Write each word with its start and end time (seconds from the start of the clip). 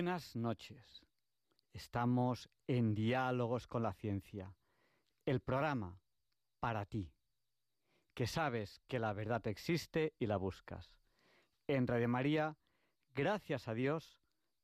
Buenas 0.00 0.34
noches. 0.34 1.04
Estamos 1.74 2.48
en 2.66 2.94
Diálogos 2.94 3.66
con 3.66 3.82
la 3.82 3.92
Ciencia, 3.92 4.56
el 5.26 5.40
programa 5.40 6.00
para 6.58 6.86
ti, 6.86 7.12
que 8.14 8.26
sabes 8.26 8.80
que 8.88 8.98
la 8.98 9.12
verdad 9.12 9.46
existe 9.46 10.14
y 10.18 10.24
la 10.24 10.38
buscas. 10.38 10.96
En 11.66 11.86
Radio 11.86 12.08
María, 12.08 12.56
gracias 13.14 13.68
a 13.68 13.74
Dios, 13.74 14.18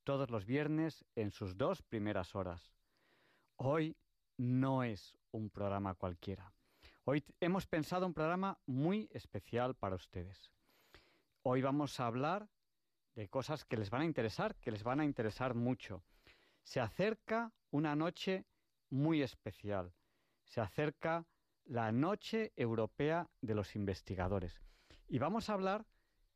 todos 0.05 0.31
los 0.31 0.47
viernes 0.47 1.05
en 1.15 1.31
sus 1.31 1.59
dos 1.59 1.83
primeras 1.83 2.35
horas. 2.35 2.73
Hoy 3.57 3.95
no 4.39 4.85
es 4.85 5.19
un 5.33 5.51
programa 5.51 5.97
cualquiera. 5.97 6.51
Hoy 7.05 7.23
hemos 7.41 7.67
pensado 7.67 8.07
un 8.07 8.15
programa 8.15 8.59
muy 8.65 9.11
especial 9.13 9.75
para 9.75 9.97
ustedes. 9.97 10.51
Hoy 11.43 11.61
vamos 11.61 12.01
a 12.01 12.07
hablar 12.07 12.49
de 13.17 13.29
cosas 13.29 13.65
que 13.65 13.77
les 13.77 13.91
van 13.91 14.03
a 14.03 14.05
interesar, 14.05 14.55
que 14.57 14.71
les 14.71 14.85
van 14.85 15.01
a 15.01 15.05
interesar 15.05 15.55
mucho. 15.55 16.05
Se 16.63 16.81
acerca 16.81 17.53
una 17.71 17.97
noche 17.97 18.45
muy 18.91 19.23
especial. 19.23 19.93
Se 20.45 20.61
acerca 20.61 21.27
la 21.65 21.91
Noche 21.91 22.53
Europea 22.57 23.29
de 23.41 23.55
los 23.55 23.75
Investigadores. 23.75 24.61
Y 25.09 25.19
vamos 25.19 25.49
a 25.49 25.55
hablar 25.55 25.87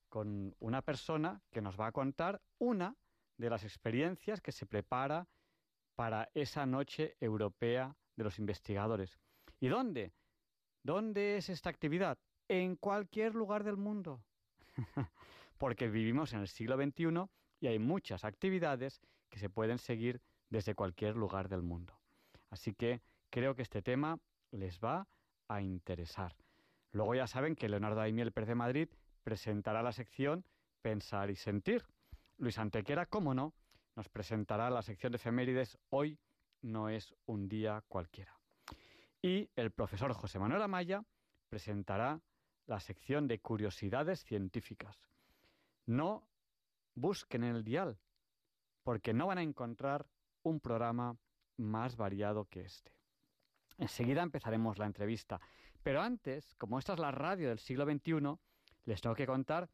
con 0.09 0.57
una 0.59 0.83
persona 0.83 1.43
que 1.51 1.61
nos 1.61 1.79
va 1.79 1.87
a 1.87 1.93
contar 1.93 2.41
una 2.59 2.97
de 3.37 3.51
las 3.51 3.63
experiencias 3.63 4.41
que 4.41 4.51
se 4.51 4.67
prepara 4.67 5.29
para 5.95 6.31
esa 6.35 6.67
Noche 6.67 7.17
Europea 7.21 7.95
de 8.17 8.25
los 8.25 8.39
Investigadores. 8.39 9.21
¿Y 9.61 9.69
dónde? 9.69 10.13
¿Dónde 10.83 11.37
es 11.37 11.51
esta 11.51 11.69
actividad? 11.69 12.19
En 12.49 12.75
cualquier 12.75 13.35
lugar 13.35 13.65
del 13.65 13.77
mundo. 13.77 14.25
porque 15.61 15.89
vivimos 15.89 16.33
en 16.33 16.41
el 16.41 16.49
siglo 16.49 16.77
XXI 16.77 17.27
y 17.61 17.67
hay 17.67 17.79
muchas 17.79 18.25
actividades 18.25 19.03
que 19.29 19.39
se 19.39 19.51
pueden 19.51 19.77
seguir 19.77 20.23
desde 20.49 20.75
cualquier 20.75 21.17
lugar 21.17 21.51
del 21.51 21.61
mundo. 21.61 22.01
Así 22.49 22.73
que 22.73 23.03
creo 23.29 23.55
que 23.55 23.61
este 23.61 23.83
tema 23.83 24.19
les 24.53 24.81
va 24.81 25.07
a 25.49 25.61
interesar. 25.61 26.35
Luego 26.93 27.15
ya 27.15 27.27
saben 27.27 27.57
que 27.57 27.69
Leonardo 27.69 28.01
Daimiel 28.01 28.33
Pérez 28.33 28.49
de 28.49 28.55
Madrid 28.55 28.89
presentará 29.23 29.83
la 29.83 29.93
sección 29.93 30.47
Pensar 30.81 31.29
y 31.29 31.37
Sentir. 31.37 31.85
Luis 32.39 32.59
Antequera, 32.59 33.05
cómo 33.05 33.35
no, 33.35 33.53
nos 33.97 34.09
presentará 34.09 34.71
la 34.71 34.81
sección 34.81 35.13
de 35.13 35.17
efemérides 35.17 35.77
Hoy 35.91 36.19
no 36.63 36.89
es 36.89 37.15
un 37.27 37.51
día 37.51 37.85
cualquiera. 37.87 38.35
Y 39.21 39.51
el 39.57 39.73
profesor 39.73 40.15
José 40.15 40.39
Manuel 40.39 40.63
Amaya 40.63 41.05
presentará 41.51 42.19
la 42.67 42.81
sección 42.81 43.29
de 43.29 43.41
curiosidades 43.41 44.25
científicas. 44.25 45.11
No 45.91 46.25
busquen 46.95 47.43
en 47.43 47.57
el 47.57 47.65
dial, 47.65 47.99
porque 48.85 49.13
no 49.13 49.27
van 49.27 49.39
a 49.39 49.43
encontrar 49.43 50.07
un 50.45 50.61
programa 50.61 51.17
más 51.57 51.97
variado 51.97 52.45
que 52.45 52.61
este. 52.61 52.95
Enseguida 53.77 54.23
empezaremos 54.23 54.79
la 54.79 54.87
entrevista, 54.87 55.41
pero 55.83 56.01
antes, 56.01 56.55
como 56.55 56.79
esta 56.79 56.93
es 56.93 57.01
la 57.01 57.11
radio 57.11 57.49
del 57.49 57.59
siglo 57.59 57.87
XXI, 57.87 58.39
les 58.85 59.01
tengo 59.01 59.17
que 59.17 59.27
contar 59.27 59.69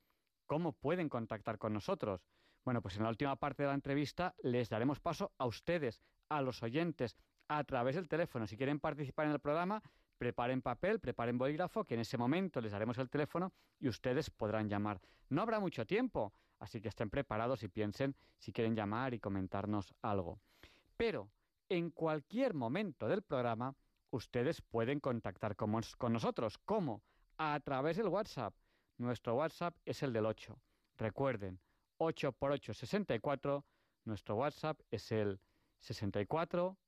cómo 0.47 0.72
pueden 0.72 1.10
contactar 1.10 1.59
con 1.59 1.75
nosotros. 1.75 2.25
Bueno, 2.65 2.81
pues 2.81 2.97
en 2.97 3.03
la 3.03 3.10
última 3.10 3.37
parte 3.37 3.65
de 3.65 3.69
la 3.69 3.75
entrevista 3.75 4.34
les 4.43 4.71
daremos 4.71 5.00
paso 5.00 5.34
a 5.37 5.44
ustedes, 5.44 6.00
a 6.31 6.41
los 6.41 6.62
oyentes, 6.62 7.15
a 7.47 7.62
través 7.65 7.94
del 7.94 8.09
teléfono. 8.09 8.47
Si 8.47 8.56
quieren 8.56 8.81
participar 8.81 9.26
en 9.26 9.32
el 9.32 9.41
programa, 9.41 9.82
preparen 10.19 10.62
papel, 10.62 11.00
preparen 11.00 11.38
bolígrafo, 11.38 11.84
que 11.84 11.94
en 11.94 12.00
ese 12.00 12.19
momento 12.19 12.60
les 12.60 12.72
daremos 12.72 12.99
el 12.99 13.10
teléfono 13.10 13.53
y 13.78 13.88
ustedes 13.88 14.31
podrán 14.31 14.69
llamar. 14.69 15.00
No 15.28 15.43
habrá 15.43 15.60
mucho 15.60 15.87
tiempo, 15.87 16.32
así 16.59 16.81
que 16.81 16.88
estén 16.88 17.10
preparados 17.10 17.62
y 17.62 17.69
piensen 17.69 18.15
si 18.38 18.53
quieren 18.53 18.75
llamar 18.75 19.15
y 19.15 19.21
comentarnos 19.21 19.94
algo. 20.03 20.41
Pero 20.97 21.31
en 21.69 21.91
cualquier 21.91 22.55
momento 22.55 23.09
del 23.09 23.22
programa, 23.22 23.75
ustedes 24.10 24.62
pueden 24.62 25.00
contactar 25.00 25.56
con, 25.56 25.72
nosotros. 26.12 26.59
¿Cómo? 26.65 27.03
A 27.38 27.59
través 27.60 27.97
del 27.97 28.09
WhatsApp. 28.09 28.55
Nuestro 28.99 29.34
WhatsApp 29.34 29.76
es 29.84 30.03
el 30.03 30.12
del 30.12 30.26
8. 30.26 30.59
Recuerden, 30.97 31.60
8 31.99 32.32
por 32.32 32.53
8, 32.53 32.72
64. 32.72 33.65
Nuestro 34.05 34.37
WhatsApp 34.37 34.81
es 34.91 35.12
el 35.12 35.41
64 35.81 36.78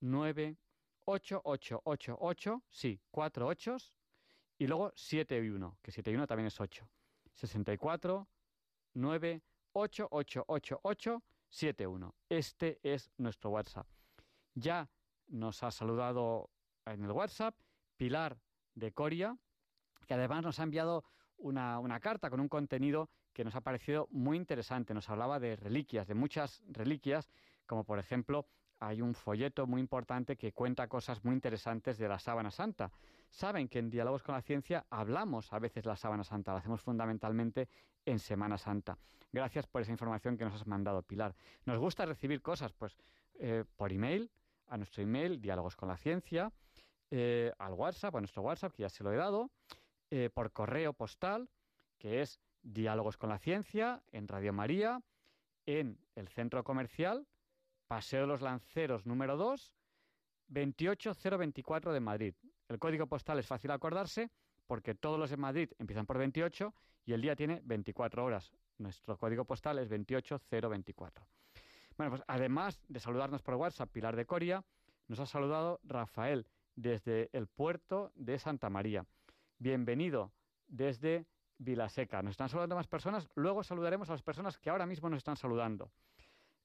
9 0.00 0.56
8888, 1.08 2.62
sí, 2.68 3.00
cuatro 3.10 3.46
ochos, 3.46 3.94
y 4.58 4.66
luego 4.66 4.92
7 4.94 5.42
y 5.42 5.48
1, 5.48 5.78
que 5.80 5.90
7 5.90 6.10
y 6.10 6.14
1 6.14 6.26
también 6.26 6.48
es 6.48 6.60
8. 6.60 6.86
64 7.32 8.28
9 8.94 9.42
8 9.72 10.08
8 10.10 10.44
8 10.46 10.80
8 10.82 11.22
7 11.48 11.86
1. 11.86 12.14
Este 12.28 12.78
es 12.82 13.10
nuestro 13.16 13.50
WhatsApp. 13.50 13.86
Ya 14.54 14.90
nos 15.28 15.62
ha 15.62 15.70
saludado 15.70 16.50
en 16.84 17.04
el 17.04 17.12
WhatsApp 17.12 17.56
Pilar 17.96 18.38
de 18.74 18.92
Coria, 18.92 19.38
que 20.06 20.14
además 20.14 20.42
nos 20.42 20.58
ha 20.60 20.64
enviado 20.64 21.04
una, 21.36 21.78
una, 21.78 22.00
carta 22.00 22.28
con 22.28 22.40
un 22.40 22.48
contenido 22.48 23.08
que 23.32 23.44
nos 23.44 23.54
ha 23.54 23.60
parecido 23.62 24.08
muy 24.10 24.36
interesante. 24.36 24.92
Nos 24.92 25.08
hablaba 25.08 25.38
de 25.38 25.56
reliquias, 25.56 26.06
de 26.06 26.14
muchas 26.14 26.62
reliquias, 26.66 27.30
como 27.66 27.84
por 27.84 27.98
ejemplo 27.98 28.46
hay 28.80 29.02
un 29.02 29.14
folleto 29.14 29.66
muy 29.66 29.80
importante 29.80 30.36
que 30.36 30.52
cuenta 30.52 30.88
cosas 30.88 31.24
muy 31.24 31.34
interesantes 31.34 31.98
de 31.98 32.08
la 32.08 32.18
sábana 32.18 32.50
santa. 32.50 32.90
Saben 33.28 33.68
que 33.68 33.78
en 33.78 33.90
Diálogos 33.90 34.22
con 34.22 34.34
la 34.34 34.42
Ciencia 34.42 34.86
hablamos 34.90 35.52
a 35.52 35.58
veces 35.58 35.84
la 35.84 35.96
sábana 35.96 36.24
santa, 36.24 36.52
lo 36.52 36.58
hacemos 36.58 36.80
fundamentalmente 36.80 37.68
en 38.04 38.18
Semana 38.18 38.56
Santa. 38.56 38.96
Gracias 39.32 39.66
por 39.66 39.82
esa 39.82 39.92
información 39.92 40.38
que 40.38 40.44
nos 40.44 40.54
has 40.54 40.66
mandado, 40.66 41.02
Pilar. 41.02 41.34
Nos 41.66 41.78
gusta 41.78 42.06
recibir 42.06 42.40
cosas, 42.40 42.72
pues, 42.72 42.96
eh, 43.34 43.64
por 43.76 43.92
email, 43.92 44.30
a 44.68 44.76
nuestro 44.76 45.02
email, 45.02 45.40
Diálogos 45.40 45.76
con 45.76 45.88
la 45.88 45.96
Ciencia, 45.96 46.52
eh, 47.10 47.52
al 47.58 47.72
WhatsApp, 47.72 48.16
a 48.16 48.20
nuestro 48.20 48.42
WhatsApp, 48.42 48.72
que 48.72 48.82
ya 48.82 48.88
se 48.88 49.04
lo 49.04 49.12
he 49.12 49.16
dado, 49.16 49.50
eh, 50.10 50.30
por 50.32 50.52
correo 50.52 50.92
postal, 50.92 51.48
que 51.98 52.22
es 52.22 52.40
Diálogos 52.62 53.16
con 53.16 53.28
la 53.28 53.38
Ciencia, 53.38 54.02
en 54.12 54.28
Radio 54.28 54.52
María, 54.52 55.00
en 55.66 55.98
el 56.14 56.28
centro 56.28 56.64
comercial, 56.64 57.26
Paseo 57.88 58.20
de 58.20 58.26
los 58.26 58.42
Lanceros 58.42 59.06
número 59.06 59.36
2, 59.38 59.72
28024 60.48 61.92
de 61.92 62.00
Madrid. 62.00 62.34
El 62.68 62.78
código 62.78 63.06
postal 63.06 63.38
es 63.38 63.46
fácil 63.46 63.70
acordarse 63.70 64.30
porque 64.66 64.94
todos 64.94 65.18
los 65.18 65.30
de 65.30 65.38
Madrid 65.38 65.70
empiezan 65.78 66.04
por 66.04 66.18
28 66.18 66.74
y 67.06 67.14
el 67.14 67.22
día 67.22 67.34
tiene 67.34 67.62
24 67.64 68.22
horas. 68.22 68.52
Nuestro 68.76 69.16
código 69.16 69.46
postal 69.46 69.78
es 69.78 69.88
28024. 69.88 71.26
Bueno, 71.96 72.10
pues 72.10 72.22
además 72.28 72.78
de 72.88 73.00
saludarnos 73.00 73.42
por 73.42 73.54
WhatsApp, 73.54 73.90
Pilar 73.90 74.14
de 74.14 74.26
Coria, 74.26 74.62
nos 75.08 75.18
ha 75.18 75.26
saludado 75.26 75.80
Rafael 75.82 76.46
desde 76.76 77.30
el 77.32 77.46
puerto 77.46 78.12
de 78.14 78.38
Santa 78.38 78.68
María. 78.68 79.06
Bienvenido 79.58 80.32
desde 80.66 81.26
Vilaseca. 81.56 82.22
Nos 82.22 82.32
están 82.32 82.50
saludando 82.50 82.76
más 82.76 82.86
personas, 82.86 83.28
luego 83.34 83.64
saludaremos 83.64 84.10
a 84.10 84.12
las 84.12 84.22
personas 84.22 84.58
que 84.58 84.68
ahora 84.68 84.84
mismo 84.84 85.08
nos 85.08 85.16
están 85.16 85.36
saludando. 85.36 85.90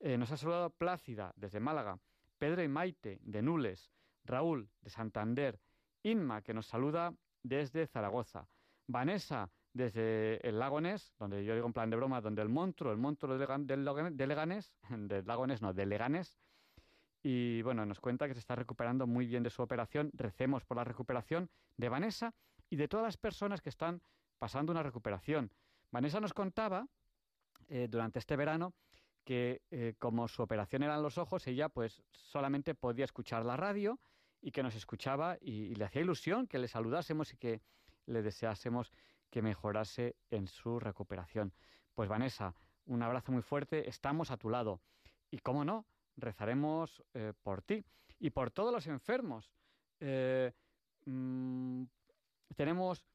Eh, 0.06 0.18
nos 0.18 0.30
ha 0.34 0.36
saludado 0.36 0.70
Plácida 0.70 1.32
desde 1.38 1.62
Málaga, 1.62 1.98
Pedro 2.38 2.62
y 2.62 2.68
Maite 2.68 3.20
de 3.22 3.42
Nules, 3.42 3.90
Raúl 4.26 4.70
de 4.82 4.90
Santander, 4.90 5.62
Inma 6.04 6.42
que 6.42 6.54
nos 6.54 6.68
saluda 6.68 7.14
desde 7.42 7.88
Zaragoza, 7.88 8.50
Vanessa 8.86 9.50
desde 9.72 10.46
el 10.46 10.60
Lagones, 10.60 11.14
donde 11.18 11.46
yo 11.46 11.56
digo 11.56 11.68
en 11.68 11.72
plan 11.72 11.90
de 11.90 11.96
broma, 11.96 12.20
donde 12.20 12.42
el 12.42 12.50
monstruo, 12.50 12.92
el 12.92 12.98
monstruo 12.98 13.38
de, 13.38 13.78
Leganés, 14.28 14.76
del 14.90 15.26
Lagones, 15.26 15.62
no, 15.62 15.74
de 15.74 15.86
Leganes, 15.86 16.38
y 17.24 17.62
bueno, 17.62 17.86
nos 17.86 18.02
cuenta 18.02 18.28
que 18.28 18.34
se 18.34 18.42
está 18.42 18.58
recuperando 18.58 19.08
muy 19.08 19.26
bien 19.26 19.42
de 19.42 19.50
su 19.50 19.62
operación. 19.62 20.12
Recemos 20.16 20.66
por 20.66 20.76
la 20.76 20.84
recuperación 20.84 21.50
de 21.78 21.88
Vanessa 21.88 22.34
y 22.70 22.76
de 22.76 22.90
todas 22.90 23.06
las 23.06 23.16
personas 23.16 23.62
que 23.62 23.70
están 23.70 24.02
pasando 24.38 24.74
una 24.74 24.84
recuperación. 24.84 25.50
Vanessa 25.92 26.20
nos 26.20 26.34
contaba 26.34 26.86
eh, 27.70 27.88
durante 27.90 28.20
este 28.20 28.36
verano 28.36 28.74
que 29.24 29.62
eh, 29.72 29.96
como 30.00 30.28
su 30.28 30.42
operación 30.42 30.84
eran 30.84 31.02
los 31.02 31.18
ojos, 31.18 31.48
ella 31.48 31.70
pues 31.70 32.04
solamente 32.12 32.76
podía 32.76 33.06
escuchar 33.06 33.46
la 33.46 33.58
radio 33.58 34.00
y 34.42 34.52
que 34.52 34.64
nos 34.64 34.76
escuchaba 34.76 35.38
y, 35.40 35.76
le 35.76 35.86
hacía 35.86 36.02
ilusión 36.02 36.48
que 36.48 36.60
le 36.60 36.68
saludásemos 36.68 37.34
y 37.34 37.38
que 37.38 37.62
le 38.06 38.22
deseásemos 38.22 38.92
que 39.30 39.42
mejorase 39.42 40.16
en 40.30 40.48
su 40.48 40.80
recuperación. 40.80 41.54
Pues 41.96 42.10
Vanessa, 42.10 42.54
un 42.86 43.02
abrazo 43.02 43.32
muy 43.32 43.42
fuerte, 43.42 43.88
estamos 43.88 44.32
a 44.32 44.38
tu 44.38 44.50
lado. 44.50 44.82
Y 45.32 45.40
cómo 45.40 45.64
no, 45.64 45.86
rezaremos 46.18 47.02
eh, 47.14 47.34
por 47.42 47.62
ti 47.62 47.84
y 48.20 48.30
por 48.30 48.52
todos 48.52 48.74
los 48.74 48.86
enfermos. 48.88 49.52
Eh, 50.00 50.52
mm, 51.06 51.84
tenemos 52.56 53.06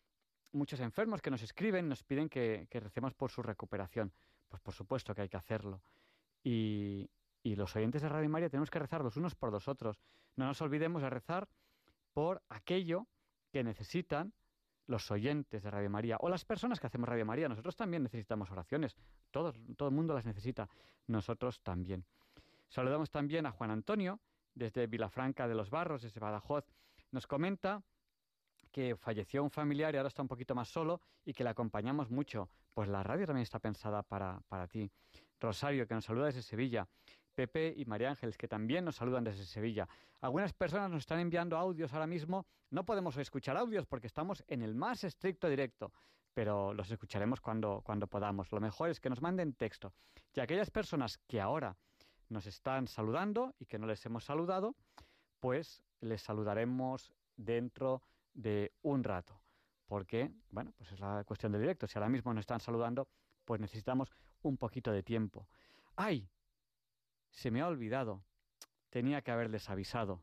muchos 0.53 0.81
enfermos 0.81 1.23
que 1.23 1.31
nos 1.31 1.43
escriben, 1.43 1.89
nos 1.89 2.03
piden 2.03 2.29
que, 2.29 2.67
recemos 2.71 3.15
por 3.15 3.31
su 3.31 3.43
recuperación. 3.43 4.13
Pues 4.49 4.63
por 4.63 4.75
supuesto 4.75 5.15
que 5.15 5.23
hay 5.23 5.29
que 5.29 5.37
hacerlo. 5.37 5.83
Y, 6.43 7.09
los 7.45 7.75
oyentes 7.77 8.03
de 8.03 8.11
Radio 8.11 8.29
María 8.29 8.51
tenemos 8.51 8.71
que 8.71 8.79
rezar 8.79 9.03
los 9.03 9.17
unos 9.17 9.35
por 9.35 9.51
los 9.51 9.69
otros. 9.69 9.99
No 10.37 10.45
nos 10.45 10.61
olvidemos 10.61 11.01
de 11.01 11.09
rezar 11.09 11.49
por 12.13 12.43
aquello 12.51 13.07
que 13.51 13.65
necesitan 13.65 14.35
los 14.87 15.11
oyentes 15.11 15.63
de 15.63 15.71
Radio 15.71 15.89
María 15.89 16.19
o 16.21 16.29
las 16.29 16.45
personas 16.45 16.79
que 16.79 16.87
hacemos 16.87 17.09
Radio 17.09 17.25
María. 17.25 17.49
Nosotros 17.49 17.75
también 17.75 18.03
necesitamos 18.03 18.51
oraciones. 18.51 18.97
Todo, 19.31 19.55
todo 19.77 19.89
el 19.89 19.95
mundo 19.95 20.13
las 20.13 20.27
necesita. 20.27 20.69
Nosotros 21.07 21.63
también. 21.63 22.05
Saludamos 22.69 23.11
también 23.11 23.47
a 23.47 23.53
Juan 23.53 23.71
Antonio, 23.71 24.21
desde 24.55 24.87
Vilafranca 24.87 25.49
de 25.49 25.55
los 25.55 25.71
Barros, 25.71 26.03
desde 26.03 26.21
Badajoz. 26.21 26.67
Nos 27.13 27.27
comenta 27.27 27.83
que 28.71 28.97
falleció 28.97 29.43
un 29.43 29.51
familiar 29.51 29.95
y 29.95 29.97
ahora 29.97 30.09
está 30.09 30.23
un 30.23 30.29
poquito 30.29 30.55
más 30.55 30.69
solo 30.69 31.01
y 31.25 31.33
que 31.33 31.45
le 31.45 31.51
acompañamos 31.51 32.11
mucho. 32.11 32.51
Pues 32.79 32.89
la 32.89 33.03
radio 33.03 33.27
también 33.27 33.43
está 33.43 33.59
pensada 33.59 34.05
para, 34.05 34.41
para 34.47 34.69
ti. 34.69 34.89
Rosario, 35.41 35.89
que 35.89 35.95
nos 35.95 36.05
saluda 36.05 36.27
desde 36.27 36.43
Sevilla. 36.43 36.87
Pepe 37.35 37.75
y 37.77 37.85
María 37.87 38.11
Ángeles, 38.11 38.39
que 38.39 38.47
también 38.47 38.85
nos 38.85 38.95
saludan 38.95 39.25
desde 39.25 39.47
Sevilla. 39.47 39.89
Algunas 40.21 40.53
personas 40.53 40.89
nos 40.89 41.01
están 41.01 41.19
enviando 41.19 41.57
audios 41.57 41.93
ahora 41.93 42.07
mismo. 42.07 42.47
No 42.71 42.85
podemos 42.85 43.17
escuchar 43.17 43.57
audios 43.57 43.85
porque 43.87 44.07
estamos 44.07 44.45
en 44.47 44.63
el 44.63 44.77
más 44.77 45.03
estricto 45.03 45.49
directo, 45.49 45.93
pero 46.33 46.73
los 46.73 46.89
escucharemos 46.89 47.41
cuando, 47.41 47.83
cuando 47.83 48.07
podamos. 48.07 48.53
Lo 48.53 48.61
mejor 48.61 48.91
es 48.91 49.01
que 49.01 49.11
nos 49.11 49.23
manden 49.23 49.55
texto. 49.55 49.93
Y 50.33 50.39
aquellas 50.39 50.71
personas 50.71 51.19
que 51.27 51.41
ahora 51.41 51.77
nos 52.29 52.47
están 52.47 52.87
saludando 52.87 53.57
y 53.59 53.67
que 53.67 53.81
no 53.81 53.89
les 53.89 54.07
hemos 54.07 54.23
saludado, 54.23 54.77
pues 55.41 55.83
les 56.01 56.23
saludaremos 56.23 57.13
dentro 57.35 58.03
de 58.35 58.73
un 58.83 59.03
rato. 59.03 59.43
Porque, 59.89 60.31
bueno, 60.51 60.73
pues 60.77 60.93
es 60.93 61.01
la 61.01 61.25
cuestión 61.25 61.51
del 61.51 61.63
directo. 61.63 61.87
Si 61.87 61.99
ahora 61.99 62.11
mismo 62.11 62.33
nos 62.33 62.43
están 62.43 62.61
saludando, 62.61 63.09
pues 63.45 63.61
necesitamos 63.61 64.13
un 64.43 64.59
poquito 64.59 64.93
de 64.93 65.03
tiempo. 65.03 65.49
¡Ay! 65.97 66.29
Se 67.31 67.51
me 67.51 67.63
ha 67.63 67.67
olvidado. 67.67 68.23
Tenía 68.91 69.23
que 69.23 69.31
haberles 69.31 69.69
avisado. 69.71 70.23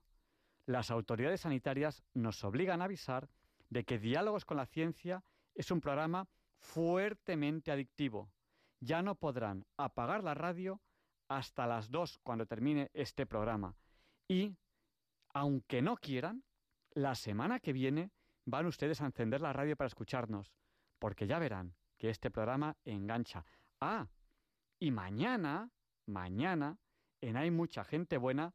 Las 0.68 0.92
autoridades 0.92 1.42
sanitarias 1.42 2.04
nos 2.14 2.44
obligan 2.44 2.82
a 2.82 2.86
avisar 2.86 3.28
de 3.70 3.84
que 3.84 4.00
Diálogos 4.00 4.46
con 4.46 4.58
la 4.58 4.68
Ciencia 4.68 5.24
es 5.56 5.72
un 5.72 5.82
programa 5.82 6.28
fuertemente 6.60 7.72
adictivo. 7.72 8.30
Ya 8.80 9.02
no 9.02 9.16
podrán 9.16 9.66
apagar 9.78 10.24
la 10.24 10.36
radio 10.36 10.80
hasta 11.28 11.66
las 11.66 11.90
dos 11.90 12.20
cuando 12.20 12.46
termine 12.46 12.92
este 12.94 13.26
programa. 13.26 13.76
Y, 14.28 14.56
aunque 15.34 15.82
no 15.82 15.98
quieran, 15.98 16.44
la 16.92 17.16
semana 17.16 17.60
que 17.60 17.74
viene 17.74 18.12
van 18.46 18.66
ustedes 18.66 19.02
a 19.02 19.06
encender 19.06 19.42
la 19.42 19.54
radio 19.54 19.76
para 19.76 19.88
escucharnos, 19.88 20.54
porque 21.00 21.28
ya 21.28 21.40
verán 21.40 21.76
que 21.98 22.10
este 22.10 22.32
programa 22.32 22.78
engancha. 22.86 23.46
Ah, 23.82 24.08
y 24.80 24.92
mañana, 24.92 25.70
mañana, 26.06 26.78
en 27.22 27.38
Hay 27.38 27.50
mucha 27.50 27.84
gente 27.84 28.18
buena, 28.18 28.54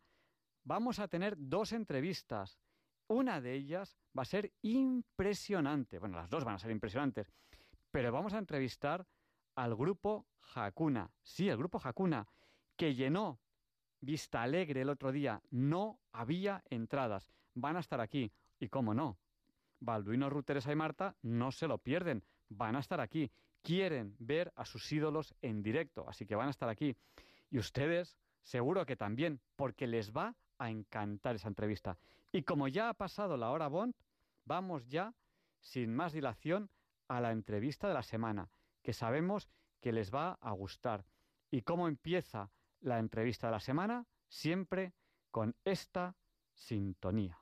vamos 0.64 0.98
a 1.00 1.08
tener 1.08 1.34
dos 1.36 1.72
entrevistas. 1.72 2.60
Una 3.08 3.40
de 3.40 3.54
ellas 3.54 3.98
va 4.16 4.22
a 4.22 4.26
ser 4.26 4.52
impresionante. 4.62 5.98
Bueno, 5.98 6.18
las 6.18 6.30
dos 6.30 6.44
van 6.44 6.54
a 6.54 6.58
ser 6.58 6.70
impresionantes. 6.70 7.32
Pero 7.90 8.12
vamos 8.12 8.34
a 8.34 8.38
entrevistar 8.38 9.04
al 9.56 9.74
grupo 9.74 10.28
Hakuna. 10.54 11.10
Sí, 11.22 11.48
el 11.48 11.56
grupo 11.56 11.80
Hakuna, 11.82 12.28
que 12.76 12.94
llenó 12.94 13.40
Vista 14.00 14.42
Alegre 14.42 14.82
el 14.82 14.88
otro 14.88 15.10
día. 15.10 15.42
No 15.50 15.98
había 16.12 16.62
entradas. 16.70 17.32
Van 17.54 17.76
a 17.76 17.80
estar 17.80 18.00
aquí. 18.00 18.32
Y 18.60 18.68
cómo 18.68 18.94
no. 18.94 19.18
Balduino, 19.80 20.30
Ruteresa 20.30 20.72
y 20.72 20.76
Marta 20.76 21.16
no 21.22 21.50
se 21.52 21.66
lo 21.66 21.78
pierden. 21.78 22.22
Van 22.48 22.76
a 22.76 22.80
estar 22.80 23.00
aquí. 23.00 23.30
Quieren 23.62 24.16
ver 24.18 24.52
a 24.56 24.64
sus 24.64 24.90
ídolos 24.92 25.34
en 25.42 25.62
directo. 25.62 26.08
Así 26.08 26.26
que 26.26 26.34
van 26.34 26.48
a 26.48 26.50
estar 26.50 26.68
aquí. 26.68 26.96
Y 27.50 27.58
ustedes 27.58 28.16
Seguro 28.42 28.86
que 28.86 28.96
también, 28.96 29.40
porque 29.56 29.86
les 29.86 30.12
va 30.12 30.34
a 30.58 30.70
encantar 30.70 31.36
esa 31.36 31.48
entrevista. 31.48 31.98
Y 32.32 32.42
como 32.42 32.68
ya 32.68 32.88
ha 32.88 32.94
pasado 32.94 33.36
la 33.36 33.50
hora 33.50 33.68
Bond, 33.68 33.94
vamos 34.44 34.88
ya, 34.88 35.14
sin 35.60 35.94
más 35.94 36.12
dilación, 36.12 36.70
a 37.08 37.20
la 37.20 37.32
entrevista 37.32 37.88
de 37.88 37.94
la 37.94 38.02
semana, 38.02 38.50
que 38.82 38.92
sabemos 38.92 39.48
que 39.80 39.92
les 39.92 40.12
va 40.12 40.38
a 40.40 40.52
gustar. 40.52 41.04
¿Y 41.50 41.62
cómo 41.62 41.88
empieza 41.88 42.50
la 42.80 42.98
entrevista 42.98 43.48
de 43.48 43.52
la 43.52 43.60
semana? 43.60 44.06
Siempre 44.28 44.92
con 45.30 45.56
esta 45.64 46.16
sintonía. 46.54 47.39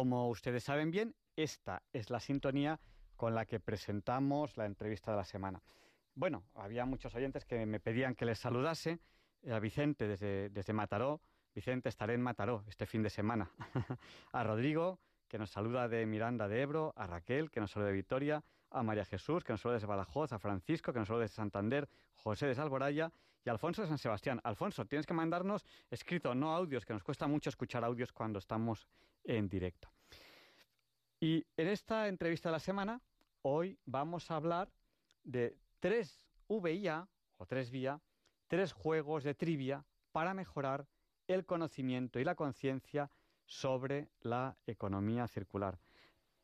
Como 0.00 0.30
ustedes 0.30 0.64
saben 0.64 0.90
bien, 0.90 1.14
esta 1.36 1.82
es 1.92 2.08
la 2.08 2.20
sintonía 2.20 2.80
con 3.16 3.34
la 3.34 3.44
que 3.44 3.60
presentamos 3.60 4.56
la 4.56 4.64
entrevista 4.64 5.10
de 5.10 5.18
la 5.18 5.24
semana. 5.24 5.62
Bueno, 6.14 6.44
había 6.54 6.86
muchos 6.86 7.14
oyentes 7.14 7.44
que 7.44 7.66
me 7.66 7.80
pedían 7.80 8.14
que 8.14 8.24
les 8.24 8.38
saludase. 8.38 8.98
A 9.46 9.58
Vicente 9.58 10.08
desde, 10.08 10.48
desde 10.48 10.72
Mataró. 10.72 11.20
Vicente, 11.54 11.90
estaré 11.90 12.14
en 12.14 12.22
Mataró 12.22 12.64
este 12.66 12.86
fin 12.86 13.02
de 13.02 13.10
semana. 13.10 13.50
a 14.32 14.42
Rodrigo, 14.42 15.00
que 15.28 15.38
nos 15.38 15.50
saluda 15.50 15.86
de 15.86 16.06
Miranda 16.06 16.48
de 16.48 16.62
Ebro. 16.62 16.94
A 16.96 17.06
Raquel, 17.06 17.50
que 17.50 17.60
nos 17.60 17.70
saluda 17.70 17.88
de 17.88 17.96
Vitoria. 17.96 18.42
A 18.70 18.82
María 18.82 19.04
Jesús, 19.04 19.44
que 19.44 19.52
nos 19.52 19.60
saluda 19.60 19.74
desde 19.74 19.86
Badajoz. 19.86 20.32
A 20.32 20.38
Francisco, 20.38 20.94
que 20.94 20.98
nos 20.98 21.08
saluda 21.08 21.24
desde 21.24 21.36
Santander. 21.36 21.90
José 22.14 22.46
de 22.46 22.54
Salvoraya 22.54 23.12
y 23.44 23.50
Alfonso 23.50 23.82
de 23.82 23.88
San 23.88 23.98
Sebastián. 23.98 24.40
Alfonso, 24.44 24.86
tienes 24.86 25.04
que 25.04 25.12
mandarnos 25.12 25.66
escrito, 25.90 26.34
no 26.34 26.54
audios, 26.54 26.86
que 26.86 26.94
nos 26.94 27.02
cuesta 27.02 27.26
mucho 27.26 27.50
escuchar 27.50 27.84
audios 27.84 28.12
cuando 28.12 28.38
estamos 28.38 28.88
en 29.24 29.48
directo. 29.48 29.90
Y 31.20 31.44
en 31.56 31.68
esta 31.68 32.08
entrevista 32.08 32.48
de 32.48 32.52
la 32.54 32.60
semana, 32.60 33.00
hoy 33.42 33.78
vamos 33.84 34.30
a 34.30 34.36
hablar 34.36 34.70
de 35.22 35.56
tres 35.78 36.26
VIA 36.48 37.06
o 37.36 37.46
tres 37.46 37.70
vía, 37.70 38.00
tres 38.48 38.72
juegos 38.72 39.24
de 39.24 39.34
trivia 39.34 39.84
para 40.12 40.34
mejorar 40.34 40.86
el 41.26 41.44
conocimiento 41.46 42.18
y 42.18 42.24
la 42.24 42.34
conciencia 42.34 43.10
sobre 43.44 44.08
la 44.20 44.56
economía 44.66 45.28
circular. 45.28 45.78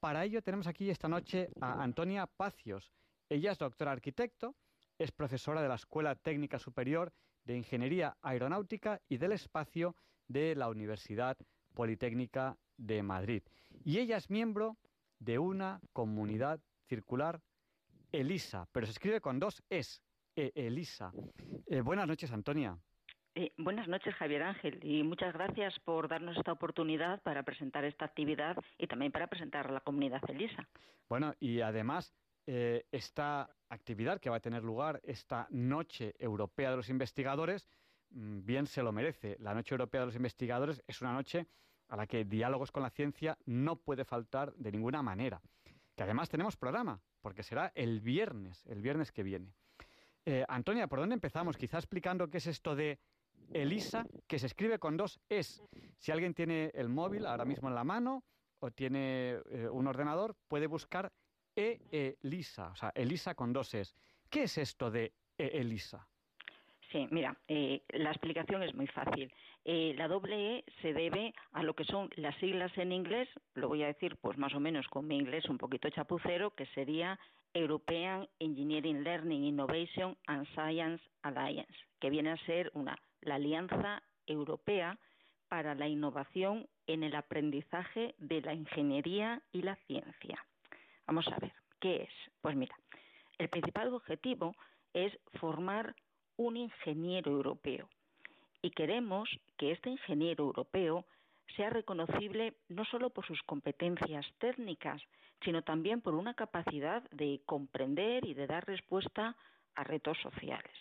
Para 0.01 0.25
ello 0.25 0.43
tenemos 0.43 0.67
aquí 0.67 0.91
esta 0.91 1.09
noche 1.09 1.49
a 1.61 1.83
Antonia 1.83 2.27
Pacios. 2.27 2.93
Ella 3.29 3.53
es 3.53 3.59
doctora 3.59 3.93
arquitecto, 3.93 4.55
es 4.99 5.11
profesora 5.11 5.63
de 5.63 5.69
la 5.69 5.75
Escuela 5.75 6.15
Técnica 6.15 6.59
Superior 6.59 7.13
de 7.45 7.57
Ingeniería 7.57 8.17
Aeronáutica 8.23 9.01
y 9.09 9.17
del 9.19 9.33
Espacio 9.33 9.97
de 10.29 10.55
la 10.55 10.69
Universidad 10.69 11.37
Politécnica 11.75 12.57
de 12.77 13.03
Madrid. 13.03 13.43
Y 13.85 13.99
ella 13.99 14.17
es 14.17 14.31
miembro 14.31 14.77
de 15.19 15.39
una 15.39 15.81
comunidad 15.93 16.61
circular, 16.89 17.41
ELISA, 18.13 18.69
pero 18.73 18.87
se 18.87 18.93
escribe 18.93 19.21
con 19.21 19.39
dos 19.39 19.63
es, 19.69 20.03
e 20.35 20.53
ELISA. 20.55 21.13
Eh, 21.67 21.81
buenas 21.81 22.07
noches, 22.07 22.31
Antonia. 22.33 22.79
Eh, 23.35 23.53
buenas 23.59 23.87
noches, 23.87 24.15
Javier 24.15 24.43
Ángel, 24.43 24.81
y 24.83 25.03
muchas 25.03 25.35
gracias 25.35 25.79
por 25.81 26.09
darnos 26.09 26.39
esta 26.39 26.53
oportunidad 26.53 27.23
para 27.23 27.43
presentar 27.43 27.85
esta 27.85 28.07
actividad 28.07 28.57
y 28.79 28.87
también 28.87 29.13
para 29.13 29.27
presentar 29.27 29.67
a 29.67 29.73
la 29.73 29.81
comunidad 29.81 30.23
ELISA. 30.29 30.67
Bueno, 31.09 31.35
y 31.39 31.61
además, 31.61 32.15
eh, 32.47 32.87
esta 32.93 33.51
actividad 33.69 34.21
que 34.21 34.31
va 34.31 34.37
a 34.37 34.41
tener 34.41 34.63
lugar 34.63 35.01
esta 35.05 35.49
Noche 35.51 36.15
Europea 36.19 36.71
de 36.71 36.77
los 36.77 36.89
Investigadores, 36.89 37.69
mm, 38.11 38.47
bien 38.47 38.67
se 38.67 38.83
lo 38.83 38.91
merece. 38.91 39.37
La 39.41 39.53
Noche 39.53 39.75
Europea 39.75 40.01
de 40.01 40.07
los 40.07 40.17
Investigadores 40.17 40.83
es 40.87 41.03
una 41.03 41.13
noche 41.13 41.47
a 41.89 41.97
la 41.97 42.07
que 42.07 42.25
Diálogos 42.25 42.73
con 42.73 42.83
la 42.83 42.91
Ciencia 42.91 43.39
no 43.47 43.77
puede 43.77 44.05
faltar 44.05 44.53
de 44.55 44.73
ninguna 44.73 45.03
manera. 45.03 45.41
Que 45.95 46.03
además 46.03 46.29
tenemos 46.29 46.57
programa, 46.57 47.01
porque 47.21 47.43
será 47.43 47.73
el 47.75 48.01
viernes, 48.01 48.65
el 48.67 48.83
viernes 48.83 49.13
que 49.13 49.23
viene. 49.23 49.53
Eh, 50.25 50.45
Antonia, 50.49 50.89
¿por 50.89 50.99
dónde 50.99 51.15
empezamos? 51.15 51.57
Quizá 51.57 51.79
explicando 51.79 52.29
qué 52.29 52.39
es 52.39 52.47
esto 52.47 52.75
de 52.75 52.99
ELISA, 53.53 54.07
que 54.27 54.39
se 54.39 54.47
escribe 54.47 54.79
con 54.79 54.97
dos 54.97 55.21
es. 55.29 55.63
Si 55.99 56.11
alguien 56.11 56.35
tiene 56.35 56.73
el 56.75 56.89
móvil 56.89 57.27
ahora 57.27 57.45
mismo 57.45 57.69
en 57.69 57.75
la 57.75 57.85
mano 57.85 58.25
o 58.59 58.71
tiene 58.71 59.41
eh, 59.51 59.69
un 59.71 59.87
ordenador, 59.87 60.35
puede 60.49 60.67
buscar 60.67 61.13
E-ELISA, 61.55 62.69
o 62.69 62.77
sea, 62.77 62.93
ELISA 62.95 63.35
con 63.35 63.53
dos 63.53 63.73
es. 63.75 63.95
¿Qué 64.29 64.43
es 64.43 64.59
esto 64.59 64.91
de 64.91 65.15
ELISA? 65.39 66.07
Sí, 66.93 67.09
mira, 67.11 67.37
eh, 67.49 67.83
la 67.91 68.11
explicación 68.11 68.63
es 68.63 68.75
muy 68.75 68.87
fácil. 68.87 69.33
Eh, 69.65 69.95
la 69.99 70.07
doble 70.07 70.59
E 70.59 70.65
se 70.81 70.93
debe 70.93 71.35
a 71.53 71.63
lo 71.65 71.75
que 71.75 71.85
son 71.85 72.09
las 72.17 72.37
siglas 72.37 72.71
en 72.79 72.93
inglés, 72.93 73.29
lo 73.55 73.69
voy 73.69 73.83
a 73.83 73.89
decir 73.89 74.17
pues 74.19 74.39
más 74.39 74.55
o 74.55 74.61
menos 74.61 74.87
con 74.89 75.07
mi 75.07 75.17
inglés 75.17 75.47
un 75.47 75.59
poquito 75.59 75.91
chapucero, 75.91 76.55
que 76.55 76.67
sería 76.67 77.19
European 77.53 78.29
Engineering 78.39 79.03
Learning 79.03 79.45
Innovation 79.45 80.17
and 80.27 80.47
Science 80.55 81.03
Alliance, 81.23 81.75
que 82.01 82.11
viene 82.11 82.31
a 82.31 82.47
ser 82.47 82.71
una 82.75 82.97
la 83.23 83.37
Alianza 83.37 84.03
Europea 84.27 84.99
para 85.49 85.75
la 85.75 85.89
Innovación 85.89 86.69
en 86.87 87.03
el 87.03 87.17
Aprendizaje 87.17 88.15
de 88.19 88.41
la 88.43 88.55
Ingeniería 88.55 89.43
y 89.53 89.63
la 89.63 89.75
Ciencia. 89.87 90.45
Vamos 91.07 91.27
a 91.29 91.39
ver, 91.39 91.53
¿qué 91.81 92.03
es? 92.05 92.33
Pues 92.41 92.55
mira, 92.55 92.77
el 93.39 93.49
principal 93.49 93.93
objetivo 93.93 94.55
es 94.93 95.19
formar 95.41 95.95
un 96.37 96.57
ingeniero 96.57 97.31
europeo. 97.33 97.89
Y 98.63 98.71
queremos 98.71 99.29
que 99.57 99.73
este 99.73 99.91
ingeniero 99.91 100.45
europeo 100.45 101.05
sea 101.57 101.71
reconocible 101.71 102.55
no 102.69 102.85
solo 102.85 103.11
por 103.11 103.27
sus 103.27 103.43
competencias 103.43 104.27
técnicas, 104.39 105.01
sino 105.45 105.63
también 105.63 106.01
por 106.01 106.15
una 106.15 106.35
capacidad 106.35 107.03
de 107.11 107.41
comprender 107.47 108.27
y 108.27 108.35
de 108.35 108.47
dar 108.47 108.67
respuesta 108.67 109.37
a 109.75 109.85
retos 109.85 110.19
sociales. 110.23 110.73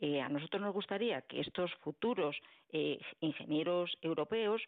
Eh, 0.00 0.20
a 0.20 0.28
nosotros 0.28 0.60
nos 0.60 0.74
gustaría 0.74 1.22
que 1.22 1.40
estos 1.40 1.72
futuros 1.76 2.36
eh, 2.70 2.98
ingenieros 3.20 3.96
europeos 4.02 4.60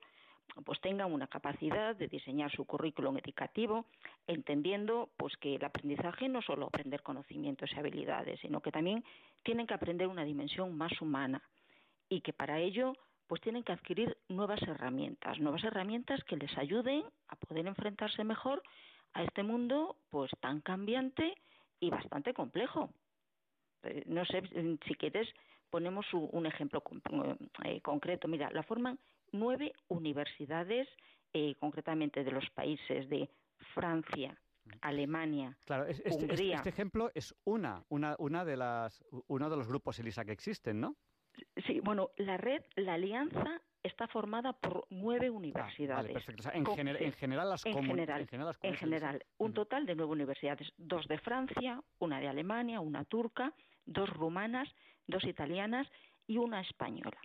pues 0.64 0.80
tengan 0.80 1.12
una 1.12 1.26
capacidad 1.26 1.94
de 1.94 2.08
diseñar 2.08 2.50
su 2.50 2.64
currículum 2.64 3.18
educativo, 3.18 3.86
entendiendo 4.26 5.10
pues 5.16 5.36
que 5.36 5.54
el 5.54 5.64
aprendizaje 5.64 6.28
no 6.28 6.42
solo 6.42 6.66
aprender 6.66 7.02
conocimientos 7.02 7.70
y 7.72 7.78
habilidades, 7.78 8.40
sino 8.40 8.60
que 8.60 8.72
también 8.72 9.04
tienen 9.42 9.66
que 9.66 9.74
aprender 9.74 10.08
una 10.08 10.24
dimensión 10.24 10.76
más 10.76 11.00
humana 11.00 11.42
y 12.08 12.20
que 12.20 12.32
para 12.32 12.58
ello 12.58 12.94
pues 13.26 13.40
tienen 13.42 13.62
que 13.62 13.72
adquirir 13.72 14.16
nuevas 14.28 14.62
herramientas, 14.62 15.38
nuevas 15.38 15.62
herramientas 15.62 16.24
que 16.24 16.36
les 16.36 16.56
ayuden 16.56 17.04
a 17.28 17.36
poder 17.36 17.66
enfrentarse 17.66 18.24
mejor 18.24 18.62
a 19.12 19.22
este 19.22 19.42
mundo 19.42 19.96
pues 20.10 20.30
tan 20.40 20.60
cambiante 20.60 21.34
y 21.78 21.90
bastante 21.90 22.32
complejo. 22.32 22.90
Eh, 23.82 24.02
no 24.06 24.24
sé 24.24 24.42
si 24.86 24.94
quieres 24.94 25.28
ponemos 25.70 26.06
un 26.12 26.46
ejemplo 26.46 26.82
eh, 27.64 27.80
concreto. 27.82 28.28
Mira, 28.28 28.50
la 28.50 28.62
forman 28.62 28.98
nueve 29.32 29.72
universidades, 29.88 30.88
eh, 31.32 31.54
concretamente 31.58 32.24
de 32.24 32.30
los 32.30 32.48
países 32.50 33.08
de 33.08 33.28
Francia, 33.74 34.38
Alemania, 34.80 35.56
claro, 35.64 35.86
este, 35.86 36.10
Hungría. 36.10 36.56
Este, 36.56 36.68
ejemplo 36.68 37.10
es 37.14 37.34
una, 37.44 37.84
una, 37.88 38.16
una 38.18 38.44
de 38.44 38.56
las, 38.56 39.02
uno 39.26 39.48
de 39.48 39.56
los 39.56 39.66
grupos 39.66 39.98
ELISA 39.98 40.24
que 40.24 40.32
existen, 40.32 40.80
¿no? 40.80 40.96
Sí, 41.66 41.80
bueno, 41.80 42.10
la 42.16 42.36
red, 42.36 42.62
la 42.76 42.94
alianza 42.94 43.60
está 43.82 44.08
formada 44.08 44.52
por 44.52 44.86
nueve 44.90 45.30
universidades. 45.30 46.02
vale, 46.02 46.12
perfecto. 46.12 46.50
en, 46.52 46.66
general 47.12 47.48
las 47.48 47.64
en 47.64 47.74
general, 47.74 48.20
en 48.20 48.26
general, 48.26 48.56
en 48.62 48.74
general 48.74 49.26
un 49.38 49.54
total 49.54 49.86
de 49.86 49.94
nueve 49.94 50.12
universidades, 50.12 50.72
dos 50.76 51.06
de 51.06 51.18
Francia, 51.18 51.80
una 51.98 52.20
de 52.20 52.28
Alemania, 52.28 52.80
una 52.80 53.04
turca, 53.04 53.54
dos 53.86 54.10
rumanas, 54.10 54.68
dos 55.06 55.24
italianas 55.24 55.86
y 56.26 56.38
una 56.38 56.60
española. 56.60 57.18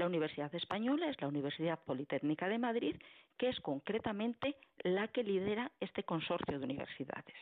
La 0.00 0.06
Universidad 0.06 0.54
Española 0.54 1.10
es 1.10 1.20
la 1.20 1.28
Universidad 1.28 1.78
Politécnica 1.84 2.48
de 2.48 2.58
Madrid, 2.58 2.96
que 3.36 3.50
es 3.50 3.60
concretamente 3.60 4.56
la 4.82 5.08
que 5.08 5.22
lidera 5.22 5.70
este 5.78 6.04
consorcio 6.04 6.58
de 6.58 6.64
universidades. 6.64 7.34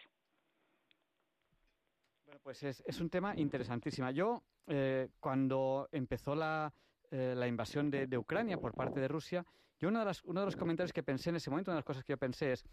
Bueno, 2.26 2.40
pues 2.42 2.64
es, 2.64 3.00
un 3.00 3.10
tema 3.10 3.32
interesantísimo. 3.36 4.10
Yo, 4.10 4.42
eh, 4.66 5.08
cuando 5.20 5.88
empezó 5.92 6.34
la, 6.34 6.74
eh, 7.12 7.40
invasión 7.46 7.92
de, 7.92 8.18
Ucrania 8.18 8.58
por 8.58 8.74
parte 8.74 8.98
de 8.98 9.06
Rusia, 9.06 9.46
yo 9.78 9.88
uno 9.88 10.04
de, 10.04 10.12
uno 10.24 10.40
de 10.40 10.46
los 10.46 10.56
comentarios 10.56 10.92
que 10.92 11.04
pensé 11.04 11.30
en 11.30 11.36
ese 11.36 11.50
momento, 11.50 11.70
una 11.70 11.76
de 11.76 11.82
las 11.82 11.84
cosas 11.84 12.02
que 12.02 12.14
yo 12.14 12.18
pensé 12.18 12.50
es, 12.50 12.64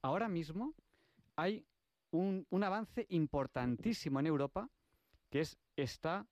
ahora 0.00 0.26
mismo 0.26 0.72
hay 1.36 1.66
un, 2.12 2.46
un 2.48 2.64
avance 2.64 3.04
importantísimo 3.10 4.20
en 4.20 4.26
Europa, 4.26 4.70
que 5.34 5.40
es 5.40 5.58
esta 5.74 6.28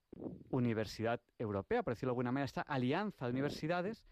universidad 0.50 1.20
europea, 1.36 1.82
por 1.82 1.92
decirlo 1.92 2.10
de 2.10 2.12
alguna 2.12 2.30
manera, 2.30 2.44
esta 2.44 2.60
alianza 2.60 3.24
de 3.26 3.32
universidades 3.32 4.04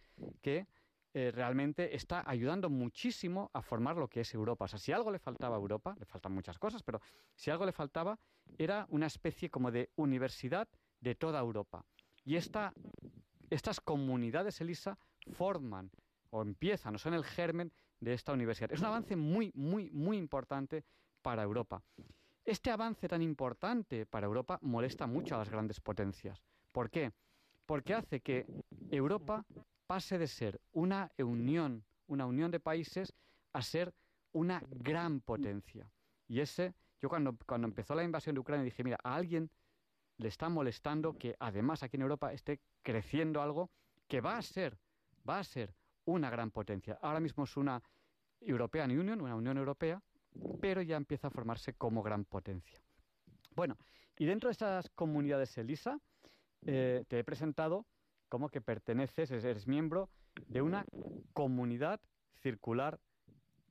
que 0.42 0.66
eh, 1.14 1.30
realmente 1.32 1.94
está 1.94 2.28
ayudando 2.28 2.68
muchísimo 2.68 3.52
a 3.54 3.62
formar 3.62 3.97
lo 3.97 4.09
que 4.09 4.23
es 4.23 4.35
Europa. 4.35 4.64
O 4.64 4.66
sea, 4.66 4.80
si 4.80 4.90
algo 4.90 5.12
le 5.12 5.20
faltaba 5.20 5.54
a 5.54 5.61
Europa, 5.61 5.94
le 5.97 6.06
faltan 6.06 6.32
muchas 6.32 6.59
cosas, 6.59 6.82
pero 6.82 7.00
si 7.37 7.52
algo 7.52 7.66
le 7.66 7.70
faltaba, 7.70 8.18
era 8.59 8.85
una 8.90 9.06
especie 9.06 9.49
como 9.49 9.70
de 9.70 9.92
universidad 9.94 10.68
de 10.99 11.14
toda 11.14 11.38
Europa. 11.38 11.87
Y 12.25 12.35
esta, 12.35 12.73
estas 13.49 13.80
comunidades, 13.80 14.61
Elisa, 14.61 14.99
forman 15.30 15.92
o 16.30 16.42
empiezan 16.42 16.97
o 16.97 16.99
son 16.99 17.14
el 17.14 17.23
germen 17.23 17.73
de 18.00 18.14
esta 18.14 18.32
universidad. 18.32 18.73
Es 18.73 18.80
un 18.80 18.87
avance 18.87 19.14
muy, 19.14 19.52
muy, 19.54 19.88
muy 19.92 20.16
importante 20.16 20.85
para 21.23 21.44
Europa. 21.44 21.80
Este 22.50 22.73
avance 22.73 23.07
tan 23.07 23.23
importante 23.23 24.07
para 24.07 24.26
Europa 24.26 24.59
molesta 24.62 25.07
mucho 25.07 25.37
a 25.37 25.38
las 25.38 25.49
grandes 25.49 25.78
potencias. 25.78 26.42
¿Por 26.73 26.90
qué? 26.90 27.12
Porque 27.64 27.95
hace 27.95 28.19
que 28.23 28.45
Europa 28.90 29.47
pase 29.87 30.19
de 30.19 30.26
ser 30.26 30.61
una 30.73 31.12
unión, 31.19 31.85
una 32.09 32.26
unión 32.26 32.50
de 32.50 32.59
países, 32.59 33.14
a 33.52 33.62
ser 33.62 33.95
una 34.33 34.64
gran 34.69 35.21
potencia. 35.21 35.88
Y 36.26 36.40
ese, 36.40 36.75
yo 37.00 37.09
cuando, 37.09 37.37
cuando 37.47 37.69
empezó 37.69 37.95
la 37.95 38.02
invasión 38.02 38.35
de 38.35 38.40
Ucrania 38.40 38.64
dije, 38.64 38.83
mira, 38.83 38.99
a 39.04 39.14
alguien 39.14 39.49
le 40.16 40.26
está 40.26 40.49
molestando 40.49 41.16
que 41.16 41.37
además 41.38 41.85
aquí 41.85 41.99
en 41.99 42.02
Europa 42.02 42.33
esté 42.33 42.59
creciendo 42.83 43.40
algo 43.40 43.71
que 44.09 44.21
va 44.21 44.37
a 44.37 44.42
ser, 44.42 44.76
va 45.28 45.38
a 45.38 45.45
ser 45.45 45.73
una 46.04 46.30
gran 46.30 46.50
potencia. 46.50 46.99
Ahora 47.00 47.21
mismo 47.21 47.45
es 47.45 47.57
una 47.57 47.80
European 48.40 48.90
Union, 48.90 49.21
una 49.21 49.37
Unión 49.37 49.57
Europea, 49.57 50.02
pero 50.61 50.83
ya 50.83 50.97
empieza 50.97 51.29
a 51.29 51.31
formarse 51.31 51.75
como 51.75 52.03
gran 52.03 52.25
potencia. 52.25 52.81
Bueno, 53.55 53.77
y 54.19 54.27
dentro 54.27 54.49
de 54.49 54.53
estas 54.53 54.91
comunidades 54.91 55.57
ELISA, 55.59 55.99
eh, 56.67 57.05
te 57.09 57.19
he 57.19 57.25
presentado 57.25 57.87
como 58.29 58.49
que 58.49 58.61
perteneces, 58.61 59.31
eres 59.31 59.67
miembro 59.67 60.11
de 60.47 60.63
una 60.63 60.85
comunidad 61.33 62.01
circular 62.43 63.01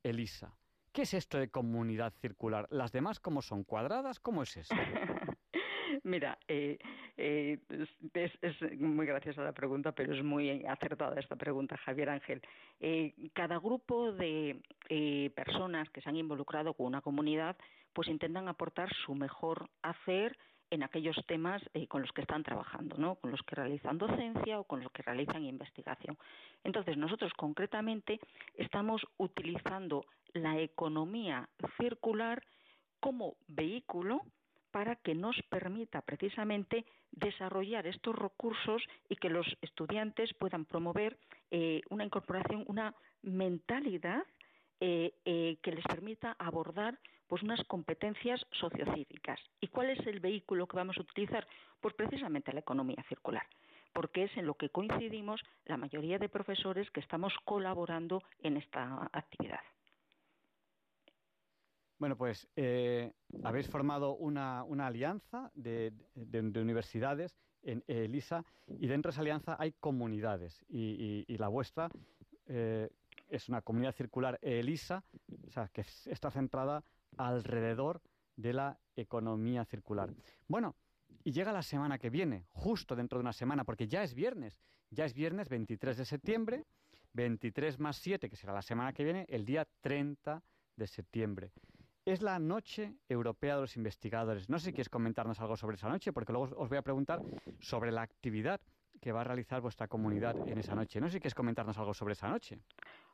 ELISA. 0.04 0.54
¿Qué 0.92 1.04
es 1.04 1.13
esto 1.13 1.38
de 1.38 1.50
comunidad 1.50 2.13
circular? 2.20 2.68
¿Las 2.72 2.92
demás 2.92 3.20
cómo 3.20 3.42
son? 3.42 3.63
¿Cuadradas? 3.63 4.20
¿Cómo 4.20 4.44
es 4.44 4.58
eso? 4.58 4.74
Mira, 6.10 6.39
eh, 6.48 6.80
eh, 7.18 7.60
es, 8.13 8.80
muy 8.80 9.06
graciosa 9.06 9.44
la 9.44 9.51
pregunta, 9.51 9.92
pero 9.92 10.13
es 10.13 10.24
muy 10.24 10.66
acertada 10.66 11.20
esta 11.20 11.36
pregunta, 11.36 11.78
Javier 11.78 12.10
Ángel. 12.10 12.42
Eh, 12.80 13.13
cada 13.34 13.60
grupo 13.60 14.12
de 14.12 14.60
personas 15.36 15.88
que 15.92 16.01
se 16.01 16.10
han 16.10 16.16
involucrado 16.16 16.74
con 16.74 16.88
una 16.88 17.01
comunidad, 17.01 17.56
pues 17.94 18.08
intentan 18.08 18.48
aportar 18.48 18.89
su 19.06 19.13
mejor 19.13 19.70
hacer 19.84 20.36
en 20.72 20.84
aquellos 20.84 21.16
temas 21.28 21.62
eh, 21.74 21.88
con 21.88 22.01
los 22.01 22.12
que 22.12 22.22
están 22.22 22.44
trabajando, 22.44 22.98
¿no? 22.98 23.16
con 23.16 23.32
los 23.32 23.42
que 23.44 23.56
realizan 23.56 23.98
docencia 23.98 24.60
o 24.60 24.63
con 24.63 24.82
los 24.82 24.92
que 24.92 25.04
realizan 25.04 25.46
investigación. 25.46 26.18
Entonces, 26.63 26.98
nosotros 26.98 27.32
concretamente 27.34 28.20
estamos 28.56 29.01
utilizando 29.18 30.06
la 30.34 30.60
economía 30.60 31.50
circular 31.80 32.44
como 33.00 33.36
vehículo 33.48 34.22
para 34.71 34.95
que 34.95 35.15
nos 35.15 35.35
permita 35.49 36.01
precisamente 36.01 36.85
desarrollar 37.11 37.88
estos 37.88 38.15
recursos 38.15 38.83
y 39.07 39.15
que 39.15 39.29
los 39.29 39.47
estudiantes 39.61 40.33
puedan 40.33 40.65
promover 40.65 41.17
eh, 41.51 41.81
una 41.89 42.05
incorporación, 42.05 42.63
una 42.67 42.93
mentalidad 43.21 44.23
eh, 44.79 45.13
eh, 45.25 45.57
que 45.61 45.71
les 45.71 45.83
permita 45.85 46.35
abordar 46.39 46.97
pues 47.27 47.43
unas 47.43 47.63
competencias 47.65 48.45
sociocívicas. 48.51 49.39
¿Y 49.61 49.67
cuál 49.67 49.91
es 49.91 50.05
el 50.07 50.19
vehículo 50.19 50.67
que 50.67 50.77
vamos 50.77 50.97
a 50.97 51.01
utilizar? 51.01 51.47
Pues 51.79 51.93
precisamente 51.93 52.53
la 52.53 52.61
economía 52.61 53.03
circular, 53.07 53.45
porque 53.93 54.23
es 54.23 54.38
en 54.38 54.47
lo 54.47 54.55
que 54.55 54.69
coincidimos 54.69 55.41
la 55.65 55.77
mayoría 55.77 56.17
de 56.17 56.29
profesores 56.29 56.89
que 56.91 57.01
estamos 57.01 57.33
colaborando 57.45 58.23
en 58.41 58.57
esta 58.57 59.09
actividad. 59.13 59.59
Bueno, 62.00 62.15
pues 62.15 62.48
eh, 62.56 63.12
habéis 63.44 63.68
formado 63.68 64.15
una, 64.15 64.62
alianza 64.88 65.51
de, 65.53 65.91
universidades 66.56 67.36
en 67.62 67.84
ELISA 67.88 68.46
y 68.79 68.88
dentro 68.88 69.10
de 69.10 69.13
esa 69.13 69.22
alianza 69.22 69.58
hay 69.60 69.74
comunidades 69.74 70.63
y, 70.70 71.25
la 71.38 71.50
vuestra 71.50 71.89
eh, 72.48 72.89
es 73.27 73.50
una 73.50 73.62
comunidad 73.62 73.94
circular 73.94 74.39
ELISA, 74.41 75.03
o 75.46 75.51
sea, 75.51 75.68
que 75.68 75.82
está 76.06 76.32
centrada 76.32 76.86
alrededor 77.18 78.01
de 78.38 78.53
la 78.53 78.79
economía 78.96 79.65
circular. 79.65 80.13
Bueno, 80.48 80.77
y 81.25 81.34
llega 81.34 81.51
la 81.51 81.63
semana 81.63 81.98
que 81.98 82.10
viene, 82.10 82.46
justo 82.53 82.96
dentro 82.96 83.20
de 83.20 83.24
una 83.24 83.34
semana, 83.34 83.65
porque 83.65 83.89
ya 83.89 84.03
es 84.03 84.13
viernes, 84.13 84.58
ya 84.89 85.03
es 85.03 85.13
viernes 85.13 85.50
23 85.50 85.98
de 85.98 86.06
septiembre, 86.06 86.65
23 87.12 87.77
más 87.79 87.98
7, 87.98 88.29
que 88.29 88.38
será 88.38 88.53
la 88.53 88.62
semana 88.62 88.94
que 88.94 89.03
viene, 89.03 89.25
el 89.27 89.44
día 89.46 89.68
30 89.82 90.41
de 90.77 90.88
septiembre. 90.88 91.51
Es 92.10 92.24
la 92.24 92.39
Noche 92.39 92.96
Europea 93.08 93.54
de 93.54 93.62
los 93.62 93.78
Investigadores. 93.78 94.50
No 94.50 94.58
sé 94.58 94.66
si 94.66 94.72
quieres 94.72 94.89
comentarnos 94.89 95.39
algo 95.42 95.56
sobre 95.56 95.75
esa 95.75 95.89
noche, 95.89 96.12
porque 96.12 96.34
luego 96.34 96.50
os 96.58 96.68
voy 96.68 96.80
a 96.80 96.82
preguntar 96.82 97.22
sobre 97.60 97.92
la 97.92 98.01
actividad 98.01 98.60
que 99.00 99.12
va 99.12 99.22
a 99.22 99.25
realizar 99.25 99.62
vuestra 99.62 99.88
comunidad 99.88 100.36
en 100.48 100.58
esa 100.58 100.74
noche. 100.74 101.00
No 101.00 101.06
sé 101.06 101.13
si 101.13 101.20
quieres 101.20 101.36
comentarnos 101.36 101.78
algo 101.78 101.94
sobre 101.94 102.13
esa 102.13 102.28
noche. 102.28 102.58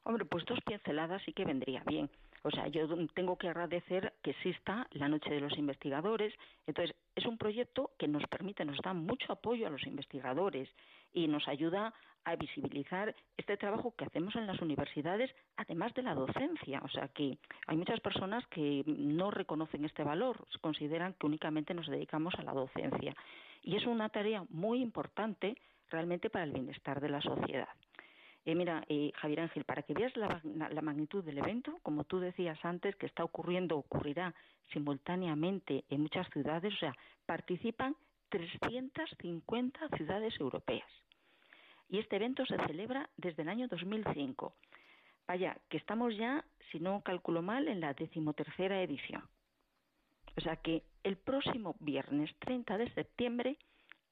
Hombre, 0.04 0.24
pues 0.24 0.46
dos 0.46 0.60
pinceladas 0.66 1.22
sí 1.26 1.34
que 1.34 1.44
vendría 1.44 1.84
bien. 1.86 2.10
O 2.46 2.52
sea, 2.52 2.68
yo 2.68 2.88
tengo 3.16 3.38
que 3.40 3.50
agradecer 3.50 4.14
que 4.22 4.30
exista 4.30 4.88
la 4.92 5.10
Noche 5.10 5.32
de 5.32 5.40
los 5.40 5.58
Investigadores. 5.58 6.32
Entonces, 6.68 6.96
es 7.16 7.26
un 7.26 7.40
proyecto 7.40 7.90
que 7.98 8.08
nos 8.08 8.24
permite, 8.28 8.64
nos 8.64 8.78
da 8.84 8.94
mucho 8.94 9.34
apoyo 9.34 9.66
a 9.66 9.72
los 9.72 9.82
investigadores 9.88 10.70
y 11.12 11.28
nos 11.28 11.48
ayuda 11.48 11.92
a 12.24 12.36
visibilizar 12.36 13.16
este 13.36 13.58
trabajo 13.58 13.96
que 13.98 14.06
hacemos 14.06 14.36
en 14.36 14.46
las 14.46 14.62
universidades, 14.62 15.32
además 15.58 15.96
de 15.96 16.04
la 16.04 16.14
docencia. 16.14 16.82
O 16.84 16.90
sea, 16.90 17.08
que 17.08 17.40
hay 17.66 17.78
muchas 17.78 18.00
personas 18.00 18.46
que 18.46 18.84
no 18.86 19.32
reconocen 19.32 19.84
este 19.84 20.04
valor, 20.04 20.46
consideran 20.62 21.14
que 21.14 21.26
únicamente 21.26 21.74
nos 21.74 21.88
dedicamos 21.88 22.36
a 22.36 22.44
la 22.44 22.54
docencia. 22.54 23.16
Y 23.64 23.76
es 23.76 23.88
una 23.88 24.10
tarea 24.10 24.46
muy 24.50 24.84
importante 24.84 25.58
realmente 25.90 26.30
para 26.30 26.46
el 26.46 26.52
bienestar 26.52 27.02
de 27.02 27.10
la 27.10 27.22
sociedad. 27.22 27.70
Eh, 28.46 28.54
mira, 28.54 28.84
eh, 28.90 29.12
Javier 29.16 29.42
Ángel, 29.42 29.64
para 29.64 29.82
que 29.82 29.96
veas 29.96 30.16
la, 30.16 30.82
magnitud 30.84 31.24
del 31.24 31.40
evento, 31.40 31.80
como 31.82 32.04
tú 32.04 32.20
decías 32.20 32.64
antes, 32.64 32.96
que 32.96 33.08
está 33.08 33.24
ocurriendo, 33.24 33.76
ocurrirá 33.76 34.36
simultáneamente 34.72 35.84
en 35.90 36.02
muchas 36.02 36.30
ciudades, 36.30 36.72
o 36.76 36.78
sea, 36.78 36.96
participan 37.26 37.96
350 38.30 39.90
ciudades 39.98 40.40
europeas. 40.40 40.90
Y 41.90 41.98
este 41.98 42.18
evento 42.18 42.46
se 42.46 42.58
celebra 42.68 43.10
desde 43.18 43.42
el 43.42 43.50
año 43.50 43.68
2005. 43.68 44.54
Vaya, 45.28 45.58
que 45.70 45.78
estamos 45.78 46.16
ya, 46.16 46.46
si 46.72 46.80
no 46.80 47.02
calculo 47.02 47.42
mal, 47.42 47.68
en 47.68 47.80
la 47.80 47.96
decimotercera 47.96 48.82
edición. 48.84 49.24
O 50.38 50.42
sea 50.42 50.58
que 50.58 50.84
el 51.04 51.18
próximo 51.18 51.76
viernes 51.80 52.30
30 52.40 52.78
de 52.78 52.92
septiembre, 52.92 53.58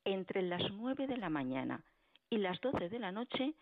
entre 0.06 0.42
las 0.42 0.64
9 0.72 1.06
de 1.06 1.18
la 1.18 1.30
mañana 1.30 1.84
y 2.30 2.38
las 2.38 2.60
12 2.62 2.90
de 2.90 3.00
la 3.00 3.12
noche, 3.12 3.54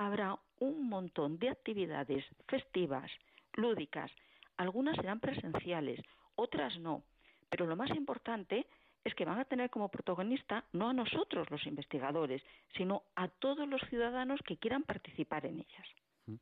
habrá 0.00 0.38
un 0.60 0.88
montón 0.88 1.38
de 1.38 1.50
actividades 1.50 2.24
festivas, 2.48 3.10
lúdicas. 3.52 4.10
Algunas 4.56 4.96
serán 4.96 5.20
presenciales, 5.20 6.00
otras 6.36 6.78
no. 6.78 7.02
Pero 7.50 7.66
lo 7.66 7.76
más 7.76 7.90
importante 7.90 8.66
es 9.04 9.14
que 9.14 9.26
van 9.26 9.38
a 9.38 9.44
tener 9.44 9.68
como 9.68 9.90
protagonista 9.90 10.64
no 10.72 10.88
a 10.88 10.94
nosotros 10.94 11.50
los 11.50 11.66
investigadores, 11.66 12.42
sino 12.74 13.02
a 13.14 13.28
todos 13.28 13.68
los 13.68 13.82
ciudadanos 13.90 14.40
que 14.46 14.56
quieran 14.56 14.84
participar 14.84 15.44
en 15.44 15.60
ellas. 15.60 16.40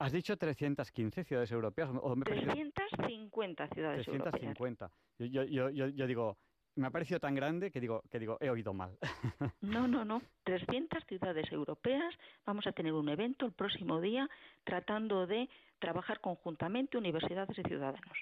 ¿Has 0.00 0.10
dicho 0.10 0.36
315 0.36 1.22
ciudades 1.24 1.52
europeas? 1.52 1.88
350 2.24 3.68
ciudades 3.68 4.04
350. 4.04 4.90
Yo, 5.18 5.44
yo, 5.44 5.70
yo, 5.70 5.86
yo, 5.88 6.06
digo, 6.08 6.38
me 6.76 6.86
ha 6.86 6.90
parecido 6.90 7.18
tan 7.18 7.34
grande 7.34 7.70
que 7.70 7.80
digo, 7.80 8.02
que 8.10 8.18
digo, 8.18 8.38
he 8.40 8.50
oído 8.50 8.72
mal. 8.72 8.96
No, 9.60 9.88
no, 9.88 10.04
no. 10.04 10.22
300 10.44 11.04
ciudades 11.08 11.50
europeas. 11.50 12.14
Vamos 12.44 12.66
a 12.66 12.72
tener 12.72 12.92
un 12.92 13.08
evento 13.08 13.46
el 13.46 13.52
próximo 13.52 14.00
día 14.00 14.28
tratando 14.64 15.26
de 15.26 15.48
trabajar 15.78 16.20
conjuntamente 16.20 16.96
universidades 16.96 17.58
y 17.58 17.62
ciudadanos. 17.62 18.16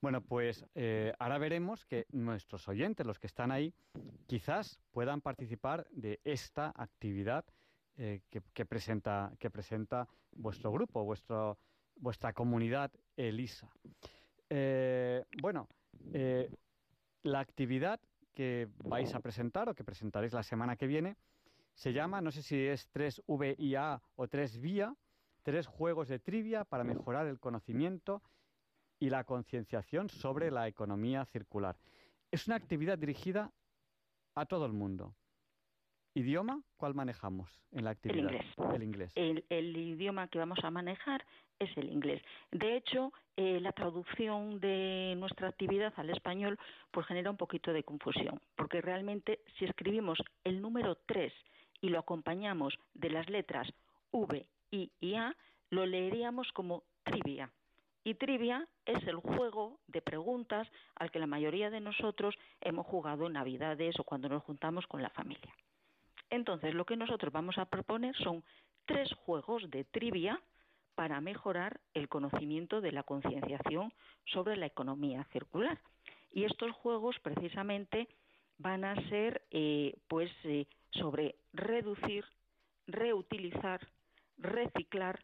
Bueno, 0.00 0.20
pues 0.20 0.66
eh, 0.74 1.12
ahora 1.18 1.38
veremos 1.38 1.84
que 1.84 2.06
nuestros 2.10 2.66
oyentes, 2.68 3.06
los 3.06 3.18
que 3.20 3.28
están 3.28 3.52
ahí, 3.52 3.72
quizás 4.26 4.80
puedan 4.90 5.20
participar 5.20 5.86
de 5.90 6.20
esta 6.24 6.72
actividad 6.74 7.44
eh, 7.96 8.20
que, 8.30 8.64
presenta, 8.64 9.32
que 9.38 9.50
presenta 9.50 10.08
vuestro 10.32 10.72
grupo, 10.72 11.04
vuestro, 11.04 11.58
vuestra 11.96 12.32
comunidad 12.32 12.90
ELISA. 13.16 13.70
Eh, 14.50 15.24
bueno, 15.40 15.68
la 17.22 17.40
actividad 17.40 18.00
que 18.34 18.68
vais 18.84 19.14
a 19.14 19.20
presentar 19.20 19.68
o 19.68 19.74
que 19.74 19.84
presentaréis 19.84 20.32
la 20.32 20.42
semana 20.42 20.76
que 20.76 20.86
viene 20.86 21.16
se 21.74 21.92
llama, 21.92 22.20
no 22.20 22.30
sé 22.30 22.42
si 22.42 22.56
es 22.66 22.88
3VIA 22.92 24.00
o 24.16 24.26
3VIA, 24.26 24.96
tres 25.42 25.66
juegos 25.66 26.08
de 26.08 26.18
trivia 26.18 26.64
para 26.64 26.84
mejorar 26.84 27.26
el 27.26 27.40
conocimiento 27.40 28.22
y 28.98 29.10
la 29.10 29.24
concienciación 29.24 30.08
sobre 30.08 30.50
la 30.50 30.68
economía 30.68 31.24
circular. 31.26 31.76
Es 32.30 32.46
una 32.46 32.56
actividad 32.56 32.98
dirigida 32.98 33.52
a 34.34 34.46
todo 34.46 34.66
el 34.66 34.72
mundo. 34.72 35.14
¿Idioma? 36.14 36.60
¿Cuál 36.76 36.94
manejamos 36.94 37.50
en 37.70 37.84
la 37.84 37.90
actividad? 37.90 38.30
El 38.74 38.82
inglés. 38.82 39.12
El, 39.14 39.76
idioma 39.76 40.28
que 40.28 40.38
vamos 40.38 40.58
a 40.62 40.70
manejar 40.70 41.24
es 41.58 41.74
el 41.78 41.90
inglés. 41.90 42.22
De 42.50 42.76
hecho, 42.76 43.12
eh, 43.36 43.60
la 43.60 43.72
traducción 43.72 44.60
de 44.60 45.14
nuestra 45.16 45.48
actividad 45.48 45.92
al 45.96 46.10
español 46.10 46.58
pues 46.90 47.06
genera 47.06 47.30
un 47.30 47.38
poquito 47.38 47.72
de 47.72 47.82
confusión, 47.82 48.40
porque 48.56 48.82
realmente 48.82 49.40
si 49.58 49.64
escribimos 49.64 50.18
el 50.44 50.60
número 50.60 50.96
3 51.06 51.32
y 51.80 51.88
lo 51.88 51.98
acompañamos 51.98 52.78
de 52.92 53.10
las 53.10 53.30
letras 53.30 53.72
V, 54.10 54.46
I 54.70 54.90
y 55.00 55.14
A, 55.14 55.34
lo 55.70 55.86
leeríamos 55.86 56.52
como 56.52 56.82
trivia. 57.04 57.50
Y 58.04 58.14
trivia 58.14 58.66
es 58.84 59.02
el 59.06 59.16
juego 59.16 59.78
de 59.86 60.02
preguntas 60.02 60.68
al 60.96 61.10
que 61.10 61.20
la 61.20 61.26
mayoría 61.26 61.70
de 61.70 61.80
nosotros 61.80 62.34
hemos 62.60 62.86
jugado 62.86 63.26
en 63.26 63.34
Navidades 63.34 63.98
o 63.98 64.04
cuando 64.04 64.28
nos 64.28 64.42
juntamos 64.42 64.86
con 64.86 65.00
la 65.00 65.10
familia. 65.10 65.54
Entonces, 66.32 66.72
lo 66.72 66.86
que 66.86 66.96
nosotros 66.96 67.30
vamos 67.30 67.58
a 67.58 67.66
proponer 67.66 68.16
son 68.16 68.42
tres 68.86 69.12
juegos 69.12 69.70
de 69.70 69.84
trivia 69.84 70.40
para 70.94 71.20
mejorar 71.20 71.78
el 71.92 72.08
conocimiento 72.08 72.80
de 72.80 72.90
la 72.90 73.02
concienciación 73.02 73.92
sobre 74.24 74.56
la 74.56 74.64
economía 74.64 75.24
circular. 75.24 75.78
Y 76.32 76.44
estos 76.44 76.72
juegos 76.72 77.16
precisamente 77.20 78.08
van 78.56 78.84
a 78.84 78.94
ser 79.10 79.42
eh, 79.50 79.94
pues 80.08 80.30
eh, 80.44 80.64
sobre 80.92 81.34
reducir, 81.52 82.24
reutilizar, 82.86 83.86
reciclar, 84.38 85.22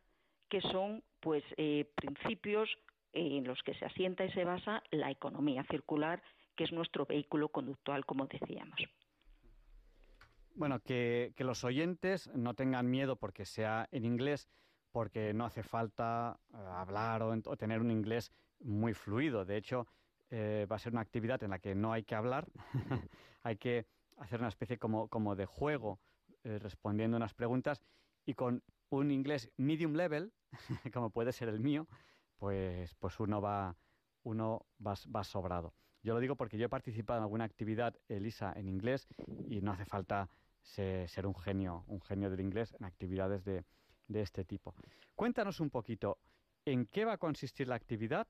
que 0.50 0.60
son 0.60 1.02
pues 1.20 1.42
eh, 1.56 1.90
principios 1.94 2.68
en 3.14 3.44
los 3.44 3.62
que 3.62 3.72
se 3.74 3.86
asienta 3.86 4.26
y 4.26 4.32
se 4.32 4.44
basa 4.44 4.82
la 4.90 5.10
economía 5.10 5.64
circular, 5.70 6.22
que 6.54 6.64
es 6.64 6.72
nuestro 6.72 7.06
vehículo 7.06 7.48
conductual, 7.48 8.04
como 8.04 8.26
decíamos. 8.26 8.78
Bueno, 10.58 10.80
que, 10.80 11.32
los 11.38 11.62
oyentes 11.62 12.28
no 12.34 12.54
tengan 12.54 12.90
miedo 12.90 13.14
porque 13.14 13.44
sea 13.44 13.88
en 13.92 14.04
inglés, 14.04 14.48
porque 14.90 15.32
no 15.32 15.44
hace 15.44 15.62
falta 15.62 16.40
eh, 16.52 16.56
hablar 16.56 17.22
o, 17.22 17.56
tener 17.56 17.80
un 17.80 17.92
inglés 17.92 18.32
muy 18.58 18.92
fluido. 18.92 19.44
De 19.44 19.56
hecho, 19.56 19.86
eh, 20.30 20.66
va 20.68 20.74
a 20.74 20.80
ser 20.80 20.92
una 20.92 21.00
actividad 21.00 21.40
en 21.44 21.50
la 21.50 21.60
que 21.60 21.76
no 21.76 21.92
hay 21.92 22.02
que 22.02 22.16
hablar, 22.16 22.48
hay 23.44 23.56
que 23.56 23.86
hacer 24.16 24.40
una 24.40 24.48
especie 24.48 24.78
como, 24.78 25.06
como 25.06 25.36
de 25.36 25.46
juego 25.46 26.00
eh, 26.42 26.58
respondiendo 26.58 27.16
unas 27.16 27.34
preguntas 27.34 27.80
y 28.26 28.34
con 28.34 28.64
un 28.90 29.12
inglés 29.12 29.52
medium 29.58 29.92
level, 29.94 30.32
como 30.92 31.10
puede 31.10 31.30
ser 31.30 31.50
el 31.50 31.60
mío, 31.60 31.86
pues, 32.36 32.96
pues 32.96 33.20
uno 33.20 33.40
va 33.40 33.76
uno 34.24 34.66
va, 34.84 35.24
sobrado. 35.24 35.72
Yo 36.02 36.14
lo 36.14 36.20
digo 36.20 36.36
porque 36.36 36.58
yo 36.58 36.66
he 36.66 36.68
participado 36.68 37.18
en 37.18 37.22
alguna 37.22 37.44
actividad, 37.44 37.94
Elisa, 38.08 38.52
en 38.56 38.68
inglés 38.68 39.06
y 39.48 39.60
no 39.60 39.72
hace 39.72 39.84
falta 39.84 40.28
ser, 40.68 41.26
un 41.26 41.34
genio, 41.34 41.84
un 41.88 42.00
genio 42.00 42.30
del 42.30 42.40
inglés 42.40 42.74
en 42.78 42.84
actividades 42.84 43.44
de, 43.44 43.64
de 44.06 44.20
este 44.20 44.44
tipo. 44.44 44.74
Cuéntanos 45.14 45.60
un 45.60 45.70
poquito 45.70 46.18
en 46.64 46.86
qué 46.86 47.04
va 47.04 47.14
a 47.14 47.18
consistir 47.18 47.68
la 47.68 47.74
actividad 47.74 48.26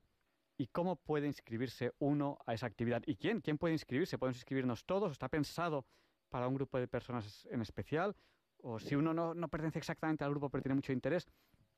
y 0.57 0.69
cómo 0.69 0.97
puede 0.97 1.27
inscribirse 1.27 1.93
uno 1.99 2.39
a 2.47 2.55
esa 2.55 2.67
actividad. 2.67 3.03
¿Y 3.07 3.17
quién? 3.17 3.41
¿Quién 3.41 3.59
puede 3.59 3.75
inscribirse? 3.75 4.19
¿Podemos 4.19 4.39
inscribirnos 4.39 4.85
todos? 4.85 5.13
¿Está 5.13 5.29
pensado 5.29 5.85
para 6.29 6.49
un 6.49 6.55
grupo 6.55 6.79
de 6.79 6.89
personas 6.89 7.47
en 7.51 7.61
especial? 7.61 8.17
¿O 8.63 8.79
si 8.79 8.97
uno 8.97 9.15
no, 9.15 9.35
no 9.35 9.49
pertenece 9.49 9.79
exactamente 9.79 10.25
al 10.25 10.31
grupo 10.31 10.51
pero 10.51 10.63
tiene 10.63 10.75
mucho 10.75 10.93
interés? 10.93 11.29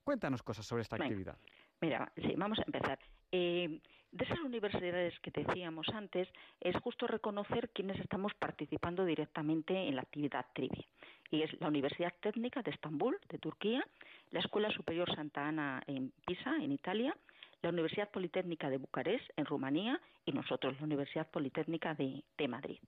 Cuéntanos 0.02 0.42
cosas 0.42 0.64
sobre 0.66 0.82
esta 0.82 0.96
actividad. 0.96 1.38
Mira, 1.80 2.10
sí, 2.16 2.34
vamos 2.36 2.58
a 2.58 2.64
empezar. 2.64 2.98
Eh, 3.32 3.80
de 4.12 4.24
esas 4.24 4.40
universidades 4.40 5.18
que 5.20 5.30
decíamos 5.30 5.88
antes, 5.90 6.28
es 6.60 6.76
justo 6.82 7.06
reconocer 7.06 7.70
quienes 7.70 7.98
estamos 8.00 8.34
participando 8.34 9.04
directamente 9.04 9.74
en 9.88 9.94
la 9.94 10.02
actividad 10.02 10.46
trivia. 10.52 10.84
Y 11.30 11.42
es 11.42 11.60
la 11.60 11.68
Universidad 11.68 12.12
Técnica 12.20 12.62
de 12.62 12.72
Estambul, 12.72 13.16
de 13.28 13.38
Turquía, 13.38 13.86
la 14.32 14.40
Escuela 14.40 14.70
Superior 14.72 15.14
Santa 15.14 15.46
Ana 15.46 15.82
en 15.86 16.12
Pisa, 16.26 16.56
en 16.56 16.72
Italia, 16.72 17.16
la 17.62 17.68
Universidad 17.70 18.10
Politécnica 18.10 18.68
de 18.68 18.78
Bucarest, 18.78 19.24
en 19.36 19.46
Rumanía, 19.46 20.00
y 20.24 20.32
nosotros, 20.32 20.74
la 20.78 20.86
Universidad 20.86 21.30
Politécnica 21.30 21.94
de, 21.94 22.48
Madrid. 22.48 22.78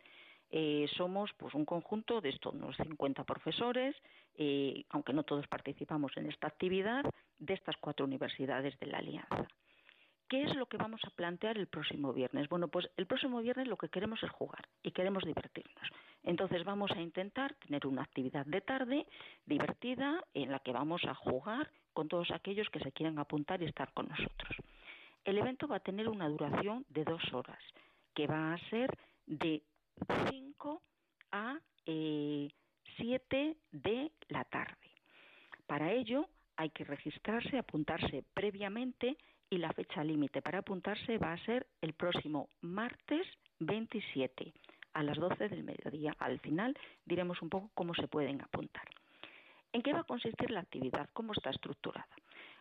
Eh, 0.55 0.87
somos 0.99 1.33
pues 1.39 1.55
un 1.55 1.65
conjunto 1.65 2.21
de 2.21 2.29
estos 2.29 2.53
unos 2.53 2.77
50 2.77 3.25
profesores, 3.25 3.97
eh, 4.37 4.85
aunque 4.91 5.15
no 5.15 5.23
todos 5.23 5.47
participamos 5.49 6.13
en 6.17 6.29
esta 6.29 6.47
actividad, 6.47 7.05
de 7.39 7.55
estas 7.55 7.77
cuatro 7.79 8.05
universidades 8.05 8.79
de 8.79 8.87
la 8.87 8.99
Alianza. 8.99 9.49
¿Qué 10.29 10.43
es 10.45 10.55
lo 10.55 10.67
que 10.67 10.77
vamos 10.77 11.01
a 11.05 11.11
plantear 11.11 11.57
el 11.57 11.67
próximo 11.67 12.13
viernes? 12.13 12.49
Bueno, 12.49 12.69
pues 12.69 12.89
el 12.99 13.07
próximo 13.07 13.41
viernes 13.41 13.67
lo 13.67 13.79
que 13.79 13.89
queremos 13.89 14.23
es 14.23 14.31
jugar 14.31 14.69
y 14.83 14.91
queremos 14.91 15.25
divertirnos. 15.25 15.89
Entonces 16.23 16.65
vamos 16.65 16.91
a 16.91 17.01
intentar 17.01 17.55
tener 17.55 17.87
una 17.87 18.03
actividad 18.03 18.45
de 18.45 18.61
tarde 18.61 19.07
divertida 19.47 20.23
en 20.35 20.53
la 20.53 20.59
que 20.61 20.73
vamos 20.73 21.03
a 21.05 21.15
jugar 21.15 21.71
con 21.95 22.09
todos 22.09 22.31
aquellos 22.31 22.69
que 22.69 22.81
se 22.81 22.93
quieran 22.93 23.19
apuntar 23.19 23.63
y 23.63 23.67
estar 23.67 23.93
con 23.93 24.09
nosotros. 24.09 24.57
El 25.25 25.39
evento 25.39 25.67
va 25.67 25.77
a 25.77 25.81
tener 25.81 26.09
una 26.09 26.29
duración 26.29 26.85
de 26.91 27.05
dos 27.05 27.23
horas, 27.33 27.63
que 28.15 28.27
va 28.27 28.55
a 28.55 28.59
ser 28.71 28.91
de 29.27 29.63
5 30.31 30.83
a 31.33 31.59
eh, 31.87 32.49
7 32.97 33.57
de 33.73 34.13
la 34.29 34.45
tarde. 34.45 34.77
Para 35.67 35.93
ello 35.93 36.29
hay 36.57 36.71
que 36.71 36.85
registrarse, 36.85 37.59
apuntarse 37.59 38.25
previamente 38.35 39.17
y 39.51 39.59
la 39.59 39.73
fecha 39.73 40.05
límite 40.05 40.43
para 40.43 40.59
apuntarse 40.59 41.19
va 41.19 41.33
a 41.33 41.45
ser 41.45 41.67
el 41.81 41.93
próximo 41.93 42.49
martes 42.61 43.27
27 43.59 44.53
a 44.95 45.03
las 45.03 45.19
12 45.19 45.49
del 45.49 45.65
mediodía. 45.65 46.15
Al 46.19 46.39
final 46.41 46.77
diremos 47.05 47.41
un 47.43 47.49
poco 47.51 47.71
cómo 47.75 47.95
se 47.95 48.09
pueden 48.09 48.41
apuntar. 48.41 48.85
¿En 49.73 49.83
qué 49.83 49.93
va 49.93 50.01
a 50.01 50.05
consistir 50.05 50.51
la 50.51 50.61
actividad? 50.61 51.09
¿Cómo 51.13 51.33
está 51.33 51.51
estructurada? 51.51 52.09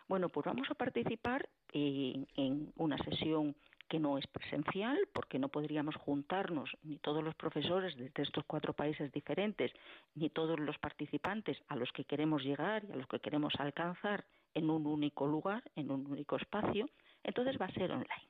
Bueno, 0.08 0.30
pues 0.30 0.46
vamos 0.46 0.70
a 0.70 0.76
participar 0.76 1.48
en, 1.74 2.28
en 2.36 2.72
una 2.76 2.98
sesión 2.98 3.56
que 3.92 4.00
no 4.00 4.18
es 4.18 4.26
presencial, 4.28 4.98
porque 5.12 5.38
no 5.38 5.50
podríamos 5.50 5.98
juntarnos 5.98 6.70
ni 6.82 6.96
todos 6.96 7.22
los 7.22 7.36
profesores 7.36 7.94
desde 7.98 8.24
estos 8.24 8.46
cuatro 8.46 8.72
países 8.72 9.12
diferentes, 9.12 9.70
ni 10.16 10.30
todos 10.30 10.58
los 10.62 10.78
participantes 10.78 11.58
a 11.68 11.76
los 11.76 11.92
que 11.92 12.06
queremos 12.06 12.42
llegar 12.42 12.86
y 12.86 12.94
a 12.94 12.96
los 12.96 13.06
que 13.08 13.20
queremos 13.20 13.54
alcanzar 13.60 14.24
en 14.54 14.70
un 14.70 14.88
único 14.88 15.28
lugar, 15.28 15.62
en 15.76 15.92
un 15.92 16.08
único 16.08 16.38
espacio, 16.38 16.90
entonces 17.22 17.60
va 17.60 17.66
a 17.66 17.74
ser 17.74 17.92
online. 17.92 18.30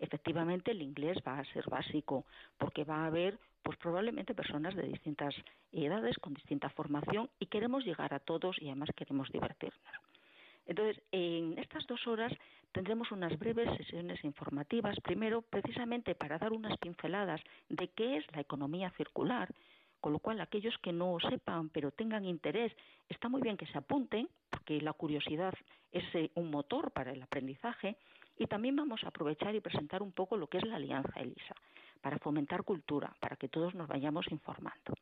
Efectivamente, 0.00 0.72
el 0.72 0.82
inglés 0.82 1.18
va 1.24 1.38
a 1.38 1.44
ser 1.52 1.70
básico 1.70 2.24
porque 2.58 2.82
va 2.82 3.04
a 3.04 3.06
haber, 3.06 3.38
pues 3.62 3.78
probablemente 3.78 4.34
personas 4.34 4.74
de 4.74 4.82
distintas 4.82 5.32
edades, 5.70 6.18
con 6.18 6.34
distinta 6.34 6.70
formación 6.70 7.30
y 7.38 7.46
queremos 7.46 7.84
llegar 7.84 8.12
a 8.12 8.18
todos 8.18 8.60
y 8.60 8.66
además 8.66 8.88
queremos 8.96 9.30
divertirnos. 9.30 9.94
Entonces, 10.66 11.00
en 11.12 11.56
estas 11.56 11.86
dos 11.86 12.04
horas 12.08 12.32
tendremos 12.72 13.10
unas 13.12 13.38
breves 13.38 13.76
sesiones 13.76 14.22
informativas, 14.24 14.98
primero 15.00 15.42
precisamente 15.42 16.14
para 16.14 16.38
dar 16.38 16.52
unas 16.52 16.76
pinceladas 16.78 17.40
de 17.68 17.88
qué 17.88 18.18
es 18.18 18.24
la 18.34 18.40
economía 18.40 18.90
circular, 18.96 19.48
con 20.00 20.12
lo 20.12 20.20
cual, 20.20 20.40
aquellos 20.40 20.76
que 20.78 20.92
no 20.92 21.18
sepan 21.20 21.70
pero 21.70 21.90
tengan 21.90 22.24
interés, 22.24 22.72
está 23.08 23.28
muy 23.28 23.42
bien 23.42 23.56
que 23.56 23.66
se 23.66 23.78
apunten, 23.78 24.28
porque 24.50 24.80
la 24.80 24.92
curiosidad 24.92 25.54
es 25.92 26.04
eh, 26.14 26.30
un 26.34 26.50
motor 26.50 26.92
para 26.92 27.12
el 27.12 27.22
aprendizaje. 27.22 27.96
Y 28.38 28.46
también 28.46 28.76
vamos 28.76 29.02
a 29.02 29.08
aprovechar 29.08 29.54
y 29.56 29.60
presentar 29.60 30.00
un 30.00 30.12
poco 30.12 30.36
lo 30.36 30.46
que 30.46 30.58
es 30.58 30.64
la 30.64 30.76
Alianza 30.76 31.18
ELISA, 31.18 31.54
para 32.00 32.18
fomentar 32.18 32.62
cultura, 32.62 33.12
para 33.18 33.34
que 33.34 33.48
todos 33.48 33.74
nos 33.74 33.88
vayamos 33.88 34.30
informando. 34.30 34.94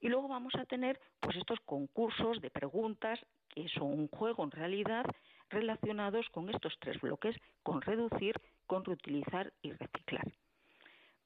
Y 0.00 0.08
luego 0.08 0.28
vamos 0.28 0.54
a 0.54 0.64
tener 0.64 0.98
pues 1.20 1.36
estos 1.36 1.60
concursos 1.60 2.40
de 2.40 2.48
preguntas, 2.48 3.20
que 3.50 3.68
son 3.68 3.92
un 3.92 4.08
juego 4.08 4.44
en 4.44 4.50
realidad, 4.50 5.04
relacionados 5.50 6.28
con 6.30 6.48
estos 6.48 6.76
tres 6.80 7.00
bloques, 7.00 7.36
con 7.62 7.82
reducir, 7.82 8.34
con 8.66 8.84
reutilizar 8.84 9.52
y 9.62 9.72
reciclar. 9.72 10.32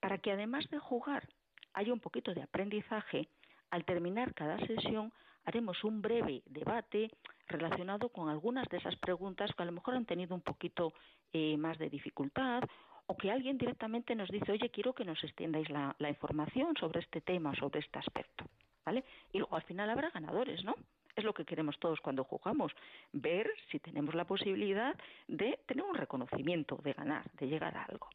Para 0.00 0.18
que 0.18 0.32
además 0.32 0.68
de 0.70 0.78
jugar 0.78 1.28
hay 1.72 1.90
un 1.90 2.00
poquito 2.00 2.34
de 2.34 2.42
aprendizaje, 2.42 3.28
al 3.70 3.84
terminar 3.84 4.34
cada 4.34 4.58
sesión 4.66 5.12
haremos 5.44 5.84
un 5.84 6.00
breve 6.00 6.42
debate 6.46 7.10
relacionado 7.46 8.08
con 8.08 8.28
algunas 8.28 8.66
de 8.68 8.78
esas 8.78 8.96
preguntas 8.96 9.50
que 9.54 9.62
a 9.62 9.66
lo 9.66 9.72
mejor 9.72 9.94
han 9.94 10.06
tenido 10.06 10.34
un 10.34 10.40
poquito 10.40 10.94
eh, 11.32 11.56
más 11.56 11.78
de 11.78 11.90
dificultad 11.90 12.62
o 13.06 13.16
que 13.16 13.30
alguien 13.30 13.58
directamente 13.58 14.14
nos 14.14 14.30
dice, 14.30 14.52
oye, 14.52 14.70
quiero 14.70 14.94
que 14.94 15.04
nos 15.04 15.22
extiendáis 15.22 15.68
la, 15.68 15.94
la 15.98 16.08
información 16.08 16.74
sobre 16.76 17.00
este 17.00 17.20
tema, 17.20 17.54
sobre 17.54 17.80
este 17.80 17.98
aspecto. 17.98 18.44
¿Vale? 18.86 19.04
Y 19.32 19.38
luego 19.38 19.56
al 19.56 19.62
final 19.62 19.88
habrá 19.90 20.10
ganadores, 20.10 20.62
¿no? 20.64 20.74
Es 21.16 21.24
lo 21.24 21.32
que 21.32 21.44
queremos 21.44 21.78
todos 21.78 22.00
cuando 22.00 22.24
jugamos, 22.24 22.72
ver 23.12 23.50
si 23.70 23.78
tenemos 23.78 24.14
la 24.14 24.24
posibilidad 24.24 24.96
de 25.28 25.58
tener 25.66 25.84
un 25.84 25.94
reconocimiento, 25.94 26.80
de 26.82 26.92
ganar, 26.92 27.30
de 27.38 27.46
llegar 27.46 27.76
a 27.76 27.84
algo. 27.84 28.08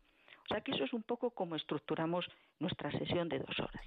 O 0.45 0.47
sea 0.53 0.61
que 0.61 0.71
eso 0.71 0.83
es 0.83 0.93
un 0.93 1.03
poco 1.03 1.29
como 1.29 1.55
estructuramos 1.55 2.25
nuestra 2.59 2.91
sesión 2.91 3.29
de 3.29 3.39
dos 3.39 3.59
horas. 3.59 3.85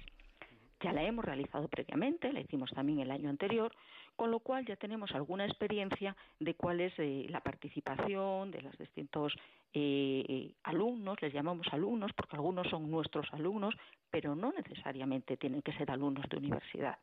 Ya 0.79 0.91
la 0.91 1.03
hemos 1.03 1.23
realizado 1.23 1.67
previamente, 1.69 2.33
la 2.33 2.41
hicimos 2.41 2.71
también 2.71 2.99
el 2.99 3.11
año 3.11 3.29
anterior, 3.29 3.73
con 4.15 4.31
lo 4.31 4.39
cual 4.39 4.65
ya 4.65 4.75
tenemos 4.75 5.11
alguna 5.11 5.45
experiencia 5.45 6.15
de 6.39 6.55
cuál 6.55 6.81
es 6.81 6.93
eh, 6.97 7.25
la 7.29 7.39
participación 7.39 8.51
de 8.51 8.61
los 8.61 8.77
distintos 8.77 9.33
eh, 9.73 10.53
alumnos, 10.63 11.21
les 11.21 11.33
llamamos 11.33 11.67
alumnos 11.71 12.11
porque 12.13 12.35
algunos 12.35 12.67
son 12.67 12.91
nuestros 12.91 13.27
alumnos, 13.33 13.75
pero 14.11 14.35
no 14.35 14.51
necesariamente 14.51 15.37
tienen 15.37 15.61
que 15.61 15.73
ser 15.73 15.89
alumnos 15.89 16.27
de 16.29 16.37
universidad, 16.37 16.97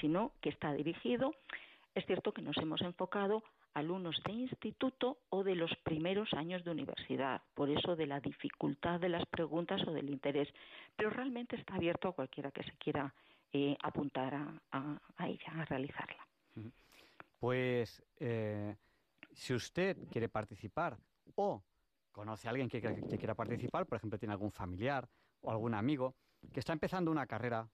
sino 0.00 0.32
que 0.40 0.50
está 0.50 0.72
dirigido. 0.72 1.34
Es 1.94 2.04
cierto 2.06 2.32
que 2.32 2.42
nos 2.42 2.56
hemos 2.58 2.80
enfocado 2.82 3.42
alumnos 3.74 4.20
de 4.24 4.32
instituto 4.32 5.18
o 5.30 5.42
de 5.42 5.56
los 5.56 5.70
primeros 5.82 6.32
años 6.32 6.64
de 6.64 6.70
universidad, 6.70 7.42
por 7.54 7.70
eso 7.70 7.96
de 7.96 8.06
la 8.06 8.20
dificultad 8.20 9.00
de 9.00 9.08
las 9.08 9.26
preguntas 9.26 9.82
o 9.86 9.92
del 9.92 10.10
interés, 10.10 10.48
pero 10.96 11.10
realmente 11.10 11.56
está 11.56 11.74
abierto 11.74 12.08
a 12.08 12.12
cualquiera 12.12 12.50
que 12.52 12.62
se 12.62 12.72
quiera 12.72 13.12
eh, 13.52 13.76
apuntar 13.82 14.34
a, 14.34 15.26
ella, 15.26 15.52
a 15.56 15.64
realizarla. 15.64 16.26
Pues 17.38 18.02
eh, 18.18 18.76
si 19.32 19.54
usted 19.54 19.96
quiere 20.10 20.28
participar 20.28 20.96
o 21.34 21.62
conoce 22.12 22.46
a 22.46 22.50
alguien 22.50 22.68
que, 22.68 22.80
quiera 22.80 23.34
participar, 23.34 23.86
por 23.86 23.96
ejemplo, 23.96 24.18
tiene 24.18 24.32
algún 24.32 24.52
familiar 24.52 25.08
o 25.40 25.50
algún 25.50 25.74
amigo 25.74 26.14
que 26.52 26.60
está 26.60 26.72
empezando 26.72 27.10
una 27.10 27.26
carrera 27.26 27.68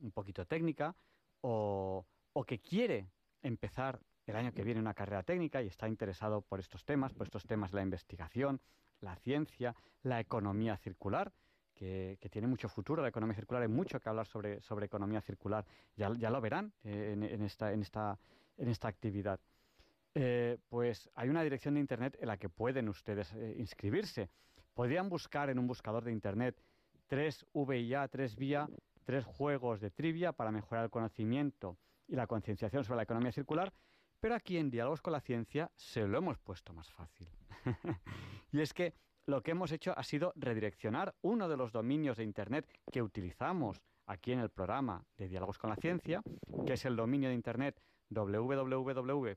un 0.00 0.12
poquito 0.12 0.46
técnica 0.46 0.94
o, 1.42 2.06
que 2.46 2.60
quiere 2.60 3.08
empezar 3.42 4.00
el 4.26 4.36
año 4.36 4.52
que 4.52 4.64
viene 4.64 4.80
una 4.80 4.94
carrera 4.94 5.22
técnica 5.22 5.62
y 5.62 5.66
está 5.66 5.88
interesado 5.88 6.42
por 6.42 6.60
estos 6.60 6.84
temas, 6.84 7.12
por 7.12 7.26
estos 7.26 7.44
temas 7.44 7.72
la 7.72 7.82
investigación, 7.82 8.60
la 9.00 9.16
ciencia, 9.16 9.74
la 10.02 10.20
economía 10.20 10.76
circular, 10.76 11.32
que, 11.74 12.16
tiene 12.30 12.46
mucho 12.46 12.68
futuro 12.68 13.02
la 13.02 13.08
economía 13.08 13.34
circular, 13.34 13.62
hay 13.62 13.68
mucho 13.68 13.98
que 13.98 14.08
hablar 14.08 14.26
sobre, 14.26 14.60
sobre 14.60 14.86
economía 14.86 15.20
circular, 15.20 15.66
ya, 15.96 16.08
lo 16.08 16.40
verán 16.40 16.72
eh, 16.84 17.14
en, 17.32 17.42
esta, 17.42 17.72
en, 17.72 17.82
esta, 17.82 18.18
en 18.56 18.68
esta 18.68 18.88
actividad. 18.88 19.40
Eh, 20.14 20.58
pues 20.68 21.10
hay 21.14 21.28
una 21.28 21.42
dirección 21.42 21.74
de 21.74 21.80
Internet 21.80 22.18
en 22.20 22.28
la 22.28 22.36
que 22.36 22.48
pueden 22.48 22.88
ustedes 22.88 23.32
eh, 23.32 23.56
inscribirse. 23.58 24.28
Podrían 24.74 25.08
buscar 25.08 25.50
en 25.50 25.58
un 25.58 25.66
buscador 25.66 26.04
de 26.04 26.12
Internet 26.12 26.62
3 27.08 27.46
VIA, 27.52 28.08
3 28.08 28.36
vía, 28.36 28.68
tres 29.04 29.24
juegos 29.24 29.80
de 29.80 29.90
trivia 29.90 30.32
para 30.32 30.50
mejorar 30.50 30.84
el 30.84 30.90
conocimiento 30.90 31.78
y 32.08 32.16
la 32.16 32.26
concienciación 32.26 32.84
sobre 32.84 32.96
la 32.96 33.02
economía 33.04 33.32
circular 33.32 33.72
pero 34.22 34.34
aquí 34.36 34.56
en 34.56 34.70
Diálogos 34.70 35.02
con 35.02 35.12
la 35.12 35.20
Ciencia 35.20 35.70
se 35.74 36.06
lo 36.06 36.16
hemos 36.16 36.38
puesto 36.38 36.72
más 36.72 36.88
fácil. 36.92 37.28
y 38.52 38.60
es 38.60 38.72
que 38.72 38.94
lo 39.26 39.42
que 39.42 39.50
hemos 39.50 39.72
hecho 39.72 39.92
ha 39.98 40.04
sido 40.04 40.32
redireccionar 40.36 41.16
uno 41.22 41.48
de 41.48 41.56
los 41.56 41.72
dominios 41.72 42.18
de 42.18 42.22
Internet 42.22 42.72
que 42.92 43.02
utilizamos 43.02 43.82
aquí 44.06 44.30
en 44.30 44.38
el 44.38 44.50
programa 44.50 45.04
de 45.16 45.26
Diálogos 45.26 45.58
con 45.58 45.70
la 45.70 45.76
Ciencia, 45.76 46.22
que 46.64 46.74
es 46.74 46.84
el 46.84 46.94
dominio 46.94 47.30
de 47.30 47.34
Internet 47.34 47.82
www. 48.10 49.36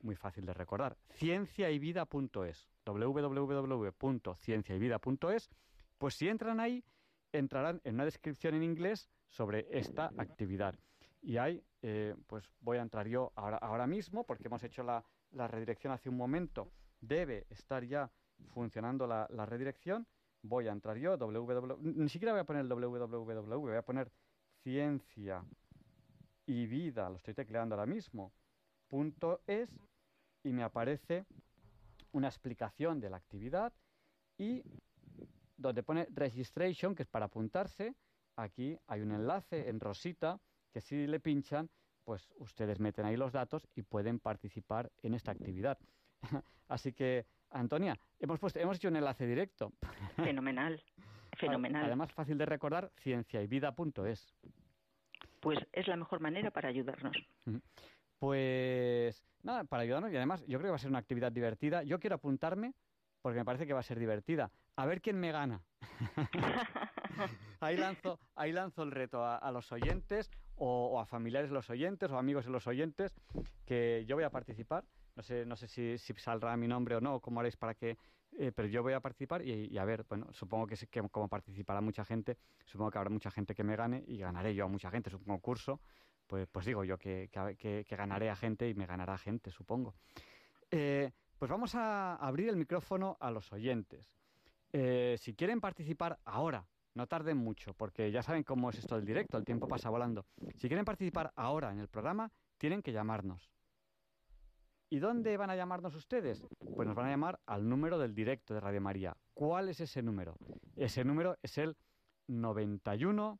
muy 0.00 0.14
fácil 0.14 0.46
de 0.46 0.54
recordar, 0.54 0.96
cienciayvida.es 1.10 2.68
www.cienciayvida.es, 2.86 5.50
pues 5.98 6.14
si 6.14 6.28
entran 6.28 6.60
ahí, 6.60 6.84
entrarán 7.32 7.80
en 7.84 7.94
una 7.94 8.04
descripción 8.04 8.54
en 8.54 8.62
inglés 8.62 9.08
sobre 9.28 9.66
esta 9.70 10.12
actividad. 10.16 10.74
Y 11.20 11.36
ahí, 11.36 11.62
eh, 11.82 12.14
pues 12.26 12.44
voy 12.60 12.78
a 12.78 12.82
entrar 12.82 13.06
yo 13.06 13.32
ahora, 13.34 13.58
ahora 13.58 13.86
mismo, 13.86 14.24
porque 14.24 14.46
hemos 14.46 14.62
hecho 14.62 14.82
la, 14.82 15.04
redirección 15.32 15.92
hace 15.92 16.08
un 16.08 16.16
momento, 16.16 16.72
debe 17.00 17.46
estar 17.50 17.84
ya 17.84 18.10
funcionando 18.48 19.06
la, 19.06 19.26
redirección. 19.46 20.06
Voy 20.42 20.68
a 20.68 20.72
entrar 20.72 20.96
yo, 20.96 21.16
www, 21.16 21.78
ni 21.80 22.08
siquiera 22.08 22.32
voy 22.32 22.40
a 22.40 22.44
poner 22.44 22.66
www, 22.66 23.58
voy 23.58 23.76
a 23.76 23.82
poner 23.82 24.10
ciencia 24.62 25.44
y 26.46 26.66
vida, 26.66 27.10
lo 27.10 27.16
estoy 27.16 27.34
tecleando 27.34 27.74
ahora 27.74 27.86
mismo, 27.86 28.32
punto 28.86 29.42
es, 29.46 29.68
y 30.42 30.52
me 30.52 30.62
aparece 30.62 31.26
una 32.12 32.28
explicación 32.28 33.00
de 33.00 33.10
la 33.10 33.18
actividad 33.18 33.72
y 34.38 34.62
donde 35.58 35.82
pone 35.82 36.06
registration, 36.14 36.94
que 36.94 37.02
es 37.02 37.08
para 37.08 37.26
apuntarse, 37.26 37.94
aquí 38.36 38.78
hay 38.86 39.02
un 39.02 39.12
enlace 39.12 39.68
en 39.68 39.80
rosita 39.80 40.40
que 40.72 40.80
si 40.80 41.06
le 41.06 41.20
pinchan, 41.20 41.68
pues 42.04 42.32
ustedes 42.36 42.80
meten 42.80 43.04
ahí 43.04 43.16
los 43.16 43.32
datos 43.32 43.68
y 43.74 43.82
pueden 43.82 44.20
participar 44.20 44.90
en 45.02 45.14
esta 45.14 45.32
actividad. 45.32 45.78
Así 46.68 46.92
que, 46.92 47.26
Antonia, 47.50 47.98
hemos, 48.18 48.38
puesto, 48.38 48.58
hemos 48.60 48.76
hecho 48.76 48.88
un 48.88 48.96
enlace 48.96 49.26
directo. 49.26 49.72
Fenomenal, 50.16 50.82
fenomenal. 51.36 51.84
Además, 51.84 52.12
fácil 52.12 52.38
de 52.38 52.46
recordar, 52.46 52.90
cienciayvida.es. 53.02 54.34
Pues 55.40 55.58
es 55.72 55.86
la 55.86 55.96
mejor 55.96 56.20
manera 56.20 56.50
para 56.50 56.68
ayudarnos. 56.68 57.16
Pues 58.18 59.24
nada, 59.42 59.64
para 59.64 59.82
ayudarnos 59.82 60.12
y 60.12 60.16
además 60.16 60.44
yo 60.46 60.58
creo 60.58 60.68
que 60.68 60.70
va 60.70 60.76
a 60.76 60.80
ser 60.80 60.90
una 60.90 60.98
actividad 60.98 61.30
divertida. 61.30 61.82
Yo 61.84 62.00
quiero 62.00 62.16
apuntarme 62.16 62.74
porque 63.22 63.38
me 63.38 63.44
parece 63.44 63.66
que 63.66 63.72
va 63.72 63.80
a 63.80 63.84
ser 63.84 63.98
divertida. 63.98 64.50
A 64.78 64.86
ver 64.86 65.02
quién 65.02 65.18
me 65.18 65.32
gana. 65.32 65.60
ahí, 67.60 67.76
lanzo, 67.76 68.20
ahí 68.36 68.52
lanzo 68.52 68.84
el 68.84 68.92
reto 68.92 69.24
a, 69.24 69.50
los 69.50 69.72
oyentes 69.72 70.30
o, 70.54 71.00
a 71.00 71.04
familiares 71.04 71.50
de 71.50 71.54
los 71.54 71.68
oyentes 71.68 72.08
o 72.12 72.16
amigos 72.16 72.44
de 72.44 72.52
los 72.52 72.68
oyentes 72.68 73.12
que 73.66 74.04
yo 74.06 74.14
voy 74.14 74.22
a 74.22 74.30
participar. 74.30 74.84
No 75.16 75.24
sé, 75.24 75.44
no 75.44 75.56
sé 75.56 75.66
si, 75.66 75.98
saldrá 75.98 76.56
mi 76.56 76.68
nombre 76.68 76.94
o 76.94 77.00
no, 77.00 77.16
o 77.16 77.20
cómo 77.20 77.40
haréis 77.40 77.56
para 77.56 77.74
que... 77.74 77.98
Eh, 78.38 78.52
pero 78.54 78.68
yo 78.68 78.84
voy 78.84 78.92
a 78.92 79.00
participar 79.00 79.44
y, 79.44 79.76
a 79.76 79.84
ver, 79.84 80.04
bueno, 80.08 80.32
supongo 80.32 80.68
que, 80.68 80.76
que 80.76 81.02
como 81.08 81.26
participará 81.26 81.80
mucha 81.80 82.04
gente, 82.04 82.36
supongo 82.64 82.92
que 82.92 82.98
habrá 82.98 83.10
mucha 83.10 83.32
gente 83.32 83.56
que 83.56 83.64
me 83.64 83.74
gane 83.74 84.04
y 84.06 84.18
ganaré 84.18 84.54
yo 84.54 84.66
a 84.66 84.68
mucha 84.68 84.92
gente. 84.92 85.10
Es 85.10 85.14
un 85.14 85.24
concurso, 85.24 85.80
pues, 86.28 86.46
pues 86.46 86.66
digo 86.66 86.84
yo 86.84 86.98
que, 86.98 87.28
que 87.58 87.96
ganaré 87.96 88.30
a 88.30 88.36
gente 88.36 88.68
y 88.68 88.74
me 88.74 88.86
ganará 88.86 89.18
gente, 89.18 89.50
supongo. 89.50 89.96
Eh, 90.70 91.10
pues 91.36 91.50
vamos 91.50 91.74
a 91.74 92.14
abrir 92.14 92.48
el 92.48 92.56
micrófono 92.56 93.16
a 93.18 93.32
los 93.32 93.52
oyentes. 93.52 94.17
Eh, 94.72 95.16
si 95.18 95.34
quieren 95.34 95.60
participar 95.60 96.18
ahora, 96.24 96.66
no 96.94 97.06
tarden 97.06 97.36
mucho, 97.36 97.74
porque 97.74 98.10
ya 98.10 98.22
saben 98.22 98.42
cómo 98.42 98.70
es 98.70 98.78
esto 98.78 98.96
del 98.96 99.04
directo, 99.04 99.36
el 99.36 99.44
tiempo 99.44 99.68
pasa 99.68 99.90
volando. 99.90 100.26
Si 100.56 100.68
quieren 100.68 100.84
participar 100.84 101.32
ahora 101.36 101.70
en 101.72 101.78
el 101.78 101.88
programa, 101.88 102.30
tienen 102.58 102.82
que 102.82 102.92
llamarnos. 102.92 103.50
¿Y 104.90 104.98
dónde 104.98 105.36
van 105.36 105.50
a 105.50 105.56
llamarnos 105.56 105.94
ustedes? 105.94 106.42
Pues 106.74 106.88
nos 106.88 106.96
van 106.96 107.06
a 107.06 107.10
llamar 107.10 107.38
al 107.46 107.68
número 107.68 107.98
del 107.98 108.14
directo 108.14 108.54
de 108.54 108.60
Radio 108.60 108.80
María. 108.80 109.16
¿Cuál 109.34 109.68
es 109.68 109.80
ese 109.80 110.02
número? 110.02 110.36
Ese 110.76 111.04
número 111.04 111.36
es 111.42 111.58
el 111.58 111.76
91 112.26 113.38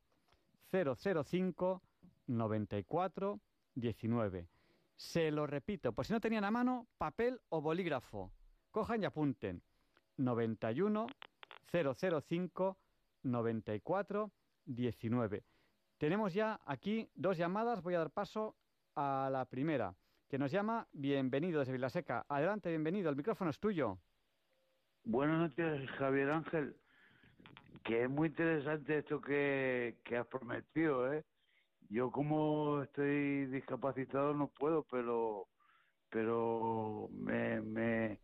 005 0.71 1.83
94 2.27 3.41
19. 3.75 4.49
Se 4.97 5.31
lo 5.31 5.47
repito, 5.47 5.93
por 5.93 6.05
si 6.05 6.13
no 6.13 6.21
tenían 6.21 6.45
a 6.45 6.51
mano, 6.51 6.87
papel 6.99 7.41
o 7.49 7.61
bolígrafo. 7.63 8.31
Cojan 8.71 9.03
y 9.03 9.07
apunten. 9.07 9.63
91 10.19 11.07
005 11.73 12.79
94 13.23 14.31
19. 14.67 15.45
Tenemos 15.99 16.35
ya 16.35 16.61
aquí 16.67 17.09
dos 17.15 17.37
llamadas. 17.37 17.83
Voy 17.83 17.95
a 17.95 17.99
dar 17.99 18.11
paso 18.11 18.57
a 18.95 19.29
la 19.33 19.45
primera, 19.47 19.95
que 20.29 20.39
nos 20.39 20.53
llama 20.53 20.87
Bienvenido 20.93 21.61
desde 21.61 21.73
Vilaseca. 21.73 22.27
Adelante, 22.29 22.69
bienvenido. 22.69 23.11
El 23.11 23.17
micrófono 23.17 23.51
es 23.51 23.59
tuyo. 23.59 23.99
Buenas 25.05 25.39
noches, 25.39 25.91
Javier 25.93 26.31
Ángel. 26.31 26.77
Que 27.85 28.05
es 28.05 28.11
muy 28.11 28.29
interesante 28.29 28.99
esto 28.99 29.21
que, 29.21 29.97
que 30.05 30.17
has 30.19 30.27
prometido, 30.27 31.13
¿eh? 31.13 31.25
Yo 31.89 32.11
como 32.11 32.83
estoy 32.83 33.47
discapacitado 33.47 34.35
no 34.35 34.49
puedo, 34.49 34.83
pero 34.91 35.49
pero 36.11 37.09
me, 37.13 37.61
me, 37.61 38.21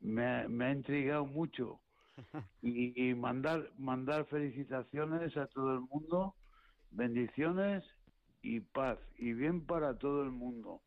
me, 0.00 0.24
ha 0.64 0.72
intrigado 0.72 1.26
mucho. 1.26 1.80
Y, 2.62 3.14
mandar, 3.14 3.70
mandar 3.78 4.26
felicitaciones 4.26 5.36
a 5.36 5.46
todo 5.46 5.74
el 5.74 5.80
mundo, 5.80 6.34
bendiciones 6.90 7.84
y 8.42 8.58
paz, 8.58 8.98
y 9.16 9.32
bien 9.34 9.64
para 9.64 9.96
todo 9.96 10.24
el 10.24 10.32
mundo. 10.32 10.82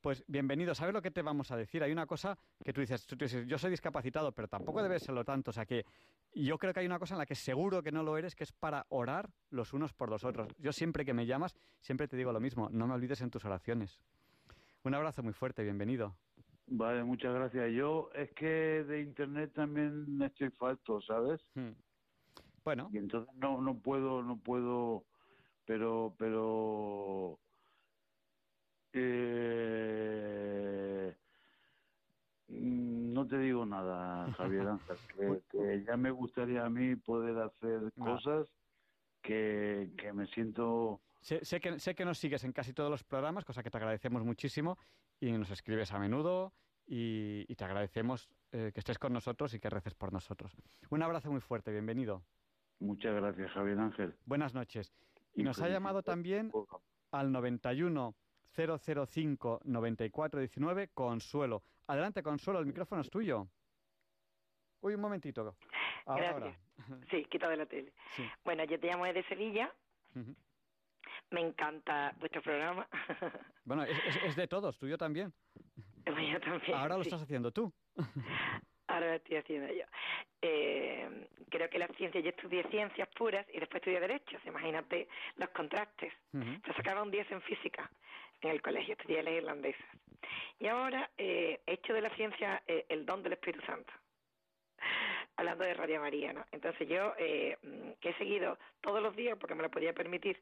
Pues 0.00 0.24
bienvenido. 0.26 0.74
¿Sabes 0.74 0.92
lo 0.92 1.00
que 1.00 1.12
te 1.12 1.22
vamos 1.22 1.50
a 1.50 1.56
decir? 1.56 1.82
Hay 1.82 1.92
una 1.92 2.06
cosa 2.06 2.36
que 2.62 2.72
tú 2.72 2.80
dices, 2.80 3.06
tú 3.06 3.16
dices, 3.16 3.46
yo 3.46 3.56
soy 3.56 3.70
discapacitado, 3.70 4.32
pero 4.32 4.48
tampoco 4.48 4.82
debe 4.82 4.98
serlo 4.98 5.24
tanto. 5.24 5.50
O 5.50 5.54
sea 5.54 5.64
que 5.64 5.86
yo 6.34 6.58
creo 6.58 6.74
que 6.74 6.80
hay 6.80 6.86
una 6.86 6.98
cosa 6.98 7.14
en 7.14 7.18
la 7.18 7.26
que 7.26 7.34
seguro 7.34 7.82
que 7.82 7.92
no 7.92 8.02
lo 8.02 8.18
eres, 8.18 8.34
que 8.34 8.44
es 8.44 8.52
para 8.52 8.84
orar 8.90 9.30
los 9.50 9.72
unos 9.72 9.94
por 9.94 10.10
los 10.10 10.24
otros. 10.24 10.48
Yo 10.58 10.72
siempre 10.72 11.04
que 11.04 11.14
me 11.14 11.24
llamas, 11.24 11.54
siempre 11.80 12.08
te 12.08 12.16
digo 12.16 12.32
lo 12.32 12.40
mismo, 12.40 12.68
no 12.70 12.86
me 12.86 12.94
olvides 12.94 13.20
en 13.20 13.30
tus 13.30 13.44
oraciones. 13.44 13.98
Un 14.82 14.94
abrazo 14.94 15.22
muy 15.22 15.32
fuerte, 15.32 15.62
bienvenido. 15.62 16.16
Vale, 16.66 17.04
muchas 17.04 17.34
gracias. 17.34 17.72
Yo 17.72 18.10
es 18.14 18.32
que 18.32 18.46
de 18.46 19.02
internet 19.02 19.52
también 19.54 20.20
estoy 20.22 20.50
falto, 20.50 21.00
¿sabes? 21.02 21.40
Hmm. 21.54 21.72
Bueno. 22.64 22.88
Y 22.92 22.98
entonces 22.98 23.34
no, 23.36 23.60
no 23.60 23.78
puedo, 23.78 24.22
no 24.22 24.38
puedo, 24.38 25.04
pero, 25.66 26.14
pero 26.18 27.38
eh, 28.94 31.14
no 32.48 33.26
te 33.26 33.38
digo 33.38 33.66
nada, 33.66 34.32
Javier 34.32 34.68
que, 35.50 35.84
ya 35.84 35.96
me 35.96 36.10
gustaría 36.10 36.64
a 36.64 36.70
mí 36.70 36.96
poder 36.96 37.38
hacer 37.38 37.92
cosas 37.98 38.48
que, 39.22 39.90
me 40.14 40.26
siento... 40.28 41.00
Sé, 41.24 41.58
que, 41.58 41.78
sé 41.80 41.94
que 41.94 42.04
nos 42.04 42.18
sigues 42.18 42.44
en 42.44 42.52
casi 42.52 42.74
todos 42.74 42.90
los 42.90 43.02
programas, 43.02 43.46
cosa 43.46 43.62
que 43.62 43.70
te 43.70 43.78
agradecemos 43.78 44.22
muchísimo, 44.22 44.76
y 45.18 45.32
nos 45.32 45.50
escribes 45.50 45.90
a 45.92 45.98
menudo, 45.98 46.52
y, 46.86 47.46
te 47.54 47.64
agradecemos 47.64 48.28
eh, 48.52 48.72
que 48.74 48.80
estés 48.80 48.98
con 48.98 49.14
nosotros 49.14 49.54
y 49.54 49.58
que 49.58 49.70
reces 49.70 49.94
por 49.94 50.12
nosotros. 50.12 50.54
Un 50.90 51.02
abrazo 51.02 51.30
muy 51.30 51.40
fuerte, 51.40 51.72
bienvenido. 51.72 52.22
Muchas 52.78 53.14
gracias, 53.14 53.50
Javier 53.52 53.78
Ángel. 53.78 54.14
Buenas 54.26 54.52
noches. 54.52 54.92
Y 55.34 55.44
nos 55.44 55.62
ha 55.62 55.68
llamado 55.70 56.02
también 56.02 56.52
al 57.10 57.32
91 57.32 58.14
005 58.54 59.60
9419 59.64 60.90
Consuelo. 60.92 61.62
Adelante, 61.86 62.22
Consuelo, 62.22 62.60
el 62.60 62.66
micrófono 62.66 63.00
es 63.00 63.08
tuyo. 63.08 63.48
Uy, 64.82 64.94
un 64.94 65.00
momentito. 65.00 65.56
Ahora, 66.04 66.54
Sí, 67.10 67.24
quita 67.30 67.48
de 67.48 67.56
la 67.56 67.64
tele. 67.64 67.94
Bueno, 68.44 68.64
yo 68.64 68.78
te 68.78 68.88
llamo 68.88 69.06
desde 69.06 69.26
Sevilla. 69.26 69.72
Me 71.34 71.40
encanta 71.40 72.14
vuestro 72.20 72.40
programa. 72.42 72.86
bueno, 73.64 73.82
es, 73.82 74.36
de 74.36 74.46
todos, 74.46 74.78
tuyo 74.78 74.96
también. 74.96 75.32
Yo 76.06 76.40
también. 76.40 76.76
Ahora 76.76 76.94
lo 76.94 77.02
estás 77.02 77.22
haciendo 77.22 77.50
tú. 77.50 77.72
Ahora 78.86 79.08
lo 79.08 79.14
estoy 79.14 79.38
haciendo 79.38 79.72
yo. 79.72 79.84
Eh, 80.40 81.26
creo 81.50 81.68
que 81.68 81.78
la 81.80 81.88
ciencia, 81.88 82.20
yo 82.20 82.28
estudié 82.28 82.62
ciencias 82.70 83.08
puras 83.16 83.44
y 83.52 83.58
después 83.58 83.80
estudié 83.80 83.98
derechos. 83.98 84.40
Imagínate 84.46 85.08
los 85.36 85.48
contrastes. 85.48 86.12
Yo 86.32 86.72
sacaba 86.76 87.02
un 87.02 87.10
10 87.10 87.32
en 87.32 87.42
física 87.42 87.90
en 88.40 88.50
el 88.50 88.62
colegio, 88.62 88.92
estudié 88.92 89.22
las 89.24 89.34
irlandesas. 89.34 89.86
Y 90.60 90.68
ahora 90.68 91.10
eh, 91.18 91.60
he 91.66 91.72
hecho 91.72 91.94
de 91.94 92.02
la 92.02 92.14
ciencia 92.14 92.62
eh, 92.68 92.86
el 92.88 93.04
don 93.04 93.24
del 93.24 93.32
Espíritu 93.32 93.64
Santo. 93.66 93.92
Hablando 95.36 95.64
de 95.64 95.74
Radio 95.74 96.00
María, 96.00 96.32
¿no? 96.32 96.44
Entonces 96.52 96.88
yo, 96.88 97.12
eh, 97.18 97.58
que 98.00 98.10
he 98.10 98.18
seguido 98.18 98.56
todos 98.80 99.02
los 99.02 99.16
días, 99.16 99.36
porque 99.36 99.56
me 99.56 99.64
lo 99.64 99.70
podía 99.70 99.92
permitir, 99.92 100.40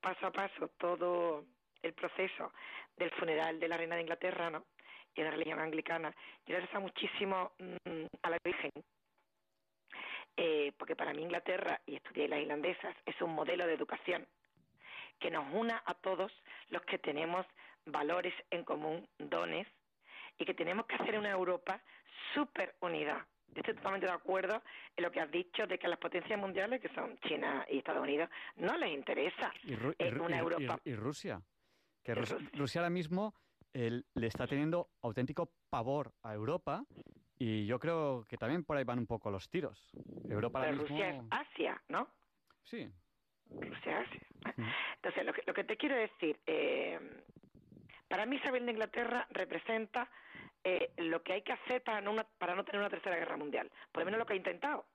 paso 0.00 0.26
a 0.26 0.32
paso 0.32 0.68
todo 0.78 1.44
el 1.82 1.92
proceso 1.94 2.52
del 2.96 3.10
funeral 3.12 3.60
de 3.60 3.68
la 3.68 3.76
reina 3.76 3.96
de 3.96 4.02
Inglaterra, 4.02 4.50
¿no? 4.50 4.64
Y 5.14 5.20
de 5.20 5.24
la 5.24 5.30
religión 5.30 5.60
anglicana. 5.60 6.14
Yo 6.46 6.54
le 6.54 6.60
rezo 6.60 6.80
muchísimo 6.80 7.52
mm, 7.58 8.06
a 8.22 8.30
la 8.30 8.38
Virgen, 8.44 8.70
porque 10.78 10.94
para 10.94 11.12
mí 11.12 11.22
Inglaterra, 11.22 11.80
y 11.86 11.96
estudié 11.96 12.28
las 12.28 12.40
irlandesas, 12.40 12.94
es 13.04 13.20
un 13.20 13.34
modelo 13.34 13.66
de 13.66 13.74
educación 13.74 14.26
que 15.18 15.30
nos 15.30 15.52
una 15.52 15.82
a 15.84 15.94
todos 15.94 16.32
los 16.68 16.82
que 16.82 16.98
tenemos 16.98 17.44
valores 17.86 18.34
en 18.50 18.64
común, 18.64 19.08
dones, 19.18 19.66
y 20.38 20.44
que 20.44 20.54
tenemos 20.54 20.86
que 20.86 20.94
hacer 20.94 21.18
una 21.18 21.30
Europa 21.30 21.80
súper 22.32 22.76
unida. 22.80 23.26
Yo 23.54 23.60
estoy 23.60 23.74
totalmente 23.74 24.06
de 24.06 24.12
acuerdo 24.12 24.62
en 24.96 25.04
lo 25.04 25.10
que 25.10 25.20
has 25.20 25.30
dicho 25.30 25.66
de 25.66 25.78
que 25.78 25.86
a 25.86 25.90
las 25.90 25.98
potencias 25.98 26.38
mundiales, 26.38 26.80
que 26.80 26.88
son 26.90 27.18
China 27.20 27.64
y 27.70 27.78
Estados 27.78 28.02
Unidos, 28.02 28.28
no 28.56 28.76
les 28.76 28.92
interesa 28.92 29.52
una 30.20 30.38
Europa. 30.38 30.78
Y, 30.84 30.94
Rusia. 30.94 31.40
Que 32.02 32.14
Rusia, 32.14 32.80
ahora 32.80 32.90
mismo 32.90 33.34
le 33.72 34.26
está 34.26 34.46
teniendo 34.46 34.88
auténtico 35.02 35.52
pavor 35.68 36.12
a 36.22 36.34
Europa 36.34 36.84
Y 37.38 37.66
yo 37.66 37.78
creo 37.78 38.24
que 38.28 38.36
también 38.36 38.64
por 38.64 38.76
ahí 38.76 38.84
van 38.84 38.98
un 38.98 39.06
poco 39.06 39.30
los 39.30 39.48
tiros. 39.48 39.90
Europa 40.28 40.60
Pero 40.62 40.78
Rusia 40.78 41.10
es 41.10 41.22
Asia, 41.30 41.82
¿no? 41.88 42.08
Sí. 42.64 42.90
Rusia 43.50 44.00
es 44.00 44.08
Asia. 44.08 44.26
Entonces, 44.96 45.24
lo 45.24 45.32
que, 45.32 45.42
lo 45.46 45.54
que 45.54 45.64
te 45.64 45.76
quiero 45.76 45.96
decir, 45.96 46.38
eh, 46.46 46.98
para 48.08 48.26
mí 48.26 48.36
Isabel 48.36 48.64
de 48.66 48.72
Inglaterra 48.72 49.26
representa 49.30 50.08
eh, 50.64 50.90
lo 50.96 51.22
que 51.22 51.34
hay 51.34 51.42
que 51.42 51.52
hacer 51.52 51.82
para 51.82 52.00
no, 52.00 52.14
para 52.38 52.54
no 52.54 52.64
tener 52.64 52.80
una 52.80 52.90
tercera 52.90 53.16
guerra 53.16 53.36
mundial. 53.36 53.70
Por 53.92 54.02
lo 54.02 54.04
menos 54.06 54.18
lo 54.18 54.26
que 54.26 54.34
ha 54.34 54.36
intentado. 54.36 54.86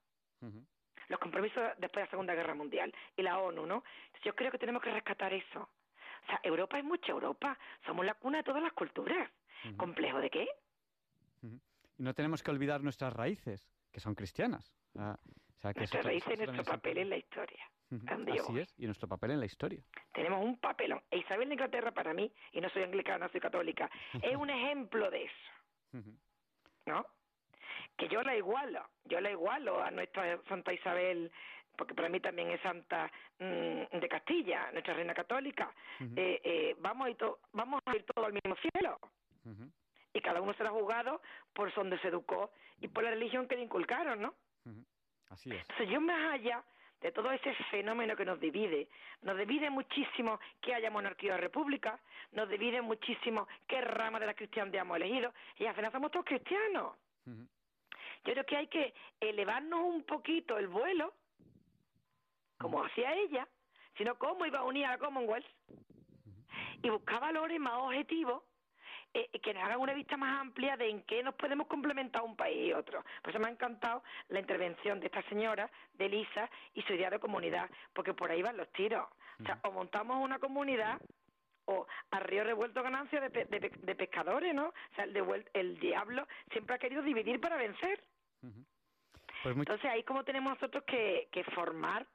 Los 1.08 1.20
compromisos 1.20 1.64
después 1.78 2.02
de 2.02 2.06
la 2.06 2.10
Segunda 2.10 2.36
Guerra 2.36 2.54
Mundial 2.54 2.94
y 3.16 3.22
la 3.22 3.40
ONU, 3.40 3.66
¿no? 3.66 3.84
Yo 4.24 4.36
creo 4.36 4.52
que 4.52 4.58
tenemos 4.58 4.82
que 4.82 4.92
rescatar 4.92 5.34
eso. 5.34 5.62
O 5.62 6.26
sea, 6.26 6.40
Europa 6.44 6.78
es 6.78 6.84
mucha 6.84 7.12
Europa. 7.12 7.58
Somos 7.86 8.06
la 8.06 8.14
cuna 8.14 8.40
de 8.40 8.44
todas 8.44 8.62
las 8.62 8.74
culturas. 8.74 9.30
¿Complejo 9.78 10.20
de 10.20 10.30
qué? 10.30 10.48
Y 11.42 11.62
no 11.98 12.14
tenemos 12.14 12.44
que 12.44 12.52
olvidar 12.52 12.82
nuestras 12.82 13.14
raíces, 13.14 13.70
que 13.92 14.02
son 14.02 14.16
cristianas. 14.16 14.74
o 14.96 15.18
sea, 15.62 15.74
que 15.74 15.82
nuestras 15.82 16.06
raíces 16.06 16.34
y 16.34 16.38
nuestro 16.46 16.64
papel 16.64 16.98
en 16.98 17.10
la 17.10 17.18
historia. 17.18 17.70
Así 18.08 18.60
es, 18.60 18.74
y 18.78 18.86
nuestro 18.86 19.08
papel 19.08 19.32
en 19.32 19.40
la 19.40 19.46
historia. 19.46 19.84
Tenemos 20.14 20.44
un 20.44 20.58
papelón. 20.58 21.02
E 21.12 21.18
Isabel 21.18 21.50
de 21.50 21.56
Inglaterra 21.56 21.92
para 21.92 22.14
mí, 22.14 22.32
y 22.52 22.62
no 22.62 22.70
soy 22.70 22.84
anglicana, 22.84 23.30
soy 23.30 23.42
católica, 23.42 23.90
es 24.22 24.36
un 24.36 24.50
ejemplo 24.50 25.10
de 25.10 25.26
eso. 25.26 26.04
¿No? 26.86 27.06
Que 27.96 28.08
yo 28.08 28.24
la 28.24 28.36
igualo, 28.36 28.90
yo 29.06 29.22
la 29.22 29.32
igualo 29.32 29.82
a 29.82 29.92
nuestra 29.92 30.42
Santa 30.50 30.74
Isabel, 30.74 31.32
porque 31.76 31.94
para 31.94 32.10
mí 32.10 32.20
también 32.20 32.50
es 32.50 32.62
Santa 32.62 33.12
mm, 33.40 34.00
de 34.00 34.10
Castilla, 34.10 34.72
nuestra 34.72 34.94
reina 34.94 35.14
católica. 35.14 35.72
Eh, 36.16 36.42
eh, 36.44 36.76
vamos, 36.80 37.08
a 37.08 37.10
ir 37.12 37.18
vamos 37.52 37.82
a 37.86 37.96
ir 37.96 38.04
todos 38.04 38.28
al 38.28 38.34
mismo 38.34 38.56
cielo. 38.56 39.00
Y 40.14 40.22
cada 40.22 40.42
uno 40.42 40.54
será 40.54 40.70
juzgado 40.70 41.22
por 41.54 41.74
donde 41.74 42.00
se 42.00 42.08
educó 42.08 42.52
y 42.80 42.88
por 42.88 43.04
la 43.04 43.12
religión 43.12 43.48
que 43.48 43.56
le 43.56 43.64
inculcaron, 43.64 44.22
¿no? 44.22 44.34
Así 45.30 45.50
es. 45.52 45.62
Entonces 45.62 45.90
yo 45.90 46.02
más 46.02 46.34
allá 46.34 46.64
de 47.04 47.12
todo 47.12 47.32
ese 47.34 47.54
fenómeno 47.70 48.16
que 48.16 48.24
nos 48.24 48.40
divide. 48.40 48.88
Nos 49.24 49.38
divide 49.38 49.70
muchísimo 49.70 50.40
que 50.62 50.74
haya 50.74 50.90
monarquía 50.90 51.36
o 51.36 51.38
república, 51.38 52.00
nos 52.32 52.48
divide 52.48 52.82
muchísimo 52.82 53.46
qué 53.68 53.82
rama 53.82 54.22
de 54.22 54.26
la 54.26 54.34
cristiandad 54.34 54.82
hemos 54.82 54.96
elegido, 54.96 55.34
y 55.58 55.66
al 55.66 55.76
final 55.76 55.92
somos 55.92 56.12
todos 56.12 56.26
cristianos. 56.26 56.96
Yo 57.26 58.32
creo 58.32 58.46
que 58.46 58.56
hay 58.56 58.68
que 58.68 58.94
elevarnos 59.20 59.82
un 59.82 60.04
poquito 60.04 60.58
el 60.58 60.70
vuelo, 60.70 61.14
como 62.58 62.82
hacía 62.86 63.14
ella, 63.14 63.46
sino 63.98 64.18
cómo 64.18 64.46
iba 64.46 64.60
a 64.60 64.64
unir 64.64 64.86
a 64.86 64.92
la 64.92 64.98
Commonwealth, 64.98 65.46
y 66.82 66.90
buscar 66.90 67.20
valores 67.20 67.60
más 67.60 67.74
objetivos 67.74 68.44
eh, 69.14 69.30
que 69.40 69.54
nos 69.54 69.64
hagan 69.64 69.80
una 69.80 69.94
vista 69.94 70.18
más 70.18 70.42
amplia 70.42 70.76
de 70.78 70.90
en 70.90 71.04
qué 71.04 71.22
nos 71.22 71.36
podemos 71.36 71.68
complementar 71.68 72.24
un 72.24 72.36
país 72.36 72.70
y 72.70 72.74
otro. 72.74 73.04
Por 73.22 73.30
eso 73.30 73.40
me 73.40 73.48
ha 73.48 73.52
encantado 73.52 74.04
la 74.30 74.40
intervención 74.40 75.00
de 75.00 75.08
esta 75.08 75.22
señora, 75.30 75.70
de 75.94 76.10
Lisa, 76.10 76.50
y 76.74 76.82
su 76.82 76.94
idea 76.94 77.10
de 77.10 77.20
comunidad, 77.20 77.70
porque 77.94 78.14
por 78.14 78.32
ahí 78.32 78.42
van 78.42 78.58
los 78.58 78.72
tiros. 78.72 79.08
O 79.40 79.46
sea, 79.46 79.60
o 79.64 79.72
montamos 79.72 80.18
una 80.24 80.40
comunidad 80.40 81.00
o 81.66 81.88
a 82.12 82.20
río 82.20 82.44
revuelto 82.44 82.84
ganancia 82.84 83.22
de, 83.22 83.30
de, 83.30 83.96
pescadores, 83.96 84.54
¿no? 84.54 84.68
O 84.68 84.96
sea, 84.96 85.06
el, 85.06 85.50
el 85.54 85.80
diablo 85.80 86.28
siempre 86.52 86.76
ha 86.76 86.80
querido 86.80 87.02
dividir 87.02 87.40
para 87.40 87.56
vencer. 87.56 88.04
Pues 89.44 89.56
Entonces 89.56 89.92
ahí 89.92 90.04
como 90.04 90.24
tenemos 90.24 90.54
nosotros 90.54 90.84
que, 90.86 91.28
que 91.32 91.44
formar 91.44 92.06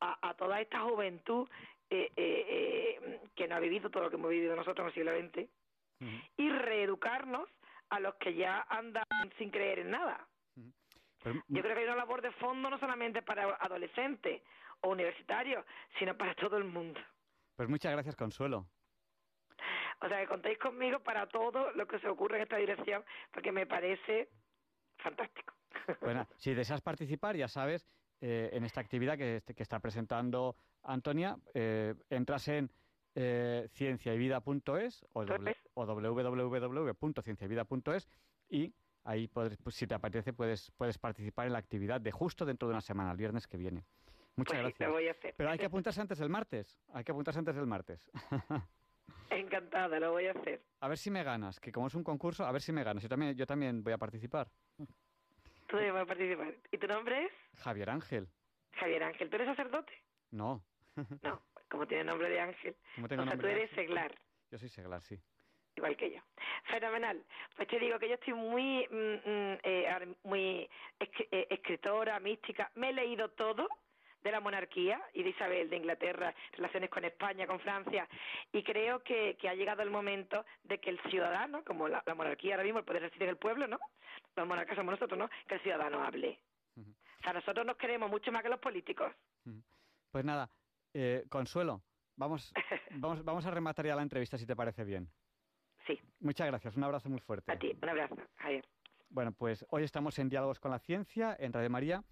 a, 0.00 0.34
toda 0.34 0.60
esta 0.60 0.80
juventud 0.80 1.48
eh, 1.90 2.10
eh, 2.16 2.46
eh, 2.48 3.20
que 3.36 3.46
no 3.46 3.54
ha 3.54 3.60
vivido 3.60 3.88
todo 3.90 4.04
lo 4.04 4.10
que 4.10 4.16
hemos 4.16 4.30
vivido 4.30 4.56
nosotros 4.56 4.84
en 4.84 4.88
el 4.88 4.94
siglo 4.94 5.40
XX 5.40 5.48
y 6.36 6.48
reeducarnos 6.48 7.48
a 7.90 8.00
los 8.00 8.14
que 8.16 8.34
ya 8.34 8.66
andan 8.68 9.04
sin 9.38 9.50
creer 9.50 9.80
en 9.80 9.90
nada. 9.90 10.26
Yo 11.24 11.62
creo 11.62 11.74
que 11.74 11.80
hay 11.80 11.84
una 11.84 11.96
labor 11.96 12.20
de 12.20 12.32
fondo 12.32 12.68
no 12.68 12.78
solamente 12.78 13.22
para 13.22 13.54
adolescentes 13.56 14.42
o 14.80 14.88
universitarios, 14.88 15.64
sino 15.98 16.16
para 16.16 16.34
todo 16.34 16.56
el 16.56 16.64
mundo. 16.64 17.00
Pues 17.56 17.68
muchas 17.68 17.92
gracias, 17.92 18.16
Consuelo. 18.16 18.66
O 20.00 20.08
sea, 20.08 20.20
que 20.20 20.26
contéis 20.26 20.58
conmigo 20.58 20.98
para 21.00 21.28
todo 21.28 21.70
lo 21.72 21.86
que 21.86 22.00
se 22.00 22.08
ocurre 22.08 22.36
en 22.38 22.42
esta 22.42 22.56
dirección, 22.56 23.04
porque 23.30 23.52
me 23.52 23.66
parece 23.66 24.28
fantástico. 24.98 25.54
Bueno, 26.00 26.26
si 26.36 26.54
deseas 26.54 26.80
participar, 26.80 27.36
ya 27.36 27.48
sabes, 27.48 27.88
eh, 28.20 28.50
en 28.52 28.64
esta 28.64 28.80
actividad 28.80 29.16
que, 29.18 29.42
que, 29.44 29.62
está 29.62 29.80
presentando 29.80 30.54
Antonia, 30.84 31.36
eh, 31.54 31.94
entras 32.10 32.46
en 32.48 32.70
eh, 33.14 33.68
cienciayvida.es 33.72 35.06
o, 35.12 35.24
o 35.74 35.86
www.cienciayvida.es 35.86 38.08
y 38.48 38.74
ahí, 39.04 39.28
pues, 39.28 39.58
si 39.68 39.86
te 39.86 39.94
apetece, 39.94 40.32
puedes, 40.32 40.70
puedes 40.72 40.98
participar 40.98 41.46
en 41.46 41.52
la 41.52 41.58
actividad 41.58 42.00
de 42.00 42.12
justo 42.12 42.44
dentro 42.44 42.68
de 42.68 42.74
una 42.74 42.80
semana, 42.80 43.12
el 43.12 43.16
viernes 43.16 43.46
que 43.46 43.56
viene. 43.56 43.84
Muchas 44.36 44.60
pues 44.60 44.78
gracias. 44.78 45.34
Pero 45.36 45.50
hay 45.50 45.58
que 45.58 45.66
apuntarse 45.66 46.00
antes 46.00 46.18
del 46.18 46.30
martes. 46.30 46.78
Hay 46.92 47.04
que 47.04 47.12
apuntarse 47.12 47.38
antes 47.38 47.54
del 47.54 47.66
martes. 47.66 48.10
Encantada, 49.30 49.98
lo 49.98 50.12
voy 50.12 50.26
a 50.26 50.32
hacer. 50.32 50.62
A 50.80 50.88
ver 50.88 50.98
si 50.98 51.10
me 51.10 51.22
ganas, 51.22 51.60
que 51.60 51.72
como 51.72 51.86
es 51.86 51.94
un 51.94 52.04
concurso, 52.04 52.44
a 52.44 52.52
ver 52.52 52.62
si 52.62 52.72
me 52.72 52.84
ganas. 52.84 53.02
Yo 53.02 53.08
también, 53.08 53.34
yo 53.34 53.46
también 53.46 53.82
voy 53.82 53.92
a 53.92 53.98
participar. 53.98 54.48
Tú 54.76 55.76
también 55.76 55.94
vas 55.94 56.02
a 56.02 56.06
participar. 56.06 56.54
¿Y 56.70 56.78
tu 56.78 56.86
nombre 56.86 57.24
es? 57.24 57.60
Javier 57.60 57.90
Ángel. 57.90 58.28
Javier 58.72 59.02
Ángel. 59.02 59.30
¿Tú 59.30 59.36
eres 59.36 59.48
sacerdote? 59.48 59.92
No. 60.30 60.62
no 61.22 61.42
como 61.72 61.86
tiene 61.86 62.04
nombre 62.04 62.28
de 62.28 62.38
ángel. 62.38 62.76
o 63.02 63.08
sea, 63.08 63.38
tú 63.38 63.46
eres 63.46 63.70
seglar. 63.70 64.14
Yo 64.50 64.58
soy 64.58 64.68
seglar, 64.68 65.00
sí. 65.00 65.18
Igual 65.74 65.96
que 65.96 66.10
yo. 66.10 66.20
Fenomenal. 66.64 67.24
Pues 67.56 67.66
te 67.66 67.78
digo 67.78 67.98
que 67.98 68.10
yo 68.10 68.16
estoy 68.16 68.34
muy, 68.34 68.86
mm, 68.90 68.94
mm, 68.94 69.58
eh, 69.62 70.14
muy 70.24 70.68
eh, 71.00 71.46
escritora, 71.48 72.20
mística. 72.20 72.70
Me 72.74 72.90
he 72.90 72.92
leído 72.92 73.30
todo 73.30 73.66
de 74.22 74.30
la 74.30 74.40
monarquía 74.40 75.02
y 75.14 75.22
de 75.22 75.30
Isabel 75.30 75.70
de 75.70 75.78
Inglaterra, 75.78 76.34
relaciones 76.52 76.90
con 76.90 77.06
España, 77.06 77.46
con 77.46 77.58
Francia, 77.58 78.06
y 78.52 78.62
creo 78.62 79.02
que, 79.02 79.34
ha 79.48 79.54
llegado 79.54 79.80
el 79.80 79.90
momento 79.90 80.44
de 80.64 80.78
que 80.78 80.90
el 80.90 81.00
ciudadano, 81.08 81.64
como 81.64 81.88
la, 81.88 82.04
monarquía 82.14 82.54
ahora 82.54 82.64
mismo, 82.64 82.80
el 82.80 82.84
poder 82.84 83.02
reside 83.02 83.24
en 83.24 83.30
el 83.30 83.38
pueblo, 83.38 83.66
¿no? 83.66 83.80
Los 84.36 84.46
monarcas 84.46 84.76
somos 84.76 84.92
nosotros, 84.92 85.18
¿no? 85.18 85.30
Que 85.48 85.54
el 85.54 85.62
ciudadano 85.62 86.04
hable. 86.04 86.38
O 86.76 87.22
sea, 87.24 87.32
nosotros 87.32 87.64
nos 87.64 87.78
queremos 87.78 88.10
mucho 88.10 88.30
más 88.30 88.42
que 88.42 88.50
los 88.50 88.60
políticos. 88.60 89.10
Pues 90.10 90.24
nada, 90.24 90.50
eh, 90.94 91.24
Consuelo, 91.28 91.82
vamos, 92.16 92.52
vamos, 92.96 93.24
vamos 93.24 93.46
a 93.46 93.50
rematar 93.50 93.86
ya 93.86 93.96
la 93.96 94.02
entrevista 94.02 94.38
si 94.38 94.46
te 94.46 94.56
parece 94.56 94.84
bien. 94.84 95.08
Sí. 95.86 95.98
Muchas 96.20 96.46
gracias, 96.46 96.76
un 96.76 96.84
abrazo 96.84 97.08
muy 97.08 97.20
fuerte. 97.20 97.50
A 97.50 97.58
ti, 97.58 97.76
un 97.82 97.88
abrazo, 97.88 98.16
Javier. 98.36 98.64
Bueno, 99.10 99.32
pues 99.32 99.66
hoy 99.70 99.82
estamos 99.82 100.18
en 100.18 100.28
Diálogos 100.28 100.58
con 100.58 100.70
la 100.70 100.78
Ciencia, 100.78 101.36
en 101.38 101.52
Radio 101.52 101.68
María, 101.68 102.02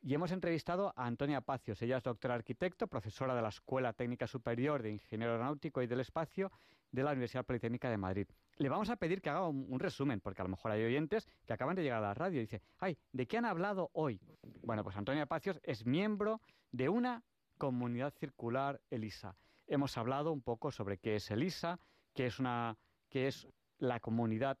y 0.00 0.14
hemos 0.14 0.30
entrevistado 0.30 0.92
a 0.96 1.06
Antonia 1.06 1.40
Pacios. 1.40 1.82
Ella 1.82 1.98
es 1.98 2.04
doctora 2.04 2.34
arquitecto, 2.34 2.86
profesora 2.86 3.34
de 3.34 3.42
la 3.42 3.48
Escuela 3.48 3.92
Técnica 3.92 4.26
Superior 4.26 4.82
de 4.82 4.92
Ingeniero 4.92 5.32
Aeronáutico 5.32 5.82
y 5.82 5.86
del 5.86 6.00
Espacio 6.00 6.52
de 6.92 7.02
la 7.02 7.10
Universidad 7.10 7.44
Politécnica 7.44 7.90
de 7.90 7.98
Madrid. 7.98 8.26
Le 8.58 8.68
vamos 8.68 8.88
a 8.88 8.96
pedir 8.96 9.20
que 9.20 9.28
haga 9.28 9.48
un, 9.48 9.66
un, 9.68 9.80
resumen, 9.80 10.20
porque 10.20 10.40
a 10.40 10.44
lo 10.44 10.50
mejor 10.50 10.70
hay 10.70 10.84
oyentes 10.84 11.28
que 11.44 11.52
acaban 11.52 11.76
de 11.76 11.82
llegar 11.82 11.98
a 11.98 12.08
la 12.08 12.14
radio 12.14 12.38
y 12.38 12.42
dicen, 12.42 12.62
ay, 12.78 12.96
¿de 13.12 13.26
qué 13.26 13.36
han 13.36 13.44
hablado 13.44 13.90
hoy? 13.92 14.20
Bueno, 14.62 14.82
pues 14.82 14.96
Antonia 14.96 15.26
Pacios 15.26 15.60
es 15.62 15.84
miembro 15.84 16.40
de 16.70 16.88
una 16.88 17.22
Comunidad 17.56 18.12
Circular 18.14 18.80
ELISA. 18.90 19.36
Hemos 19.66 19.96
hablado 19.98 20.32
un 20.32 20.42
poco 20.42 20.70
sobre 20.70 20.98
qué 20.98 21.16
es 21.16 21.30
ELISA, 21.30 21.78
qué 22.14 22.26
es, 22.26 23.48
la 23.78 24.00
Comunidad 24.00 24.58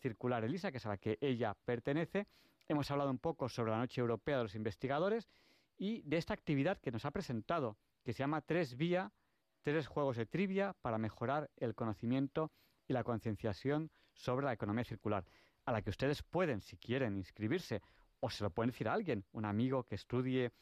Circular 0.00 0.44
ELISA, 0.44 0.70
que 0.70 0.78
es 0.78 0.86
a 0.86 0.90
la 0.90 0.96
que 0.96 1.18
ella 1.20 1.56
pertenece. 1.64 2.26
Hemos 2.68 2.90
hablado 2.90 3.10
un 3.10 3.18
poco 3.18 3.48
sobre 3.48 3.72
la 3.72 3.78
Noche 3.78 4.00
Europea 4.00 4.38
de 4.38 4.44
los 4.44 4.54
Investigadores 4.54 5.28
y 5.76 6.02
de 6.02 6.16
esta 6.16 6.34
actividad 6.34 6.78
que 6.78 6.92
nos 6.92 7.04
ha 7.04 7.10
presentado, 7.10 7.76
que 8.04 8.12
se 8.12 8.20
llama 8.20 8.40
Tres 8.40 8.76
Vía, 8.76 9.12
tres 9.62 9.86
juegos 9.86 10.16
de 10.16 10.26
trivia 10.26 10.74
para 10.82 10.98
mejorar 10.98 11.50
el 11.56 11.74
conocimiento 11.74 12.52
y 12.86 12.92
la 12.92 13.02
concienciación 13.02 13.90
sobre 14.12 14.46
la 14.46 14.52
economía 14.52 14.84
circular, 14.84 15.24
a 15.64 15.72
la 15.72 15.82
que 15.82 15.90
ustedes 15.90 16.22
pueden, 16.22 16.60
si 16.60 16.76
quieren, 16.76 17.16
inscribirse 17.16 17.82
o 18.20 18.30
se 18.30 18.44
lo 18.44 18.50
pueden 18.50 18.70
decir 18.70 18.88
a 18.88 18.94
alguien, 18.94 19.24
un 19.32 19.44
amigo 19.44 19.84
que 19.84 19.96
estudie 19.96 20.52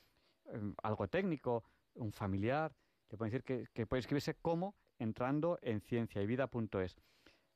algo 0.83 1.09
técnico, 1.09 1.65
un 1.95 2.13
familiar, 2.13 2.73
le 3.11 3.19
pueden 3.19 3.33
decir 3.33 3.69
que, 3.73 3.87
puede 3.87 4.01
inscribirse 4.01 4.35
como 4.35 4.75
entrando 4.99 5.59
en 5.63 5.81
cienciayvida.es. 5.83 6.97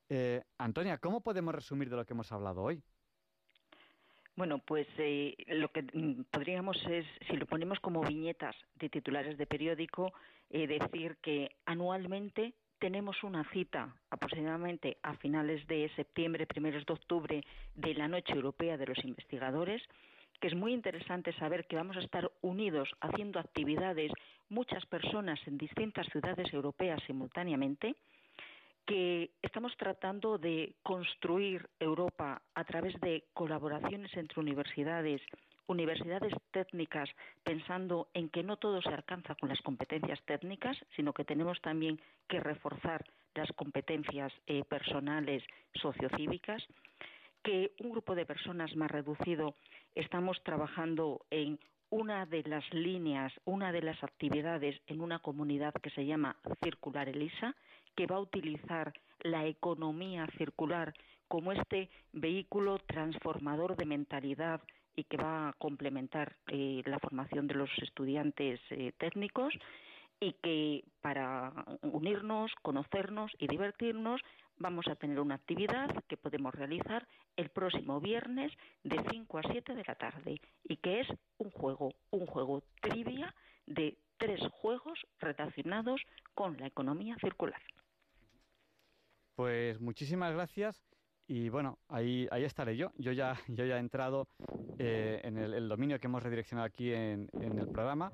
Eh, 0.09 0.43
Antonia, 0.59 0.99
¿cómo 0.99 1.23
podemos 1.23 1.55
resumir 1.55 1.91
de 1.91 1.97
lo 1.97 2.05
que 2.05 2.13
hemos 2.13 2.31
hablado 2.31 2.63
hoy? 2.63 2.83
Bueno, 4.37 4.59
pues 4.59 4.87
eh, 4.99 5.35
lo 5.49 5.69
que 5.69 5.83
mm, 5.83 6.25
podríamos 6.31 6.77
es, 6.91 7.07
si 7.27 7.37
lo 7.37 7.47
ponemos 7.47 7.81
como 7.81 8.03
viñetas 8.03 8.55
de 8.75 8.91
titulares 8.91 9.39
de 9.39 9.47
periódico, 9.47 10.13
eh, 10.51 10.67
decir 10.67 11.17
que 11.23 11.57
anualmente 11.65 12.53
tenemos 12.79 13.25
una 13.25 13.49
cita 13.51 13.97
aproximadamente 14.11 14.99
a 15.03 15.15
finales 15.15 15.67
de 15.67 15.91
septiembre, 15.97 16.47
primeros 16.47 16.85
de 16.85 16.93
octubre, 16.93 17.45
de 17.75 17.95
la 17.95 18.09
Noche 18.09 18.35
Europea 18.35 18.77
de 18.77 18.87
los 18.87 19.03
Investigadores, 19.05 19.83
que 20.39 20.49
es 20.49 20.55
muy 20.55 20.73
interesante 20.73 21.33
saber 21.35 21.67
que 21.67 21.77
vamos 21.77 21.97
a 21.97 22.01
estar 22.01 22.31
unidos 22.43 22.89
haciendo 23.01 23.39
actividades 23.39 24.13
muchas 24.49 24.85
personas 24.87 25.41
en 25.47 25.59
distintas 25.59 26.07
ciudades 26.09 26.53
europeas 26.53 27.03
simultáneamente 27.07 27.97
que 28.87 29.31
estamos 29.43 29.77
tratando 29.77 30.39
de 30.39 30.75
construir 30.83 31.69
Europa 31.81 32.41
a 32.55 32.65
través 32.65 32.99
de 33.01 33.25
colaboraciones 33.35 34.17
entre 34.17 34.41
universidades, 34.41 35.21
universidades 35.67 36.33
técnicas, 36.53 37.11
pensando 37.43 38.09
en 38.15 38.29
que 38.29 38.45
no 38.45 38.57
todo 38.57 38.81
se 38.81 38.91
alcanza 38.91 39.35
con 39.35 39.49
las 39.49 39.61
competencias 39.61 40.23
técnicas, 40.25 40.79
sino 40.95 41.13
que 41.13 41.25
tenemos 41.25 41.61
también 41.61 42.01
que 42.29 42.39
reforzar 42.39 43.05
las 43.35 43.51
competencias 43.53 44.33
eh, 44.47 44.63
personales 44.65 45.43
sociocívicas, 45.75 46.63
que 47.47 47.71
un 47.79 47.91
grupo 47.91 48.17
de 48.17 48.27
personas 48.27 48.75
más 48.75 48.91
reducido 48.91 49.55
estamos 49.95 50.43
trabajando 50.43 51.25
en 51.31 51.61
una 51.91 52.27
de 52.27 52.43
las 52.43 52.65
líneas, 52.75 53.33
una 53.45 53.71
de 53.71 53.83
las 53.83 54.03
actividades 54.03 54.75
en 54.89 55.01
una 55.01 55.21
comunidad 55.21 55.73
que 55.81 55.91
se 55.91 56.05
llama 56.05 56.37
Circular 56.65 57.09
Elisa, 57.09 57.55
que 57.95 58.09
va 58.09 58.17
a 58.17 58.21
utilizar 58.21 58.93
la 59.21 59.47
economía 59.47 60.27
circular 60.37 60.93
como 61.29 61.53
este 61.53 61.89
vehículo 62.13 62.81
transformador 62.81 63.77
de 63.77 63.87
mentalidad 63.87 64.61
y 64.97 65.05
que 65.05 65.17
va 65.17 65.51
a 65.51 65.53
complementar 65.53 66.35
eh, 66.49 66.83
la 66.85 66.99
formación 66.99 67.47
de 67.47 67.55
los 67.55 67.71
estudiantes 67.79 68.59
eh, 68.71 68.91
técnicos 68.99 69.55
y 70.19 70.33
que 70.43 70.83
para 71.01 71.53
unirnos, 71.83 72.51
conocernos 72.63 73.31
y 73.39 73.47
divertirnos 73.47 74.21
vamos 74.59 74.87
a 74.89 74.97
tener 74.97 75.21
una 75.21 75.37
actividad 75.37 75.89
que 76.09 76.17
podemos 76.17 76.55
realizar 76.55 77.07
el 77.37 77.51
próximo 77.51 78.01
viernes 78.01 78.53
de 78.83 78.97
5 79.11 79.39
a 79.39 79.43
7 79.51 79.75
de 79.75 79.85
la 79.87 79.95
tarde 79.95 80.41
y 80.65 80.77
que 80.77 81.01
es 81.01 81.09
un 81.39 81.51
juego, 81.51 81.93
un 82.11 82.27
juego 82.27 82.63
trivia 82.81 83.35
de 83.67 83.99
tres 84.19 84.41
juegos 84.51 84.99
relacionados 85.19 86.01
con 86.35 86.57
la 86.59 86.67
economía 86.67 87.17
circular. 87.21 87.61
Pues 89.35 89.81
muchísimas 89.81 90.33
gracias 90.33 90.83
y 91.29 91.49
bueno, 91.49 91.79
ahí, 91.89 92.27
ahí 92.31 92.45
estaré 92.45 92.77
yo. 92.77 92.93
Yo 92.97 93.13
ya, 93.13 93.37
yo 93.49 93.67
ya 93.67 93.77
he 93.77 93.81
entrado 93.81 94.29
eh, 94.79 95.21
en 95.25 95.37
el, 95.37 95.69
dominio 95.69 95.99
que 95.99 96.07
hemos 96.07 96.23
redireccionado 96.23 96.67
aquí 96.67 96.93
en, 96.93 97.29
en 97.41 97.59
el 97.59 97.69
programa 97.69 98.13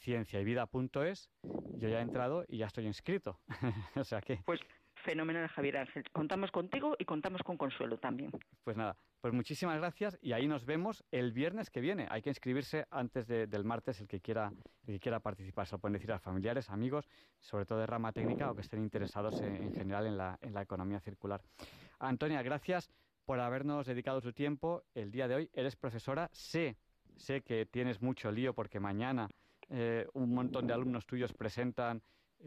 cienciayvida.es, 0.00 1.30
yo 1.76 1.88
ya 1.88 1.98
he 1.98 2.02
entrado 2.02 2.44
y 2.48 2.58
ya 2.58 2.66
estoy 2.66 2.86
inscrito. 2.86 3.38
o 3.96 4.04
sea 4.04 4.20
que... 4.20 4.38
Pues 4.44 4.60
fenomenal, 5.08 5.48
Javier 5.48 5.78
Ángel. 5.78 6.04
Contamos 6.12 6.50
contigo 6.50 6.94
y 6.98 7.06
contamos 7.06 7.42
con 7.42 7.56
Consuelo 7.56 7.96
también. 7.96 8.30
Pues 8.62 8.76
nada, 8.76 8.94
pues 9.22 9.32
muchísimas 9.32 9.78
gracias 9.78 10.18
y 10.20 10.32
ahí 10.32 10.46
nos 10.46 10.66
vemos 10.66 11.02
el 11.10 11.32
viernes 11.32 11.70
que 11.70 11.80
viene. 11.80 12.06
Hay 12.10 12.20
que 12.20 12.28
inscribirse 12.28 12.84
antes 12.90 13.26
del 13.26 13.64
martes 13.64 14.02
el 14.02 14.06
que 14.06 14.20
quiera 14.20 14.52
el 14.86 14.94
que 14.94 15.00
quiera 15.00 15.20
participar. 15.20 15.66
Se 15.66 15.76
lo 15.76 15.78
pueden 15.78 15.94
decir 15.94 16.12
a 16.12 16.18
familiares, 16.18 16.68
amigos, 16.68 17.08
sobre 17.38 17.64
todo 17.64 17.78
de 17.78 17.86
rama 17.86 18.12
técnica 18.12 18.50
o 18.50 18.54
que 18.54 18.60
estén 18.60 18.82
interesados 18.82 19.40
en, 19.40 19.72
general 19.72 20.06
en 20.06 20.18
la, 20.18 20.38
en 20.42 20.52
la 20.52 20.60
economía 20.60 21.00
circular. 21.00 21.40
Antonia, 22.00 22.42
gracias 22.42 22.90
por 23.24 23.40
habernos 23.40 23.86
dedicado 23.86 24.20
su 24.20 24.34
tiempo 24.34 24.84
el 24.94 25.10
día 25.10 25.26
de 25.26 25.36
hoy. 25.36 25.50
Eres 25.54 25.74
profesora, 25.76 26.28
sé, 26.32 26.76
sé 27.16 27.40
que 27.40 27.64
tienes 27.64 28.02
mucho 28.02 28.30
lío 28.30 28.52
porque 28.52 28.78
mañana 28.78 29.30
eh, 29.70 30.06
un 30.12 30.34
montón 30.34 30.66
de 30.66 30.74
alumnos 30.74 31.06
tuyos 31.06 31.32
presentan 31.32 32.02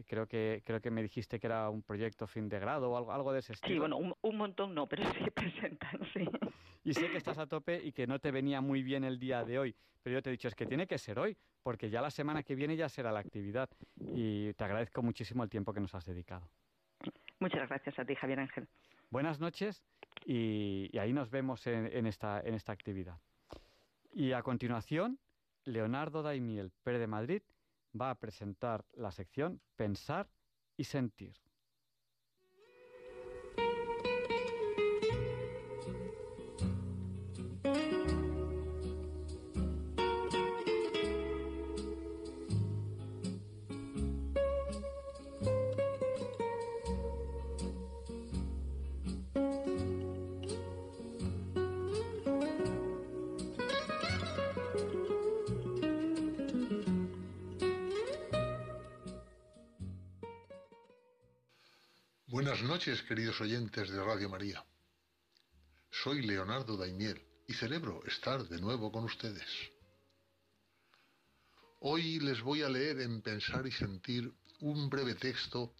creo 0.08 0.28
que 0.28 0.62
creo 0.66 0.82
que 0.82 0.92
me 0.92 1.02
dijiste 1.02 1.40
que 1.40 1.48
era 1.48 1.70
un 1.70 1.82
proyecto 1.82 2.28
fin 2.28 2.50
de 2.50 2.60
grado 2.60 2.92
o 2.92 2.98
algo, 2.98 3.12
algo 3.12 3.34
de 3.34 3.40
ese 3.40 3.54
estilo. 3.54 3.74
Sí, 3.74 3.80
bueno, 3.80 4.16
un, 4.22 4.38
montón 4.38 4.74
no, 4.74 4.88
pero 4.88 5.04
sí 5.18 5.30
presentan, 5.32 6.00
sí. 6.14 6.26
Y 6.84 6.96
sé 6.96 7.12
que 7.12 7.18
estás 7.18 7.38
a 7.38 7.46
tope 7.46 7.80
y 7.84 7.92
que 7.92 8.08
no 8.08 8.18
te 8.18 8.32
venía 8.32 8.60
muy 8.60 8.82
bien 8.82 9.04
el 9.04 9.20
día 9.20 9.44
de 9.44 9.60
hoy, 9.60 9.76
pero 10.02 10.16
yo 10.16 10.22
te 10.24 10.30
he 10.30 10.32
dicho, 10.32 10.48
es 10.48 10.56
que 10.56 10.66
tiene 10.66 10.88
que 10.88 10.98
ser 10.98 11.20
hoy, 11.20 11.38
porque 11.62 11.92
ya 11.92 12.02
la 12.02 12.10
semana 12.10 12.42
que 12.42 12.56
viene 12.56 12.76
ya 12.76 12.90
será 12.90 13.12
la 13.12 13.20
actividad 13.20 13.70
y 14.00 14.52
te 14.54 14.64
agradezco 14.64 15.04
muchísimo 15.04 15.44
el 15.44 15.50
tiempo 15.50 15.74
que 15.74 15.80
nos 15.80 15.94
has 15.94 16.06
dedicado. 16.06 16.50
Muchas 17.40 17.70
gracias 17.70 18.00
a 18.00 18.06
ti, 18.06 18.16
Javier 18.16 18.40
Ángel. 18.40 18.68
Buenas 19.12 19.40
noches 19.40 19.84
y, 20.26 20.90
ahí 20.98 21.14
nos 21.14 21.30
vemos 21.30 21.68
en, 21.68 22.08
esta, 22.08 22.42
en 22.42 22.56
esta 22.56 22.72
actividad. 22.72 23.20
Y 24.14 24.32
a 24.32 24.42
continuación 24.42 25.20
Leonardo 25.66 26.24
Daimiel 26.24 26.72
Pérez 26.84 27.00
de 27.00 27.08
Madrid 27.08 27.42
va 28.00 28.12
a 28.12 28.16
presentar 28.16 28.86
la 28.94 29.12
sección 29.12 29.62
Pensar 29.76 30.30
y 30.78 30.84
Sentir. 30.84 31.36
Noches, 62.82 63.04
queridos 63.04 63.40
oyentes 63.40 63.92
de 63.92 64.04
Radio 64.04 64.28
María. 64.28 64.66
Soy 65.92 66.24
Leonardo 66.24 66.76
Daimiel 66.76 67.22
y 67.48 67.54
celebro 67.54 68.04
estar 68.08 68.48
de 68.48 68.60
nuevo 68.60 68.92
con 68.92 69.04
ustedes. 69.04 69.46
Hoy 71.82 72.20
les 72.22 72.42
voy 72.42 72.64
a 72.64 72.70
leer 72.70 73.02
en 73.02 73.22
Pensar 73.22 73.68
y 73.68 73.72
Sentir 73.72 74.34
un 74.62 74.90
breve 74.90 75.14
texto 75.14 75.76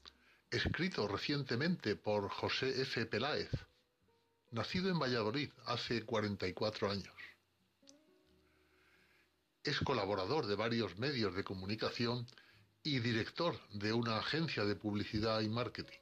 escrito 0.52 1.08
recientemente 1.08 1.96
por 1.96 2.30
José 2.30 2.80
F. 2.84 3.08
Peláez, 3.08 3.50
nacido 4.52 4.92
en 4.92 5.00
Valladolid 5.00 5.50
hace 5.66 6.06
44 6.06 6.92
años. 6.92 7.16
Es 9.64 9.80
colaborador 9.80 10.46
de 10.46 10.54
varios 10.54 11.00
medios 11.00 11.34
de 11.34 11.44
comunicación 11.44 12.28
y 12.84 13.00
director 13.00 13.60
de 13.72 13.92
una 13.92 14.20
agencia 14.20 14.66
de 14.66 14.76
publicidad 14.76 15.42
y 15.42 15.50
marketing 15.50 15.98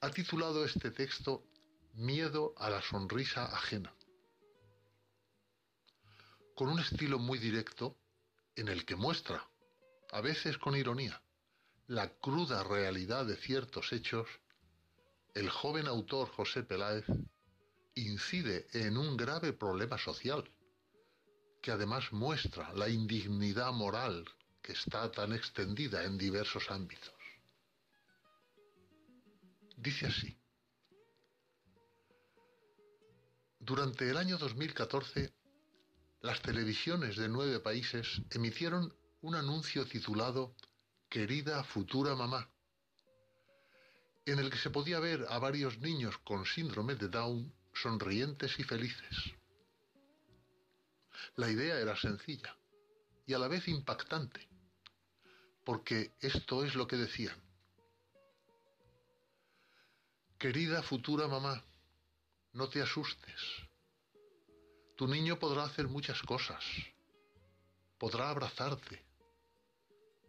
ha 0.00 0.10
titulado 0.10 0.64
este 0.64 0.90
texto 0.92 1.44
Miedo 1.94 2.54
a 2.58 2.70
la 2.70 2.80
sonrisa 2.80 3.46
ajena, 3.46 3.92
con 6.54 6.68
un 6.68 6.78
estilo 6.78 7.18
muy 7.18 7.38
directo 7.40 7.96
en 8.54 8.68
el 8.68 8.84
que 8.84 8.94
muestra, 8.94 9.44
a 10.12 10.20
veces 10.20 10.56
con 10.58 10.76
ironía, 10.76 11.20
la 11.88 12.08
cruda 12.20 12.62
realidad 12.62 13.26
de 13.26 13.36
ciertos 13.36 13.92
hechos, 13.92 14.28
el 15.34 15.50
joven 15.50 15.88
autor 15.88 16.28
José 16.28 16.62
Peláez 16.62 17.04
incide 17.96 18.68
en 18.72 18.96
un 18.96 19.16
grave 19.16 19.52
problema 19.52 19.98
social, 19.98 20.48
que 21.60 21.72
además 21.72 22.12
muestra 22.12 22.72
la 22.74 22.88
indignidad 22.88 23.72
moral 23.72 24.24
que 24.62 24.72
está 24.72 25.10
tan 25.10 25.32
extendida 25.32 26.04
en 26.04 26.16
diversos 26.16 26.70
ámbitos. 26.70 27.17
Dice 29.80 30.06
así. 30.06 30.36
Durante 33.60 34.10
el 34.10 34.16
año 34.16 34.36
2014, 34.36 35.32
las 36.20 36.42
televisiones 36.42 37.16
de 37.16 37.28
nueve 37.28 37.60
países 37.60 38.20
emitieron 38.30 38.92
un 39.20 39.36
anuncio 39.36 39.86
titulado 39.86 40.56
Querida 41.08 41.62
futura 41.62 42.16
mamá, 42.16 42.50
en 44.26 44.40
el 44.40 44.50
que 44.50 44.58
se 44.58 44.70
podía 44.70 44.98
ver 44.98 45.24
a 45.28 45.38
varios 45.38 45.78
niños 45.78 46.18
con 46.24 46.44
síndrome 46.44 46.96
de 46.96 47.08
Down 47.08 47.54
sonrientes 47.72 48.58
y 48.58 48.64
felices. 48.64 49.32
La 51.36 51.48
idea 51.48 51.78
era 51.78 51.96
sencilla 51.96 52.56
y 53.26 53.32
a 53.32 53.38
la 53.38 53.46
vez 53.46 53.68
impactante, 53.68 54.48
porque 55.64 56.16
esto 56.20 56.64
es 56.64 56.74
lo 56.74 56.88
que 56.88 56.96
decían. 56.96 57.47
Querida 60.38 60.84
futura 60.84 61.26
mamá, 61.26 61.64
no 62.52 62.68
te 62.68 62.80
asustes. 62.80 63.40
Tu 64.96 65.08
niño 65.08 65.36
podrá 65.36 65.64
hacer 65.64 65.88
muchas 65.88 66.22
cosas. 66.22 66.64
Podrá 67.98 68.30
abrazarte. 68.30 69.04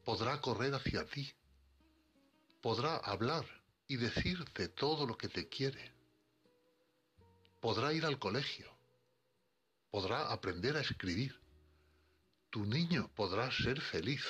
Podrá 0.03 0.41
correr 0.41 0.73
hacia 0.73 1.05
ti. 1.05 1.31
Podrá 2.59 2.97
hablar 2.97 3.45
y 3.87 3.97
decirte 3.97 4.69
todo 4.69 5.05
lo 5.05 5.15
que 5.15 5.29
te 5.29 5.47
quiere. 5.47 5.93
Podrá 7.61 7.93
ir 7.93 8.03
al 8.03 8.17
colegio. 8.17 8.67
Podrá 9.91 10.31
aprender 10.31 10.75
a 10.75 10.81
escribir. 10.81 11.39
Tu 12.49 12.65
niño 12.65 13.11
podrá 13.15 13.51
ser 13.51 13.79
feliz, 13.79 14.25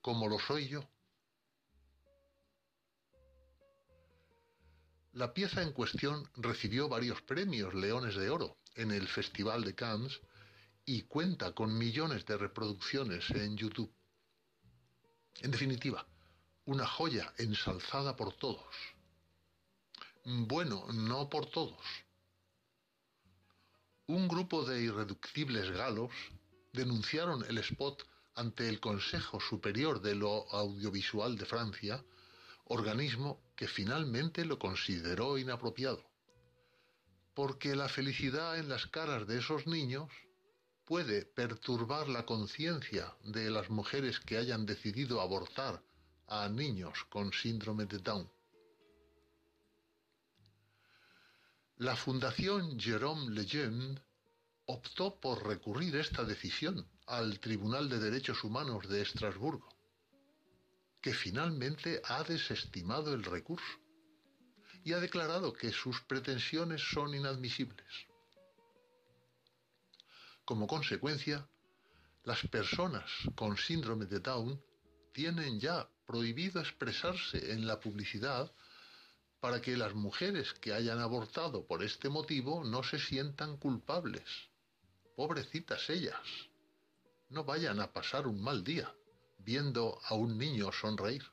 como 0.00 0.26
lo 0.26 0.40
soy 0.40 0.66
yo. 0.66 0.82
La 5.18 5.34
pieza 5.34 5.62
en 5.62 5.72
cuestión 5.72 6.30
recibió 6.36 6.88
varios 6.88 7.20
premios 7.22 7.74
Leones 7.74 8.14
de 8.14 8.30
Oro 8.30 8.58
en 8.76 8.92
el 8.92 9.08
Festival 9.08 9.64
de 9.64 9.74
Cannes 9.74 10.20
y 10.84 11.02
cuenta 11.02 11.56
con 11.56 11.76
millones 11.76 12.24
de 12.24 12.36
reproducciones 12.36 13.28
en 13.30 13.56
YouTube. 13.56 13.92
En 15.40 15.50
definitiva, 15.50 16.06
una 16.66 16.86
joya 16.86 17.34
ensalzada 17.36 18.14
por 18.14 18.34
todos. 18.34 18.72
Bueno, 20.24 20.86
no 20.92 21.28
por 21.28 21.46
todos. 21.46 21.84
Un 24.06 24.28
grupo 24.28 24.64
de 24.64 24.82
irreductibles 24.82 25.68
galos 25.72 26.12
denunciaron 26.72 27.44
el 27.48 27.58
spot 27.58 28.06
ante 28.36 28.68
el 28.68 28.78
Consejo 28.78 29.40
Superior 29.40 30.00
de 30.00 30.14
lo 30.14 30.48
Audiovisual 30.52 31.36
de 31.36 31.44
Francia, 31.44 32.04
organismo 32.66 33.47
que 33.58 33.66
finalmente 33.66 34.44
lo 34.44 34.56
consideró 34.56 35.36
inapropiado. 35.36 36.04
Porque 37.34 37.74
la 37.74 37.88
felicidad 37.88 38.56
en 38.56 38.68
las 38.68 38.86
caras 38.86 39.26
de 39.26 39.40
esos 39.40 39.66
niños 39.66 40.08
puede 40.84 41.24
perturbar 41.24 42.08
la 42.08 42.24
conciencia 42.24 43.12
de 43.24 43.50
las 43.50 43.68
mujeres 43.68 44.20
que 44.20 44.36
hayan 44.36 44.64
decidido 44.64 45.20
abortar 45.20 45.82
a 46.28 46.48
niños 46.48 47.04
con 47.08 47.32
síndrome 47.32 47.86
de 47.86 47.98
Down. 47.98 48.30
La 51.78 51.96
Fundación 51.96 52.78
Jérôme 52.78 53.30
Lejeune 53.30 54.00
optó 54.66 55.18
por 55.18 55.44
recurrir 55.44 55.96
esta 55.96 56.22
decisión 56.22 56.88
al 57.06 57.40
Tribunal 57.40 57.88
de 57.88 57.98
Derechos 57.98 58.44
Humanos 58.44 58.88
de 58.88 59.02
Estrasburgo, 59.02 59.68
que 61.00 61.14
finalmente 61.14 62.02
ha 62.04 62.24
desestimado 62.24 63.14
el 63.14 63.24
recurso 63.24 63.78
y 64.84 64.92
ha 64.92 65.00
declarado 65.00 65.52
que 65.52 65.72
sus 65.72 66.00
pretensiones 66.02 66.82
son 66.82 67.14
inadmisibles. 67.14 68.06
Como 70.44 70.66
consecuencia, 70.66 71.48
las 72.24 72.46
personas 72.48 73.04
con 73.34 73.56
síndrome 73.56 74.06
de 74.06 74.20
Down 74.20 74.62
tienen 75.12 75.60
ya 75.60 75.88
prohibido 76.06 76.60
expresarse 76.60 77.52
en 77.52 77.66
la 77.66 77.80
publicidad 77.80 78.52
para 79.40 79.60
que 79.60 79.76
las 79.76 79.94
mujeres 79.94 80.54
que 80.54 80.72
hayan 80.72 80.98
abortado 80.98 81.66
por 81.66 81.84
este 81.84 82.08
motivo 82.08 82.64
no 82.64 82.82
se 82.82 82.98
sientan 82.98 83.56
culpables. 83.56 84.50
Pobrecitas 85.16 85.90
ellas 85.90 86.48
no 87.28 87.44
vayan 87.44 87.80
a 87.80 87.92
pasar 87.92 88.26
un 88.26 88.42
mal 88.42 88.64
día 88.64 88.92
viendo 89.38 90.00
a 90.04 90.14
un 90.14 90.36
niño 90.36 90.70
sonreír. 90.72 91.24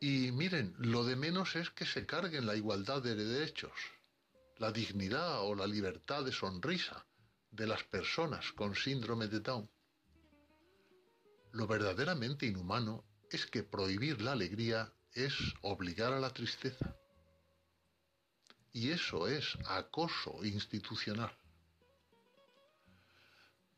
Y 0.00 0.32
miren, 0.32 0.74
lo 0.78 1.04
de 1.04 1.14
menos 1.14 1.54
es 1.54 1.70
que 1.70 1.86
se 1.86 2.06
carguen 2.06 2.46
la 2.46 2.56
igualdad 2.56 3.02
de 3.02 3.14
derechos, 3.14 3.72
la 4.58 4.72
dignidad 4.72 5.42
o 5.42 5.54
la 5.54 5.66
libertad 5.66 6.24
de 6.24 6.32
sonrisa 6.32 7.06
de 7.50 7.66
las 7.66 7.84
personas 7.84 8.52
con 8.52 8.74
síndrome 8.74 9.28
de 9.28 9.40
Down. 9.40 9.70
Lo 11.52 11.66
verdaderamente 11.66 12.46
inhumano 12.46 13.04
es 13.30 13.46
que 13.46 13.62
prohibir 13.62 14.22
la 14.22 14.32
alegría 14.32 14.92
es 15.12 15.34
obligar 15.60 16.12
a 16.12 16.20
la 16.20 16.30
tristeza. 16.30 16.96
Y 18.72 18.90
eso 18.90 19.28
es 19.28 19.56
acoso 19.66 20.42
institucional 20.44 21.36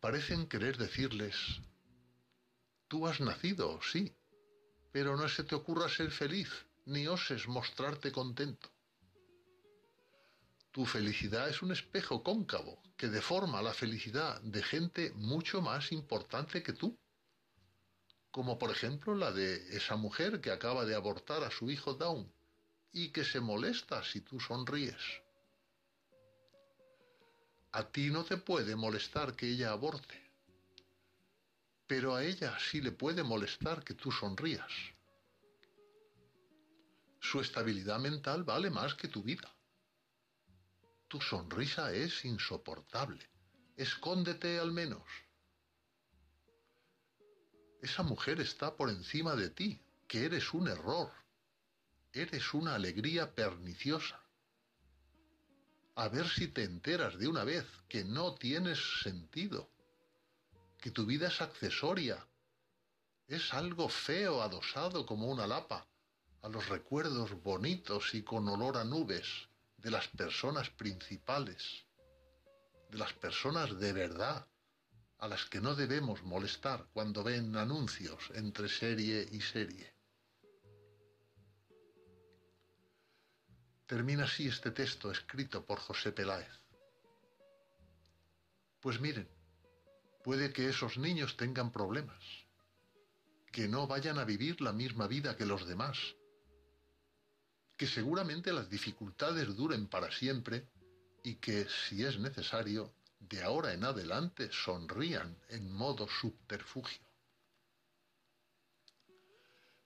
parecen 0.05 0.47
querer 0.47 0.77
decirles, 0.77 1.35
tú 2.89 3.07
has 3.07 3.21
nacido, 3.21 3.81
sí, 3.81 4.15
pero 4.93 5.17
no 5.17 5.27
se 5.31 5.45
te 5.45 5.55
ocurra 5.55 5.89
ser 5.89 6.11
feliz, 6.11 6.51
ni 6.85 7.07
oses 7.09 7.49
mostrarte 7.49 8.13
contento. 8.13 8.69
Tu 10.73 10.85
felicidad 10.85 11.49
es 11.49 11.63
un 11.63 11.73
espejo 11.73 12.23
cóncavo 12.23 12.83
que 12.99 13.09
deforma 13.09 13.63
la 13.63 13.73
felicidad 13.73 14.43
de 14.43 14.63
gente 14.63 15.11
mucho 15.15 15.63
más 15.63 15.91
importante 15.91 16.63
que 16.63 16.75
tú, 16.75 16.99
como 18.31 18.59
por 18.59 18.73
ejemplo 18.73 19.15
la 19.15 19.33
de 19.33 19.75
esa 19.75 19.97
mujer 19.97 20.43
que 20.43 20.51
acaba 20.51 20.85
de 20.85 20.95
abortar 20.95 21.43
a 21.45 21.51
su 21.51 21.71
hijo 21.71 21.95
Down 21.95 22.31
y 22.93 23.09
que 23.09 23.25
se 23.25 23.41
molesta 23.41 24.05
si 24.05 24.21
tú 24.21 24.39
sonríes. 24.39 25.24
A 27.75 27.83
ti 27.83 28.09
no 28.09 28.23
te 28.23 28.37
puede 28.37 28.77
molestar 28.77 29.35
que 29.35 29.49
ella 29.49 29.73
aborte, 29.73 30.15
pero 31.89 32.15
a 32.15 32.23
ella 32.23 32.57
sí 32.57 32.81
le 32.81 32.93
puede 32.93 33.25
molestar 33.25 33.83
que 33.83 33.95
tú 33.95 34.13
sonrías. 34.13 34.71
Su 37.19 37.41
estabilidad 37.41 37.99
mental 37.99 38.45
vale 38.45 38.71
más 38.71 38.95
que 38.95 39.09
tu 39.09 39.25
vida. 39.25 39.53
Tu 41.09 41.21
sonrisa 41.21 41.93
es 41.93 42.25
insoportable. 42.25 43.29
Escóndete 43.77 44.61
al 44.61 44.71
menos. 44.71 45.09
Esa 47.83 48.05
mujer 48.05 48.41
está 48.41 48.77
por 48.77 48.89
encima 48.89 49.35
de 49.35 49.51
ti, 49.51 49.81
que 50.07 50.27
eres 50.27 50.55
un 50.55 50.69
error. 50.69 51.11
Eres 52.13 52.55
una 52.55 52.77
alegría 52.77 53.35
perniciosa 53.35 54.24
a 55.97 56.09
ver 56.09 56.29
si 56.29 56.49
te 56.49 56.65
enteras 56.65 57.19
de 57.19 57.29
una 57.29 57.45
vez 57.45 57.65
que 57.89 58.05
no 58.05 58.35
tienes 58.35 58.79
sentido, 59.03 59.71
que 60.81 60.91
tu 60.91 61.07
vida 61.07 61.29
es 61.29 61.41
accesoria, 61.41 62.27
es 63.29 63.55
algo 63.55 63.89
feo 63.89 64.43
adosado 64.43 65.07
como 65.07 65.29
una 65.29 65.47
lapa 65.47 65.87
a 66.43 66.49
los 66.49 66.69
recuerdos 66.69 67.43
bonitos 67.43 68.15
y 68.15 68.23
con 68.23 68.49
olor 68.49 68.77
a 68.77 68.85
nubes 68.85 69.49
de 69.79 69.91
las 69.91 70.09
personas 70.09 70.69
principales, 70.71 71.87
de 72.91 72.99
las 72.99 73.13
personas 73.15 73.79
de 73.79 73.93
verdad, 73.93 74.47
a 75.19 75.29
las 75.29 75.47
que 75.47 75.61
no 75.61 75.75
debemos 75.75 76.23
molestar 76.23 76.87
cuando 76.93 77.23
ven 77.23 77.57
anuncios 77.57 78.31
entre 78.35 78.69
serie 78.69 79.27
y 79.31 79.41
serie. 79.41 79.94
Termina 83.87 84.25
así 84.25 84.49
este 84.49 84.71
texto 84.71 85.11
escrito 85.11 85.67
por 85.67 85.79
José 85.79 86.11
Peláez. 86.13 86.49
Pues 88.81 88.99
miren, 88.99 89.29
puede 90.23 90.53
que 90.53 90.69
esos 90.69 90.97
niños 90.97 91.37
tengan 91.37 91.71
problemas, 91.71 92.23
que 93.53 93.69
no 93.69 93.87
vayan 93.87 94.19
a 94.19 94.25
vivir 94.25 94.61
la 94.63 94.73
misma 94.73 95.07
vida 95.07 95.37
que 95.37 95.45
los 95.45 95.67
demás, 95.67 95.99
que 97.77 97.87
seguramente 97.87 98.53
las 98.53 98.71
dificultades 98.71 99.55
duren 99.55 99.87
para 99.87 100.11
siempre 100.11 100.67
y 101.23 101.37
que, 101.37 101.67
si 101.69 102.05
es 102.05 102.19
necesario, 102.19 102.95
de 103.19 103.43
ahora 103.43 103.75
en 103.75 103.85
adelante 103.85 104.51
sonrían 104.51 105.37
en 105.49 105.71
modo 105.71 106.09
subterfugio. 106.09 107.03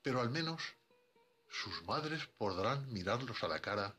Pero 0.03 0.21
al 0.21 0.31
menos 0.31 0.78
sus 1.51 1.83
madres 1.85 2.27
podrán 2.39 2.93
mirarlos 2.93 3.43
a 3.43 3.49
la 3.49 3.61
cara 3.61 3.97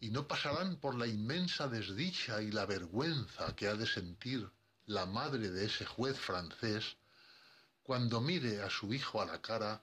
y 0.00 0.10
no 0.10 0.26
pasarán 0.26 0.76
por 0.76 0.94
la 0.94 1.06
inmensa 1.06 1.68
desdicha 1.68 2.42
y 2.42 2.50
la 2.50 2.66
vergüenza 2.66 3.54
que 3.54 3.68
ha 3.68 3.74
de 3.74 3.86
sentir 3.86 4.50
la 4.86 5.06
madre 5.06 5.50
de 5.50 5.66
ese 5.66 5.84
juez 5.84 6.18
francés 6.18 6.96
cuando 7.82 8.20
mire 8.20 8.62
a 8.62 8.70
su 8.70 8.92
hijo 8.92 9.20
a 9.20 9.26
la 9.26 9.40
cara 9.40 9.82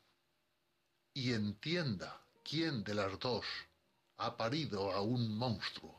y 1.13 1.33
entienda 1.33 2.21
quién 2.43 2.83
de 2.83 2.95
las 2.95 3.19
dos 3.19 3.45
ha 4.17 4.37
parido 4.37 4.91
a 4.91 5.01
un 5.01 5.37
monstruo. 5.37 5.97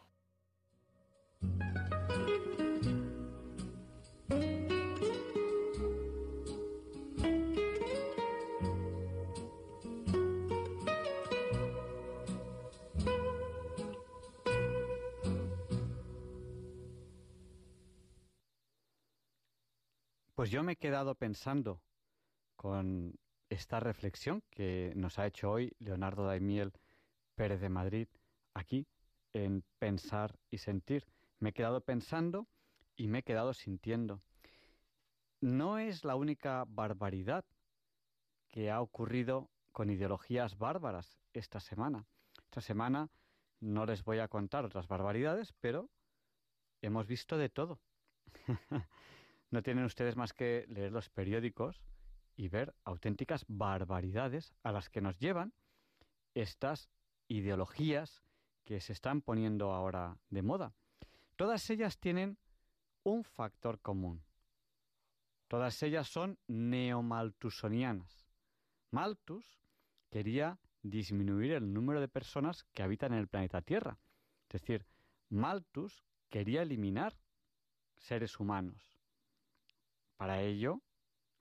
Pues 20.49 20.55
yo 20.55 20.63
me 20.63 20.73
he 20.73 20.77
quedado 20.77 21.15
pensando 21.15 21.83
con 22.57 23.19
esta 23.51 23.81
reflexión 23.81 24.43
que 24.49 24.95
nos 24.97 25.19
ha 25.19 25.27
hecho 25.27 25.51
hoy 25.51 25.77
Leonardo 25.79 26.25
Daimiel 26.25 26.73
Pérez 27.35 27.61
de 27.61 27.69
Madrid 27.69 28.09
aquí 28.55 28.87
en 29.35 29.63
Pensar 29.79 30.39
y 30.51 30.57
Sentir. 30.57 31.05
Me 31.39 31.51
he 31.51 31.53
quedado 31.53 31.83
pensando 31.83 32.49
y 32.97 33.09
me 33.09 33.19
he 33.19 33.23
quedado 33.25 33.53
sintiendo. 33.53 34.23
No 35.43 35.77
es 35.77 36.03
la 36.07 36.17
única 36.17 36.65
barbaridad 36.67 37.45
que 38.49 38.71
ha 38.71 38.81
ocurrido 38.81 39.51
con 39.73 39.91
ideologías 39.91 40.57
bárbaras 40.57 41.21
esta 41.35 41.61
semana. 41.61 42.07
Esta 42.45 42.63
semana 42.63 43.11
no 43.61 43.85
les 43.85 44.03
voy 44.03 44.21
a 44.21 44.29
contar 44.29 44.65
otras 44.65 44.89
barbaridades, 44.89 45.53
pero 45.61 45.91
hemos 46.81 47.07
visto 47.07 47.37
de 47.37 47.51
todo. 47.51 47.81
No 49.51 49.63
tienen 49.63 49.85
ustedes 49.85 50.17
más 50.17 50.33
que 50.33 50.67
leer 50.69 50.93
los 50.93 51.09
periódicos 51.09 51.83
y 52.37 52.49
ver 52.49 52.75
auténticas 52.85 53.45
barbaridades 53.49 54.55
a 54.63 54.73
las 54.73 54.91
que 54.91 55.01
nos 55.01 55.19
llevan 55.19 55.53
estas 56.35 56.89
ideologías 57.29 58.23
que 58.65 58.81
se 58.81 58.93
están 58.93 59.23
poniendo 59.23 59.73
ahora 59.73 60.19
de 60.29 60.43
moda. 60.43 60.75
Todas 61.37 61.69
ellas 61.71 61.99
tienen 61.99 62.39
un 63.03 63.25
factor 63.25 63.81
común. 63.81 64.23
Todas 65.49 65.83
ellas 65.83 66.09
son 66.09 66.39
neomaltusonianas. 66.47 68.29
Malthus 68.91 69.59
quería 70.11 70.59
disminuir 70.83 71.53
el 71.53 71.73
número 71.73 72.01
de 72.01 72.09
personas 72.09 72.65
que 72.75 72.83
habitan 72.83 73.13
en 73.15 73.21
el 73.21 73.29
planeta 73.29 73.63
Tierra. 73.63 73.99
Es 74.49 74.61
decir, 74.61 74.87
Malthus 75.31 76.05
quería 76.29 76.63
eliminar 76.63 77.19
seres 77.97 78.39
humanos. 78.39 78.88
Para 80.19 80.43
ello, 80.43 80.83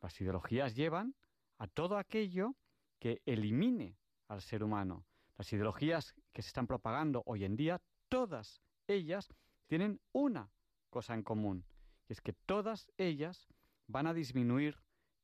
las 0.01 0.21
ideologías 0.21 0.75
llevan 0.75 1.15
a 1.57 1.67
todo 1.67 1.97
aquello 1.97 2.55
que 2.99 3.21
elimine 3.25 3.97
al 4.27 4.41
ser 4.41 4.63
humano. 4.63 5.05
Las 5.35 5.51
ideologías 5.51 6.13
que 6.31 6.43
se 6.43 6.49
están 6.49 6.67
propagando 6.67 7.23
hoy 7.25 7.43
en 7.43 7.55
día, 7.55 7.81
todas 8.07 8.61
ellas 8.87 9.33
tienen 9.65 9.99
una 10.13 10.51
cosa 10.91 11.15
en 11.15 11.23
común, 11.23 11.65
y 12.07 12.13
es 12.13 12.21
que 12.21 12.33
todas 12.33 12.87
ellas 12.97 13.47
van 13.87 14.05
a 14.07 14.13
disminuir 14.13 14.77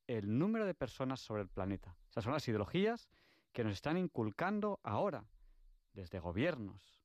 el 0.08 0.38
número 0.38 0.66
de 0.66 0.74
personas 0.74 1.22
sobre 1.22 1.44
el 1.44 1.48
planeta. 1.48 1.96
Esas 2.10 2.24
son 2.24 2.34
las 2.34 2.48
ideologías 2.48 3.08
que 3.52 3.64
nos 3.64 3.74
están 3.74 3.98
inculcando 3.98 4.80
ahora, 4.84 5.26
desde 5.94 6.20
gobiernos, 6.20 7.04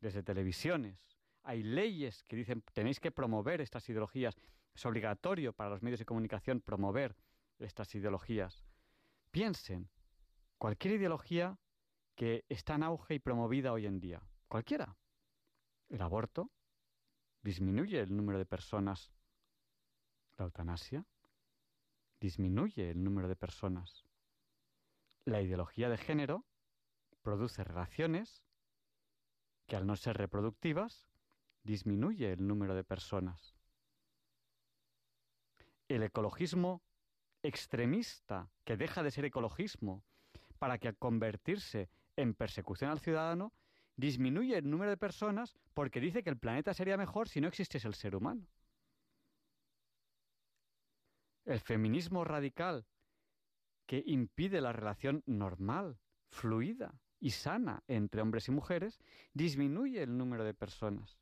desde 0.00 0.22
televisiones. 0.22 0.98
Hay 1.42 1.62
leyes 1.62 2.24
que 2.24 2.36
dicen 2.36 2.62
tenéis 2.72 3.00
que 3.00 3.10
promover 3.10 3.60
estas 3.60 3.88
ideologías. 3.88 4.34
Es 4.74 4.86
obligatorio 4.86 5.52
para 5.52 5.70
los 5.70 5.82
medios 5.82 5.98
de 5.98 6.06
comunicación 6.06 6.60
promover 6.60 7.16
estas 7.58 7.94
ideologías. 7.94 8.64
Piensen, 9.30 9.90
cualquier 10.58 10.94
ideología 10.94 11.58
que 12.14 12.44
está 12.48 12.74
en 12.74 12.82
auge 12.82 13.14
y 13.14 13.18
promovida 13.18 13.72
hoy 13.72 13.86
en 13.86 14.00
día, 14.00 14.22
cualquiera. 14.48 14.96
El 15.88 16.02
aborto 16.02 16.50
disminuye 17.42 18.00
el 18.00 18.14
número 18.16 18.38
de 18.38 18.46
personas. 18.46 19.12
La 20.36 20.44
eutanasia 20.44 21.06
disminuye 22.20 22.90
el 22.90 23.02
número 23.02 23.28
de 23.28 23.36
personas. 23.36 24.04
La 25.24 25.40
ideología 25.40 25.88
de 25.88 25.96
género 25.96 26.44
produce 27.22 27.64
relaciones 27.64 28.42
que 29.66 29.76
al 29.76 29.86
no 29.86 29.96
ser 29.96 30.16
reproductivas 30.16 31.08
disminuye 31.62 32.32
el 32.32 32.46
número 32.46 32.74
de 32.74 32.84
personas. 32.84 33.54
El 35.90 36.04
ecologismo 36.04 36.84
extremista, 37.42 38.48
que 38.64 38.76
deja 38.76 39.02
de 39.02 39.10
ser 39.10 39.24
ecologismo 39.24 40.04
para 40.60 40.78
que 40.78 40.86
al 40.86 40.96
convertirse 40.96 41.90
en 42.14 42.34
persecución 42.34 42.92
al 42.92 43.00
ciudadano, 43.00 43.52
disminuye 43.96 44.56
el 44.56 44.70
número 44.70 44.90
de 44.90 44.96
personas 44.96 45.58
porque 45.74 45.98
dice 45.98 46.22
que 46.22 46.30
el 46.30 46.38
planeta 46.38 46.74
sería 46.74 46.96
mejor 46.96 47.28
si 47.28 47.40
no 47.40 47.48
existiese 47.48 47.88
el 47.88 47.94
ser 47.94 48.14
humano. 48.14 48.46
El 51.44 51.58
feminismo 51.58 52.22
radical, 52.22 52.86
que 53.84 54.00
impide 54.06 54.60
la 54.60 54.72
relación 54.72 55.24
normal, 55.26 55.98
fluida 56.28 57.00
y 57.18 57.30
sana 57.30 57.82
entre 57.88 58.22
hombres 58.22 58.46
y 58.46 58.52
mujeres, 58.52 59.00
disminuye 59.34 60.04
el 60.04 60.16
número 60.16 60.44
de 60.44 60.54
personas. 60.54 61.18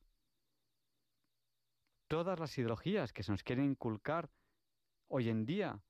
Todas 2.07 2.39
las 2.39 2.59
ideologías 2.59 3.14
que 3.14 3.23
se 3.23 3.33
nos 3.33 3.43
quieren 3.43 3.64
inculcar 3.64 4.29
hoy 5.09 5.28
en 5.28 5.46
día 5.46 5.82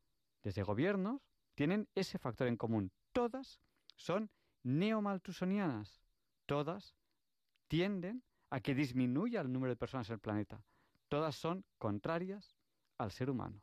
desde 0.43 0.63
gobiernos 0.63 1.21
tienen 1.55 1.89
ese 1.95 2.19
factor 2.19 2.47
en 2.47 2.57
común. 2.57 2.93
Todas 3.13 3.61
son 3.97 4.31
neomaltusonianas. 4.63 6.03
Todas 6.47 6.95
tienden 7.69 8.23
a 8.51 8.61
que 8.61 8.75
disminuya 8.75 9.41
el 9.41 9.53
número 9.53 9.73
de 9.73 9.77
personas 9.77 10.09
en 10.09 10.15
el 10.15 10.21
planeta. 10.21 10.65
Todas 11.09 11.35
son 11.35 11.65
contrarias 11.79 12.57
al 12.97 13.13
ser 13.13 13.31
humano. 13.31 13.63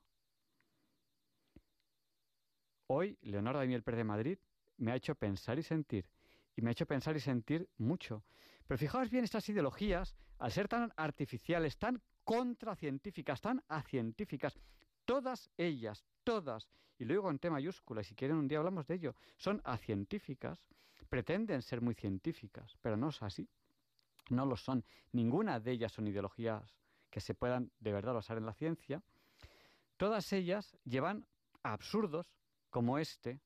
Hoy, 2.87 3.17
Leonardo 3.21 3.59
Daniel 3.59 3.83
Pérez 3.83 3.97
de 3.99 4.03
Madrid 4.03 4.39
me 4.77 4.91
ha 4.91 4.95
hecho 4.95 5.15
pensar 5.15 5.57
y 5.57 5.63
sentir. 5.63 6.07
Y 6.55 6.61
me 6.61 6.69
ha 6.69 6.71
hecho 6.71 6.85
pensar 6.85 7.15
y 7.15 7.19
sentir 7.19 7.67
mucho. 7.77 8.23
Pero 8.67 8.77
fijaos 8.77 9.09
bien, 9.09 9.23
estas 9.23 9.47
ideologías, 9.49 10.15
al 10.37 10.51
ser 10.51 10.67
tan 10.67 10.93
artificiales, 10.95 11.77
tan 11.77 12.01
contracientíficas, 12.23 13.41
tan 13.41 13.63
acientíficas, 13.67 14.59
todas 15.05 15.49
ellas, 15.57 16.05
todas, 16.23 16.69
y 16.97 17.05
luego 17.05 17.29
en 17.29 17.39
T 17.39 17.49
mayúscula, 17.49 18.03
si 18.03 18.15
quieren 18.15 18.37
un 18.37 18.47
día 18.47 18.59
hablamos 18.59 18.87
de 18.87 18.95
ello, 18.95 19.15
son 19.37 19.61
acientíficas, 19.63 20.67
pretenden 21.09 21.61
ser 21.61 21.81
muy 21.81 21.93
científicas, 21.93 22.77
pero 22.81 22.97
no 22.97 23.09
es 23.09 23.21
así. 23.21 23.47
No 24.29 24.45
lo 24.45 24.57
son. 24.57 24.83
Ninguna 25.11 25.59
de 25.59 25.71
ellas 25.71 25.91
son 25.91 26.07
ideologías 26.07 26.75
que 27.09 27.21
se 27.21 27.35
puedan 27.35 27.71
de 27.79 27.91
verdad 27.91 28.13
basar 28.13 28.37
en 28.37 28.45
la 28.45 28.53
ciencia. 28.53 29.03
Todas 29.97 30.33
ellas 30.33 30.75
llevan 30.83 31.27
a 31.63 31.73
absurdos 31.73 32.33
como 32.69 32.97
este. 32.97 33.39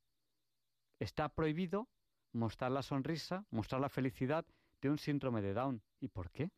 Está 0.99 1.29
prohibido 1.29 1.89
mostrar 2.31 2.71
la 2.71 2.81
sonrisa, 2.81 3.45
mostrar 3.51 3.81
la 3.81 3.89
felicidad 3.89 4.45
de 4.81 4.89
un 4.89 4.97
síndrome 4.97 5.41
de 5.41 5.53
Down. 5.53 5.83
¿Y 5.99 6.07
por 6.07 6.31
qué? 6.31 6.51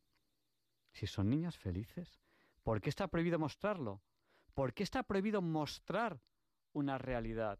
Si 0.92 1.06
son 1.06 1.28
niñas 1.28 1.58
felices. 1.58 2.20
¿Por 2.62 2.80
qué 2.80 2.90
está 2.90 3.08
prohibido 3.08 3.38
mostrarlo? 3.38 4.02
¿Por 4.54 4.74
qué 4.74 4.82
está 4.82 5.02
prohibido 5.02 5.40
mostrar 5.42 6.20
una 6.72 6.98
realidad? 6.98 7.58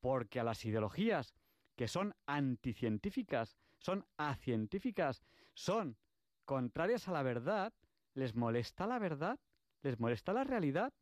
Porque 0.00 0.40
a 0.40 0.44
las 0.44 0.64
ideologías 0.64 1.34
que 1.76 1.88
son 1.88 2.14
anticientíficas, 2.26 3.56
son 3.78 4.06
acientíficas, 4.16 5.22
son 5.54 5.96
contrarias 6.44 7.08
a 7.08 7.12
la 7.12 7.22
verdad, 7.22 7.74
les 8.14 8.34
molesta 8.34 8.86
la 8.86 8.98
verdad, 8.98 9.38
les 9.82 10.00
molesta 10.00 10.32
la 10.32 10.44
realidad. 10.44 10.92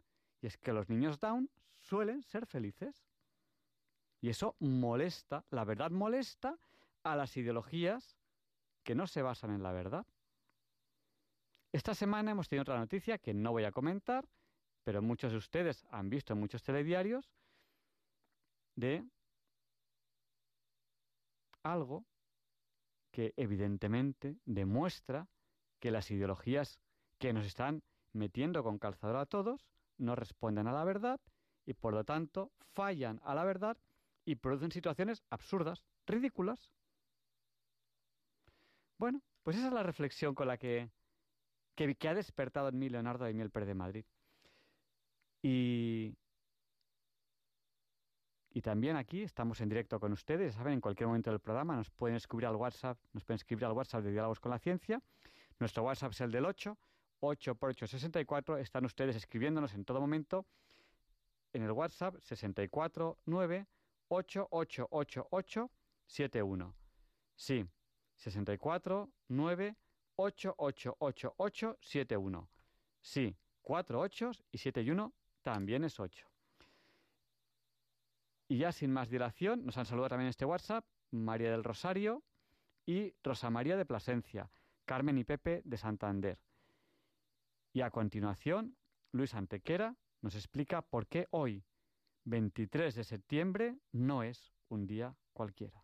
Y 0.40 0.46
es 0.48 0.56
que 0.56 0.72
los 0.72 0.88
niños 0.88 1.20
Down 1.20 1.48
suelen 1.78 2.22
ser 2.22 2.46
felices. 2.46 3.06
Y 4.20 4.30
eso 4.30 4.56
molesta, 4.58 5.44
la 5.50 5.64
verdad 5.64 5.90
molesta 5.90 6.58
a 7.04 7.14
las 7.14 7.36
ideologías 7.36 8.16
que 8.82 8.94
no 8.94 9.06
se 9.06 9.22
basan 9.22 9.50
en 9.50 9.62
la 9.62 9.72
verdad. 9.72 10.06
Esta 11.72 11.94
semana 11.94 12.30
hemos 12.30 12.48
tenido 12.48 12.62
otra 12.62 12.78
noticia 12.78 13.18
que 13.18 13.34
no 13.34 13.52
voy 13.52 13.64
a 13.64 13.72
comentar, 13.72 14.28
pero 14.84 15.02
muchos 15.02 15.32
de 15.32 15.38
ustedes 15.38 15.84
han 15.90 16.10
visto 16.10 16.32
en 16.32 16.40
muchos 16.40 16.62
telediarios 16.62 17.32
de 18.76 19.04
algo 21.62 22.04
que 23.10 23.32
evidentemente 23.36 24.36
demuestra 24.44 25.28
que 25.80 25.90
las 25.90 26.10
ideologías 26.10 26.78
que 27.18 27.32
nos 27.32 27.46
están 27.46 27.82
metiendo 28.12 28.62
con 28.62 28.78
calzador 28.78 29.16
a 29.16 29.26
todos 29.26 29.66
no 29.98 30.14
responden 30.14 30.66
a 30.66 30.72
la 30.72 30.84
verdad 30.84 31.20
y 31.64 31.74
por 31.74 31.94
lo 31.94 32.04
tanto 32.04 32.52
fallan 32.74 33.20
a 33.24 33.34
la 33.34 33.44
verdad 33.44 33.76
y 34.24 34.36
producen 34.36 34.72
situaciones 34.72 35.22
absurdas, 35.30 35.84
ridículas. 36.06 36.70
Bueno, 38.98 39.22
pues 39.42 39.56
esa 39.56 39.68
es 39.68 39.72
la 39.72 39.82
reflexión 39.82 40.34
con 40.34 40.48
la 40.48 40.56
que, 40.56 40.90
que, 41.74 42.08
ha 42.08 42.14
despertado 42.14 42.68
en 42.68 42.78
mí 42.78 42.88
Leonardo 42.88 43.24
de 43.24 43.34
Miel 43.34 43.50
Pérez 43.50 43.68
de 43.68 43.74
Madrid. 43.74 44.04
Y, 45.46 46.16
y 48.50 48.62
también 48.62 48.96
aquí 48.96 49.20
estamos 49.20 49.60
en 49.60 49.68
directo 49.68 50.00
con 50.00 50.10
ustedes, 50.10 50.54
saben, 50.54 50.72
en 50.72 50.80
cualquier 50.80 51.06
momento 51.06 51.30
del 51.30 51.38
programa 51.38 51.76
nos 51.76 51.90
pueden 51.90 52.16
escribir 52.16 52.46
al 52.46 52.56
WhatsApp, 52.56 52.98
nos 53.12 53.26
pueden 53.26 53.36
escribir 53.36 53.66
al 53.66 53.72
WhatsApp 53.72 54.04
de 54.04 54.12
Diálogos 54.12 54.40
con 54.40 54.50
la 54.50 54.58
Ciencia. 54.58 55.02
Nuestro 55.58 55.82
WhatsApp 55.82 56.12
es 56.12 56.22
el 56.22 56.32
del 56.32 56.46
8, 56.46 56.78
8 57.20 57.54
por 57.56 57.68
8, 57.68 57.86
64. 57.86 58.56
Están 58.56 58.86
ustedes 58.86 59.16
escribiéndonos 59.16 59.74
en 59.74 59.84
todo 59.84 60.00
momento 60.00 60.46
en 61.52 61.62
el 61.62 61.72
WhatsApp 61.72 62.16
64 62.20 63.18
9 63.26 63.66
8888 64.08 65.70
71. 66.06 66.74
Sí, 67.34 67.66
64 68.16 69.10
9 69.28 69.76
8888 70.16 71.78
71. 71.82 72.48
Sí, 73.02 73.36
4 73.60 74.00
8 74.00 74.30
y 74.50 74.56
7 74.56 74.80
y 74.80 74.90
1 74.90 75.12
también 75.44 75.84
es 75.84 76.00
8. 76.00 76.26
Y 78.48 78.58
ya 78.58 78.72
sin 78.72 78.90
más 78.90 79.08
dilación, 79.08 79.64
nos 79.64 79.76
han 79.78 79.84
saludado 79.84 80.08
también 80.08 80.30
este 80.30 80.44
WhatsApp 80.44 80.84
María 81.10 81.50
del 81.52 81.62
Rosario 81.62 82.24
y 82.86 83.14
Rosa 83.22 83.50
María 83.50 83.76
de 83.76 83.84
Plasencia, 83.84 84.50
Carmen 84.84 85.18
y 85.18 85.24
Pepe 85.24 85.62
de 85.64 85.76
Santander. 85.76 86.40
Y 87.72 87.82
a 87.82 87.90
continuación, 87.90 88.76
Luis 89.12 89.34
Antequera 89.34 89.96
nos 90.22 90.34
explica 90.34 90.82
por 90.82 91.06
qué 91.06 91.28
hoy, 91.30 91.62
23 92.24 92.94
de 92.94 93.04
septiembre, 93.04 93.78
no 93.92 94.22
es 94.22 94.54
un 94.68 94.86
día 94.86 95.14
cualquiera. 95.32 95.83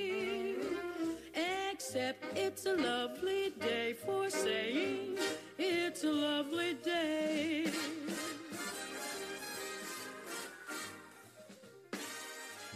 it's 1.95 2.65
a 2.65 2.75
lovely 2.75 3.53
day 3.59 3.93
for 3.93 4.29
saying 4.29 5.17
it's 5.57 6.03
a 6.03 6.11
lovely 6.11 6.75
day. 6.83 7.65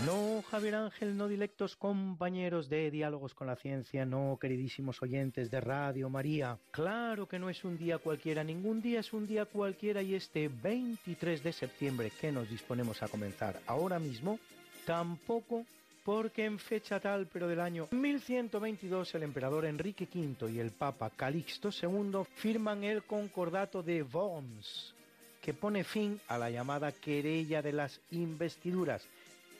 No, 0.06 0.44
Javier 0.52 0.76
Ángel, 0.76 1.18
no 1.18 1.28
directos 1.28 1.76
compañeros 1.76 2.70
de 2.70 2.92
Diálogos 2.92 3.34
con 3.34 3.48
la 3.48 3.56
Ciencia, 3.56 4.06
no, 4.06 4.38
queridísimos 4.40 5.02
oyentes 5.02 5.50
de 5.50 5.62
Radio 5.62 6.10
María. 6.10 6.60
Claro 6.72 7.28
que 7.28 7.40
no 7.40 7.50
es 7.50 7.64
un 7.64 7.78
día 7.78 7.98
cualquiera, 7.98 8.44
ningún 8.44 8.82
día 8.82 9.00
es 9.00 9.14
un 9.14 9.26
día 9.26 9.46
cualquiera 9.46 10.02
y 10.02 10.14
este 10.14 10.50
23 10.50 11.42
de 11.42 11.54
septiembre 11.54 12.12
que 12.20 12.32
nos 12.32 12.50
disponemos 12.50 13.02
a 13.02 13.08
comenzar 13.08 13.60
ahora 13.66 13.98
mismo, 13.98 14.38
tampoco 14.86 15.66
porque 16.06 16.46
en 16.46 16.60
fecha 16.60 17.02
tal, 17.02 17.28
pero 17.28 17.48
del 17.48 17.60
año 17.60 17.90
1122, 17.92 19.16
el 19.16 19.24
emperador 19.24 19.66
Enrique 19.66 20.08
V 20.14 20.50
y 20.50 20.60
el 20.60 20.72
papa 20.72 21.10
Calixto 21.10 21.70
II 21.70 22.22
firman 22.36 22.86
el 22.86 23.04
Concordato 23.04 23.84
de 23.84 24.04
Worms, 24.04 24.94
que 25.42 25.54
pone 25.54 25.84
fin 25.84 26.22
a 26.30 26.38
la 26.38 26.50
llamada 26.50 26.94
querella 26.94 27.62
de 27.62 27.74
las 27.74 28.00
investiduras 28.12 29.06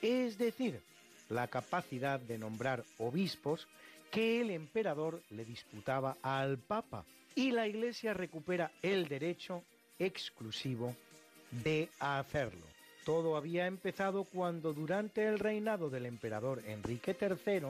es 0.02 0.38
decir, 0.38 0.80
la 1.28 1.48
capacidad 1.48 2.20
de 2.20 2.38
nombrar 2.38 2.84
obispos 2.98 3.66
que 4.10 4.40
el 4.40 4.50
emperador 4.50 5.22
le 5.30 5.44
disputaba 5.44 6.16
al 6.22 6.58
Papa, 6.58 7.04
y 7.34 7.50
la 7.50 7.66
Iglesia 7.66 8.14
recupera 8.14 8.70
el 8.82 9.08
derecho 9.08 9.62
exclusivo 9.98 10.94
de 11.50 11.88
hacerlo. 11.98 12.75
Todo 13.06 13.36
había 13.36 13.68
empezado 13.68 14.24
cuando 14.24 14.72
durante 14.72 15.28
el 15.28 15.38
reinado 15.38 15.90
del 15.90 16.06
emperador 16.06 16.60
Enrique 16.66 17.16
III, 17.16 17.68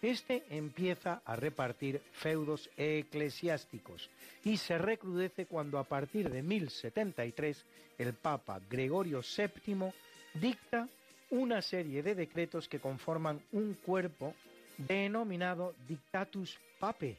este 0.00 0.44
empieza 0.48 1.20
a 1.26 1.36
repartir 1.36 2.00
feudos 2.12 2.70
eclesiásticos 2.74 4.08
y 4.44 4.56
se 4.56 4.78
recrudece 4.78 5.44
cuando 5.44 5.78
a 5.78 5.84
partir 5.84 6.30
de 6.30 6.42
1073 6.42 7.66
el 7.98 8.14
Papa 8.14 8.62
Gregorio 8.70 9.20
VII 9.20 9.92
dicta 10.32 10.88
una 11.32 11.60
serie 11.60 12.02
de 12.02 12.14
decretos 12.14 12.66
que 12.66 12.80
conforman 12.80 13.42
un 13.52 13.74
cuerpo 13.74 14.34
denominado 14.78 15.74
Dictatus 15.86 16.58
Pape, 16.78 17.18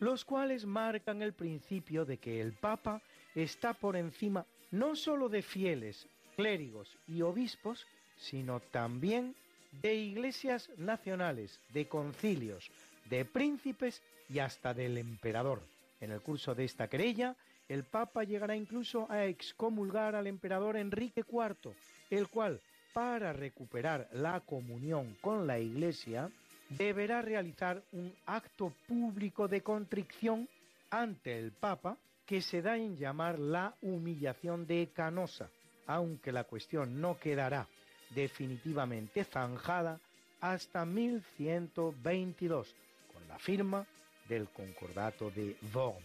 los 0.00 0.22
cuales 0.26 0.66
marcan 0.66 1.22
el 1.22 1.32
principio 1.32 2.04
de 2.04 2.18
que 2.18 2.42
el 2.42 2.52
Papa 2.52 3.00
está 3.34 3.72
por 3.72 3.96
encima 3.96 4.44
no 4.70 4.94
sólo 4.94 5.30
de 5.30 5.40
fieles, 5.40 6.06
clérigos 6.36 6.88
y 7.08 7.22
obispos, 7.22 7.86
sino 8.16 8.60
también 8.60 9.34
de 9.82 9.94
iglesias 9.94 10.70
nacionales, 10.76 11.58
de 11.72 11.88
concilios, 11.88 12.70
de 13.10 13.24
príncipes 13.24 14.02
y 14.28 14.38
hasta 14.38 14.74
del 14.74 14.98
emperador. 14.98 15.60
En 16.00 16.12
el 16.12 16.20
curso 16.20 16.54
de 16.54 16.64
esta 16.64 16.88
querella, 16.88 17.36
el 17.68 17.84
Papa 17.84 18.24
llegará 18.24 18.54
incluso 18.54 19.10
a 19.10 19.24
excomulgar 19.24 20.14
al 20.14 20.26
emperador 20.26 20.76
Enrique 20.76 21.24
IV, 21.28 21.72
el 22.10 22.28
cual, 22.28 22.60
para 22.92 23.32
recuperar 23.32 24.08
la 24.12 24.40
comunión 24.40 25.16
con 25.20 25.46
la 25.46 25.58
Iglesia, 25.58 26.30
deberá 26.70 27.22
realizar 27.22 27.82
un 27.92 28.12
acto 28.26 28.72
público 28.86 29.48
de 29.48 29.62
contrición 29.62 30.48
ante 30.90 31.38
el 31.38 31.52
Papa 31.52 31.96
que 32.24 32.40
se 32.40 32.62
da 32.62 32.76
en 32.76 32.96
llamar 32.96 33.38
la 33.38 33.74
humillación 33.82 34.66
de 34.66 34.90
Canosa, 34.92 35.48
aunque 35.86 36.32
la 36.32 36.44
cuestión 36.44 37.00
no 37.00 37.18
quedará 37.18 37.66
definitivamente 38.10 39.24
zanjada 39.24 40.00
hasta 40.40 40.84
1122, 40.84 42.74
con 43.12 43.28
la 43.28 43.38
firma 43.38 43.86
del 44.28 44.48
Concordato 44.48 45.30
de 45.30 45.56
Worms. 45.72 46.02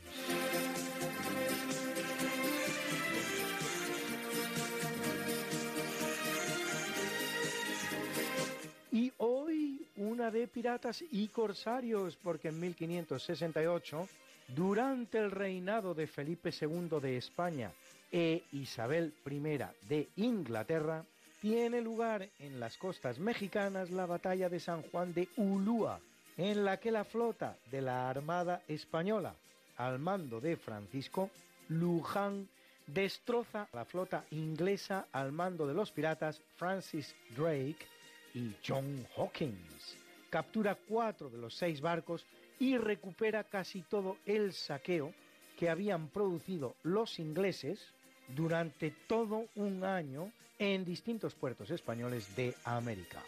Y 8.91 9.11
hoy 9.17 9.87
una 9.97 10.31
de 10.31 10.47
piratas 10.47 11.03
y 11.11 11.27
corsarios, 11.27 12.17
porque 12.17 12.49
en 12.49 12.59
1568, 12.59 14.07
durante 14.55 15.17
el 15.17 15.31
reinado 15.31 15.93
de 15.93 16.07
Felipe 16.07 16.51
II 16.59 16.99
de 17.01 17.17
España 17.17 17.71
e 18.11 18.43
Isabel 18.51 19.13
I 19.25 19.39
de 19.87 20.09
Inglaterra, 20.17 21.05
tiene 21.41 21.81
lugar 21.81 22.29
en 22.39 22.59
las 22.59 22.77
costas 22.77 23.19
mexicanas 23.19 23.89
la 23.89 24.05
batalla 24.05 24.49
de 24.49 24.59
San 24.59 24.83
Juan 24.83 25.13
de 25.13 25.27
Ulúa, 25.37 25.99
en 26.37 26.63
la 26.65 26.77
que 26.77 26.91
la 26.91 27.03
flota 27.03 27.57
de 27.71 27.81
la 27.81 28.09
Armada 28.09 28.61
Española, 28.67 29.35
al 29.77 29.97
mando 29.99 30.39
de 30.39 30.57
Francisco 30.57 31.31
Luján, 31.69 32.47
destroza 32.85 33.67
la 33.73 33.85
flota 33.85 34.25
inglesa 34.31 35.07
al 35.11 35.31
mando 35.31 35.65
de 35.65 35.73
los 35.73 35.91
piratas 35.91 36.41
Francis 36.57 37.15
Drake 37.35 37.87
y 38.33 38.51
John 38.65 39.07
Hawkins. 39.15 39.97
Captura 40.29 40.75
cuatro 40.75 41.29
de 41.29 41.37
los 41.37 41.55
seis 41.55 41.81
barcos 41.81 42.25
y 42.59 42.77
recupera 42.77 43.43
casi 43.43 43.81
todo 43.81 44.17
el 44.25 44.53
saqueo 44.53 45.13
que 45.57 45.69
habían 45.69 46.07
producido 46.09 46.75
los 46.83 47.19
ingleses 47.19 47.93
durante 48.27 48.91
todo 49.07 49.45
un 49.55 49.83
año 49.83 50.31
en 50.59 50.85
distintos 50.85 51.33
puertos 51.33 51.71
españoles 51.71 52.35
de 52.35 52.53
América. 52.63 53.21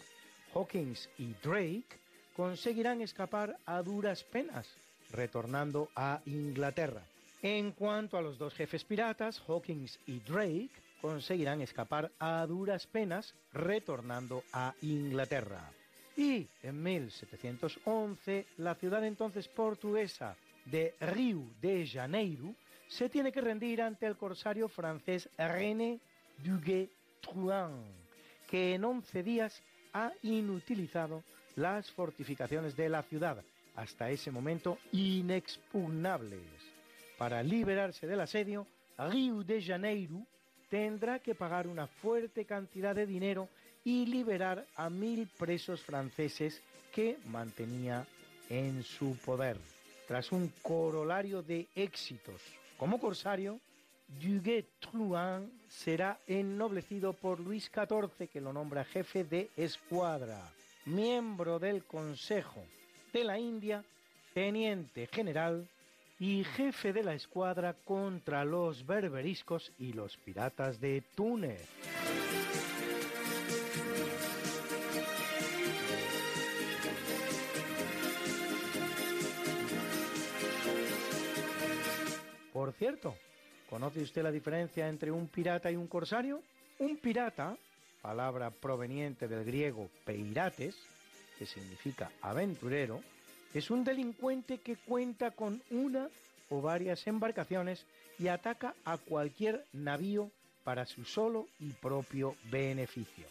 Hawkins 0.54 1.10
y 1.18 1.34
Drake 1.44 2.00
conseguirán 2.36 3.02
escapar 3.02 3.58
a 3.66 3.82
duras 3.82 4.24
penas, 4.24 4.68
retornando 5.12 5.90
a 5.96 6.22
Inglaterra. 6.26 7.04
En 7.42 7.72
cuanto 7.72 8.18
a 8.18 8.22
los 8.22 8.38
dos 8.38 8.54
jefes 8.54 8.84
piratas, 8.84 9.42
Hawkins 9.48 10.00
y 10.06 10.20
Drake, 10.20 10.70
conseguirán 11.02 11.62
escapar 11.62 12.12
a 12.20 12.46
duras 12.46 12.88
penas 12.88 13.34
retornando 13.52 14.44
a 14.54 14.74
Inglaterra. 14.82 15.70
Y 16.16 16.48
en 16.62 16.82
1711 16.82 18.46
la 18.58 18.76
ciudad 18.76 19.04
entonces 19.04 19.48
portuguesa 19.48 20.38
de 20.66 20.94
Rio 21.02 21.44
de 21.62 21.86
Janeiro 21.86 22.56
se 22.88 23.10
tiene 23.10 23.32
que 23.32 23.42
rendir 23.42 23.82
ante 23.82 24.06
el 24.06 24.18
corsario 24.18 24.68
francés 24.68 25.30
René 25.38 26.00
Duguay-Trouin, 26.44 27.84
que 28.50 28.76
en 28.76 28.84
11 28.84 29.24
días 29.24 29.62
ha 29.94 30.12
inutilizado 30.24 31.24
las 31.56 31.92
fortificaciones 31.92 32.76
de 32.76 32.90
la 32.90 33.04
ciudad, 33.04 33.44
hasta 33.76 34.10
ese 34.10 34.32
momento 34.32 34.78
inexpugnables. 34.92 36.42
Para 37.18 37.44
liberarse 37.44 38.08
del 38.08 38.22
asedio, 38.22 38.68
Rio 38.98 39.44
de 39.44 39.62
Janeiro 39.62 40.26
tendrá 40.70 41.20
que 41.20 41.36
pagar 41.36 41.68
una 41.68 41.88
fuerte 41.88 42.46
cantidad 42.46 42.96
de 42.96 43.06
dinero 43.06 43.50
y 43.84 44.06
liberar 44.06 44.66
a 44.76 44.90
mil 44.90 45.28
presos 45.38 45.82
franceses 45.82 46.62
que 46.92 47.18
mantenía 47.26 48.06
en 48.50 48.84
su 48.84 49.18
poder. 49.18 49.58
Tras 50.08 50.32
un 50.32 50.52
corolario 50.62 51.42
de 51.42 51.68
éxitos 51.76 52.42
como 52.84 53.00
corsario, 53.00 53.62
Duguay-Trouin 54.10 55.50
será 55.70 56.20
ennoblecido 56.28 57.14
por 57.14 57.40
Luis 57.40 57.72
XIV, 57.74 58.28
que 58.28 58.42
lo 58.42 58.52
nombra 58.52 58.84
jefe 58.84 59.24
de 59.24 59.50
escuadra, 59.56 60.52
miembro 60.84 61.60
del 61.60 61.86
Consejo 61.86 62.62
de 63.14 63.24
la 63.24 63.40
India, 63.40 63.86
teniente 64.34 65.08
general 65.08 65.66
y 66.20 66.44
jefe 66.44 66.92
de 66.92 67.04
la 67.04 67.14
escuadra 67.14 67.74
contra 67.86 68.44
los 68.44 68.86
berberiscos 68.86 69.72
y 69.80 69.94
los 69.94 70.18
piratas 70.18 70.82
de 70.82 71.04
Túnez. 71.16 71.66
Cierto, 82.78 83.16
¿conoce 83.70 84.02
usted 84.02 84.24
la 84.24 84.32
diferencia 84.32 84.88
entre 84.88 85.12
un 85.12 85.28
pirata 85.28 85.72
y 85.72 85.76
un 85.76 85.88
corsario? 85.88 86.42
Un 86.80 86.98
pirata, 86.98 87.56
palabra 88.02 88.50
proveniente 88.52 89.28
del 89.28 89.46
griego 89.46 89.90
peirates, 90.06 90.76
que 91.38 91.46
significa 91.46 92.12
aventurero, 92.22 93.02
es 93.54 93.70
un 93.70 93.84
delincuente 93.84 94.58
que 94.60 94.78
cuenta 94.78 95.32
con 95.32 95.62
una 95.70 96.10
o 96.50 96.62
varias 96.62 97.06
embarcaciones 97.08 97.86
y 98.18 98.28
ataca 98.28 98.74
a 98.86 98.98
cualquier 98.98 99.66
navío 99.74 100.32
para 100.64 100.86
su 100.86 101.06
solo 101.06 101.48
y 101.60 101.72
propio 101.72 102.36
beneficio. 102.52 103.26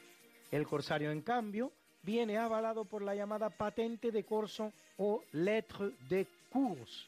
El 0.51 0.66
corsario, 0.66 1.11
en 1.11 1.22
cambio, 1.22 1.72
viene 2.03 2.36
avalado 2.38 2.84
por 2.84 3.03
la 3.03 3.14
llamada 3.14 3.51
patente 3.51 4.11
de 4.11 4.24
corso 4.24 4.72
o 4.99 5.22
lettre 5.32 5.93
de 6.09 6.26
course, 6.51 7.07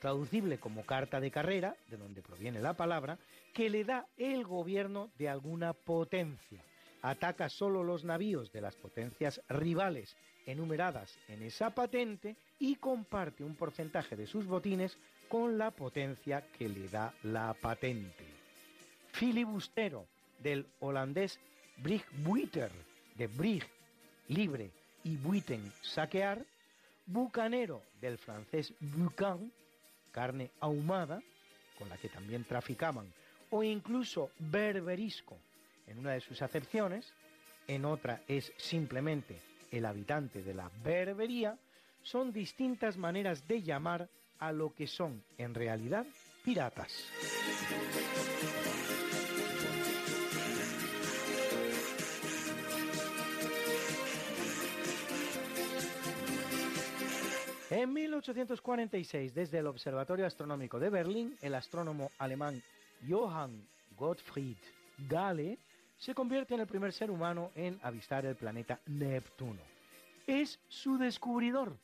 traducible 0.00 0.58
como 0.58 0.84
carta 0.84 1.20
de 1.20 1.30
carrera, 1.30 1.76
de 1.88 1.96
donde 1.96 2.22
proviene 2.22 2.60
la 2.60 2.74
palabra, 2.74 3.18
que 3.52 3.70
le 3.70 3.84
da 3.84 4.06
el 4.16 4.44
gobierno 4.44 5.10
de 5.18 5.28
alguna 5.28 5.72
potencia, 5.72 6.62
ataca 7.02 7.48
solo 7.48 7.84
los 7.84 8.04
navíos 8.04 8.50
de 8.52 8.60
las 8.60 8.74
potencias 8.76 9.40
rivales 9.48 10.16
enumeradas 10.46 11.16
en 11.28 11.42
esa 11.42 11.70
patente 11.70 12.36
y 12.58 12.76
comparte 12.76 13.44
un 13.44 13.54
porcentaje 13.54 14.16
de 14.16 14.26
sus 14.26 14.46
botines 14.46 14.96
con 15.28 15.58
la 15.58 15.70
potencia 15.70 16.42
que 16.58 16.68
le 16.68 16.88
da 16.88 17.14
la 17.22 17.54
patente. 17.54 18.24
Filibustero 19.12 20.06
del 20.42 20.66
holandés 20.80 21.38
Brig 21.76 22.04
Buiter, 22.24 22.70
de 23.16 23.26
Brig, 23.28 23.64
libre, 24.28 24.70
y 25.04 25.16
Buiten, 25.16 25.72
saquear. 25.82 26.44
Bucanero 27.06 27.82
del 28.00 28.18
francés 28.18 28.72
Bucan, 28.78 29.50
carne 30.10 30.50
ahumada, 30.60 31.22
con 31.78 31.88
la 31.88 31.96
que 31.96 32.08
también 32.08 32.44
traficaban, 32.44 33.12
o 33.50 33.62
incluso 33.62 34.30
berberisco, 34.38 35.38
en 35.86 35.98
una 35.98 36.12
de 36.12 36.20
sus 36.20 36.42
acepciones, 36.42 37.12
en 37.66 37.84
otra 37.84 38.22
es 38.28 38.52
simplemente 38.56 39.40
el 39.70 39.86
habitante 39.86 40.42
de 40.42 40.54
la 40.54 40.70
berbería, 40.82 41.56
son 42.02 42.32
distintas 42.32 42.96
maneras 42.96 43.46
de 43.46 43.62
llamar 43.62 44.08
a 44.38 44.52
lo 44.52 44.74
que 44.74 44.86
son 44.86 45.22
en 45.38 45.54
realidad 45.54 46.06
piratas. 46.44 47.04
En 57.70 57.92
1846, 57.92 59.32
desde 59.32 59.58
el 59.58 59.68
Observatorio 59.68 60.26
Astronómico 60.26 60.80
de 60.80 60.90
Berlín, 60.90 61.36
el 61.40 61.54
astrónomo 61.54 62.10
alemán 62.18 62.60
Johann 63.08 63.64
Gottfried 63.96 64.56
Galle 65.08 65.56
se 65.96 66.12
convierte 66.12 66.54
en 66.54 66.60
el 66.60 66.66
primer 66.66 66.92
ser 66.92 67.12
humano 67.12 67.52
en 67.54 67.78
avistar 67.82 68.26
el 68.26 68.34
planeta 68.34 68.80
Neptuno. 68.86 69.62
Es 70.26 70.58
su 70.68 70.98
descubridor. 70.98 71.76